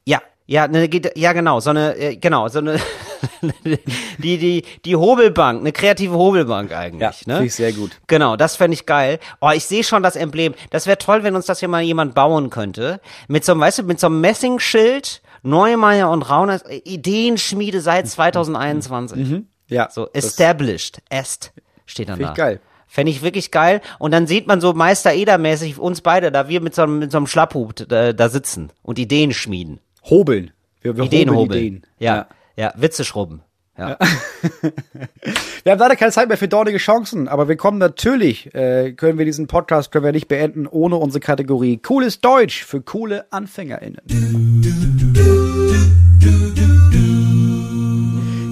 Ja, 0.06 0.22
ja, 0.46 0.66
Ged- 0.66 1.18
ja 1.18 1.34
genau, 1.34 1.60
so 1.60 1.72
eine, 1.72 1.96
äh, 1.98 2.16
genau, 2.18 2.48
so 2.50 2.60
eine, 2.60 2.80
die, 4.18 4.38
die, 4.38 4.64
die 4.86 4.96
Hobelbank, 4.96 5.62
eine 5.62 5.72
kreative 5.72 6.14
Hobelbank 6.14 6.72
eigentlich, 6.74 7.02
Ja, 7.02 7.10
ne? 7.28 7.34
finde 7.36 7.46
ich 7.46 7.56
sehr 7.56 7.72
gut. 7.72 7.92
Genau, 8.08 8.36
das 8.36 8.56
fände 8.56 8.76
ich 8.76 8.86
geil. 8.86 9.20
Oh, 9.42 9.50
ich 9.54 9.66
sehe 9.66 9.84
schon 9.84 10.04
das 10.04 10.16
Emblem. 10.16 10.54
Das 10.70 10.86
wäre 10.88 10.98
toll, 10.98 11.24
wenn 11.24 11.36
uns 11.36 11.46
das 11.46 11.60
hier 11.60 11.70
mal 11.70 11.82
jemand 11.82 12.14
bauen 12.16 12.50
könnte. 12.50 13.00
Mit 13.28 13.46
so 13.46 13.54
einem, 13.54 13.62
weißt 13.62 13.80
du, 13.80 13.84
mit 13.84 14.00
so 14.00 14.08
einem 14.08 14.22
Messingschild, 14.22 15.22
Neumeier 15.46 16.10
und 16.10 16.24
Rauners, 16.24 16.64
äh, 16.64 16.82
Ideenschmiede 16.84 17.82
seit 17.82 18.08
2021. 18.08 19.44
Ja, 19.68 19.90
So, 19.90 20.10
established, 20.14 21.02
est, 21.10 21.54
steht 21.86 22.10
dann 22.10 22.20
da. 22.20 22.30
ich 22.30 22.36
geil. 22.36 22.60
Fände 22.88 23.12
ich 23.12 23.22
wirklich 23.24 23.52
geil. 23.52 23.82
Und 24.00 24.12
dann 24.12 24.28
sieht 24.28 24.48
man 24.48 24.62
so 24.62 24.74
Meister 24.74 25.14
Eder-mäßig 25.14 25.80
uns 25.80 26.02
beide, 26.02 26.32
da 26.32 26.48
wir 26.48 26.62
mit 26.62 26.76
so 26.76 26.84
einem, 26.84 27.00
mit 27.00 27.12
so 27.12 27.18
einem 27.18 27.28
Schlapphut 27.28 27.92
äh, 27.92 28.14
da 28.14 28.30
sitzen 28.30 28.72
und 28.84 29.00
Ideen 29.00 29.34
schmieden. 29.34 29.80
Hobeln. 30.04 30.52
Wir, 30.82 30.96
wir 30.96 31.04
Ideen 31.06 31.30
hobeln 31.30 31.40
hobeln. 31.40 31.60
Ideen. 31.60 31.82
Ja, 32.00 32.28
ja, 32.56 32.74
Witze 32.76 33.04
schrubben. 33.04 33.42
Ja. 33.78 33.98
Wir 35.64 35.72
haben 35.72 35.80
leider 35.80 35.96
keine 35.98 36.12
Zeit 36.12 36.30
mehr 36.30 36.38
für 36.38 36.48
dornige 36.48 36.78
Chancen, 36.78 37.28
aber 37.28 37.48
wir 37.50 37.58
kommen 37.58 37.78
natürlich, 37.80 38.54
äh, 38.54 38.94
können 38.94 39.18
wir 39.18 39.26
diesen 39.26 39.48
Podcast 39.48 39.92
können 39.92 40.06
wir 40.06 40.12
nicht 40.12 40.28
beenden 40.28 40.68
ohne 40.68 40.96
unsere 40.96 41.20
Kategorie 41.20 41.78
Cooles 41.78 42.22
Deutsch 42.22 42.64
für 42.64 42.82
coole 42.82 43.26
AnfängerInnen. 43.32 44.95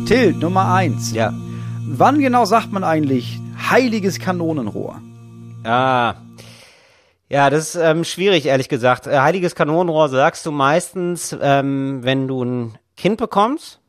Till, 0.05 0.33
Nummer 0.33 0.73
eins. 0.73 1.13
ja. 1.13 1.33
Wann 1.85 2.19
genau 2.19 2.45
sagt 2.45 2.71
man 2.71 2.83
eigentlich 2.83 3.39
heiliges 3.69 4.19
Kanonenrohr? 4.19 5.01
Ah. 5.63 6.15
Ja, 7.29 7.49
das 7.49 7.69
ist 7.69 7.75
ähm, 7.75 8.03
schwierig, 8.03 8.45
ehrlich 8.45 8.69
gesagt. 8.69 9.07
Äh, 9.07 9.19
Heiliges 9.19 9.55
Kanonenrohr 9.55 10.09
sagst 10.09 10.45
du 10.45 10.51
meistens, 10.51 11.35
ähm, 11.41 11.99
wenn 12.03 12.27
du 12.27 12.43
ein 12.43 12.77
Kind 12.97 13.17
bekommst 13.17 13.79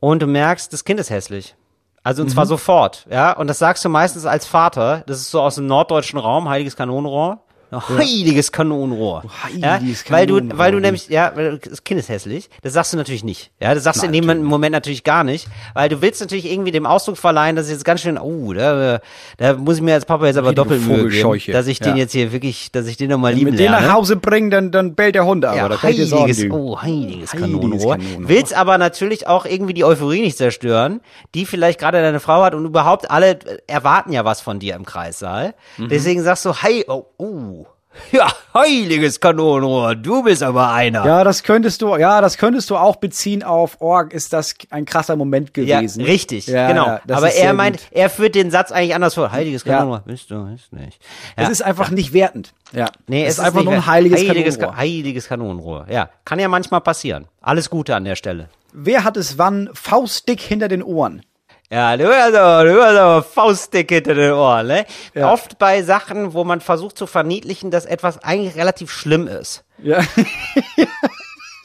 und 0.00 0.22
du 0.22 0.26
merkst, 0.26 0.72
das 0.72 0.84
Kind 0.84 1.00
ist 1.00 1.10
hässlich. 1.10 1.54
Also 2.02 2.22
und 2.22 2.30
zwar 2.30 2.46
sofort, 2.46 3.06
ja. 3.10 3.32
Und 3.32 3.48
das 3.48 3.58
sagst 3.58 3.84
du 3.84 3.88
meistens 3.88 4.24
als 4.24 4.46
Vater. 4.46 5.02
Das 5.06 5.18
ist 5.20 5.30
so 5.30 5.42
aus 5.42 5.56
dem 5.56 5.66
norddeutschen 5.66 6.18
Raum, 6.18 6.48
heiliges 6.48 6.76
Kanonenrohr. 6.76 7.40
Heiliges 7.72 8.52
Kanonenrohr. 8.52 9.24
heiliges 9.44 10.04
ja, 10.04 10.10
weil 10.10 10.26
du, 10.26 10.40
weil 10.56 10.72
du 10.72 10.78
nämlich, 10.80 11.08
ja, 11.08 11.32
weil 11.34 11.58
das 11.58 11.84
Kind 11.84 12.00
ist 12.00 12.08
hässlich. 12.08 12.48
Das 12.62 12.72
sagst 12.72 12.92
du 12.92 12.96
natürlich 12.96 13.24
nicht. 13.24 13.50
Ja, 13.60 13.74
das 13.74 13.84
sagst 13.84 14.02
du 14.02 14.06
in 14.06 14.12
dem. 14.12 14.42
Moment 14.44 14.72
natürlich 14.72 15.04
gar 15.04 15.24
nicht, 15.24 15.48
weil 15.74 15.88
du 15.88 16.00
willst 16.00 16.20
natürlich 16.20 16.50
irgendwie 16.50 16.70
dem 16.70 16.86
Ausdruck 16.86 17.16
verleihen, 17.18 17.56
dass 17.56 17.66
es 17.66 17.72
jetzt 17.72 17.84
ganz 17.84 18.00
schön, 18.00 18.18
oh, 18.18 18.52
da, 18.52 19.00
da 19.36 19.54
muss 19.54 19.76
ich 19.76 19.82
mir 19.82 19.94
als 19.94 20.04
Papa 20.06 20.26
jetzt 20.26 20.36
aber 20.36 20.52
doppelt 20.52 20.86
Mühe 20.86 21.08
geben, 21.08 21.52
dass 21.52 21.66
ich 21.66 21.80
den 21.80 21.92
Ja. 21.96 22.02
jetzt 22.02 22.12
hier 22.12 22.32
wirklich, 22.32 22.72
dass 22.72 22.86
ich 22.86 22.96
den 22.96 23.10
nochmal 23.10 23.32
lieben 23.34 23.50
Mit 23.50 23.58
dem 23.58 23.70
lerne. 23.70 23.86
nach 23.86 23.94
Hause 23.94 24.16
bringen, 24.16 24.50
dann, 24.50 24.70
dann 24.70 24.94
bellt 24.94 25.14
der 25.14 25.24
Hund 25.26 25.44
aber. 25.44 25.56
Ja, 25.56 25.68
da 25.68 25.76
kann 25.76 25.90
ich 25.90 25.96
dir 25.96 26.06
sagen, 26.06 26.22
heiliges, 26.22 26.50
oh, 26.50 26.80
heiliges, 26.80 27.08
Heiliges 27.08 27.30
Kanonenrohr. 27.32 27.96
Kanonenrohr. 27.96 28.28
Willst 28.28 28.54
aber 28.54 28.78
natürlich 28.78 29.26
auch 29.26 29.44
irgendwie 29.46 29.74
die 29.74 29.84
Euphorie 29.84 30.20
nicht 30.20 30.36
zerstören, 30.36 31.00
die 31.34 31.46
vielleicht 31.46 31.78
gerade 31.80 32.00
deine 32.00 32.20
Frau 32.20 32.42
hat 32.42 32.54
und 32.54 32.64
überhaupt 32.64 33.10
alle 33.10 33.30
äh, 33.32 33.58
erwarten 33.66 34.12
ja 34.12 34.24
was 34.24 34.40
von 34.40 34.58
dir 34.58 34.74
im 34.74 34.84
Kreissaal. 34.84 35.54
Mhm. 35.76 35.88
Deswegen 35.88 36.22
sagst 36.22 36.44
du, 36.44 36.54
hey, 36.54 36.84
oh, 36.88 37.04
oh, 37.18 37.57
ja, 38.12 38.26
heiliges 38.54 39.20
Kanonenrohr, 39.20 39.94
du 39.94 40.22
bist 40.22 40.42
aber 40.42 40.70
einer. 40.72 41.04
Ja, 41.04 41.24
das 41.24 41.42
könntest 41.42 41.82
du, 41.82 41.96
ja, 41.96 42.20
das 42.20 42.38
könntest 42.38 42.70
du 42.70 42.76
auch 42.76 42.96
beziehen 42.96 43.42
auf 43.42 43.80
Org, 43.80 44.12
ist 44.12 44.32
das 44.32 44.54
ein 44.70 44.84
krasser 44.84 45.16
Moment 45.16 45.56
Ja, 45.56 45.78
gewesen. 45.80 46.04
richtig, 46.04 46.46
Ja, 46.46 46.68
genau. 46.68 46.86
ja, 46.86 47.00
aber 47.10 47.30
er 47.32 47.52
meint, 47.54 47.78
gut. 47.78 47.86
er 47.92 48.10
führt 48.10 48.34
den 48.34 48.50
Satz 48.50 48.72
eigentlich 48.72 48.94
anders 48.94 49.14
vor. 49.14 49.32
Heiliges 49.32 49.64
Ja. 49.64 49.74
Kanonenrohr, 49.78 50.02
bist 50.06 50.30
du, 50.30 50.46
ist 50.54 50.72
nicht. 50.72 51.00
Ja. 51.36 51.44
Es 51.44 51.48
ist 51.50 51.62
einfach 51.62 51.90
nicht 51.90 52.12
wertend. 52.12 52.52
Ja. 52.72 52.86
Nee, 53.06 53.24
es 53.24 53.34
es 53.34 53.38
ist 53.38 53.44
einfach 53.44 53.62
nur 53.64 53.72
ein 53.74 53.86
heiliges, 53.86 54.20
heiliges, 54.28 54.54
Kanonenrohr. 54.56 54.74
Ka- 54.74 54.80
heiliges 54.80 55.28
Kanonenrohr. 55.28 55.86
Ja, 55.90 56.08
kann 56.24 56.38
ja 56.38 56.48
manchmal 56.48 56.80
passieren. 56.80 57.26
Alles 57.40 57.70
Gute 57.70 57.94
an 57.94 58.04
der 58.04 58.16
Stelle. 58.16 58.48
Wer 58.72 59.04
hat 59.04 59.16
es 59.16 59.38
wann 59.38 59.70
faustdick 59.72 60.40
hinter 60.40 60.68
den 60.68 60.82
Ohren? 60.82 61.22
Ja, 61.70 61.96
du 61.96 62.08
hast 62.08 62.34
aber, 62.34 62.64
du 62.64 62.82
hast 62.82 62.96
aber 62.96 63.22
Faustdick 63.22 63.90
hinter 63.90 64.14
den 64.14 64.32
Ohren, 64.32 64.66
ne? 64.66 64.86
Ja. 65.14 65.30
Oft 65.32 65.58
bei 65.58 65.82
Sachen, 65.82 66.32
wo 66.32 66.44
man 66.44 66.60
versucht 66.60 66.96
zu 66.96 67.06
verniedlichen, 67.06 67.70
dass 67.70 67.84
etwas 67.84 68.22
eigentlich 68.22 68.56
relativ 68.56 68.90
schlimm 68.90 69.26
ist. 69.26 69.64
Ja. 69.82 70.00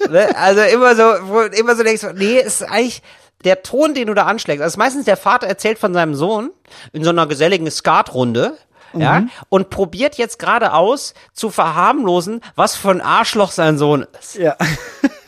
Ne? 0.09 0.35
Also 0.35 0.59
immer 0.63 0.97
so, 0.97 1.03
wo 1.29 1.47
du 1.47 1.57
immer 1.57 1.77
so 1.77 1.83
denkst, 1.83 2.05
nee, 2.15 2.37
ist 2.37 2.61
eigentlich 2.61 3.01
der 3.45 3.63
Ton, 3.63 3.93
den 3.93 4.07
du 4.07 4.13
da 4.13 4.25
anschlägst. 4.25 4.61
Also 4.61 4.77
meistens 4.77 5.05
der 5.05 5.15
Vater 5.15 5.47
erzählt 5.47 5.79
von 5.79 5.93
seinem 5.93 6.13
Sohn 6.13 6.51
in 6.91 7.05
so 7.05 7.09
einer 7.09 7.25
geselligen 7.25 7.71
Skatrunde. 7.71 8.57
Ja, 8.95 9.23
und 9.49 9.71
probiert 9.71 10.15
jetzt 10.19 10.37
gerade 10.37 10.73
aus, 10.73 11.15
zu 11.31 11.49
verharmlosen, 11.49 12.41
was 12.55 12.75
für 12.75 12.91
ein 12.91 13.01
Arschloch 13.01 13.51
sein 13.51 13.79
Sohn 13.79 14.05
ist. 14.19 14.35
ja. 14.35 14.55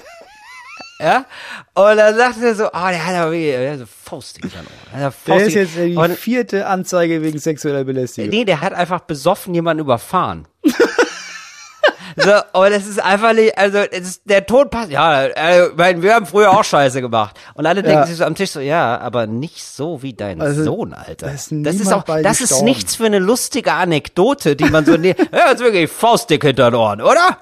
Ja? 1.00 1.26
Und 1.74 1.98
dann 1.98 2.16
sagt 2.16 2.42
er 2.42 2.56
so, 2.56 2.72
ah, 2.72 2.90
der 2.90 3.06
hat 3.06 3.16
aber 3.16 3.32
wirklich, 3.32 3.52
der 3.52 3.72
hat 3.74 3.80
so 3.80 3.86
Faustdick 3.86 4.46
in 4.46 4.50
seinen 4.50 4.68
Ohren. 4.68 5.00
Der, 5.00 5.14
Der 5.36 5.46
ist 5.48 5.54
jetzt 5.54 5.76
die 5.76 5.96
und, 5.96 6.18
vierte 6.18 6.68
Anzeige 6.68 7.22
wegen 7.22 7.38
sexueller 7.38 7.84
Belästigung. 7.84 8.30
Nee, 8.30 8.46
der 8.46 8.62
hat 8.62 8.74
einfach 8.74 9.02
besoffen 9.02 9.54
jemanden 9.54 9.82
überfahren. 9.82 10.48
so, 12.16 12.32
und 12.54 12.72
es 12.72 12.88
ist 12.88 13.04
einfach 13.04 13.34
nicht, 13.34 13.58
also 13.58 13.80
es 13.80 14.00
ist, 14.08 14.22
der 14.24 14.46
Ton 14.46 14.70
passt, 14.70 14.90
ja, 14.90 15.26
äh, 15.26 15.70
wir 16.02 16.16
haben 16.16 16.26
früher 16.26 16.52
auch 16.52 16.64
Scheiße 16.64 17.02
gemacht. 17.02 17.38
Und 17.56 17.66
alle 17.66 17.84
denken 17.84 18.00
Ja. 18.00 18.06
sich 18.08 18.16
so 18.16 18.24
am 18.24 18.36
Tisch 18.36 18.52
so, 18.52 18.62
ja, 18.62 18.98
aber 19.00 19.28
nicht 19.28 19.66
so 19.66 20.02
wie 20.02 20.14
dein 20.14 20.40
Also, 20.42 20.64
Sohn, 20.64 20.94
Alter. 20.94 21.28
da 21.28 21.34
ist 21.34 21.50
das 21.52 21.76
ist 21.76 21.92
auch, 21.92 22.04
das 22.04 22.40
ist 22.40 22.50
gestorben. 22.50 22.66
nichts 22.66 22.96
für 22.96 23.06
eine 23.06 23.20
lustige 23.20 23.74
Anekdote, 23.74 24.56
die 24.56 24.66
man 24.70 24.86
so, 24.86 24.96
nee, 24.96 25.14
ja, 25.34 25.50
jetzt 25.50 25.60
wirklich 25.62 25.92
Faustdick 25.92 26.44
hinter 26.46 26.72
den 26.72 26.76
Ohren, 26.76 27.02
oder? 27.02 27.38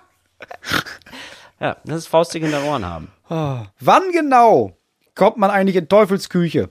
Ja, 1.60 1.78
das 1.86 1.98
ist 2.00 2.08
Faustdick 2.08 2.44
hinter 2.44 2.60
den 2.60 2.68
Ohren 2.70 2.86
haben. 2.86 3.12
Wann 3.80 4.12
genau 4.12 4.76
kommt 5.16 5.38
man 5.38 5.50
eigentlich 5.50 5.76
in 5.76 5.88
Teufels 5.90 6.30
Küche? 6.30 6.70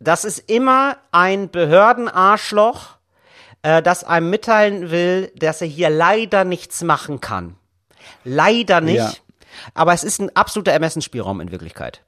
Das 0.00 0.24
ist 0.24 0.38
immer 0.50 0.96
ein 1.12 1.50
Behördenarschloch, 1.50 2.96
äh, 3.62 3.82
das 3.82 4.04
einem 4.04 4.30
mitteilen 4.30 4.90
will, 4.90 5.32
dass 5.36 5.60
er 5.60 5.66
hier 5.66 5.90
leider 5.90 6.44
nichts 6.44 6.82
machen 6.82 7.20
kann. 7.20 7.56
Leider 8.24 8.80
nicht. 8.80 8.96
Ja. 8.96 9.12
Aber 9.72 9.92
es 9.92 10.04
ist 10.04 10.20
ein 10.20 10.34
absoluter 10.34 10.72
Ermessensspielraum 10.72 11.40
in 11.40 11.52
Wirklichkeit. 11.52 12.02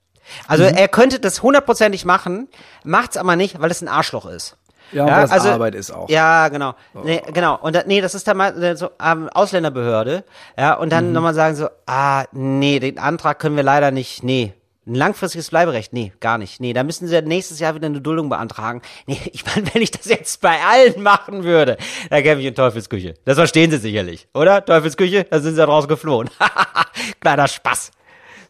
Also 0.49 0.65
Mhm. 0.65 0.71
er 0.77 0.89
könnte 0.89 1.21
das 1.21 1.43
hundertprozentig 1.43 2.05
machen, 2.05 2.49
macht's 2.85 3.17
aber 3.17 3.37
nicht, 3.37 3.61
weil 3.61 3.71
es 3.71 3.81
ein 3.83 3.89
Arschloch 3.89 4.27
ist. 4.27 4.57
Ja, 4.93 5.07
weil 5.07 5.25
es 5.25 5.31
Arbeit 5.33 5.75
ist 5.75 5.91
auch. 5.91 6.09
Ja, 6.09 6.49
genau. 6.49 6.75
Nee, 7.05 7.23
genau. 7.33 7.59
Und 7.61 7.75
da, 7.75 7.83
nee, 7.87 8.01
das 8.01 8.15
ist 8.15 8.27
dann 8.29 8.37
mal 8.37 8.63
äh, 8.63 8.77
so 8.77 8.91
ähm, 9.03 9.29
Ausländerbehörde. 9.33 10.25
Ja, 10.59 10.75
und 10.75 10.87
Mhm. 10.87 10.91
dann 10.91 11.13
nochmal 11.13 11.35
sagen 11.35 11.57
so, 11.57 11.69
ah, 11.87 12.25
nee, 12.33 12.79
den 12.79 12.99
Antrag 12.99 13.39
können 13.39 13.57
wir 13.57 13.63
leider 13.63 13.91
nicht, 13.91 14.23
nee. 14.23 14.53
Ein 14.89 14.95
langfristiges 14.95 15.51
Bleiberecht? 15.51 15.93
Nee, 15.93 16.13
gar 16.21 16.39
nicht. 16.39 16.61
Nee, 16.61 16.73
da 16.73 16.85
müssen 16.85 17.09
sie 17.09 17.21
nächstes 17.23 17.59
Jahr 17.59 17.75
wieder 17.75 17.87
eine 17.87 18.01
Duldung 18.01 18.29
beantragen. 18.29 18.83
Nee, 19.07 19.19
ich 19.33 19.45
meine, 19.45 19.67
wenn 19.75 19.83
ich 19.83 19.91
das 19.91 20.05
jetzt 20.07 20.41
bei 20.41 20.59
allen 20.63 21.03
machen 21.03 21.43
würde, 21.43 21.77
dann 22.09 22.23
käme 22.23 22.41
ich 22.41 22.47
in 22.47 22.55
Teufelsküche. 22.55 23.15
Das 23.25 23.35
verstehen 23.37 23.73
sie 23.73 23.79
sicherlich, 23.79 24.29
oder? 24.33 24.65
Teufelsküche, 24.65 25.25
da 25.25 25.41
sind 25.41 25.55
sie 25.55 25.61
ja 25.61 25.67
draus 25.67 25.89
geflohen. 25.89 26.31
Kleiner 27.21 27.49
Spaß. 27.49 27.91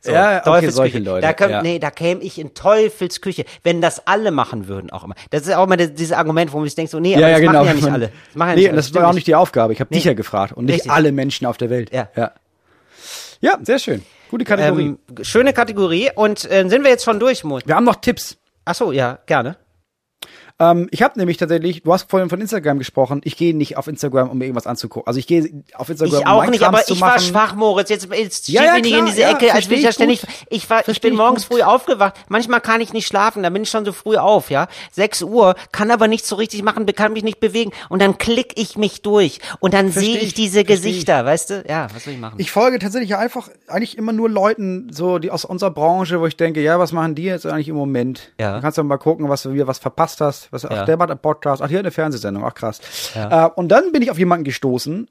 So, 0.01 0.13
Ja, 0.13 0.47
okay, 0.47 0.71
solche 0.71 0.99
Leute, 0.99 1.27
Da 1.27 1.33
käm, 1.33 1.51
ja. 1.51 1.63
Nee, 1.63 1.79
da 1.79 1.91
käme 1.91 2.21
ich 2.23 2.39
in 2.39 2.55
Teufelsküche. 2.55 3.45
Wenn 3.63 3.81
das 3.81 4.07
alle 4.07 4.31
machen 4.31 4.69
würden, 4.69 4.91
auch 4.91 5.05
immer. 5.05 5.15
Das 5.31 5.43
ist 5.43 5.55
auch 5.55 5.65
immer 5.65 5.77
das- 5.77 5.95
dieses 5.95 6.13
Argument, 6.17 6.53
wo 6.53 6.59
man 6.59 6.67
sich 6.67 6.75
denkt, 6.75 6.91
so, 6.91 7.01
nee, 7.01 7.15
aber 7.15 7.29
das 7.31 7.43
machen 7.43 7.67
ja 7.67 7.75
nicht 7.75 7.87
alle. 7.91 8.07
Das 8.29 8.35
machen 8.37 8.49
ja 8.51 8.55
nee, 8.55 8.61
nicht 8.63 8.69
alle. 8.71 8.77
das 8.77 8.95
war 8.95 9.09
auch 9.09 9.13
nicht 9.15 9.27
die 9.27 9.35
Aufgabe. 9.35 9.73
Ich 9.73 9.81
habe 9.81 9.93
dich 9.93 10.05
Nee. 10.05 10.11
ja 10.11 10.15
gefragt 10.15 10.53
und 10.53 10.67
nicht 10.67 10.75
Richtig. 10.77 10.93
alle 10.93 11.13
Menschen 11.13 11.47
auf 11.47 11.57
der 11.57 11.71
Welt. 11.71 11.93
Ja. 11.93 12.09
ja. 12.17 12.33
Ja, 13.41 13.59
sehr 13.63 13.79
schön. 13.79 14.03
Gute 14.31 14.45
Kategorie. 14.45 14.83
Ähm, 14.87 14.99
schöne 15.23 15.53
Kategorie. 15.53 16.11
Und 16.15 16.51
äh, 16.51 16.69
sind 16.69 16.83
wir 16.85 16.91
jetzt 16.91 17.05
schon 17.05 17.21
durch, 17.21 17.45
Mo? 17.45 17.61
Wir 17.65 17.75
haben 17.77 17.85
noch 17.85 17.97
Tipps. 17.97 18.37
Ach 18.65 18.75
so, 18.75 18.91
ja, 18.93 19.19
gerne. 19.27 19.57
Ähm, 20.59 20.89
ich 20.91 21.03
habe 21.03 21.19
nämlich 21.19 21.37
tatsächlich, 21.37 21.83
du 21.83 21.93
hast 21.93 22.11
vorhin 22.11 22.31
von 22.31 22.41
Instagram 22.41 22.79
gesprochen, 22.79 23.21
ich 23.25 23.37
gehe 23.37 23.55
nicht 23.55 23.77
auf 23.77 23.89
Instagram, 23.89 24.31
um 24.31 24.39
mir 24.39 24.47
irgendwas 24.47 24.67
anzugucken. 24.67 25.07
Also 25.07 25.19
ich 25.19 25.27
gehe 25.27 25.63
auf 25.75 25.89
Instagram, 25.91 26.21
Ich 26.21 26.27
um 26.27 26.33
auch 26.33 26.47
nicht, 26.47 26.63
Krams 26.63 26.79
aber 26.79 26.91
ich 26.91 27.01
war 27.01 27.19
schwach, 27.19 27.55
Moritz. 27.55 27.91
Jetzt, 27.91 28.09
jetzt 28.13 28.49
Ja, 28.49 28.65
ja, 28.65 28.73
mich 28.75 28.85
nicht 28.85 28.93
in 28.93 28.99
klar, 28.99 29.09
diese 29.11 29.21
ja, 29.21 29.31
Ecke, 29.33 29.53
als 29.53 29.69
will 29.69 29.77
ich 29.77 29.85
ja 29.85 29.91
ich 29.91 29.95
ständig. 29.95 30.27
Ich 30.49 30.71
war, 30.71 30.89
ich 30.89 31.01
bin 31.01 31.13
ich 31.13 31.19
morgens 31.19 31.49
gut. 31.49 31.59
früh 31.59 31.63
aufgewacht. 31.63 32.15
Manchmal 32.29 32.61
kann 32.63 32.81
ich 32.81 32.95
nicht 32.95 33.07
schlafen, 33.07 33.43
da 33.43 33.51
bin 33.51 33.63
ich 33.63 33.69
schon 33.69 33.85
so 33.85 33.93
früh 33.93 34.17
auf, 34.17 34.51
ja. 34.51 34.69
6 34.93 35.23
Uhr, 35.23 35.57
kann 35.73 35.91
aber 35.91 36.09
nichts 36.09 36.29
so 36.29 36.37
richtig 36.37 36.63
machen, 36.63 36.87
kann 36.87 37.13
mich 37.13 37.25
nicht 37.25 37.41
bewegen. 37.41 37.73
Und 37.91 38.01
dann 38.01 38.17
klick 38.17 38.59
ich 38.59 38.79
mich 38.79 39.03
durch. 39.03 39.41
Und 39.61 39.75
dann 39.75 39.91
sehe 39.91 40.17
ich 40.17 40.29
ich, 40.29 40.35
diese 40.35 40.65
Gesichter, 40.65 41.27
weißt 41.27 41.51
du? 41.51 41.65
Ja, 41.69 41.89
was 41.93 42.05
soll 42.05 42.15
ich 42.15 42.21
machen? 42.21 42.37
Ich 42.39 42.51
folge 42.51 42.79
tatsächlich 42.79 43.15
einfach 43.17 43.51
eigentlich 43.69 43.99
immer 43.99 44.13
nur 44.13 44.31
Leuten, 44.31 44.91
so 44.91 45.19
die 45.19 45.31
aus 45.31 45.45
unserer 45.45 45.71
Branche, 45.71 46.21
wo 46.21 46.27
ich 46.27 46.37
denke, 46.37 46.63
ja, 46.63 46.79
was 46.79 46.93
machen 46.93 47.15
die 47.15 47.25
jetzt 47.25 47.45
eigentlich 47.45 47.69
im 47.69 47.77
Moment? 47.77 48.33
Ja. 48.41 48.53
Dann 48.53 48.63
kannst 48.63 48.79
du 48.79 48.85
mal 48.85 48.97
gucken, 48.97 49.29
was 49.29 49.43
du 49.43 49.53
wieder 49.53 49.67
was 49.67 49.79
verpasst 49.79 50.23
hast. 50.23 50.46
Was, 50.51 50.63
Ja. 50.63 50.71
Ach, 50.71 50.85
der 50.87 50.97
macht 50.97 51.11
einen 51.11 51.19
Podcast. 51.21 51.63
Ach, 51.63 51.69
hier 51.69 51.79
eine 51.79 51.91
Fernsehsendung. 51.91 52.45
Ach, 52.45 52.55
krass. 52.55 52.81
Äh, 53.15 53.49
und 53.57 53.69
dann 53.69 53.93
bin 53.93 54.03
ich 54.03 54.11
auf 54.11 54.19
jemanden 54.19 54.45
gestoßen, 54.45 55.09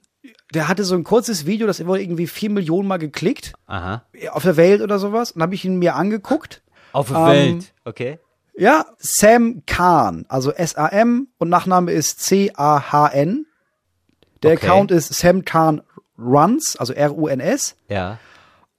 der 0.54 0.68
hatte 0.68 0.84
so 0.84 0.96
ein 0.96 1.04
kurzes 1.04 1.46
Video, 1.46 1.68
das 1.68 1.86
wurde 1.86 2.02
irgendwie 2.02 2.28
vier 2.28 2.50
Millionen 2.50 2.88
Mal 2.88 2.98
geklickt 2.98 3.54
Aha. 3.68 4.04
auf 4.32 4.44
der 4.44 4.58
Welt 4.58 4.82
oder 4.82 5.00
sowas. 5.00 5.32
Und 5.32 5.42
habe 5.42 5.54
ich 5.56 5.66
ihn 5.66 5.78
mir 5.78 5.96
angeguckt. 5.96 6.62
Auf 6.94 7.10
der 7.10 7.18
Ähm, 7.18 7.26
Welt. 7.28 7.74
Okay. 7.84 8.20
Ja, 8.58 8.86
Sam 8.98 9.64
Kahn, 9.68 10.26
also 10.30 10.52
S-A-M 10.52 11.28
und 11.38 11.50
Nachname 11.50 11.92
ist 11.92 12.22
C-A-H-N. 12.22 13.46
Der 14.44 14.54
Okay. 14.54 14.66
Account 14.66 14.92
ist 14.92 15.14
Sam 15.14 15.44
Kahn 15.46 15.82
Runs, 16.18 16.78
also 16.78 16.94
R-U-N-S. 16.94 17.76
Ja. 17.90 18.18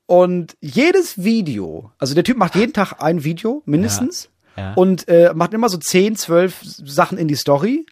Und 0.07 0.57
jedes 0.61 1.23
Video, 1.25 1.91
also 1.99 2.15
der 2.15 2.25
Typ 2.25 2.37
macht 2.39 2.55
jeden 2.55 2.73
Tag 2.73 2.95
ein 3.03 3.25
Video, 3.25 3.63
mindestens. 3.67 4.31
Ja. 4.57 4.75
Und 4.75 5.09
äh, 5.09 5.33
macht 5.35 5.55
immer 5.55 5.69
so 5.69 5.79
10, 5.79 6.17
12 6.17 6.61
Sachen 6.63 7.19
in 7.19 7.29
die 7.29 7.35
Story. 7.35 7.87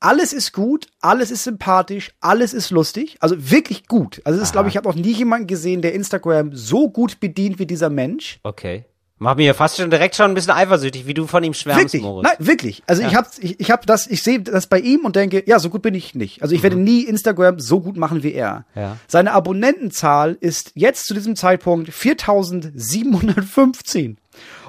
Alles 0.00 0.32
ist 0.32 0.52
gut, 0.52 0.86
alles 1.00 1.32
ist 1.32 1.42
sympathisch, 1.42 2.12
alles 2.20 2.54
ist 2.54 2.70
lustig. 2.70 3.16
Also 3.20 3.50
wirklich 3.50 3.88
gut. 3.88 4.20
Also 4.24 4.38
es 4.38 4.44
ist, 4.44 4.52
glaube 4.52 4.68
ich, 4.68 4.74
ich 4.74 4.76
habe 4.76 4.88
noch 4.88 4.94
nie 4.94 5.12
jemanden 5.12 5.48
gesehen, 5.48 5.82
der 5.82 5.92
Instagram 5.92 6.54
so 6.54 6.88
gut 6.88 7.18
bedient 7.18 7.58
wie 7.58 7.66
dieser 7.66 7.90
Mensch. 7.90 8.38
Okay. 8.44 8.84
Mach 9.20 9.34
mir 9.34 9.52
fast 9.54 9.78
schon 9.78 9.90
direkt 9.90 10.14
schon 10.14 10.30
ein 10.30 10.34
bisschen 10.34 10.52
eifersüchtig, 10.52 11.08
wie 11.08 11.14
du 11.14 11.26
von 11.26 11.42
ihm 11.42 11.52
schwärmst, 11.52 11.86
Wirklich, 11.86 12.02
Moritz. 12.02 12.28
nein, 12.28 12.46
wirklich. 12.46 12.84
Also 12.86 13.02
ich 13.02 13.16
habe 13.16 13.26
ich, 13.40 13.58
ich 13.58 13.72
hab 13.72 13.84
das, 13.84 14.06
ich 14.06 14.22
sehe 14.22 14.38
das 14.38 14.68
bei 14.68 14.78
ihm 14.78 15.04
und 15.04 15.16
denke, 15.16 15.42
ja, 15.44 15.58
so 15.58 15.70
gut 15.70 15.82
bin 15.82 15.94
ich 15.94 16.14
nicht. 16.14 16.40
Also 16.42 16.54
ich 16.54 16.62
werde 16.62 16.76
nie 16.76 17.02
Instagram 17.02 17.58
so 17.58 17.80
gut 17.80 17.96
machen 17.96 18.22
wie 18.22 18.32
er. 18.32 18.64
Mhm. 18.76 18.80
Ja. 18.80 18.96
Seine 19.08 19.32
Abonnentenzahl 19.32 20.38
ist 20.40 20.70
jetzt 20.76 21.08
zu 21.08 21.14
diesem 21.14 21.34
Zeitpunkt 21.34 21.92
4715. 21.92 24.18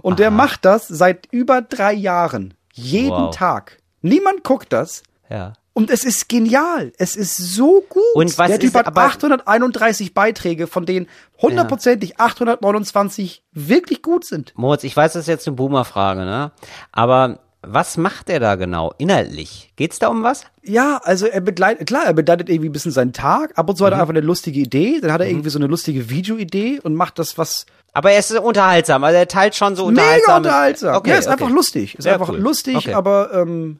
Und 0.01 0.19
der 0.19 0.31
macht 0.31 0.65
das 0.65 0.87
seit 0.87 1.27
über 1.31 1.61
drei 1.61 1.93
Jahren. 1.93 2.53
Jeden 2.73 3.09
Wow. 3.11 3.35
Tag. 3.35 3.77
Niemand 4.01 4.43
guckt 4.43 4.71
das. 4.73 5.03
Ja. 5.29 5.53
Und 5.73 5.89
es 5.91 6.03
ist 6.03 6.27
genial. 6.27 6.91
Es 6.97 7.15
ist 7.15 7.37
so 7.37 7.81
gut. 7.87 8.01
Und 8.15 8.37
was 8.37 8.47
der 8.47 8.59
Typ 8.59 8.69
ist 8.69 8.75
hat 8.75 8.87
aber- 8.87 9.01
831 9.03 10.13
Beiträge, 10.13 10.67
von 10.67 10.85
denen 10.85 11.07
hundertprozentig 11.41 12.19
829 12.19 13.43
wirklich 13.53 14.01
gut 14.01 14.25
sind. 14.25 14.53
Moritz, 14.55 14.83
ich 14.83 14.95
weiß, 14.95 15.13
das 15.13 15.21
ist 15.21 15.27
jetzt 15.27 15.47
eine 15.47 15.55
Boomer-Frage, 15.55 16.21
ne? 16.21 16.51
Aber 16.91 17.39
was 17.61 17.97
macht 17.97 18.29
er 18.29 18.39
da 18.39 18.55
genau 18.55 18.93
inhaltlich? 18.97 19.73
Geht's 19.75 19.99
da 19.99 20.07
um 20.07 20.23
was? 20.23 20.43
Ja, 20.63 21.01
also 21.03 21.25
er 21.27 21.41
begleitet, 21.41 21.87
klar, 21.87 22.05
er 22.05 22.13
begleitet 22.13 22.47
irgendwie 22.49 22.69
ein 22.69 22.71
bisschen 22.71 22.91
seinen 22.91 23.11
Tag. 23.13 23.57
Ab 23.57 23.69
und 23.69 23.75
zu 23.75 23.85
hat 23.85 23.91
Mhm. 23.93 23.97
er 23.97 24.01
einfach 24.01 24.13
eine 24.13 24.21
lustige 24.25 24.59
Idee. 24.59 24.99
Dann 25.01 25.11
hat 25.11 25.19
er 25.21 25.27
irgendwie 25.27 25.49
so 25.49 25.59
eine 25.59 25.67
lustige 25.67 26.09
Videoidee 26.09 26.79
und 26.81 26.95
macht 26.95 27.19
das, 27.19 27.37
was 27.37 27.65
Aber 27.93 28.11
er 28.11 28.19
ist 28.19 28.31
unterhaltsam, 28.37 29.03
also 29.03 29.17
er 29.17 29.27
teilt 29.27 29.55
schon 29.55 29.75
so 29.75 29.87
mega 29.87 30.01
unterhaltsam. 30.03 30.37
unterhaltsam. 30.37 30.95
Okay, 30.95 31.09
ja, 31.09 31.15
ist 31.17 31.25
okay. 31.27 31.33
einfach 31.33 31.49
lustig. 31.49 31.95
Ist 31.97 32.05
Ja, 32.05 32.13
einfach 32.13 32.29
cool. 32.29 32.37
lustig, 32.37 32.75
Okay. 32.77 32.93
aber 32.93 33.33
ähm, 33.33 33.79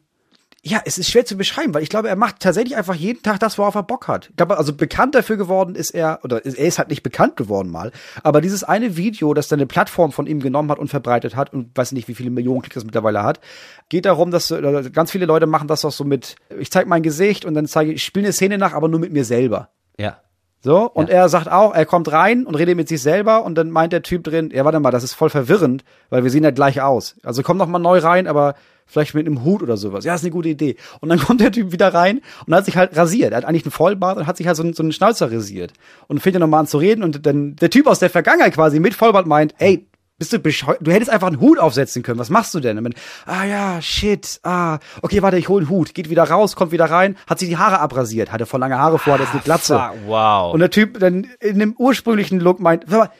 ja, 0.62 0.80
es 0.84 0.98
ist 0.98 1.10
schwer 1.10 1.24
zu 1.24 1.36
beschreiben, 1.36 1.72
weil 1.72 1.82
ich 1.82 1.88
glaube, 1.88 2.08
er 2.08 2.16
macht 2.16 2.40
tatsächlich 2.40 2.76
einfach 2.76 2.94
jeden 2.94 3.22
Tag 3.22 3.40
das, 3.40 3.56
worauf 3.56 3.74
er 3.74 3.82
Bock 3.82 4.08
hat. 4.08 4.28
Ich 4.28 4.36
glaube, 4.36 4.58
also 4.58 4.74
bekannt 4.74 5.14
dafür 5.14 5.38
geworden 5.38 5.74
ist 5.74 5.90
er, 5.94 6.20
oder 6.22 6.44
er 6.44 6.66
ist 6.66 6.78
halt 6.78 6.90
nicht 6.90 7.02
bekannt 7.02 7.36
geworden 7.36 7.70
mal, 7.70 7.92
aber 8.22 8.42
dieses 8.42 8.62
eine 8.62 8.96
Video, 8.96 9.32
das 9.32 9.48
dann 9.48 9.58
eine 9.58 9.66
Plattform 9.66 10.12
von 10.12 10.26
ihm 10.26 10.40
genommen 10.40 10.70
hat 10.70 10.78
und 10.78 10.88
verbreitet 10.88 11.34
hat 11.34 11.54
und 11.54 11.76
weiß 11.76 11.92
nicht, 11.92 12.08
wie 12.08 12.14
viele 12.14 12.28
Millionen 12.28 12.60
Klicks 12.60 12.74
das 12.74 12.84
mittlerweile 12.84 13.22
hat, 13.22 13.40
geht 13.88 14.04
darum, 14.04 14.30
dass 14.30 14.50
äh, 14.50 14.90
ganz 14.92 15.10
viele 15.10 15.24
Leute 15.24 15.46
machen 15.46 15.66
das 15.66 15.84
auch 15.86 15.92
so 15.92 16.04
mit, 16.04 16.36
ich 16.58 16.70
zeige 16.70 16.88
mein 16.88 17.02
Gesicht 17.02 17.46
und 17.46 17.54
dann 17.54 17.66
zeige 17.66 17.90
ich, 17.90 17.96
ich 17.96 18.04
spiele 18.04 18.26
eine 18.26 18.32
Szene 18.34 18.58
nach, 18.58 18.74
aber 18.74 18.88
nur 18.88 19.00
mit 19.00 19.12
mir 19.12 19.24
selber. 19.24 19.70
Ja. 19.98 20.18
So, 20.62 20.90
und 20.90 21.08
er 21.08 21.30
sagt 21.30 21.50
auch, 21.50 21.74
er 21.74 21.86
kommt 21.86 22.12
rein 22.12 22.44
und 22.44 22.54
redet 22.54 22.76
mit 22.76 22.86
sich 22.86 23.00
selber 23.00 23.44
und 23.44 23.54
dann 23.54 23.70
meint 23.70 23.94
der 23.94 24.02
Typ 24.02 24.24
drin, 24.24 24.50
ja, 24.52 24.62
warte 24.66 24.78
mal, 24.78 24.90
das 24.90 25.04
ist 25.04 25.14
voll 25.14 25.30
verwirrend, 25.30 25.84
weil 26.10 26.22
wir 26.22 26.30
sehen 26.30 26.44
ja 26.44 26.50
gleich 26.50 26.82
aus. 26.82 27.16
Also 27.22 27.42
komm 27.42 27.56
noch 27.56 27.66
mal 27.66 27.78
neu 27.78 27.98
rein, 27.98 28.26
aber 28.26 28.56
vielleicht 28.90 29.14
mit 29.14 29.26
einem 29.26 29.44
Hut 29.44 29.62
oder 29.62 29.76
sowas. 29.76 30.04
Ja, 30.04 30.14
ist 30.14 30.22
eine 30.22 30.30
gute 30.30 30.48
Idee. 30.48 30.76
Und 31.00 31.08
dann 31.08 31.18
kommt 31.24 31.40
der 31.40 31.52
Typ 31.52 31.72
wieder 31.72 31.94
rein 31.94 32.20
und 32.46 32.54
hat 32.54 32.64
sich 32.64 32.76
halt 32.76 32.96
rasiert. 32.96 33.32
Er 33.32 33.38
hat 33.38 33.44
eigentlich 33.44 33.64
einen 33.64 33.72
Vollbart 33.72 34.18
und 34.18 34.26
hat 34.26 34.36
sich 34.36 34.46
halt 34.46 34.56
so, 34.56 34.62
einen- 34.62 34.74
so 34.74 34.82
einen 34.82 34.92
Schnauzer 34.92 35.30
rasiert. 35.32 35.72
Und 36.08 36.20
fängt 36.20 36.34
dann 36.34 36.40
nochmal 36.40 36.60
an 36.60 36.66
zu 36.66 36.78
reden 36.78 37.02
und 37.04 37.24
dann 37.26 37.56
der 37.56 37.70
Typ 37.70 37.86
aus 37.86 37.98
der 38.00 38.10
Vergangenheit 38.10 38.54
quasi 38.54 38.80
mit 38.80 38.94
Vollbart 38.94 39.26
meint, 39.26 39.54
ey, 39.58 39.86
bist 40.18 40.34
du 40.34 40.38
bescheuert? 40.38 40.78
Du 40.82 40.90
hättest 40.92 41.10
einfach 41.10 41.28
einen 41.28 41.40
Hut 41.40 41.58
aufsetzen 41.58 42.02
können. 42.02 42.18
Was 42.18 42.28
machst 42.28 42.52
du 42.52 42.60
denn? 42.60 42.76
Und 42.76 42.84
dann, 42.84 42.94
ah 43.24 43.44
ja, 43.46 43.80
shit, 43.80 44.38
ah, 44.42 44.78
okay, 45.00 45.22
warte, 45.22 45.38
ich 45.38 45.48
hol 45.48 45.62
einen 45.62 45.70
Hut. 45.70 45.94
Geht 45.94 46.10
wieder 46.10 46.24
raus, 46.24 46.56
kommt 46.56 46.72
wieder 46.72 46.84
rein, 46.90 47.16
hat 47.26 47.38
sich 47.38 47.48
die 47.48 47.56
Haare 47.56 47.80
abrasiert, 47.80 48.30
hatte 48.30 48.44
voll 48.44 48.60
lange 48.60 48.76
Haare 48.78 48.98
vor, 48.98 49.14
hat 49.14 49.20
jetzt 49.20 49.32
eine 49.32 49.40
Glatze. 49.40 49.78
Fuck, 49.78 49.94
wow. 50.08 50.52
Und 50.52 50.60
der 50.60 50.68
Typ 50.68 50.98
dann 50.98 51.26
in 51.40 51.58
dem 51.58 51.74
ursprünglichen 51.78 52.38
Look 52.38 52.60
meint, 52.60 52.84
"Sag 52.86 52.98
mal, 52.98 53.10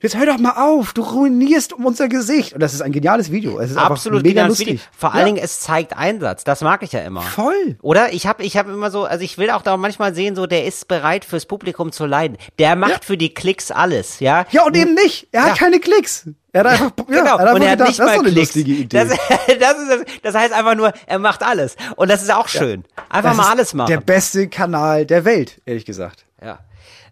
jetzt 0.00 0.16
hör 0.16 0.26
doch 0.26 0.38
mal 0.38 0.52
auf, 0.62 0.92
du 0.92 1.02
ruinierst 1.02 1.72
unser 1.72 2.08
Gesicht. 2.08 2.52
Und 2.52 2.60
das 2.60 2.74
ist 2.74 2.80
ein 2.82 2.92
geniales 2.92 3.30
Video. 3.32 3.58
Es 3.58 3.70
ist 3.70 3.76
Absolut 3.76 4.22
mega 4.22 4.30
geniales 4.42 4.58
lustig. 4.58 4.66
Video. 4.68 4.82
Vor 4.96 5.14
allen 5.14 5.26
Dingen, 5.26 5.38
es 5.38 5.60
zeigt 5.60 5.96
Einsatz. 5.96 6.44
Das 6.44 6.60
mag 6.60 6.82
ich 6.82 6.92
ja 6.92 7.00
immer. 7.00 7.22
Voll. 7.22 7.76
Oder? 7.82 8.12
Ich 8.12 8.26
habe 8.26 8.42
ich 8.44 8.56
hab 8.56 8.68
immer 8.68 8.90
so, 8.90 9.04
also 9.04 9.24
ich 9.24 9.38
will 9.38 9.50
auch 9.50 9.62
da 9.62 9.76
manchmal 9.76 10.14
sehen, 10.14 10.36
so 10.36 10.46
der 10.46 10.64
ist 10.64 10.88
bereit 10.88 11.24
fürs 11.24 11.46
Publikum 11.46 11.92
zu 11.92 12.06
leiden. 12.06 12.36
Der 12.58 12.76
macht 12.76 12.90
Ja. 12.92 12.98
für 13.02 13.16
die 13.16 13.32
Klicks 13.34 13.70
alles, 13.70 14.20
ja? 14.20 14.46
Ja, 14.50 14.64
und 14.64 14.76
eben 14.76 14.94
nicht. 14.94 15.28
Er 15.32 15.42
hat 15.42 15.48
Ja. 15.50 15.54
keine 15.56 15.80
Klicks. 15.80 16.28
Er 16.52 16.60
hat 16.60 16.66
einfach, 16.68 16.90
ja, 16.96 17.04
Genau, 17.06 17.36
er 17.36 17.48
hat 17.48 17.54
und 17.54 17.62
er 17.62 17.70
hat 17.72 17.78
gedacht, 17.78 17.88
nicht 17.88 17.88
das 17.88 17.90
ist 17.90 17.98
mal 17.98 18.14
doch 18.14 18.22
eine 18.22 18.32
Klicks. 18.32 18.54
lustige 18.54 18.72
Idee. 18.72 18.96
Das, 18.96 19.08
das, 19.58 19.98
ist, 19.98 20.06
das, 20.22 20.34
heißt 20.34 20.52
einfach 20.54 20.74
nur, 20.74 20.92
er 21.06 21.18
macht 21.18 21.42
alles. 21.42 21.76
Und 21.96 22.10
das 22.10 22.22
ist 22.22 22.32
auch 22.32 22.48
schön. 22.48 22.84
Einfach 23.10 23.30
Das 23.30 23.36
mal 23.36 23.42
ist 23.44 23.50
alles 23.50 23.74
machen. 23.74 23.88
Der 23.90 24.00
beste 24.00 24.48
Kanal 24.48 25.04
der 25.04 25.24
Welt, 25.26 25.60
ehrlich 25.66 25.84
gesagt. 25.84 26.24
ja. 26.42 26.58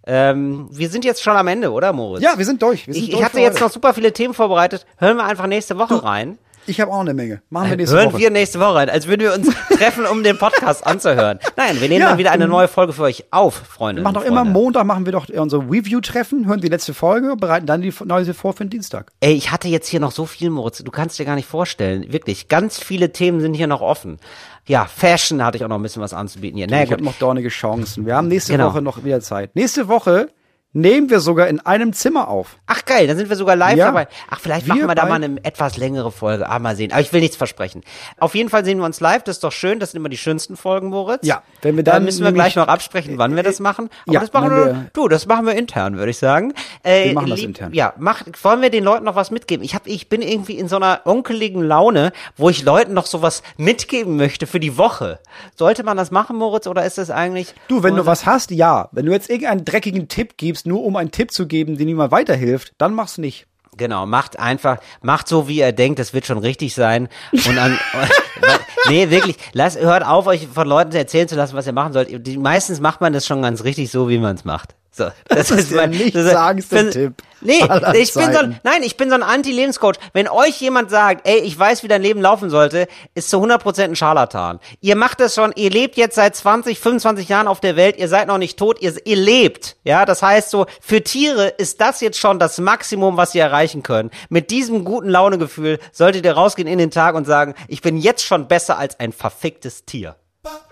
Ähm, 0.07 0.69
wir 0.71 0.91
sind 0.91 1.05
jetzt 1.05 1.23
schon 1.23 1.37
am 1.37 1.47
Ende, 1.47 1.73
oder 1.73 1.93
Moritz? 1.93 2.23
Ja, 2.23 2.37
wir 2.37 2.45
sind 2.45 2.61
durch. 2.63 2.87
Wir 2.87 2.95
sind 2.95 3.03
Ich, 3.05 3.11
durch 3.11 3.21
ich 3.21 3.25
hatte 3.25 3.41
jetzt 3.41 3.61
noch 3.61 3.71
super 3.71 3.95
viele 3.95 4.13
Themen 4.13 4.35
vorbereitet. 4.35 4.87
Hören 4.99 5.17
wir 5.17 5.25
einfach 5.25 5.47
nächste 5.47 5.79
Woche 5.79 6.05
rein. 6.05 6.39
Ich 6.67 6.81
habe 6.81 6.91
auch 6.93 7.01
eine 7.01 7.15
Menge. 7.15 7.43
Machen 7.51 7.71
wir 7.71 7.77
nächste 7.77 7.97
Hören 7.97 8.13
Woche. 8.13 8.19
wir 8.19 8.31
nächste 8.31 8.61
Woche 8.61 8.75
rein, 8.75 8.91
als 8.91 9.07
würden 9.07 9.21
wir 9.23 9.35
uns 9.35 9.49
treffen, 9.77 10.07
um 10.07 10.23
den 10.23 10.39
Podcast 10.39 10.87
anzuhören. 10.87 11.39
Nein, 11.57 11.81
wir 11.81 11.89
nehmen 11.89 12.01
Ja, 12.01 12.09
dann 12.11 12.19
wieder 12.19 12.31
eine 12.33 12.45
ähm, 12.45 12.51
neue 12.51 12.69
Folge 12.69 12.93
für 12.93 13.03
euch 13.03 13.25
auf, 13.31 13.55
Freunde. 13.55 14.03
machen 14.03 14.15
doch 14.15 14.25
immer 14.25 14.45
Montag 14.45 14.85
machen 14.87 15.05
wir 15.05 15.13
doch 15.13 15.29
unser 15.29 15.59
Review-Treffen, 15.59 16.47
hören 16.47 16.61
die 16.61 16.69
letzte 16.69 16.95
Folge, 16.95 17.37
bereiten 17.37 17.67
dann 17.67 17.83
die 17.83 17.93
neue 18.05 18.33
vor 18.35 18.53
für 18.55 18.65
den 18.65 18.71
Dienstag. 18.71 19.11
Ey, 19.21 19.35
ich 19.35 19.51
hatte 19.51 19.69
jetzt 19.69 19.89
hier 19.89 20.01
noch 20.01 20.13
so 20.13 20.27
viel, 20.27 20.51
Moritz. 20.51 20.83
Du 20.83 20.91
kannst 20.91 21.19
dir 21.19 21.25
gar 21.25 21.35
nicht 21.35 21.49
vorstellen. 21.49 22.13
Wirklich, 22.13 22.49
ganz 22.49 22.79
viele 22.83 23.13
Themen 23.13 23.41
sind 23.41 23.55
hier 23.55 23.67
noch 23.67 23.81
offen. 23.81 24.19
Ja, 24.67 24.87
Fashion 24.87 25.45
hatte 25.45 25.59
ich 25.59 25.65
auch 25.65 25.69
noch 25.69 25.77
ein 25.77 25.83
bisschen 25.83 26.01
was 26.03 26.15
anzubieten 26.15 26.57
hier. 26.57 26.67
Na 26.71 26.83
ich 26.83 26.91
habe 26.91 27.05
noch 27.05 27.15
dornige 27.19 27.49
Chancen. 27.51 28.07
Wir 28.07 28.17
haben 28.17 28.29
nächste 28.29 28.53
Genau. 28.53 28.69
Woche 28.69 28.81
noch 28.81 29.05
wieder 29.05 29.21
Zeit. 29.21 29.55
Nächste 29.55 29.89
Woche 29.89 30.29
nehmen 30.75 31.09
wir 31.09 31.21
sogar 31.21 31.49
in 31.49 31.61
einem 31.61 31.93
Zimmer 31.95 32.29
auf. 32.29 32.57
Ach 32.67 32.85
geil, 32.85 33.07
dann 33.07 33.17
sind 33.17 33.31
wir 33.31 33.37
sogar 33.37 33.57
live 33.57 33.79
Ja. 33.79 33.87
dabei. 33.87 34.09
Ach, 34.29 34.39
vielleicht 34.41 34.67
Wir 34.67 34.75
machen 34.75 34.89
wir 34.89 34.95
da 34.95 35.07
mal 35.07 35.23
eine 35.23 35.43
etwas 35.45 35.79
längere 35.79 36.13
Folge. 36.13 36.47
Ah, 36.49 36.59
mal 36.59 36.77
sehen. 36.77 36.93
Aber 36.93 37.01
ich 37.01 37.13
will 37.13 37.21
nichts 37.23 37.37
versprechen. 37.37 37.83
Auf 38.19 38.35
jeden 38.35 38.51
Fall 38.51 38.65
sehen 38.65 38.79
wir 38.79 38.85
uns 38.85 39.01
live. 39.01 39.23
Das 39.23 39.37
ist 39.37 39.45
doch 39.45 39.53
schön. 39.53 39.79
Das 39.81 39.93
sind 39.93 40.01
immer 40.01 40.09
die 40.11 40.19
schönsten 40.19 40.57
Folgen, 40.57 40.89
Moritz. 40.89 41.25
Ja, 41.27 41.43
wenn 41.63 41.77
wir 41.77 41.83
da 41.85 41.93
dann 41.93 42.05
müssen 42.05 42.25
wir 42.25 42.33
gleich 42.33 42.57
noch 42.57 42.69
absprechen, 42.69 43.17
wann 43.17 43.35
wir 43.37 43.43
das 43.43 43.61
machen. 43.61 43.89
Aber 44.05 44.13
ja, 44.15 44.21
das 44.21 44.33
machen 44.33 44.51
wir, 44.51 44.67
wir- 44.67 44.91
du, 44.93 45.09
das 45.09 45.27
machen 45.27 45.47
wir 45.47 45.55
intern, 45.55 45.97
würde 45.97 46.11
ich 46.11 46.19
sagen. 46.19 46.53
Äh, 46.83 47.07
Wir 47.07 47.15
machen 47.15 47.31
das 47.31 47.41
intern. 47.41 47.73
Ja, 47.73 47.95
mach, 47.97 48.23
wollen 48.43 48.61
wir 48.61 48.71
den 48.71 48.85
Leuten 48.85 49.05
noch 49.05 49.15
was 49.17 49.31
mitgeben? 49.31 49.65
Ich 49.65 49.75
hab, 49.75 49.87
ich 49.87 50.09
bin 50.09 50.21
irgendwie 50.23 50.59
in 50.59 50.69
so 50.69 50.77
einer 50.77 51.01
onkeligen 51.05 51.63
Laune, 51.63 52.13
wo 52.37 52.51
ich 52.51 52.65
Leuten 52.65 52.93
noch 52.95 53.07
sowas 53.07 53.43
mitgeben 53.57 54.17
möchte 54.17 54.47
für 54.47 54.61
die 54.61 54.77
Woche. 54.77 55.21
Sollte 55.57 55.85
man 55.85 55.97
das 55.97 56.11
machen, 56.11 56.37
Moritz, 56.37 56.67
oder 56.67 56.85
ist 56.85 56.99
das 56.99 57.11
eigentlich? 57.11 57.55
Du, 57.69 57.83
wenn 57.85 57.95
du 57.95 58.07
was 58.07 58.27
hast, 58.27 58.51
ja. 58.51 58.89
Wenn 58.93 59.07
du 59.07 59.13
jetzt 59.13 59.31
irgendeinen 59.31 59.65
dreckigen 59.65 60.09
Tipp 60.09 60.37
gibst, 60.37 60.64
nur 60.67 60.85
um 60.85 60.97
einen 60.97 61.11
Tipp 61.11 61.33
zu 61.33 61.47
geben, 61.47 61.77
den 61.77 61.87
niemand 61.87 62.13
weiterhilft, 62.13 62.73
dann 62.79 62.95
mach's 62.95 63.19
nicht. 63.19 63.47
Genau, 63.77 64.07
macht 64.07 64.39
einfach, 64.39 64.79
macht 65.03 65.27
so, 65.27 65.49
wie 65.49 65.59
ihr 65.59 65.73
denkt, 65.73 65.99
das 65.99 66.15
wird 66.15 66.27
schon 66.27 66.39
richtig 66.39 66.75
sein. 66.75 67.09
Und 67.33 67.59
an, 67.59 67.79
nee, 68.89 69.11
wirklich, 69.11 69.37
lasst, 69.53 69.79
hört 69.79 70.07
auf, 70.07 70.27
euch 70.27 70.47
von 70.47 70.69
Leuten 70.69 70.95
erzählen 70.95 71.29
zu 71.29 71.37
lassen, 71.37 71.57
was 71.57 71.67
ihr 71.67 71.73
machen 71.73 71.93
sollt. 71.93 72.27
Die, 72.27 72.39
meistens 72.39 72.81
macht 72.81 73.01
man 73.01 73.13
das 73.13 73.27
schon 73.27 73.43
ganz 73.43 73.65
richtig 73.65 73.91
so, 73.91 74.09
wie 74.09 74.19
man 74.19 74.37
es 74.37 74.45
macht. 74.45 74.75
So, 74.97 75.09
das, 75.29 75.51
ist 75.51 75.73
der 75.73 75.89
nichtssagendste 75.89 76.77
bin- 76.77 76.91
Tipp 76.93 77.23
Nee, 77.41 77.61
ich 77.95 78.15
bin 78.15 78.23
so 78.23 78.29
ein, 78.29 78.33
Zeiten. 78.35 78.61
nein, 78.63 78.83
ich 78.85 78.97
bin 78.97 79.09
so 79.11 79.17
ein 79.17 79.23
Anti-Lebenscoach. 79.23 79.97
Wenn 80.15 80.29
euch 80.29 80.59
jemand 80.63 80.89
sagt, 80.91 81.27
ey, 81.29 81.41
ich 81.41 81.59
weiß, 81.59 81.83
wie 81.83 81.89
dein 81.89 82.01
Leben 82.01 82.23
laufen 82.23 82.49
sollte, 82.49 82.87
ist 83.15 83.29
zu 83.29 83.37
100% 83.39 83.83
ein 83.83 83.97
Scharlatan. 83.97 84.61
Ihr 84.81 84.97
macht 84.97 85.21
das 85.21 85.35
schon, 85.35 85.53
ihr 85.57 85.69
lebt 85.69 85.97
jetzt 85.99 86.15
seit 86.15 86.35
20, 86.37 86.79
25 86.81 87.29
Jahren 87.29 87.47
auf 87.49 87.61
der 87.61 87.77
Welt, 87.77 87.99
ihr 87.99 88.09
seid 88.09 88.29
noch 88.29 88.39
nicht 88.39 88.57
tot, 88.59 88.81
ihr, 88.81 88.95
ihr 89.05 89.17
lebt. 89.17 89.77
Ja, 89.85 90.07
das 90.07 90.23
heißt 90.23 90.49
so, 90.49 90.65
für 90.81 91.03
Tiere 91.03 91.49
ist 91.49 91.83
das 91.83 92.01
jetzt 92.01 92.19
schon 92.19 92.39
das 92.39 92.59
Maximum, 92.59 93.19
was 93.19 93.33
sie 93.33 93.41
erreichen 93.41 93.83
können. 93.83 94.11
Mit 94.31 94.51
diesem 94.51 94.85
guten 94.85 95.11
Launegefühl 95.11 95.81
solltet 95.93 96.25
ihr 96.25 96.33
rausgehen 96.33 96.69
in 96.69 96.79
den 96.79 96.91
Tag 96.93 97.15
und 97.15 97.27
sagen, 97.27 97.55
ich 97.69 97.83
bin 97.83 97.99
jetzt 97.99 98.25
schon 98.25 98.49
besser 98.49 98.79
als 98.79 98.99
ein 99.01 99.13
verficktes 99.13 99.85
Tier. 99.85 100.17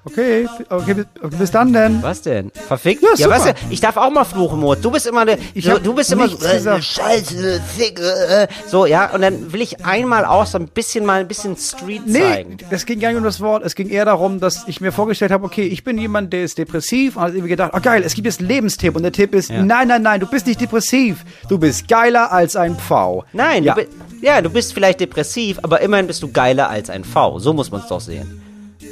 Okay, 0.05 0.49
okay, 0.69 1.05
bis, 1.39 1.53
dann 1.53 1.73
denn. 1.73 2.03
Was 2.03 2.23
denn? 2.23 2.51
Verfickt? 2.51 3.03
Ja, 3.03 3.11
Ja, 3.15 3.31
weißt 3.31 3.47
du, 3.47 3.55
ich 3.71 3.81
darf 3.81 3.97
auch 3.97 4.11
mal 4.11 4.25
fluchen, 4.25 4.59
Mord. 4.59 4.85
Du 4.85 4.91
bist 4.91 5.07
immer 5.07 5.25
der, 5.25 5.39
Ich 5.55 5.65
so, 5.65 5.79
du 5.79 5.95
bist 5.95 6.13
immer 6.13 6.29
so, 6.29 6.45
äh. 6.45 6.83
Scheiße, 6.83 7.61
Fick, 7.77 8.01
äh, 8.01 8.49
so, 8.67 8.85
ja, 8.85 9.11
und 9.15 9.23
dann 9.23 9.53
will 9.53 9.63
ich 9.63 9.85
einmal 9.85 10.25
auch 10.25 10.45
so 10.45 10.59
ein 10.59 10.67
bisschen 10.67 11.07
mal 11.07 11.21
ein 11.21 11.29
bisschen 11.29 11.57
Street 11.57 12.03
Nee, 12.05 12.19
zeigen. 12.19 12.57
es 12.71 12.85
ging 12.85 12.99
gar 12.99 13.11
nicht 13.11 13.19
um 13.19 13.25
das 13.25 13.41
Wort. 13.41 13.65
Es 13.65 13.77
ging 13.77 13.89
eher 13.89 14.05
darum, 14.05 14.41
dass 14.41 14.67
ich 14.67 14.81
mir 14.81 14.91
vorgestellt 14.91 15.31
habe, 15.31 15.45
okay, 15.45 15.63
ich 15.63 15.85
bin 15.85 15.97
jemand, 15.99 16.33
der 16.33 16.43
ist 16.43 16.59
depressiv 16.59 17.17
und 17.17 17.23
hat 17.23 17.31
irgendwie 17.31 17.51
gedacht, 17.51 17.71
oh 17.75 17.81
geil, 17.81 18.03
es 18.05 18.15
gibt 18.15 18.27
jetzt 18.27 18.41
einen 18.41 18.49
Lebenstipp 18.49 18.97
und 18.97 19.05
der 19.05 19.13
Tipp 19.13 19.35
ist, 19.35 19.51
nein, 19.51 19.87
nein, 19.87 20.03
nein, 20.03 20.19
du 20.19 20.27
bist 20.27 20.47
nicht 20.47 20.61
depressiv. 20.61 21.25
Du 21.49 21.59
bist 21.59 21.87
geiler 21.87 22.33
als 22.33 22.57
ein 22.57 22.77
Pfau. 22.77 23.25
Nein, 23.33 23.63
ja. 23.63 23.75
du, 23.75 23.87
ja, 24.21 24.43
du 24.43 24.51
bist 24.51 24.75
vielleicht 24.75 24.99
depressiv, 24.99 25.61
aber 25.63 25.81
immerhin 25.81 26.09
bist 26.09 26.23
du 26.25 26.31
geiler 26.31 26.69
als 26.69 26.91
ein 26.91 27.05
V. 27.05 27.39
So 27.39 27.53
muss 27.53 27.71
man 27.71 27.81
es 27.83 27.87
doch 27.87 28.01
sehen. 28.01 28.42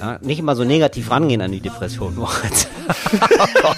Ja, 0.00 0.18
nicht 0.22 0.38
immer 0.38 0.56
so 0.56 0.64
negativ 0.64 1.10
rangehen 1.10 1.42
an 1.42 1.52
die 1.52 1.60
Depression, 1.60 2.14
Moritz. 2.16 2.66
oh 2.88 3.46
Gott. 3.62 3.76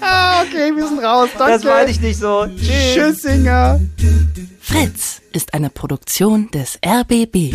ah, 0.00 0.42
okay, 0.42 0.72
wir 0.74 0.88
sind 0.88 1.00
raus. 1.00 1.28
Danke. 1.36 1.52
Das 1.52 1.64
meine 1.64 1.90
ich 1.90 2.00
nicht 2.00 2.18
so. 2.18 2.46
Tschüss. 2.46 2.94
Tschüss, 2.94 3.22
Singer. 3.22 3.78
Fritz 4.58 5.20
ist 5.32 5.52
eine 5.52 5.68
Produktion 5.68 6.50
des 6.50 6.78
RBB. 6.84 7.54